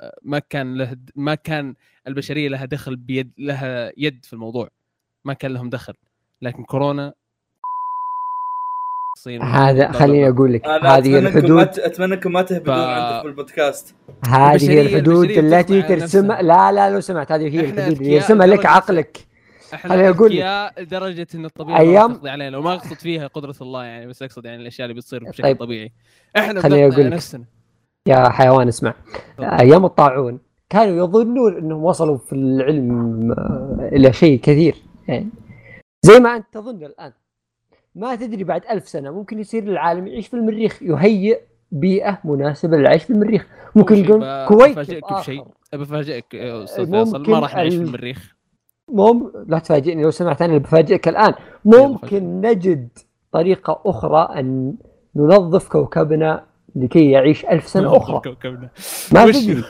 آه، 0.00 0.18
ما 0.22 0.38
كان 0.38 0.74
له 0.78 0.96
ما 1.16 1.34
كان 1.34 1.74
البشرية 2.06 2.48
لها 2.48 2.64
دخل 2.64 2.96
بيد 2.96 3.30
لها 3.38 3.92
يد 3.96 4.24
في 4.24 4.32
الموضوع 4.32 4.68
ما 5.24 5.32
كان 5.32 5.52
لهم 5.52 5.70
دخل 5.70 5.94
لكن 6.42 6.64
كورونا 6.64 7.12
هذا 9.42 9.92
خليني. 9.92 10.28
أقول 10.28 10.52
لك 10.52 10.64
أنا 10.66 10.96
هذه 10.96 11.18
الحدود 11.18 11.78
أتمنى 11.78 12.14
إنكم 12.14 12.32
ما 12.32 12.42
تهبدون 12.42 12.74
ف- 12.74 12.78
عندك 12.78 13.24
بالبودكاست 13.24 13.94
هذه 14.26 14.70
هي 14.70 14.80
الحدود 14.80 15.30
التي 15.30 15.82
ترسمها. 15.82 16.42
لا 16.42 16.72
لا 16.72 16.90
لو 16.90 17.00
سمعت 17.00 17.32
هذه 17.32 17.54
هي 17.54 17.60
الحدود 17.60 17.96
اللي 18.00 18.12
يرسمها 18.12 18.46
لك 18.46 18.66
عقلك 18.66 19.26
إحنا 19.74 19.90
خليني 19.90 20.08
أقول 20.08 20.36
لك. 20.36 20.72
لدرجة 20.78 21.26
إن 21.34 21.44
الطبيعة 21.44 21.78
أيام- 21.78 22.08
ما 22.08 22.14
تقضي 22.14 22.30
علينا 22.30 22.58
وما 22.58 22.74
أقصد 22.74 22.94
فيها 22.96 23.26
قدرة 23.26 23.54
الله 23.60 23.84
يعني 23.84 24.06
بس 24.06 24.22
أقصد 24.22 24.44
يعني 24.44 24.62
الأشياء 24.62 24.88
اللي 24.88 25.00
بتصير 25.00 25.24
بشكل 25.24 25.42
طيب. 25.42 25.56
طبيعي 25.56 25.92
إحنا 26.38 26.60
خليني 26.60 26.82
على 26.84 27.02
لك. 27.02 27.12
نفسنا 27.12 27.44
يا 28.08 28.28
حيوان 28.28 28.68
اسمع. 28.68 28.94
أيام 29.40 29.84
الطاعون 29.84 30.38
كانوا 30.70 31.04
يظنون 31.04 31.56
إنهم 31.56 31.84
وصلوا 31.84 32.16
في 32.18 32.32
العلم 32.34 33.32
آه، 33.32 33.88
إلى 33.92 34.12
شيء 34.12 34.40
كثير. 34.40 34.74
يعني 35.08 35.28
زي 36.02 36.20
ما 36.20 36.36
أنت 36.36 36.44
تظن 36.52 36.84
الآن. 36.84 37.12
ما 37.94 38.14
تدري 38.14 38.44
بعد 38.44 38.62
ألف 38.70 38.88
سنة 38.88 39.10
ممكن 39.10 39.38
يصير 39.38 39.62
العالم 39.62 40.06
يعيش 40.06 40.28
في 40.28 40.34
المريخ 40.34 40.82
يهيئ 40.82 41.38
بيئة 41.72 42.18
مناسبة 42.24 42.76
للعيش 42.76 43.04
في 43.04 43.10
المريخ. 43.12 43.46
ممكن 43.74 43.94
يقول 43.96 44.46
كويت 44.48 44.72
بفاجئك 44.78 45.12
بشيء. 45.12 45.44
بفاجئك 45.72 46.34
أستاذ 46.34 46.90
ممكن 46.90 47.04
فيصل 47.04 47.30
ما 47.30 47.38
راح 47.38 47.54
نعيش 47.56 47.74
في 47.74 47.80
ال- 47.80 47.86
المريخ. 47.86 48.36
مم 48.88 49.32
لا 49.48 49.58
تفاجئني 49.58 50.02
لو 50.02 50.10
سمعت 50.10 50.42
أنا 50.42 50.58
بفاجئك 50.58 51.08
الآن. 51.08 51.34
ممكن 51.64 52.40
نجد 52.40 52.88
طريقة 53.32 53.82
أخرى 53.86 54.40
أن 54.40 54.74
ننظف 55.16 55.68
كوكبنا 55.68 56.44
لكي 56.76 57.10
يعيش 57.10 57.44
ألف 57.44 57.68
سنة 57.68 57.96
أخرى. 57.96 58.20
كوكبنا 58.24 58.70
ما 59.12 59.32
تدري. 59.32 59.64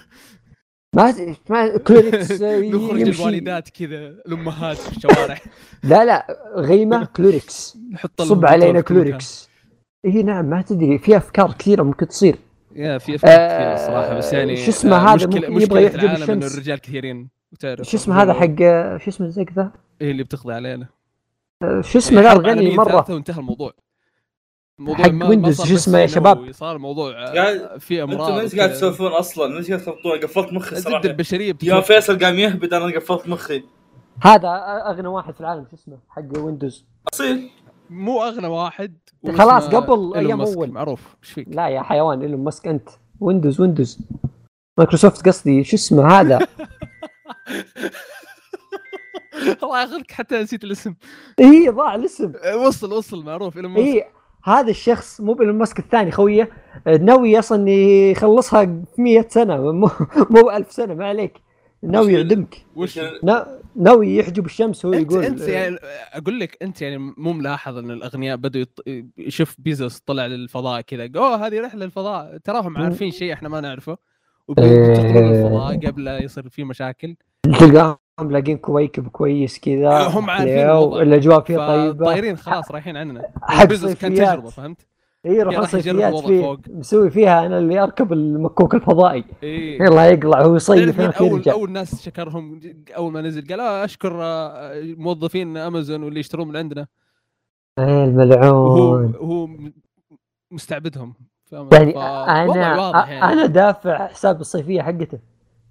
ما 0.96 1.14
ما 1.50 1.78
كلوريكس 1.78 2.32
نخرج 2.42 3.00
الوالدات 3.20 3.68
كذا 3.68 3.96
الأمهات 3.98 4.76
في 4.76 4.96
الشوارع. 4.96 5.38
لا 5.90 6.04
لا 6.04 6.26
غيمة 6.56 7.04
كلوريكس 7.16 7.78
نحط 7.92 8.22
صب 8.22 8.46
علينا 8.46 8.80
كلوريكس 8.80 9.50
إي 10.04 10.22
نعم 10.22 10.44
ما 10.44 10.62
تدري. 10.62 10.98
في 10.98 11.16
أفكار 11.16 11.52
كثيرة 11.52 11.82
ممكن 11.82 12.08
تصير. 12.08 12.36
يا 12.74 12.98
في 12.98 13.14
أفكار 13.14 13.30
آه، 13.30 13.48
كثيرة 13.56 13.74
الصراحه 13.74 14.14
بس 14.18 14.32
يعني 14.32 14.56
شو 14.56 14.70
اسمه 14.70 14.96
آه، 14.96 15.14
هذا؟ 15.14 15.26
ممكن 15.26 15.62
يبغى 15.62 15.84
يحجب 15.84 16.00
العالم 16.00 16.22
انه 16.22 16.32
الشمس. 16.32 16.54
الرجال 16.54 16.78
كثيرين. 16.78 17.28
وتعرف. 17.52 17.86
شو 17.86 17.96
اسمه 17.96 18.22
هذا 18.22 18.32
حق 18.32 18.56
شو 19.04 19.10
اسمه 19.10 19.28
زي 19.28 19.46
ذا 19.56 19.72
هي 20.02 20.10
اللي 20.10 20.22
بتقضي 20.22 20.52
علينا. 20.52 20.86
آه، 21.62 21.80
شو 21.80 21.98
اسمه 21.98 22.20
ذا 22.20 22.30
حرب 22.30 22.40
الغني 22.40 22.76
مرة؟ 22.76 23.06
وانتهى 23.10 23.38
الموضوع. 23.38 23.72
حق 24.88 25.28
ويندوز، 25.28 25.62
شو 25.62 25.74
اسمه 25.74 25.98
يا 25.98 26.06
شباب؟ 26.06 26.52
صار 26.52 26.76
الموضوع 26.76 27.10
آه، 27.12 27.34
قاعد- 27.34 27.80
في 27.80 28.02
أنتم 28.02 28.12
أمراض 28.14 28.38
إيش 28.38 28.56
قاعد 28.56 28.68
وكذا. 28.68 28.78
تسولفون 28.80 29.06
أصلا؟ 29.12 29.58
إيش 29.58 29.68
قاعد 29.68 29.80
تخبطون؟ 29.82 30.20
قفلت 30.20 30.52
مخي 30.52 30.76
ضد 30.76 30.82
صراحة 30.82 31.04
البشرية 31.04 31.46
يوم 31.46 31.56
بتكون 31.56 31.80
فيصل 31.80 32.18
قام 32.24 32.38
يهبد 32.38 32.74
أنا 32.74 32.86
قفلت 32.96 33.28
مخي 33.28 33.62
هذا 34.22 34.48
أغنى 34.86 35.08
واحد 35.08 35.34
في 35.34 35.40
العالم 35.40 35.66
شو 35.70 35.76
اسمه 35.76 35.98
حق 36.08 36.22
ويندوز 36.38 36.84
أصيل 37.14 37.50
مو 37.90 38.22
أغنى 38.22 38.46
واحد 38.46 38.94
خلاص 39.38 39.66
قبل 39.68 40.34
ماسك، 40.36 40.56
أول. 40.56 40.70
معروف 40.70 41.16
إيش 41.22 41.30
فيك؟ 41.32 41.46
لا 41.50 41.68
يا 41.68 41.82
حيوان 41.82 42.22
إيلون 42.22 42.44
ماسك 42.44 42.66
أنت 42.68 42.88
ويندوز 43.20 43.60
ويندوز 43.60 43.98
مايكروسوفت 44.78 45.26
قصدي 45.28 45.64
شو 45.64 45.76
اسمه 45.76 46.20
هذا 46.20 46.38
الله 49.62 49.80
ياخذك 49.82 50.10
حتى 50.12 50.42
نسيت 50.42 50.64
الاسم 50.64 50.94
اي 51.40 51.68
ضاع 51.68 51.94
الاسم 51.94 52.32
آه، 52.44 52.56
وصل 52.56 52.92
وصل 52.92 53.24
معروف 53.24 53.56
إيلون 53.56 53.70
ماسك 53.72 53.86
اي 53.86 54.04
هذا 54.44 54.70
الشخص 54.70 55.20
مو 55.20 55.32
بإيلون 55.32 55.58
ماسك 55.58 55.78
الثاني 55.78 56.10
خويه 56.10 56.50
ناوي 57.00 57.38
أصلا 57.38 57.70
يخلصها 57.70 58.64
في 58.64 59.02
100 59.02 59.26
سنة 59.28 59.72
مو 59.72 59.90
مو 60.30 60.50
1000 60.50 60.72
سنة 60.72 60.94
ما 60.94 61.06
عليك. 61.06 61.40
ناوي 61.82 62.12
يعدمك. 62.12 62.56
وش 62.76 62.98
نا- 63.22 63.60
ناوي 63.76 64.16
يحجب 64.16 64.46
الشمس 64.46 64.86
هو 64.86 64.92
انت 64.92 65.12
يقول 65.12 65.24
أنت 65.24 65.40
يعني 65.40 65.76
أقول 66.12 66.40
لك 66.40 66.58
أنت 66.62 66.82
يعني 66.82 66.98
مو 67.16 67.32
ملاحظ 67.32 67.76
إن 67.78 67.90
الأغنياء 67.90 68.36
بدوا 68.36 68.60
يط... 68.60 68.84
يشوف 69.18 69.56
بيزوس 69.58 69.98
طلع 69.98 70.26
للفضاء 70.26 70.80
كذا 70.80 71.10
أوه 71.16 71.46
هذه 71.46 71.60
رحلة 71.60 71.84
للفضاء 71.84 72.36
تراهم 72.44 72.78
عارفين 72.78 73.10
شيء 73.10 73.32
إحنا 73.32 73.48
ما 73.48 73.60
نعرفه. 73.60 73.98
وبيطلعون 74.50 75.16
إيه. 75.34 75.46
الفضاء 75.46 75.86
قبل 75.86 76.04
لا 76.04 76.22
يصير 76.22 76.48
في 76.48 76.64
مشاكل 76.64 77.16
تلقاهم 77.42 77.96
لاقين 78.30 78.58
كويكب 78.58 79.08
كويس 79.08 79.58
كذا 79.58 80.08
هم 80.08 80.30
عارفين. 80.30 80.68
والأجواء 80.68 81.40
فيها 81.40 81.66
طيبة 81.68 82.04
طايرين 82.04 82.36
خلاص 82.36 82.70
رايحين 82.70 82.96
عننا 82.96 83.22
حق 83.42 83.64
كان. 83.64 84.14
تجربة 84.14 84.48
فهمت؟ 84.50 84.86
اي 85.26 85.30
يجرب 85.30 85.64
صيفيات 85.64 86.14
فيه 86.16 86.40
فوق. 86.42 86.58
مسوي 86.68 87.10
فيها 87.10 87.46
أنا 87.46 87.58
اللي 87.58 87.82
أركب 87.82 88.12
المكوك 88.12 88.74
الفضائي 88.74 89.24
اي 89.42 89.76
يلا 89.76 90.06
يقلع 90.10 90.42
هو 90.42 90.56
يصيف 90.56 91.00
هنا 91.00 91.10
اول 91.20 91.32
يرجع 91.32 91.52
أول 91.52 91.72
ناس 91.72 92.02
شكرهم 92.04 92.60
أول 92.96 93.12
ما 93.12 93.20
نزل 93.20 93.46
قال 93.48 93.60
آه 93.60 93.84
أشكر 93.84 94.22
آه، 94.22 94.82
موظفين 94.96 95.56
أمازون 95.56 96.02
واللي 96.02 96.20
يشترون 96.20 96.48
من 96.48 96.56
عندنا 96.56 96.86
إيه 97.78 97.84
وهو 97.84 98.04
الملعون 98.04 99.14
هو 99.16 99.46
م- 99.46 99.72
مستعبدهم؟ 100.50 101.14
يعني 101.52 101.96
أنا 101.98 102.80
واضح 102.80 103.08
يعني. 103.08 103.32
أنا 103.32 103.46
دافع 103.46 104.08
حساب 104.08 104.40
الصيفية 104.40 104.82
حقته. 104.82 105.18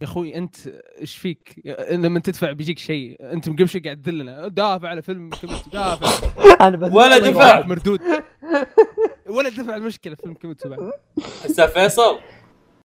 يا 0.02 0.06
أخوي 0.06 0.36
أنت 0.36 0.56
إيش 1.02 1.18
فيك؟ 1.18 1.62
لما 1.92 2.20
تدفع 2.20 2.52
بيجيك 2.52 2.80
شيء. 2.80 3.18
أنت 3.34 3.50
من 3.50 3.56
قبل 3.56 3.70
شوي 3.70 3.82
قاعد 3.82 4.02
تذلنا. 4.02 4.48
دافع 4.48 4.88
على 4.88 5.02
فيلم 5.02 5.30
كيميتسو 5.30 5.70
دافع. 5.70 6.28
أنا 6.68 6.96
ولا 6.96 7.18
دفع. 7.18 7.66
مردود. 7.66 8.02
ولا 9.30 9.50
دفع 9.50 9.76
المشكلة 9.76 10.16
فيلم 10.16 10.34
كيميتسو 10.34 10.70
بعد. 10.70 10.92
هسه 11.46 11.68
فيصل. 11.68 12.20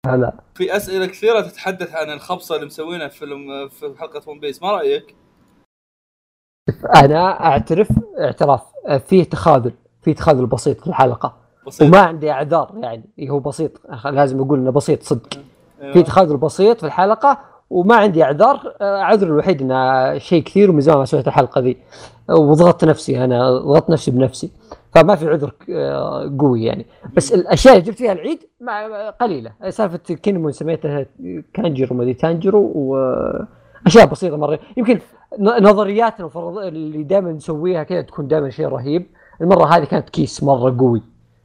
هلا. 0.06 0.44
في 0.56 0.76
أسئلة 0.76 1.06
كثيرة 1.06 1.42
تتحدث 1.42 1.96
عن 1.96 2.10
الخبصة 2.10 2.56
اللي 2.56 2.66
مسوينها 2.66 3.08
في 3.08 3.20
فيلم 3.20 3.70
في 3.70 3.94
حلقة 4.00 4.30
ون 4.30 4.40
بيس 4.40 4.62
ما 4.62 4.72
رأيك؟ 4.72 5.16
أنا 6.96 7.46
أعترف 7.46 7.90
اعتراف. 8.20 8.62
في 9.08 9.26
تخاذل 9.26 9.74
في 10.02 10.14
تخاذل 10.14 10.46
بسيط 10.46 10.82
في 10.82 10.88
الحلقة. 10.88 11.41
بسيط. 11.68 11.88
وما 11.88 12.00
عندي 12.00 12.32
اعذار 12.32 12.72
يعني. 12.82 13.04
هو 13.30 13.40
بسيط. 13.40 13.72
لازم 14.06 14.42
أقول 14.42 14.60
إنه 14.60 14.72
بسيط 14.72 15.04
صدق. 15.04 15.30
أيوة. 15.82 15.94
في 15.94 16.04
تخاذل 16.04 16.38
بسيط 16.38 16.80
في 16.80 16.86
الحلقة 16.86 17.38
وما 17.70 17.96
عندي 17.96 18.24
اعذار. 18.24 18.74
آه، 18.82 19.02
عذر 19.02 19.28
الوحيد 19.28 19.62
إنه 19.62 20.18
شيء 20.18 20.44
كثير 20.44 20.72
ومن 20.72 20.82
زمان 20.82 20.98
ما 20.98 21.06
سويت 21.06 21.28
الحلقة 21.28 21.62
ذي. 21.62 21.78
وضغطت 22.30 22.86
نفسي 22.86 23.24
أنا 23.24 23.52
ضغطت 23.52 23.90
نفسي 23.90 24.12
بنفسي. 24.12 24.52
فما 24.96 25.16
في 25.16 25.30
عذر 25.30 25.54
آه، 25.70 26.36
قوي 26.40 26.64
يعني. 26.64 26.86
بس 27.16 27.34
الأشياء 27.34 27.74
اللي 27.74 27.86
جبت 27.86 27.98
فيها 27.98 28.12
العيد 28.12 28.40
مع 28.62 29.10
قليلة. 29.10 29.52
سالفة 29.70 29.98
كينمون 29.98 30.52
سميتها 30.52 31.06
كانجرو 31.54 31.96
ما 31.96 32.04
أدري 32.04 32.14
تانجرو 32.14 32.72
واشياء 32.76 34.06
بسيطة 34.12 34.38
مرة. 34.38 34.60
يمكن 34.78 35.00
نظرياتنا 35.40 36.30
اللي 36.68 37.04
دائما 37.04 37.32
نسويها 37.32 37.84
كذا 37.84 38.02
تكون 38.02 38.28
دائما 38.28 38.50
شيء 38.50 38.68
رهيب. 38.68 39.06
المرة 39.42 39.66
هذه 39.66 39.84
كانت 39.84 40.10
كيس 40.10 40.44
مرة 40.44 40.76
قوي. 40.80 41.02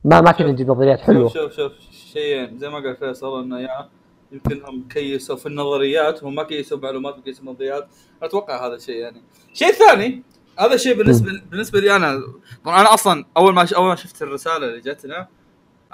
ما 0.06 0.20
ما 0.20 0.32
كنا 0.32 0.52
نجيب 0.52 0.70
نظريات 0.70 1.00
حلوة 1.00 1.28
شوف 1.28 1.52
شوف 1.52 1.72
شيئين 2.12 2.58
زي 2.58 2.68
ما 2.68 2.74
قال 2.78 2.96
فيصل 2.96 3.42
إنه 3.42 3.60
يا 3.60 3.88
يمكن 4.32 4.62
هم 4.64 4.88
كيسوا 4.90 5.36
في 5.36 5.46
النظريات 5.46 6.24
هم 6.24 6.34
ما 6.34 6.42
كيسوا 6.42 6.78
معلومات 6.78 7.18
وكيسوا 7.18 7.44
نظريات 7.44 7.88
أتوقع 8.22 8.66
هذا 8.66 8.74
الشيء 8.74 8.94
يعني 8.96 9.22
شيء 9.52 9.72
ثاني 9.72 10.22
هذا 10.58 10.74
الشيء 10.74 10.94
بالنسبة 10.98 11.42
بالنسبة 11.50 11.80
لي 11.80 11.96
أنا 11.96 12.22
طبعا 12.64 12.80
أنا 12.80 12.94
أصلا 12.94 13.24
أول 13.36 13.54
ما 13.54 13.66
أول 13.76 13.88
ما 13.88 13.94
شفت 13.94 14.22
الرسالة 14.22 14.56
اللي 14.56 14.80
جتنا 14.80 15.28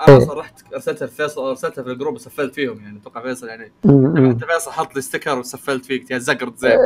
أنا 0.01 0.09
إيه. 0.09 0.19
أصلا 0.19 0.41
رحت 0.41 0.61
ارسلتها 0.75 1.07
لفيصل 1.07 1.49
ارسلتها 1.49 1.83
في 1.85 1.91
ال 1.91 1.95
group 1.95 2.15
وسفلت 2.15 2.55
فيهم 2.55 2.81
يعني 2.81 2.99
أتوقع 2.99 3.23
فيصل 3.23 3.49
يعني. 3.49 3.73
انت 3.85 4.45
فيصل 4.45 4.71
حط 4.71 4.95
لي 4.95 5.01
sticker 5.01 5.39
وسفلت 5.39 5.85
فيك 5.85 6.11
يا 6.11 6.19
زقرت 6.19 6.59
زين 6.59 6.79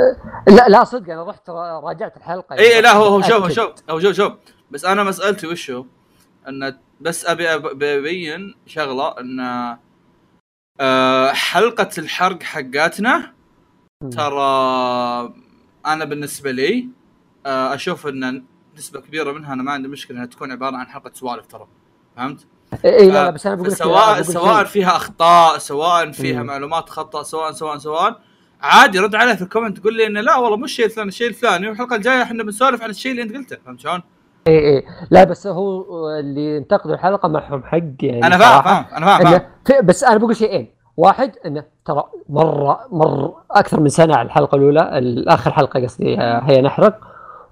لا 0.48 0.68
لا 0.68 0.84
صدق 0.84 1.12
أنا 1.12 1.24
رحت 1.24 1.50
را- 1.50 1.80
راجعت 1.80 2.16
الحلقة 2.16 2.54
اي 2.54 2.58
إيه، 2.58 2.80
لا 2.80 2.92
هو 2.92 3.04
هو 3.04 3.22
شوف 3.22 3.32
هو. 3.32 3.48
شوف 3.48 3.70
هو 3.90 4.00
شوف 4.00 4.12
شوف 4.16 4.32
بس 4.70 4.84
أنا 4.84 5.04
مسألتي 5.04 5.46
وشو؟ 5.46 5.84
إن 6.48 6.78
بس 7.00 7.26
أبي 7.26 7.48
ابين 7.54 8.54
شغلة 8.66 9.20
إن 9.20 9.40
آه، 10.80 11.32
حلقة 11.32 11.88
الحرق 11.98 12.42
حقاتنا. 12.42 13.32
ترى 14.12 15.34
أنا 15.86 16.04
بالنسبة 16.04 16.50
لي 16.50 16.88
آه، 17.46 17.74
أشوف 17.74 18.06
إن 18.06 18.44
نسبة 18.76 19.00
كبيرة 19.00 19.32
منها 19.32 19.52
أنا 19.52 19.62
ما 19.62 19.72
عندي 19.72 19.88
مشكلة 19.88 20.16
إنها 20.16 20.26
تكون 20.26 20.52
عبارة 20.52 20.76
عن 20.76 20.86
حلقة 20.86 21.10
سوالف 21.14 21.46
ترى 21.46 21.66
فهمت؟ 22.16 22.46
إي 22.84 23.06
لا 23.06 23.12
لا 23.12 23.30
بس 23.30 23.46
أنا 23.46 23.54
بقول 23.54 23.72
سواء 23.76 24.22
سواء. 24.22 24.64
فيها 24.64 24.96
أخطاء 24.96 25.58
سواء 25.58 26.10
فيها 26.12 26.40
مم. 26.40 26.46
معلومات 26.46 26.88
خطأ 26.88 27.22
سواء 27.22 27.52
سواء 27.52 27.78
سواء 27.78 28.20
عادي 28.60 28.98
رد 28.98 29.14
عليه 29.14 29.34
في 29.34 29.42
ال 29.42 29.47
comment 29.47 29.78
تقول 29.78 29.96
لي 29.96 30.06
انه 30.06 30.20
لا 30.20 30.36
والله 30.36 30.56
مو 30.56 30.64
الشيء 30.64 30.86
الثاني 30.86 31.08
الشيء 31.08 31.28
الثاني 31.28 31.68
والحلقة 31.68 31.96
الجاية 31.96 32.22
إحنا 32.22 32.42
بنسولف 32.42 32.82
عن 32.82 32.90
الشيء 32.90 33.10
اللي 33.12 33.22
أنت 33.22 33.34
قلته 33.36 33.56
فهمت 33.66 33.80
شلون؟ 33.80 34.02
اي 34.46 34.76
اي 34.76 34.84
لا 35.10 35.24
بس 35.24 35.46
هو 35.46 35.84
اللي 36.10 36.58
انتقدوا 36.58 36.94
الحلقة 36.94 37.28
معهم 37.28 37.62
حق 37.62 37.78
يعني 38.00 38.26
أنا 38.26 38.38
فاهم. 38.38 38.62
فاهم 38.62 38.84
أنا 38.96 39.06
فاهم 39.06 39.40
فاهم. 39.64 39.86
بس 39.86 40.04
أنا 40.04 40.16
بقول 40.16 40.36
شيئين. 40.36 40.76
واحد 40.96 41.32
إنه 41.46 41.64
ترى 41.84 42.04
مرة 42.28 42.80
مرة 42.90 43.34
أكثر 43.50 43.80
من 43.80 43.88
سنة 43.88 44.16
على 44.16 44.26
الحلقة 44.26 44.56
الأولى 44.56 44.98
الآخر 44.98 45.50
حلقة 45.50 45.82
قصدي 45.82 46.16
هي 46.20 46.62
نحرق. 46.62 46.98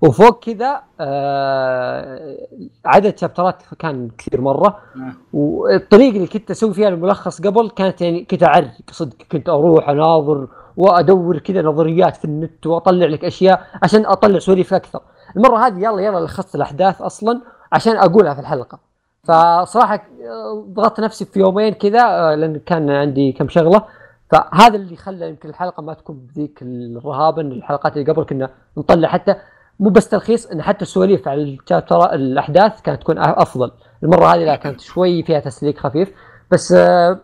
وفوق 0.02 0.44
كذا 0.44 0.80
آه 1.00 2.36
عدد 2.84 3.18
chapter 3.18 3.57
ات 3.57 3.62
كان 3.78 4.08
كثير 4.18 4.40
مرة. 4.40 4.78
نعم. 4.96 5.14
والطريقة 5.32 6.16
اللي 6.16 6.26
كنت 6.26 6.50
أسوي 6.50 6.74
فيها 6.74 6.88
الملخص 6.88 7.40
قبل 7.42 7.70
كانت 7.70 8.00
يعني 8.00 8.24
كنت 8.24 8.42
أعرق. 8.42 8.70
صدق 8.90 9.16
كنت 9.32 9.48
أروح 9.48 9.88
أناظر 9.88 10.48
وأدور 10.76 11.38
كذا 11.38 11.62
نظريات 11.62 12.16
في 12.16 12.24
النت 12.24 12.66
وأطلع 12.66 13.06
لك 13.06 13.24
أشياء 13.24 13.66
عشان 13.82 14.06
أطلع 14.06 14.38
سواليف 14.38 14.74
أكثر. 14.74 15.00
المرة 15.36 15.66
هذه 15.66 15.78
يلا 15.78 16.00
يلا 16.02 16.18
لخصت 16.24 16.54
الأحداث 16.54 17.02
أصلا 17.02 17.40
عشان 17.72 17.96
أقولها 17.96 18.34
في 18.34 18.40
الحلقة. 18.40 18.78
فصراحة 19.22 19.94
آه، 20.24 20.64
ضغطت 20.68 21.00
نفسي 21.00 21.24
في 21.24 21.40
يومين 21.40 21.74
كذا 21.74 22.00
آه، 22.02 22.34
لأن 22.34 22.58
كان 22.66 22.90
عندي 22.90 23.32
كم 23.32 23.48
شغلة. 23.48 23.82
فهذا 24.30 24.76
اللي 24.76 24.96
خلى 24.96 25.28
يمكن 25.28 25.48
الحلقة 25.48 25.82
ما 25.82 25.94
تكون 25.94 26.16
بذيك 26.16 26.58
الرهابة 26.62 27.42
إن 27.42 27.52
الحلقات 27.52 27.96
اللي 27.96 28.12
قبل 28.12 28.24
كنا 28.24 28.50
نطلع 28.76 29.08
حتى 29.08 29.34
مو 29.80 29.90
بس 29.90 30.08
تلخيص 30.08 30.46
إن 30.46 30.62
حتى 30.62 30.82
السواليف 30.82 31.28
على 31.28 31.42
الشابتر 31.42 32.14
الأحداث 32.14 32.80
كانت 32.80 33.00
تكون 33.02 33.18
أفضل. 33.18 33.70
المرة 34.02 34.26
هذه 34.26 34.44
لا 34.44 34.56
كانت 34.56 34.80
شوي 34.80 35.22
فيها 35.22 35.40
تسليك 35.40 35.78
خفيف. 35.78 36.12
بس 36.50 36.72
آه، 36.72 37.18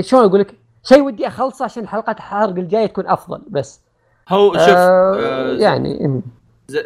شلون 0.00 0.24
أقول 0.24 0.40
لك 0.40 0.54
شيء 0.82 1.02
ودي 1.02 1.26
أخلصه 1.26 1.64
عشان 1.64 1.88
حلقات 1.88 2.16
الحرق 2.16 2.48
الجاية 2.48 2.86
تكون 2.86 3.06
أفضل 3.06 3.42
بس. 3.50 3.80
هو 4.28 4.52
شوف 4.52 4.68
آه 4.68 5.14
آه 5.16 5.52
يعني 5.52 6.22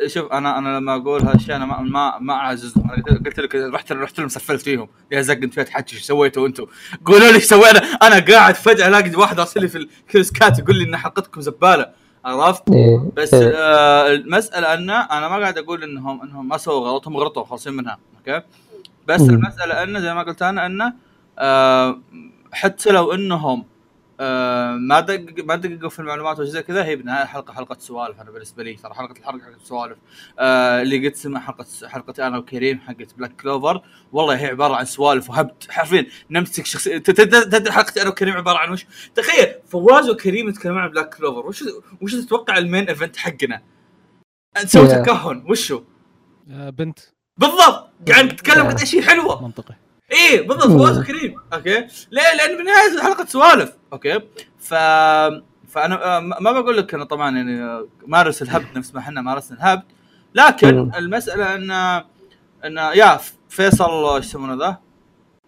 شوف 0.06 0.32
أنا 0.32 0.58
أنا 0.58 0.78
لما 0.78 0.94
أقول 0.96 1.22
هالشيء 1.22 1.56
أنا 1.56 1.66
ما 1.66 1.80
ما, 1.80 2.18
ما 2.20 2.34
أعزز 2.34 2.74
أنا 2.78 2.94
قلت- 3.26 3.38
لك 3.38 3.54
رحت 3.54 3.92
رحت 3.92 4.18
لهم 4.18 4.28
سفلت 4.28 4.62
فيهم 4.62 4.88
يا 5.12 5.20
زق 5.20 5.34
أنت 5.34 5.54
فيها 5.54 5.64
تحكي 5.64 5.96
إيش 5.96 6.02
سويتوا 6.02 6.46
أنتم؟ 6.46 6.66
قولوا 7.04 7.28
لي 7.28 7.34
إيش 7.34 7.44
سوينا 7.44 7.78
أنا 8.02 8.18
قاعد 8.24 8.54
فجأة 8.54 8.88
ألاقي 8.88 9.14
واحد 9.16 9.38
أرسل 9.40 9.60
لي 9.60 9.68
في 9.68 9.78
ال 9.78 9.85
CuriousCat 9.85 10.58
يقول 10.58 10.76
لي 10.76 10.84
إن 10.84 10.96
حلقتكم 10.96 11.40
زبالة 11.40 11.86
عرفت؟ 12.24 12.62
إيه. 12.70 13.10
بس 13.16 13.34
إيه. 13.34 13.52
آه 13.56 14.12
المسألة 14.12 14.74
أن 14.74 14.90
أنا 14.90 15.28
ما 15.28 15.36
قاعد 15.36 15.58
أقول 15.58 15.82
انهم 15.82 16.22
إنهم 16.22 16.48
ما 16.48 16.56
سووا 16.58 16.88
غلط 16.88 17.06
هم 17.08 17.16
غلطوا 17.16 17.44
خالصين 17.44 17.72
منها 17.72 17.98
okay 18.18 18.46
بس. 19.08 19.20
المسألة 19.20 19.82
انه 19.82 20.00
زي 20.00 20.14
ما 20.14 20.22
قلت 20.22 20.42
أنا 20.42 20.66
انه 20.66 20.92
آه 21.38 22.00
حتى 22.52 22.90
لو 22.92 23.12
إنهم 23.14 23.64
آه 24.20 24.72
ما 24.72 25.00
دقق 25.00 25.44
ما 25.44 25.56
دققوا 25.56 25.90
في 25.90 25.98
المعلومات 25.98 26.38
وزي 26.38 26.62
كذا. 26.62 26.84
هي 26.84 26.96
بالنهايه 26.96 27.24
حلقه 27.24 27.54
حلقة 27.54 27.76
سوالف 27.78 28.20
أنا 28.20 28.30
بالنسبة 28.30 28.62
لي. 28.62 28.74
ترى 28.74 28.94
حلقه 28.94 29.12
الحلقة 29.12 29.44
حلقة 29.44 29.58
سوالف. 29.64 29.98
آه 30.38 30.82
اللي 30.82 31.08
قد 31.08 31.14
سمع 31.14 31.40
حلقه 31.40 31.66
حلقتي 31.84 32.26
أنا 32.26 32.38
وكريم 32.38 32.80
حقت 32.80 33.14
بلاك 33.14 33.36
كلوفر 33.36 33.82
والله 34.12 34.36
هي 34.36 34.46
عبارة 34.46 34.74
عن 34.74 34.84
سوالف 34.84 35.30
وهبد 35.30 35.64
حرفيا 35.70 36.06
نمسك 36.30 36.66
شخصيه 36.66 36.98
تدري 36.98 37.72
حلقتي 37.72 38.02
أنا 38.02 38.10
وكريم 38.10 38.34
عبارة 38.34 38.58
عن 38.58 38.72
وش؟ 38.72 38.86
تخيل 39.14 39.54
فواز 39.68 40.10
وكريم 40.10 40.48
يتكلمون 40.48 40.78
عن 40.78 40.88
بلاك 40.88 41.14
كلوفر 41.14 41.46
وش 41.46 41.64
وش 42.02 42.14
تتوقع 42.14 42.58
ال 42.58 42.64
main 42.64 42.88
event 42.88 43.16
حقنا؟ 43.16 43.62
نسوي. 44.64 44.88
تكهن. 44.88 45.44
وشو؟ 45.50 45.82
آه، 46.50 46.70
بنت. 46.70 46.98
بالضبط. 47.36 47.90
قاعد 48.08 48.24
نتكلم. 48.24 48.66
قد 48.66 48.80
إيش 48.80 48.94
هي 48.94 49.02
حلوة. 49.02 49.42
منطقي. 49.42 49.74
إيه 50.14 50.48
بالضبط. 50.48 50.66
فواز 50.66 50.98
وكريم 50.98 51.34
okay 51.52 51.74
ليه؟ 52.10 52.22
لأن 52.38 52.56
بالنهايه 52.56 53.02
حلقه 53.02 53.24
سوالف 53.24 53.72
okay 53.92 54.20
ف 54.58 54.74
فأنا 55.68 56.16
آه، 56.16 56.20
ما 56.20 56.52
بقول 56.52 56.76
لك 56.76 56.94
أنا 56.94 57.04
طبعا 57.04 57.36
يعني 57.36 57.62
آه، 57.62 57.86
مارس 58.06 58.42
الهبد 58.42 58.66
نفس 58.76 58.94
ما 58.94 59.00
إحنا 59.00 59.20
مارسنا 59.20 59.56
الهبد 59.58 59.82
لكن. 60.34 60.90
المسألة 60.98 61.54
إن 61.54 61.70
إن 62.64 62.76
يا 62.94 63.18
فيصل 63.48 64.14
إيش 64.16 64.24
يسمونه 64.26 64.54
ذا؟ 64.66 64.76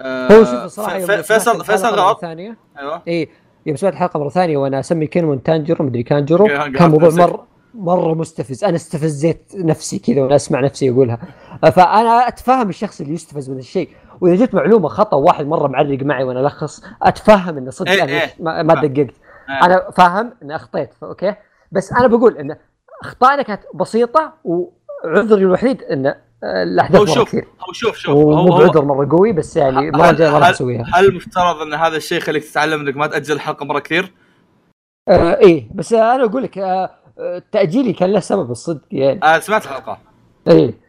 آه، 0.00 0.32
هو 0.32 0.44
شوف 0.44 0.54
الصراحة 0.54 0.98
فيصل 1.22 1.64
فيصل 1.64 1.92
مرة 1.92 2.00
غلط 2.00 2.20
ثانية 2.20 2.56
أيوه 2.78 3.02
اي 3.08 3.28
يوم 3.66 3.76
سمعت 3.76 3.92
الحلقة 3.92 4.20
مرة 4.20 4.28
ثانية 4.28 4.56
وأنا 4.56 4.80
أسمي 4.80 5.06
كينمون 5.06 5.42
تانجرو 5.42 5.86
مدري 5.86 6.02
كانجرو 6.02 6.46
كان 6.46 6.90
موضوع. 6.90 7.10
مره 7.26 7.46
مرة 7.74 8.14
مستفز 8.14 8.64
أنا 8.64 8.76
استفزيت 8.76 9.52
نفسي 9.54 9.98
كذا 9.98 10.22
وأنا 10.22 10.36
أسمع 10.36 10.60
نفسي 10.60 10.90
اقولها 10.90 11.18
فأنا 11.62 12.28
اتفهم 12.28 12.68
الشخص 12.68 13.00
اللي 13.00 13.14
يستفز 13.14 13.50
من 13.50 13.58
الشيء 13.58 13.88
وإذا 14.20 14.44
جت 14.44 14.54
معلومة 14.54 14.88
خطأ 14.88 15.16
واحد 15.16 15.46
مرة 15.46 15.68
معرق 15.68 16.02
معي 16.02 16.24
وأنا 16.24 16.40
ألخص 16.40 16.82
أتفهم 17.02 17.58
انه 17.58 17.70
صدق 17.70 17.90
إيه 17.90 18.02
أنا 18.02 18.12
إيه. 18.12 18.34
ما. 18.40 18.74
دققت. 18.74 19.14
آه. 19.48 19.64
أنا 19.66 19.90
فاهم 19.90 20.32
إني 20.42 20.56
أخطيت 20.56 20.90
أوكي؟ 21.02 21.34
بس 21.72 21.92
أنا 21.92 22.06
بقول 22.06 22.36
إن 22.36 22.56
أخطائنا 23.02 23.42
كانت 23.42 23.62
بسيطة 23.74 24.32
وعذري 24.44 25.42
الوحيد 25.42 25.82
إن 25.82 26.06
آه، 26.06 26.62
الأحداث 26.62 27.00
هو 27.00 27.06
شوف 27.06 27.28
كثير. 27.28 27.44
هو 27.68 27.72
شوف 27.72 27.96
شوف. 27.96 28.14
هو 28.14 28.58
بعذر 28.58 28.84
مرة 28.84 29.08
قوي 29.10 29.32
بس 29.32 29.56
يعني 29.56 29.90
ما 29.90 30.12
جاي 30.12 30.30
ما 30.30 30.38
راح 30.38 30.48
أسويها. 30.48 30.84
هل 30.94 31.14
مفترض 31.14 31.62
إن 31.62 31.74
هذا 31.74 31.96
الشيء 31.96 32.18
يخليك 32.18 32.44
تتعلم 32.44 32.80
إنك 32.80 32.96
ما 32.96 33.06
تأجل 33.06 33.34
الحلقة 33.34 33.64
مرة 33.64 33.78
كثير؟ 33.78 34.12
آه 35.08 35.38
إيه. 35.38 35.68
بس 35.74 35.92
أنا 35.92 36.24
أقول 36.24 36.42
لك 36.42 36.58
آه 36.58 36.90
آه، 37.18 37.42
تأجيلي 37.52 37.92
كان 37.92 38.12
له 38.12 38.20
سبب 38.20 38.50
الصدق 38.50 38.84
يعني. 38.90 39.20
آه 39.24 39.38
سمعت 39.38 39.64
الحلقة. 39.64 39.98
إيه. 40.48 40.85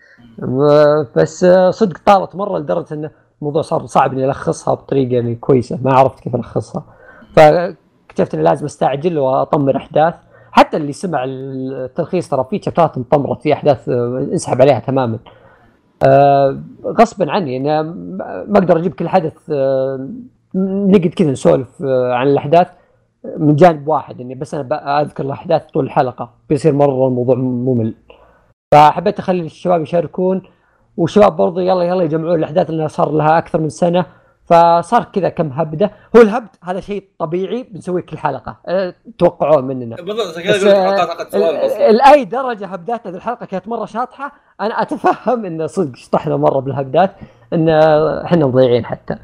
بس 1.15 1.45
صدق 1.69 1.97
طالت 2.05 2.35
مرة 2.35 2.59
لدرجة 2.59 2.93
انه 2.93 3.11
الموضوع 3.41 3.61
صار 3.61 3.85
صعب 3.85 4.13
إني 4.13 4.25
ألخصها 4.25 4.73
بطريقة 4.73 5.13
يعني 5.13 5.35
كويسة. 5.35 5.79
ما 5.81 5.93
عرفت 5.93 6.19
كيف 6.19 6.35
ألخصها. 6.35 6.83
فاكتشفت 7.35 8.33
إني 8.33 8.43
لازم 8.43 8.65
أستعجل 8.65 9.19
واطمر 9.19 9.77
أحداث. 9.77 10.13
حتى 10.51 10.77
اللي 10.77 10.91
سمع 10.91 11.23
التلخيص 11.27 12.29
ترى 12.29 12.45
في 12.49 12.61
شابترات 12.61 12.97
انطمرت 12.97 13.41
في 13.41 13.53
أحداث 13.53 13.89
انسحب 13.89 14.61
عليها 14.61 14.79
تماما. 14.79 15.19
آه، 16.03 16.59
غصبا 16.85 17.31
عني 17.31 17.57
أنا 17.57 17.81
ما 18.47 18.57
أقدر 18.57 18.77
أجيب 18.77 18.93
كل 18.93 19.09
حدث 19.09 19.33
آه، 19.51 20.09
نقعد 20.55 21.13
كذا 21.15 21.31
نسولف 21.31 21.83
آه، 21.83 22.13
عن 22.13 22.27
الأحداث 22.27 22.67
من 23.37 23.55
جانب 23.55 23.87
واحد. 23.87 24.21
إني 24.21 24.35
بس 24.35 24.53
أنا 24.53 25.01
اذكر 25.01 25.23
الأحداث 25.23 25.65
طول 25.65 25.85
الحلقة. 25.85 26.29
بيصير 26.49 26.73
مرة 26.73 27.07
الموضوع 27.07 27.35
ممل. 27.35 27.93
فحبيت 28.71 29.19
أخلي 29.19 29.41
الشباب 29.41 29.81
يشاركون 29.81 30.41
والشباب 30.97 31.35
برضو 31.37 31.59
يلا 31.59 31.83
يلا 31.83 32.03
يجمعون 32.03 32.39
الأحداث 32.39 32.69
اللي 32.69 32.89
صار 32.89 33.11
لها 33.11 33.37
أكثر 33.37 33.59
من 33.59 33.69
سنة. 33.69 34.05
فصار 34.45 35.03
كذا 35.03 35.29
كم 35.29 35.47
هبدة. 35.47 35.91
هو 36.15 36.21
الهبد 36.21 36.49
هذا 36.63 36.79
شيء 36.79 37.03
طبيعي 37.19 37.63
بنسويه 37.63 38.01
كل 38.01 38.17
حلقة. 38.17 38.57
أه، 38.67 38.93
توقعوه 39.17 39.61
مننا. 39.61 39.95
بالضبط 39.95 40.37
لاي 41.89 42.25
درجة 42.25 42.65
هبداتنا 42.65 43.11
ذي 43.11 43.17
الحلقة 43.17 43.45
كانت 43.45 43.67
مرة 43.67 43.85
شاطحة 43.85 44.31
أنا 44.61 44.81
أتفهم 44.81 45.45
انه 45.45 45.67
صدق 45.67 45.95
شطحنا 45.95 46.37
مرة 46.37 46.59
بالهبدات 46.59 47.11
إن 47.53 47.69
إحنا 48.25 48.45
مضيعين 48.45 48.85
حتى. 48.85 49.15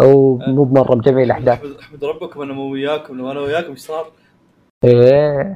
أو 0.00 0.38
مو 0.46 0.64
بمرة 0.64 0.94
مجمعين 0.94 1.24
الأحداث. 1.24 1.58
احمد 1.80 2.04
ربكم 2.04 2.42
أنا 2.42 2.52
مو 2.52 2.72
وياكم 2.72 3.18
لو 3.18 3.30
أنا 3.30 3.40
وياكم 3.40 3.70
إيش 3.70 3.80
صار؟ 3.80 4.06
إيه. 4.84 5.54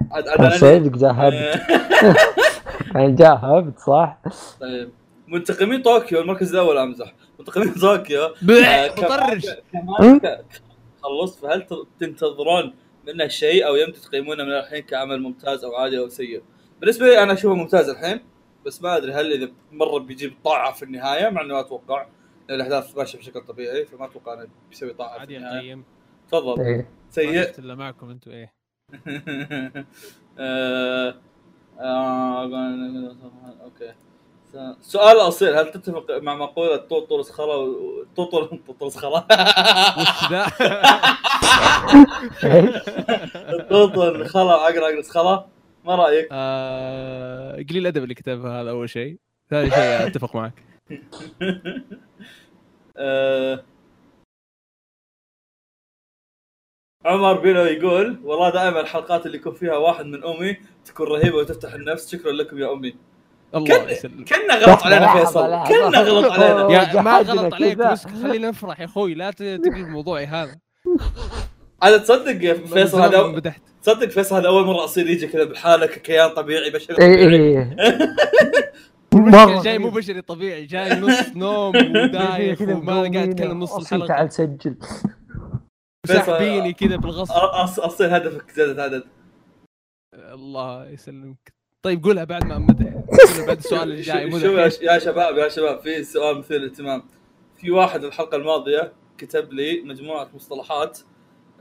صدق 0.51 0.97
جاء 0.97 1.12
كان 2.93 3.14
جاء 3.14 3.35
هبد 3.36 3.78
صح؟ 3.78 4.19
طيب. 4.60 4.90
منتقمين 5.28 5.82
طوكيو 5.82 6.20
المركز 6.20 6.55
الأول 6.55 6.78
أمزح. 6.78 7.14
منتقمين 7.39 7.74
طوكيو. 7.74 8.24
آه، 8.66 8.90
مطرش 8.98 9.47
خلصت. 11.02 11.39
فهل 11.43 11.66
تنتظرون 12.01 12.74
منه 13.06 13.28
شيء 13.28 13.66
أو 13.66 13.77
يمتى 13.77 14.01
تقيمونه 14.01 14.44
من 14.44 14.52
الحين 14.52 14.82
كعمل 14.82 15.23
ممتاز 15.23 15.64
أو 15.64 15.74
عادي 15.74 15.98
أو 15.98 16.09
سيء؟ 16.09 16.43
بالنسبة 16.81 17.06
لي 17.06 17.23
أنا 17.23 17.32
أشوفه 17.32 17.55
ممتاز 17.55 17.89
الحين 17.89 18.20
بس 18.66 18.82
ما 18.82 18.97
أدري 18.97 19.12
هل 19.12 19.32
إذا 19.32 19.52
مرة 19.73 19.98
بيجيب 19.98 20.35
طاعة 20.44 20.73
في 20.73 20.82
النهاية 20.82 21.28
مع 21.28 21.43
إني 21.43 21.52
ما 21.52 21.60
أتوقع 21.60 22.06
لأن 22.48 22.60
الأحداث 22.60 22.97
ماشية 22.97 23.19
بشكل 23.19 23.40
طبيعي 23.40 23.85
فما 23.85 24.05
أتوقع 24.05 24.35
إنه 24.35 24.48
بيسوي 24.70 24.93
طاعة 24.93 25.14
في 25.14 25.20
عادي 25.20 25.39
اقيم 25.39 25.85
تفضل. 26.28 26.62
ما 26.62 26.85
سيء 27.10 27.59
إلا 27.59 27.74
معكم 27.74 28.10
أنتم 28.10 28.31
إيه. 28.31 28.52
آه، 30.39 31.14
okay. 33.64 33.93
سؤال 34.82 35.16
أصيل 35.16 35.54
هل 35.54 35.70
تتفق 35.70 36.06
مع 36.10 36.34
مقولة 36.34 36.76
طوطرس 36.76 37.30
خلا 37.30 37.54
و- 37.54 38.04
طوطر 38.16 38.44
طوطرس 38.66 38.96
خلا؟ 38.96 39.24
وش 39.98 40.30
ذا؟ 40.30 40.46
طوطر 43.70 44.24
خلا 44.24 44.52
عقر 44.52 44.84
عقرس 44.84 45.10
خلا 45.10 45.46
ما 45.84 45.94
رأيك؟ 45.94 46.28
آه، 46.32 47.52
قليل 47.56 47.76
الأدب 47.82 48.02
اللي 48.02 48.14
كتبها 48.14 48.62
هذا 48.62 48.70
أول 48.70 48.88
شيء. 48.90 49.18
ثاني 49.50 49.70
شيء 49.70 50.06
أتفق 50.06 50.36
معك. 50.36 50.52
آه، 52.96 53.62
عمر 57.07 57.33
بينو 57.41 57.61
يقول 57.65 58.20
والله 58.24 58.51
دائما 58.51 58.81
الحلقات 58.81 59.27
اللي 59.27 59.37
يكون 59.39 59.55
فيها 59.55 59.77
واحد 59.77 60.07
من 60.07 60.24
أمي 60.24 60.57
تكون 60.85 61.07
رهيبة 61.07 61.37
وتفتح 61.37 61.73
النفس. 61.74 62.12
شكرا 62.12 62.33
لكم 62.33 62.59
يا 62.59 62.73
أمي. 62.73 62.95
الله 63.55 63.79
كن- 63.85 63.89
يسلمك. 63.91 64.29
كنا 64.35 64.55
غلط 64.55 64.83
علينا 64.87 65.12
فيصل. 65.16 65.41
كنا 65.69 66.01
غلط 66.01 66.33
علينا. 66.33 66.73
يا 66.95 67.01
ما 67.03 67.19
غلط 67.19 67.55
عليك. 67.55 67.77
بس 67.79 68.07
خلينا 68.07 68.49
نفرح 68.49 68.81
يا 68.81 68.85
أخوي. 68.85 69.15
لا 69.15 69.31
تقلب 69.31 69.89
موضوعي 69.89 70.27
هذا. 70.27 70.55
هذا 71.83 71.99
تصدق 71.99 72.53
فيصل 72.55 73.01
هذا 73.01 73.53
تصدق 73.83 74.09
فيصل 74.09 74.37
هذا 74.37 74.49
أول 74.49 74.66
مرة 74.66 74.85
أصير 74.85 75.11
يجي 75.11 75.27
كذا 75.27 75.45
بحالة 75.45 75.87
ككيان 75.87 76.31
طبيعي 76.31 76.70
بشري. 76.70 76.97
طبيعي 76.97 77.35
إيه 77.35 77.77
المشكلة 79.15 79.62
جاي 79.62 79.79
مو 79.79 79.91
بشري 79.91 80.23
طبيعي. 80.23 80.66
جاي 80.66 81.01
نص 81.01 81.29
نوم 81.37 81.77
ودايخ 81.97 82.59
كذا 82.59 82.74
وما 82.74 82.93
قاعد 82.95 83.16
اتكلم 83.16 83.61
نص 83.61 83.77
الحلقة. 83.77 84.07
تعال 84.07 84.33
سجل. 84.33 84.74
وساحبيني 86.05 86.73
كذا 86.73 86.97
بالغصب. 86.97 87.33
أص- 87.35 87.81
اصير 87.85 88.16
هدفك 88.16 88.51
زيادة 88.51 88.83
عدد. 88.83 89.03
الله 90.15 90.89
يسلمك. 90.89 91.53
طيب 91.83 92.05
قولها 92.05 92.24
بعد 92.24 92.45
ما 92.45 92.57
أمدح. 92.57 92.93
قولها 92.95 93.47
بعد 93.47 93.57
السؤال 93.59 93.83
اللي 93.83 94.01
جاي 94.11 94.27
مو 94.27 94.39
شو 94.39 94.47
يا, 94.83 94.99
شباب 94.99 95.37
يا 95.37 95.49
شباب 95.49 95.81
في 95.81 96.05
سؤال 96.05 96.39
مثير 96.39 96.59
للاهتمام. 96.61 97.03
في 97.57 97.70
واحد 97.70 98.05
الحلقة 98.05 98.37
الماضية 98.37 98.93
كتب 99.19 99.53
لي 99.53 99.81
مجموعة 99.83 100.29
مصطلحات 100.35 100.99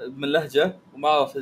من 0.07 0.27
لهجة 0.31 0.75
وما 0.93 1.07
أعرف 1.09 1.37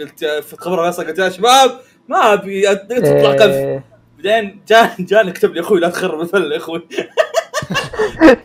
قلت 0.00 0.24
في 0.24 0.56
خبر 0.56 0.84
فيصل 0.90 1.06
قلت 1.06 1.18
يا 1.18 1.28
شباب 1.28 1.80
ما 2.08 2.32
أبي 2.32 2.76
تطلع 2.76 3.34
كف 3.36 3.42
إيه، 3.42 3.84
بعدين 4.16 4.62
جاني 4.68 4.94
جاني 5.00 5.32
كتب 5.32 5.54
لي 5.54 5.60
أخوي 5.60 5.80
لا 5.80 5.88
تخرب 5.88 6.20
الفله 6.20 6.52
يا 6.52 6.56
أخوي. 6.56 6.88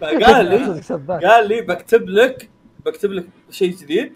فقال 0.02 0.46
لي. 0.46 0.82
قال 1.28 1.48
لي 1.48 1.62
بكتب 1.62 2.10
لك 2.10 2.50
بكتب 2.86 3.12
لك 3.12 3.28
شيء 3.50 3.76
جديد 3.76 4.14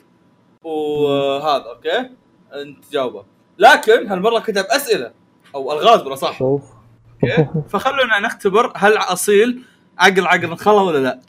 وهذا 0.63 1.63
okay؟ 1.69 2.09
أنت 2.53 2.91
جاوبه 2.91 3.25
لكن 3.57 4.07
هالمرة 4.07 4.39
كتب 4.39 4.65
أسئلة 4.65 5.11
أو 5.55 5.71
ألغاز 5.71 6.01
بلا 6.01 6.15
صح 6.15 6.41
أوكي؟ 6.41 7.47
فخلونا 7.69 8.19
نختبر 8.19 8.73
هل 8.75 8.97
أصيل 8.97 9.63
عقل 9.97 10.27
عقل 10.27 10.57
خلا 10.57 10.81
ولا 10.81 10.97
لا. 10.97 11.19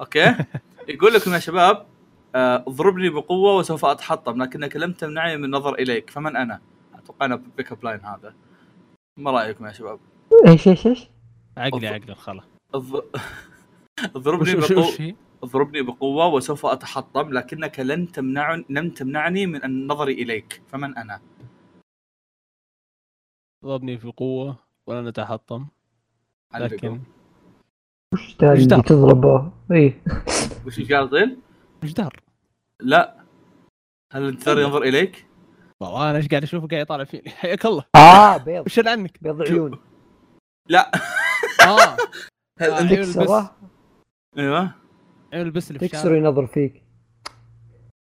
okay؟ 0.00 0.34
يقول 0.88 1.14
لكم 1.14 1.32
يا 1.34 1.38
شباب 1.38 1.86
آه، 2.34 2.64
اضربني 2.68 3.08
بقوة 3.10 3.56
وسوف 3.56 3.84
أتحطم 3.84 4.42
لكنك 4.42 4.76
لم 4.76 4.92
تمنعني 4.92 5.36
من 5.36 5.44
النظر 5.44 5.74
إليك 5.74 6.10
فمن 6.10 6.36
أنا؟ 6.36 6.60
أتوقع 6.94 7.26
أنا 7.26 7.42
pick 7.56 7.72
up 7.72 7.84
line 7.84 8.00
هذا. 8.00 8.34
ما 9.16 9.30
رأيكم 9.30 9.66
يا 9.66 9.72
شباب؟ 9.72 10.00
إيش 10.46 10.68
إيش 10.68 10.86
إيش؟ 10.86 11.08
عقلي 11.56 12.14
خلاص 12.14 12.44
اض- 12.74 13.04
اضربني 14.16 14.54
وش 14.78 15.02
وش 15.42 15.48
بقوة 15.48 15.48
وش؟ 15.48 15.50
اضربني 15.50 15.82
بقوة 15.82 16.26
وسوف 16.26 16.66
أتحطم 16.66 17.32
لكنك 17.32 17.80
لن 17.80 18.12
تمنعني 18.12 18.64
لن 18.70 18.94
تمنعني 18.94 19.46
من 19.46 19.64
النظر 19.64 20.08
إليك 20.08 20.62
فمن 20.68 20.96
أنا؟ 20.98 21.20
ضربني 23.64 23.98
في 23.98 24.12
قوه 24.16 24.56
ولا 24.86 25.10
نتحطم 25.10 25.66
لكن 26.54 27.00
وش 28.14 28.36
اللي 28.42 28.56
جدار. 28.56 28.80
تضربه؟ 28.80 29.52
إيه 29.72 30.02
وش 30.66 30.92
قال 30.92 31.10
طيل؟ 31.10 31.38
جدار 31.84 32.20
لا 32.80 33.24
هل 34.12 34.28
انتظر 34.28 34.60
ينظر 34.60 34.82
إليك؟ 34.82 35.26
والله 35.80 36.10
أنا 36.10 36.18
إيش 36.18 36.28
قاعد 36.28 36.42
أشوفه 36.42 36.68
قاعد 36.68 36.82
يطالع 36.82 37.04
فيني 37.04 37.30
حياك 37.40 37.66
الله 37.66 37.84
آه 37.96 38.36
بيض 38.36 38.66
وش 38.66 38.78
عنك؟ 38.78 39.22
بيض 39.22 39.42
عيون 39.42 39.78
لا 40.68 40.90
آه 41.68 41.96
هل 42.60 42.88
تكسره 42.90 43.56
أيوه 44.38 44.74
البس 45.34 45.70
اللي 45.70 45.86
الشارع 45.86 46.16
ينظر 46.16 46.46
فيك. 46.46 46.82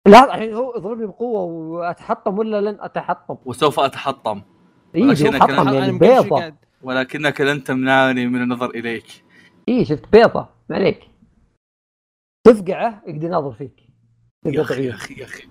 لا 0.08 0.36
الحين 0.36 0.54
هو 0.54 0.72
اضربني 0.72 1.06
بقوة 1.08 1.42
واتحطم 1.42 2.38
ولا 2.40 2.62
لن 2.62 2.78
اتحطم؟ 2.80 3.38
وسوف 3.46 3.80
أتحطم. 3.80 4.42
اي 4.96 5.02
ولكنك 5.02 5.18
شوف 5.32 5.36
حطم 5.36 5.70
أنا- 5.70 5.74
يعني 5.74 5.98
بيضة. 6.00 6.54
ولكنك 6.82 7.42
لن 7.42 7.64
تمنعني 7.64 8.28
من 8.28 8.42
النظر 8.42 8.70
إليك. 8.70 9.06
اي 9.70 9.86
شفت 9.86 10.12
بيضة. 10.12 10.50
ما 10.70 10.76
عليك. 10.76 11.00
تفقعه 12.48 13.04
يقدر 13.08 13.28
ينظر 13.28 13.52
فيك. 13.52 13.88
يا 14.46 14.62
أخي 14.62 14.86
يا 14.88 14.94
أخي 14.94 15.14
يا 15.14 15.26
أخي. 15.26 15.44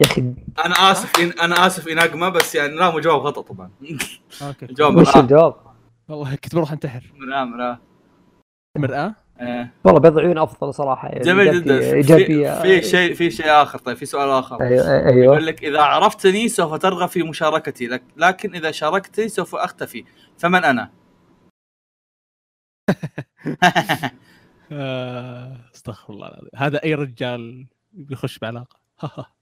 يا 0.00 0.06
أخي. 0.06 0.20
أنا 0.64 0.74
آسف 0.92 1.20
إن 1.20 1.30
أنا 1.40 1.66
آسف 1.66 1.88
إن 1.88 1.98
أقمى 1.98 2.30
بس 2.30 2.54
يعني 2.54 2.74
لا 2.76 2.90
مو 2.90 3.00
جواب 3.00 3.22
خطأ 3.22 3.42
طبعا. 3.42 3.70
okay. 4.42 4.66
الجواب 4.66 4.96
وش 4.96 5.08
مرآة 5.08 5.20
الجواب؟ 5.20 5.54
والله 6.08 6.34
كنت 6.34 6.54
بروح 6.54 6.72
انتحر. 6.72 7.12
مرآة 7.16 7.44
مرآة. 7.44 7.78
مرآة؟ 8.78 9.14
إيه. 9.40 9.72
والله 9.84 10.00
بيض 10.00 10.18
عيون 10.18 10.38
أفضل 10.38 10.74
صراحة 10.74 11.08
يعني 11.08 11.24
جميل 11.24 11.62
جدا. 11.62 11.80
في, 11.80 11.94
ايجابيه 11.94 12.62
في 12.62 12.82
شيء 12.82 13.14
في 13.14 13.30
شيء 13.30 13.46
آخر 13.50 13.78
طيب 13.78 13.96
في 13.96 14.06
سؤال 14.06 14.28
آخر. 14.28 14.62
أيوه 14.62 14.94
يقول 14.94 15.18
أيوه 15.18 15.38
لك 15.38 15.64
إذا 15.64 15.80
عرفتني 15.80 16.48
سوف 16.48 16.74
ترغب 16.74 17.08
في 17.08 17.22
مشاركتي 17.22 17.86
لك 17.86 18.02
لكن 18.16 18.54
إذا 18.54 18.70
شاركتني 18.70 19.28
سوف 19.28 19.54
أختفي. 19.54 20.04
فمن 20.38 20.64
أنا؟ 20.64 20.90
آه، 24.72 25.56
أستغفر 25.74 26.12
الله 26.12 26.28
العظيم. 26.28 26.50
هذا 26.56 26.84
أي 26.84 26.94
رجال 26.94 27.66
بيخش 27.92 28.38
بعلاقة؟ 28.38 28.76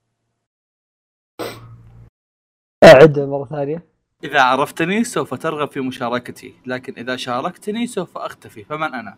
أعد 2.83 3.19
مرة 3.19 3.45
ثانية. 3.45 3.85
إذا 4.23 4.41
عرفتني 4.41 5.03
سوف 5.03 5.33
ترغب 5.33 5.71
في 5.71 5.79
مشاركتي 5.79 6.53
لكن 6.65 6.93
إذا 6.97 7.15
شاركتني 7.15 7.87
سوف 7.87 8.17
أختفي. 8.17 8.63
فمن 8.63 8.93
أنا؟ 8.93 9.17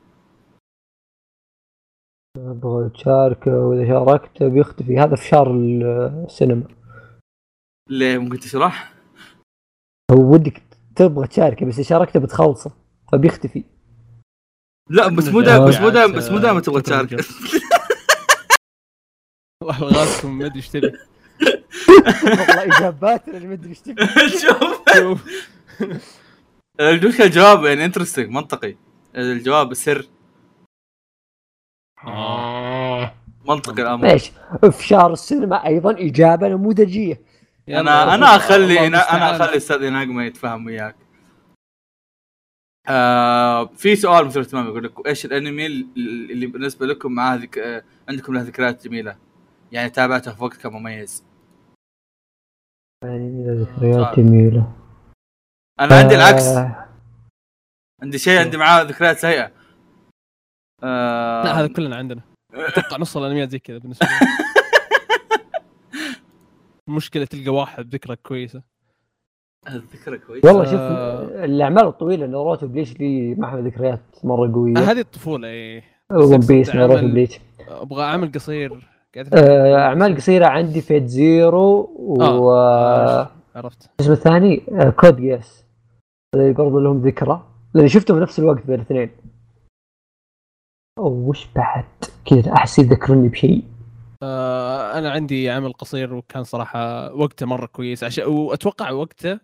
أبغى 2.47 2.89
تشاركه 2.89 3.51
وإذا 3.51 3.87
شاركته 3.87 4.47
بيختفي 4.47 4.97
هذا 4.97 5.15
فشار 5.15 5.55
السينما. 5.55 6.63
ليه 7.89 8.17
ممكن 8.17 8.39
تشرح؟ 8.39 8.93
هو 10.11 10.33
ودك 10.33 10.61
تبغى 10.95 11.27
تشاركه 11.27 11.65
بس 11.65 11.73
إذا 11.73 11.83
شاركته 11.83 12.19
بتخلصه 12.19 12.71
فبيختفي 13.11 13.63
لا 14.89 15.07
بس 15.07 15.27
مو 15.27 15.41
دائما 15.41 15.65
بس 15.65 15.79
مو 15.79 15.89
دائما 15.89 16.13
بس 16.13 16.31
مو 16.31 16.37
دائما 16.37 16.59
تبغى 16.59 16.81
تشارك 16.81 17.25
والله 19.63 19.87
غازكم 19.87 20.37
ما 20.37 20.45
أدري 20.45 20.57
إيش 20.57 20.69
تبي. 20.69 20.93
والله 22.23 22.77
إجابات 22.77 23.27
اللي 23.27 23.47
ما 23.47 23.53
أدري 23.53 23.69
إيش 23.69 23.79
تبي. 23.79 24.07
شوف. 24.41 24.83
شوف. 24.95 25.47
المشكلة 26.79 27.25
الجواب 27.25 27.65
يعني 27.65 27.85
انترستنج 27.85 28.29
منطقي. 28.29 28.75
الجواب 29.15 29.73
سر. 29.73 30.07
آه. 32.07 33.13
منطقي 33.45 33.81
الأمر. 33.81 34.07
ليش؟ 34.07 34.31
أفشار 34.63 35.13
السينما 35.13 35.65
أيضا 35.65 35.91
إجابة 35.91 36.47
نموذجية. 36.47 37.21
أنا 37.69 38.15
أنا 38.15 38.25
أخلي 38.35 38.87
أنا 38.87 39.35
أخلي 39.35 39.57
أستاذ 39.57 39.89
ناقمه 39.89 40.23
يتفاهم 40.23 40.65
وياك. 40.65 40.95
آه 42.87 43.65
في 43.65 43.95
سؤال 43.95 44.25
مثير 44.25 44.41
اهتمام 44.41 44.67
يقول 44.67 44.83
لك 44.83 45.07
إيش 45.07 45.25
الأنمي 45.25 45.65
اللي 45.65 46.47
بالنسبة 46.47 46.85
لكم 46.85 47.11
معاه 47.11 47.35
ذك... 47.35 47.57
آه 47.57 47.83
عندكم 48.09 48.33
له 48.33 48.41
ذكريات 48.41 48.87
جميلة؟ 48.87 49.17
يعني 49.71 49.89
تابعته 49.89 50.33
في 50.35 50.43
وقت 50.43 50.57
كان 50.57 50.71
مميز. 50.71 51.23
يعني 53.03 53.45
ذكريات 53.49 54.19
جميلة. 54.19 54.71
أنا 55.79 55.95
عندي 55.99 56.15
العكس. 56.15 56.45
آه، 56.45 56.85
عندي 58.01 58.17
شيء 58.17 58.39
عندي 58.39 58.57
معاه 58.57 58.81
ذكريات 58.83 59.17
سيئة. 59.17 59.58
آه 60.83 61.43
لا 61.43 61.59
هذا 61.59 61.67
كلنا 61.67 61.95
عندنا. 61.95 62.21
أتوقع 62.53 62.97
نص 62.97 63.17
الأنميات 63.17 63.49
زي 63.49 63.59
كذا 63.59 63.77
بالنسبة 63.77 64.05
لي. 64.05 64.11
المشكلة 66.89 67.25
تلقى 67.25 67.49
واحد 67.49 67.93
ذكرى 67.95 68.15
كويسة. 68.15 68.61
الذكرى 69.69 70.17
كويس 70.17 70.45
والله 70.45 70.63
شوف 70.65 70.79
آه. 70.79 71.45
الأعمال 71.45 71.85
الطويلة 71.87 72.25
ناروتو 72.25 72.67
بليش 72.67 72.99
لي 72.99 73.35
معها 73.35 73.61
ذكريات 73.61 73.99
مرة 74.23 74.53
قوية. 74.53 74.77
هذه 74.77 74.99
الطفولة 74.99 75.47
إيه. 75.47 75.83
ون 76.11 76.37
بيس 76.39 76.69
عمل- 76.69 76.79
ناروتو 76.79 77.07
بليش 77.07 77.39
أبغى 77.69 78.03
عمل 78.03 78.31
قصير. 78.31 78.87
آه، 79.33 79.75
أعمال 79.75 80.15
قصيرة 80.15 80.45
عندي 80.45 80.81
فيت 80.81 81.05
زيرو 81.05 81.89
و 81.99 82.21
آه. 82.21 83.19
آه، 83.21 83.31
عرفت. 83.55 83.89
اسمه 83.99 84.13
الثاني؟ 84.13 84.61
آه، 84.71 84.89
كود 84.89 85.15
جيس 85.21 85.65
برضو 86.35 86.79
لهم 86.79 87.01
ذكرى. 87.01 87.43
لاني 87.73 87.89
شفتهم 87.89 88.17
في 88.17 88.23
نفس 88.23 88.39
الوقت 88.39 88.65
بين 88.65 88.75
الاثنين. 88.75 89.09
وش 91.07 91.47
بعد؟ 91.55 91.85
كذا 92.25 92.53
أحس 92.53 92.79
يذكرني 92.79 93.27
بشيء. 93.27 93.63
آه 94.23 94.97
أنا 94.97 95.11
عندي 95.11 95.49
عمل 95.49 95.73
قصير 95.73 96.13
وكان 96.13 96.43
صراحة 96.43 97.13
وقته 97.13 97.45
مرة 97.45 97.65
كويس. 97.65 98.03
عشان 98.03 98.25
وأتوقع 98.25 98.91
وقته 98.91 99.39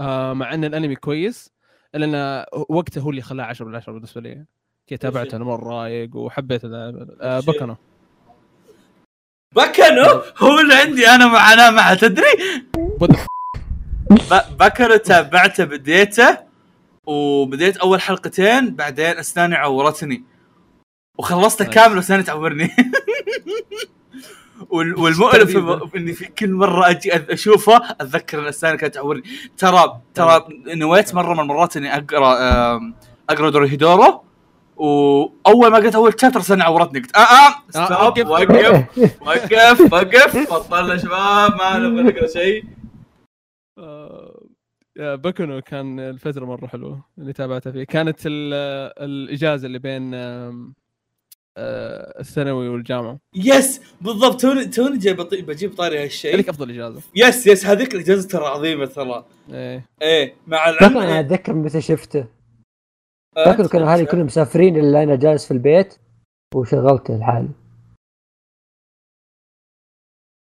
آه 0.00 0.32
مع 0.32 0.54
أن 0.54 0.64
الأنمي 0.64 0.96
كويس 0.96 1.50
إلا 1.94 2.04
أن 2.04 2.44
وقته 2.68 3.00
هو 3.00 3.10
اللي 3.10 3.22
خلاه 3.22 3.44
10 3.44 3.66
من 3.66 3.74
10 3.74 3.92
بالنسبة 3.92 4.20
لي. 4.20 4.44
كي 4.86 4.96
تابعته 4.96 5.36
أنا 5.36 5.44
مرة 5.44 5.68
رايق 5.82 6.16
وحبيت 6.16 6.64
ال- 6.64 7.16
آه؟ 7.22 7.40
بكنو 7.40 7.76
بكنو 9.56 10.22
هو 10.38 10.60
اللي 10.60 10.74
عندي 10.74 11.08
أنا 11.08 11.26
مع 11.26 11.52
أنا 11.52 11.70
مع 11.70 11.94
تدري 11.94 12.26
بكنو 14.60 14.96
تابعته 14.96 15.64
بديته 15.64 16.38
وبديت 17.06 17.76
أول 17.76 18.00
حلقتين 18.00 18.74
بعدين 18.74 19.06
أسناني 19.18 19.54
عورتني. 19.54 20.24
وخلصته 21.18 21.64
nice. 21.64 21.74
كامل 21.74 21.96
واسناني 21.96 22.22
تعورني. 22.22 22.70
وال- 24.70 24.98
والمؤلم 25.00 25.46
في 25.46 25.52
تربية. 25.52 25.86
في 25.86 25.98
إني 25.98 26.12
في 26.12 26.24
كل 26.26 26.50
مرة 26.52 26.90
أجي 26.90 27.16
أشوفه 27.16 27.76
أتذكر 28.00 28.38
إن 28.38 28.46
اسناني 28.46 28.76
كانت 28.76 28.94
تعورني. 28.94 29.22
ترى 29.58 30.00
ترى 30.14 30.44
نويت 30.66 31.14
مرة 31.14 31.34
من 31.34 31.40
المرات 31.40 31.76
إني 31.76 31.96
أقرأ 31.96 32.36
أقرأ 33.30 33.50
دوريهيدورو 33.50 34.22
وأول 34.76 35.70
ما 35.70 35.76
قلت 35.76 35.94
أول 35.94 36.14
chapter 36.20 36.40
اسناني 36.40 36.62
عورتني. 36.62 37.00
قلت 37.00 37.16
آه 37.16 37.20
آه 37.20 37.54
stop 37.70 38.26
وقف. 38.30 38.50
وقف 39.20 39.92
وقف. 39.92 39.92
وقف 39.92 40.52
بطلنا 40.52 40.96
شباب 40.96 41.54
ما 41.56 41.78
نبغى 41.78 42.02
نقرا 42.02 42.26
شيء. 42.26 42.64
آه، 43.78 44.40
آه، 45.00 45.14
بكنو 45.14 45.60
كان 45.60 46.00
الفترة 46.00 46.44
مرة 46.44 46.66
حلوة 46.66 47.04
اللي 47.18 47.32
تابعتها 47.32 47.72
فيه. 47.72 47.84
كانت 47.84 48.20
ال- 48.26 48.92
الإجازة 49.04 49.66
اللي 49.66 49.78
بين 49.78 50.14
آه، 50.14 50.72
الثانوي 51.58 52.68
والجامعة. 52.68 53.18
yes 53.36 53.80
بالضبط. 54.00 54.40
توني 54.40 54.64
توني 54.64 54.98
جاي 54.98 55.14
بطي- 55.14 55.42
بجيب 55.42 55.74
طاري 55.76 56.04
هالشيء. 56.04 56.50
أفضل 56.50 56.70
إجازة. 56.70 57.02
yes 57.16 57.46
yes 57.46 57.66
هذيك 57.66 57.94
الإجازة 57.94 58.28
ترى 58.28 58.44
عظيمة 58.46 58.86
ترى. 58.86 59.24
إيه. 59.52 59.86
إيه 60.02 60.34
مع 60.46 60.70
لكن 60.70 60.84
أنا 60.84 61.04
العلم 61.04 61.26
أتذكر 61.26 61.52
متى 61.54 61.80
شفته. 61.80 62.26
آه، 63.36 63.48
لكن 63.52 63.66
كانوا 63.66 63.88
أهلي 63.92 64.06
كلهم 64.06 64.26
مسافرين 64.26 64.76
إلا 64.76 65.02
أنا 65.02 65.16
جالس 65.16 65.44
في 65.46 65.50
البيت 65.50 65.98
وشغلته 66.54 67.16
لحالي 67.18 67.48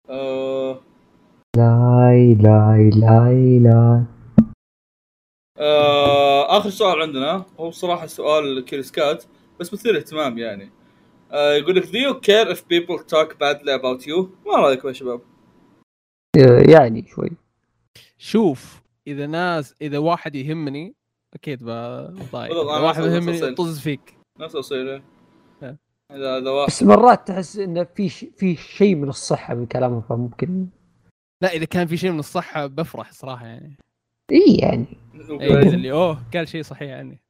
آه، 0.09 0.79
لاي 1.57 2.35
لاي 2.35 2.89
لاي 2.89 3.59
لاي. 3.59 4.03
آه، 5.57 6.57
آخر 6.57 6.69
سؤال 6.69 7.01
عندنا. 7.01 7.45
هو 7.59 7.71
صراحة 7.71 8.07
سؤال 8.07 8.65
CuriousCat 8.65 9.23
بس 9.59 9.73
مثير 9.73 9.97
اهتمام 9.97 10.37
يعني. 10.37 10.63
آه، 10.63 10.69
يقول 11.33 11.75
لك 11.75 11.83
do 11.83 11.87
you. 11.87 12.19
Care 12.19 12.55
if 12.55 12.59
people 12.67 12.97
talk 12.97 13.37
badly 13.37 13.71
about 13.71 14.05
you. 14.07 14.27
ما 14.45 14.55
رايكم 14.55 14.87
يا 14.87 14.93
شباب 14.93 15.21
يعني 16.69 17.07
شوي. 17.07 17.31
شوف 18.17 18.81
إذا 19.07 19.27
ناس 19.27 19.75
إذا 19.81 19.97
واحد 19.97 20.35
يهمني 20.35 20.95
أكيد 21.33 21.63
بضايق. 21.63 22.51
أنا 22.51 22.79
واحد 22.79 23.03
يهمني. 23.03 23.55
طز 23.55 23.79
فيك. 23.79 24.17
نفس 24.39 24.55
اصيله. 24.55 25.01
اذا 26.11 26.37
إذا 26.37 26.49
واحد 26.51 26.67
بس 26.67 26.83
مرات 26.83 27.27
تحس 27.27 27.57
انه 27.57 27.83
في 27.83 28.09
ش... 28.09 28.25
في 28.37 28.55
شيء 28.55 28.95
من 28.95 29.09
الصحة 29.09 29.55
من 29.55 29.65
كلامهم 29.65 30.01
فممكن 30.01 30.67
لا 31.41 31.53
إذا 31.53 31.65
كان 31.65 31.87
في 31.87 31.97
شيء 31.97 32.11
من 32.11 32.19
الصحة 32.19 32.67
بفرح 32.67 33.11
صراحة 33.11 33.45
يعني. 33.45 33.77
إي 34.31 34.55
يعني. 34.61 34.85
اي 35.41 35.63
كذا 35.63 35.75
اللي 35.75 35.91
أوه 35.91 36.23
قال 36.33 36.47
شيء 36.47 36.63
صحيح 36.63 36.97
عني. 36.97 37.21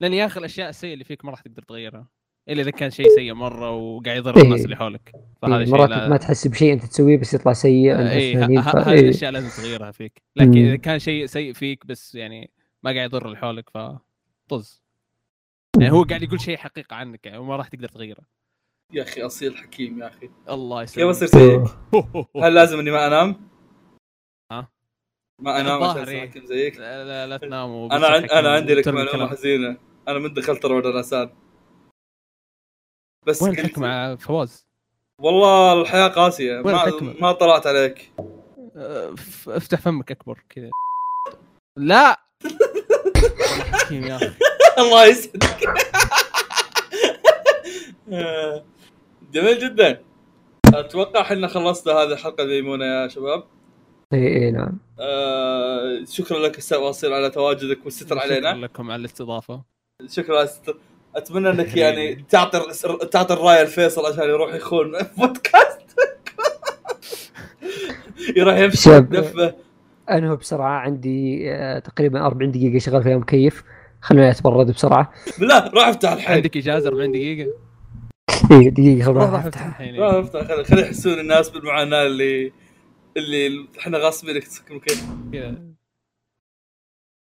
لأن 0.00 0.12
يا 0.12 0.26
أخي 0.26 0.40
الأشياء 0.40 0.68
السيئة 0.68 0.92
اللي 0.92 1.04
فيك 1.04 1.24
ما 1.24 1.30
راح 1.30 1.40
تقدر 1.40 1.62
تغيرها. 1.62 2.06
إلا 2.50 2.62
إذا 2.62 2.70
كان 2.70 2.90
شيء 2.90 3.08
سيء 3.08 3.34
مرة 3.34 3.70
وقاعد 3.70 4.16
يضر 4.16 4.36
إيه. 4.36 4.42
الناس 4.42 4.64
اللي 4.64 4.76
حولك 4.76 5.12
فهذا 5.42 5.58
إيه 5.58 5.70
مرات 5.70 5.88
لا- 5.88 6.08
ما 6.08 6.16
تحس 6.16 6.46
بشيء 6.46 6.72
أنت 6.72 6.84
تسويه 6.84 7.16
بس 7.18 7.34
يطلع 7.34 7.52
سيء 7.52 7.98
اي 7.98 8.34
هذه 8.36 8.90
إيه. 8.90 9.00
الأشياء 9.00 9.30
لازم 9.30 9.62
تغيرها 9.62 9.90
فيك 9.90 10.22
لكن. 10.36 10.56
إذا 10.56 10.76
كان 10.76 10.98
شيء 10.98 11.26
سيء 11.26 11.52
فيك 11.52 11.86
بس 11.86 12.14
يعني 12.14 12.50
ما 12.82 12.90
قاعد 12.90 13.04
يضر 13.04 13.26
اللي 13.26 13.36
حولك 13.36 13.70
ف 13.70 13.78
طز 14.48 14.82
يعني 15.80 15.92
هو 15.92 16.02
قاعد 16.02 16.22
يقول 16.22 16.40
شيء 16.40 16.56
حقيقة 16.56 16.96
عنك 16.96 17.26
يعني 17.26 17.38
وما 17.38 17.56
راح 17.56 17.68
تقدر 17.68 17.88
تغيره 17.88 18.22
يا 18.92 19.02
أخي 19.02 19.22
أصيل 19.22 19.56
حكيم 19.56 20.02
يا 20.02 20.06
أخي 20.06 20.30
الله 20.50 20.84
كيف 20.84 20.90
يسلمك 20.96 21.10
أصير 21.10 21.28
زيك؟ 21.28 21.70
أوه. 21.94 22.28
هل 22.46 22.54
لازم 22.54 22.78
إني 22.78 22.90
ما 22.90 23.06
أنام؟ 23.06 23.50
ها؟ 24.52 24.68
ما 25.38 25.60
أنام 25.60 25.82
عشان 25.82 26.02
اصير 26.02 26.08
إيه. 26.14 26.28
حكيم 26.30 26.46
زيك؟ 26.46 26.76
لا, 26.76 27.04
لا, 27.04 27.26
لا 27.26 27.36
تنام 27.36 27.70
أنا 27.92 28.06
عن... 28.06 28.24
أنا 28.24 28.54
عندي 28.54 28.74
لك 28.74 28.88
معلومة. 28.88 29.26
حزينة 29.26 29.76
أنا 30.08 30.18
من 30.18 30.34
دخلت 30.34 30.64
روض 30.64 30.86
الرسان 30.86 31.30
بس 33.26 33.42
وين 33.42 33.52
الحكمة 33.52 33.88
مع 33.88 34.16
فواز؟ 34.16 34.66
والله 35.20 35.80
الحياة 35.80 36.08
قاسية. 36.08 36.52
وين 36.52 36.74
ما, 36.74 36.84
الحكمة؟ 36.84 37.14
ما 37.20 37.32
طلعت 37.32 37.66
عليك. 37.66 38.12
أه، 38.76 39.14
افتح 39.46 39.80
فمك 39.80 40.10
أكبر 40.10 40.44
كذا. 40.48 40.70
لا! 41.76 42.16
يا 43.90 44.16
أخي. 44.16 44.32
الله 44.78 45.06
يسعدك. 45.06 45.74
جميل 49.32 49.58
جدا. 49.58 50.02
أتوقع 50.74 51.20
إحنا 51.20 51.48
خلصنا 51.48 51.92
هذه 51.92 52.12
الحلقة 52.12 52.42
الميمونه 52.42 52.84
يا 52.84 53.08
شباب. 53.08 53.44
اي 54.12 54.44
اي 54.44 54.50
نعم. 54.50 54.78
آه 55.00 56.04
شكرا 56.04 56.38
لك 56.38 56.58
أستاذ 56.58 56.78
واصيل 56.78 57.12
على 57.12 57.30
تواجدك 57.30 57.84
والستر 57.84 58.06
شكرا 58.06 58.20
علينا. 58.20 58.66
لكم 58.66 58.90
على 58.90 59.00
الاستضافة. 59.00 59.62
شكرا 60.06 60.36
على 60.36 60.44
الستر 60.44 60.76
أتمنى 61.16 61.50
إنك 61.50 61.76
يعني 61.76 62.24
تعطي 62.28 62.60
تعطي 63.10 63.34
الرايه 63.34 63.62
لفيصل 63.62 64.06
عشان 64.12 64.22
يروح 64.24 64.54
يخون 64.54 64.92
بودكاست 65.18 65.80
يروح 68.36 68.56
يمشي 68.58 68.76
شاب. 68.76 69.08
دفة. 69.08 69.54
انهو 70.10 70.36
بسرعة 70.36 70.78
عندي 70.78 71.50
آه، 71.52 71.78
تقريبا 71.78 72.26
40 72.26 72.50
دقيقة 72.52 72.78
شغال 72.78 73.02
فيها 73.02 73.16
مكيف 73.16 73.62
خلوني 74.00 74.30
أتبرد 74.30 74.70
بسرعة. 74.70 75.12
بالله 75.38 75.68
روح 75.68 75.86
افتح 75.86 76.12
الحين. 76.12 76.36
عندك 76.36 76.56
إجازة 76.56 76.88
40 76.88 77.12
دقيقة؟ 77.12 77.50
اي 78.52 78.70
دقيقة 78.70 79.10
روح 79.12 79.34
أفتح. 79.34 79.66
الحين. 79.66 79.96
روح 80.00 80.14
افتح. 80.14 80.40
خلي 80.42 80.64
خلي 80.64 80.80
يحسون 80.82 81.18
الناس 81.20 81.48
بالمعاناة 81.50 82.06
اللي 82.06 82.52
اللي 83.16 83.66
إحنا 83.78 83.98
غاصبينك 83.98 84.44
تسكن 84.44 84.74
مكيف 84.74 85.04
كذا. 85.32 85.50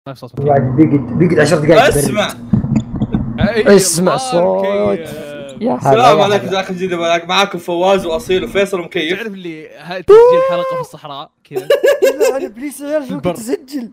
ما 0.08 0.14
في 0.14 0.20
صوت. 0.20 0.40
مكيف. 0.40 0.44
بيقعد 0.52 1.18
بيقعد 1.18 1.38
10 1.40 1.58
دقائق 1.60 1.82
اسمع. 1.84 2.34
اسمع 3.50 4.14
الله، 4.14 4.30
صوت. 4.30 4.66
مكيف. 4.66 5.14
يا 5.60 5.74
السلام 5.76 6.18
يا 6.18 6.24
عليكم 6.24 6.54
أخي 6.54 6.74
جديد 6.74 6.94
معك- 6.94 7.28
معاكم 7.28 7.58
فواز 7.58 8.06
وأصيل 8.06 8.44
وفيصل 8.44 8.80
ومكيف. 8.80 9.18
تعرف 9.18 9.32
اللي 9.32 9.62
تسجيل 9.88 10.42
حلقة 10.50 10.74
في 10.74 10.80
الصحراء؟ 10.80 11.30
كذا. 11.44 11.68
أنا 12.36 12.46
ابليس 12.46 12.80
يا 12.80 13.00
شو 13.08 13.14
البر. 13.14 13.30
كنت 13.30 13.38
اسجل 13.38 13.90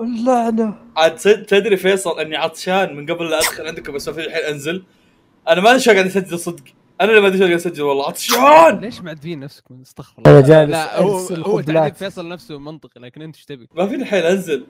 اللعنه 0.00 0.74
عاد 0.96 1.16
تد- 1.16 1.46
تدري 1.46 1.76
فيصل 1.76 2.20
إني 2.20 2.36
عطشان 2.36 2.96
من 2.96 3.06
قبل 3.10 3.30
لا 3.30 3.38
أدخل 3.38 3.66
عندكم 3.66 3.92
بس 3.92 4.08
ما 4.08 4.14
في 4.14 4.20
الحين 4.20 4.44
أنزل. 4.44 4.84
أنا 5.48 5.60
ما 5.60 5.70
أدري 5.70 5.80
شو 5.80 5.92
قاعد 5.92 6.06
اسجل 6.06 6.38
صدق. 6.38 6.64
أنا 7.00 7.10
اللي 7.10 7.20
ما 7.20 7.26
أدري 7.26 7.38
شو 7.38 7.44
قاعد 7.44 7.56
اسجل 7.56 7.82
والله 7.82 8.06
عطشان! 8.06 8.78
ليش 8.80 9.00
معذبين 9.00 9.40
نفسكم 9.40 9.80
استغفر 9.82 10.22
أنا 10.26 10.38
الله. 10.38 10.48
جالس 10.48 10.70
لا 10.70 11.00
هو 11.00 11.16
هو 11.18 11.90
فيصل 11.94 12.28
نفسه 12.28 12.58
منطقي 12.58 13.00
لكن 13.00 13.22
أنت 13.22 13.36
إيش 13.36 13.44
تبي؟ 13.44 13.68
ما 13.74 13.86
فيني 13.86 14.02
الحين 14.02 14.24
أنزل. 14.24 14.66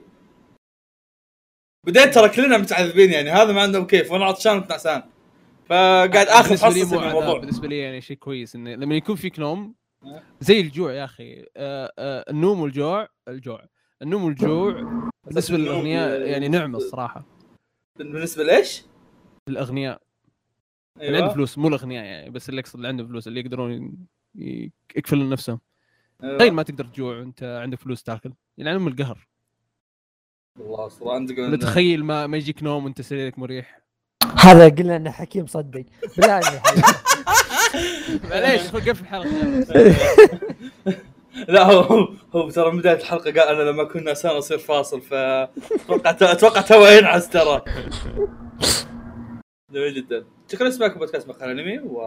بديت 1.87 2.13
ترى 2.13 2.29
كلنا 2.29 2.57
متعذبين 2.57 3.11
يعني 3.11 3.29
هذا 3.29 3.53
ما 3.53 3.61
عندهم 3.61 3.87
كيف 3.87 4.11
وأنا 4.11 4.25
عطشان 4.25 4.57
وتنعسان 4.57 5.03
فقاعد 5.65 6.15
اخذ 6.27 6.49
بالنسبة 6.49 6.69
لي 6.69 6.83
مو 6.85 7.07
الموضوع. 7.07 7.39
بالنسبة 7.39 7.67
لي 7.67 7.77
يعني 7.79 8.01
شيء 8.01 8.17
كويس 8.17 8.55
إنه 8.55 8.75
لما 8.75 8.95
يكون 8.95 9.15
فيك 9.15 9.39
نوم 9.39 9.75
زي 10.39 10.61
الجوع 10.61 10.93
يا 10.93 11.03
أخي. 11.05 11.45
آه، 11.57 11.93
آه، 11.99 12.25
النوم 12.29 12.59
والجوع 12.61 13.07
الجوع. 13.27 13.65
النوم 14.01 14.23
والجوع 14.23 14.71
بالنسبة 15.27 15.57
للأغنياء 15.57 16.21
يعني 16.21 16.47
نعمة 16.47 16.77
الصراحة. 16.77 17.25
بالنسبة 17.99 18.43
لإيش؟ 18.43 18.83
الأغنياء. 19.49 20.01
اللي 21.01 21.17
عنده 21.17 21.33
فلوس 21.33 21.57
مو 21.57 21.67
الأغنياء 21.67 22.05
يعني 22.05 22.29
بس 22.29 22.49
اللي 22.49 22.61
اقصد 22.61 22.75
اللي 22.75 22.87
عنده 22.87 23.05
فلوس 23.05 23.27
اللي 23.27 23.39
يقدرون 23.39 23.97
يكفلون 24.95 25.29
نفسهم. 25.29 25.59
أيوة. 26.23 26.37
تخيل 26.37 26.53
ما 26.53 26.63
تقدر 26.63 26.85
تجوع 26.85 27.17
وأنت 27.17 27.43
عندك 27.43 27.79
فلوس 27.79 28.03
تاكل. 28.03 28.33
يعني 28.57 28.75
ام 28.75 28.87
القهر. 28.87 29.27
والله 30.59 30.87
صراحة 30.87 31.15
عندك 31.15 31.37
ولا 31.37 31.57
تخيل 31.57 32.03
ما 32.03 32.27
ما 32.27 32.37
يجيك 32.37 32.63
نوم 32.63 32.85
وأنت 32.85 33.01
سريرك 33.01 33.39
مريح. 33.39 33.81
هذا 34.39 34.69
قلنا 34.69 34.95
انه 34.95 35.11
حكيم 35.11 35.47
صدق. 35.47 35.83
بالله 36.17 36.33
عليك. 36.33 36.61
معليش 38.29 38.73
وقف 38.73 39.01
الحلقة. 39.01 39.27
لا 41.47 41.63
هو 41.63 42.07
هو 42.35 42.49
ترى 42.49 42.71
من 42.71 42.77
بداية 42.79 42.95
الحلقة 42.97 43.31
قال 43.31 43.55
أنا 43.55 43.69
لما 43.69 43.83
اكون 43.83 44.03
نعسان 44.03 44.35
أصير 44.35 44.57
فاصل 44.57 45.01
فأتوقع 45.01 46.31
أتوقع 46.31 46.61
تو 46.61 46.85
ينعس 46.85 47.29
ترى. 47.29 47.61
جميل 49.73 49.93
جدا. 49.95 50.25
شكرا 50.51 50.69
لسماعكم 50.69 50.99
بودكاست 50.99 51.29
مقال 51.29 51.49
أنمي 51.49 51.79
و 51.79 52.01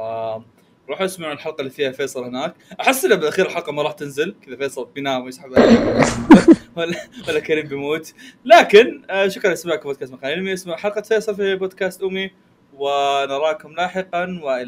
روحوا 0.91 1.07
اسمعوا 1.07 1.33
الحلقة 1.33 1.61
اللي 1.61 1.71
فيها 1.71 1.91
فيصل 1.93 2.25
هناك. 2.25 2.55
أحس 2.81 3.05
إنه 3.05 3.15
بالأخير 3.15 3.47
الحلقة 3.47 3.73
ما 3.73 3.83
راح 3.83 3.93
تنزل 3.93 4.35
كذا 4.47 4.57
فيصل 4.57 4.89
بينام 4.95 5.25
ويسحب 5.25 5.51
ولا 6.77 6.97
ولا 7.29 7.41
كريم 7.41 7.67
بيموت. 7.67 8.13
لكن 8.45 9.03
آه، 9.11 9.29
شكرا 9.29 9.53
لسماعكم 9.53 9.83
بودكاست 9.83 10.13
مقال 10.13 10.33
انمي 10.33 10.53
اسمعوا 10.53 10.79
حلقة 10.79 11.01
فيصل 11.03 11.37
في 11.37 11.57
بودكاست 11.57 12.03
أمي 12.03 12.31
ونراكم 12.79 13.73
لاحقا 13.73 14.41
وإلى 14.43 14.63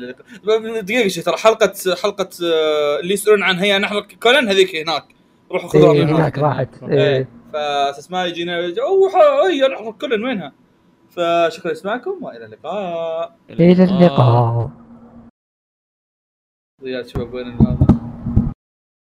اللقاء. 0.45 0.81
دقيقة 0.81 1.09
شي 1.09 1.23
ترى 1.23 1.37
حلقه 1.37 1.73
حلقة 2.03 2.29
آه، 2.45 3.01
اللي 3.01 3.15
يسألون 3.15 3.43
عنها 3.43 3.65
هي 3.65 3.79
نحن 3.79 4.01
كونان 4.23 4.49
هذيك 4.49 4.77
هناك. 4.77 5.05
روحوا 5.53 5.69
خذوها 5.69 5.93
إيه، 5.93 6.05
من 6.05 6.09
هناك 6.09 6.19
هناك 6.21 6.39
راحت. 6.39 6.69
إيه. 6.83 7.17
إيه. 7.17 7.29
فاساس 7.53 8.11
ما 8.11 8.25
يجينا 8.27 8.73
أوه 8.81 9.11
هي 9.51 9.69
نحن 9.69 9.93
كلن 9.93 10.25
وينها؟ 10.25 10.53
فشكرا 11.11 11.69
لاسماعكم 11.69 12.19
وإلى 12.23 12.45
اللقاء. 12.45 13.37
إلى 13.51 13.85
اللقاء. 13.85 14.71
يا 16.85 17.03
شباب 17.03 17.35
وين 17.35 17.47
هذا 17.53 17.82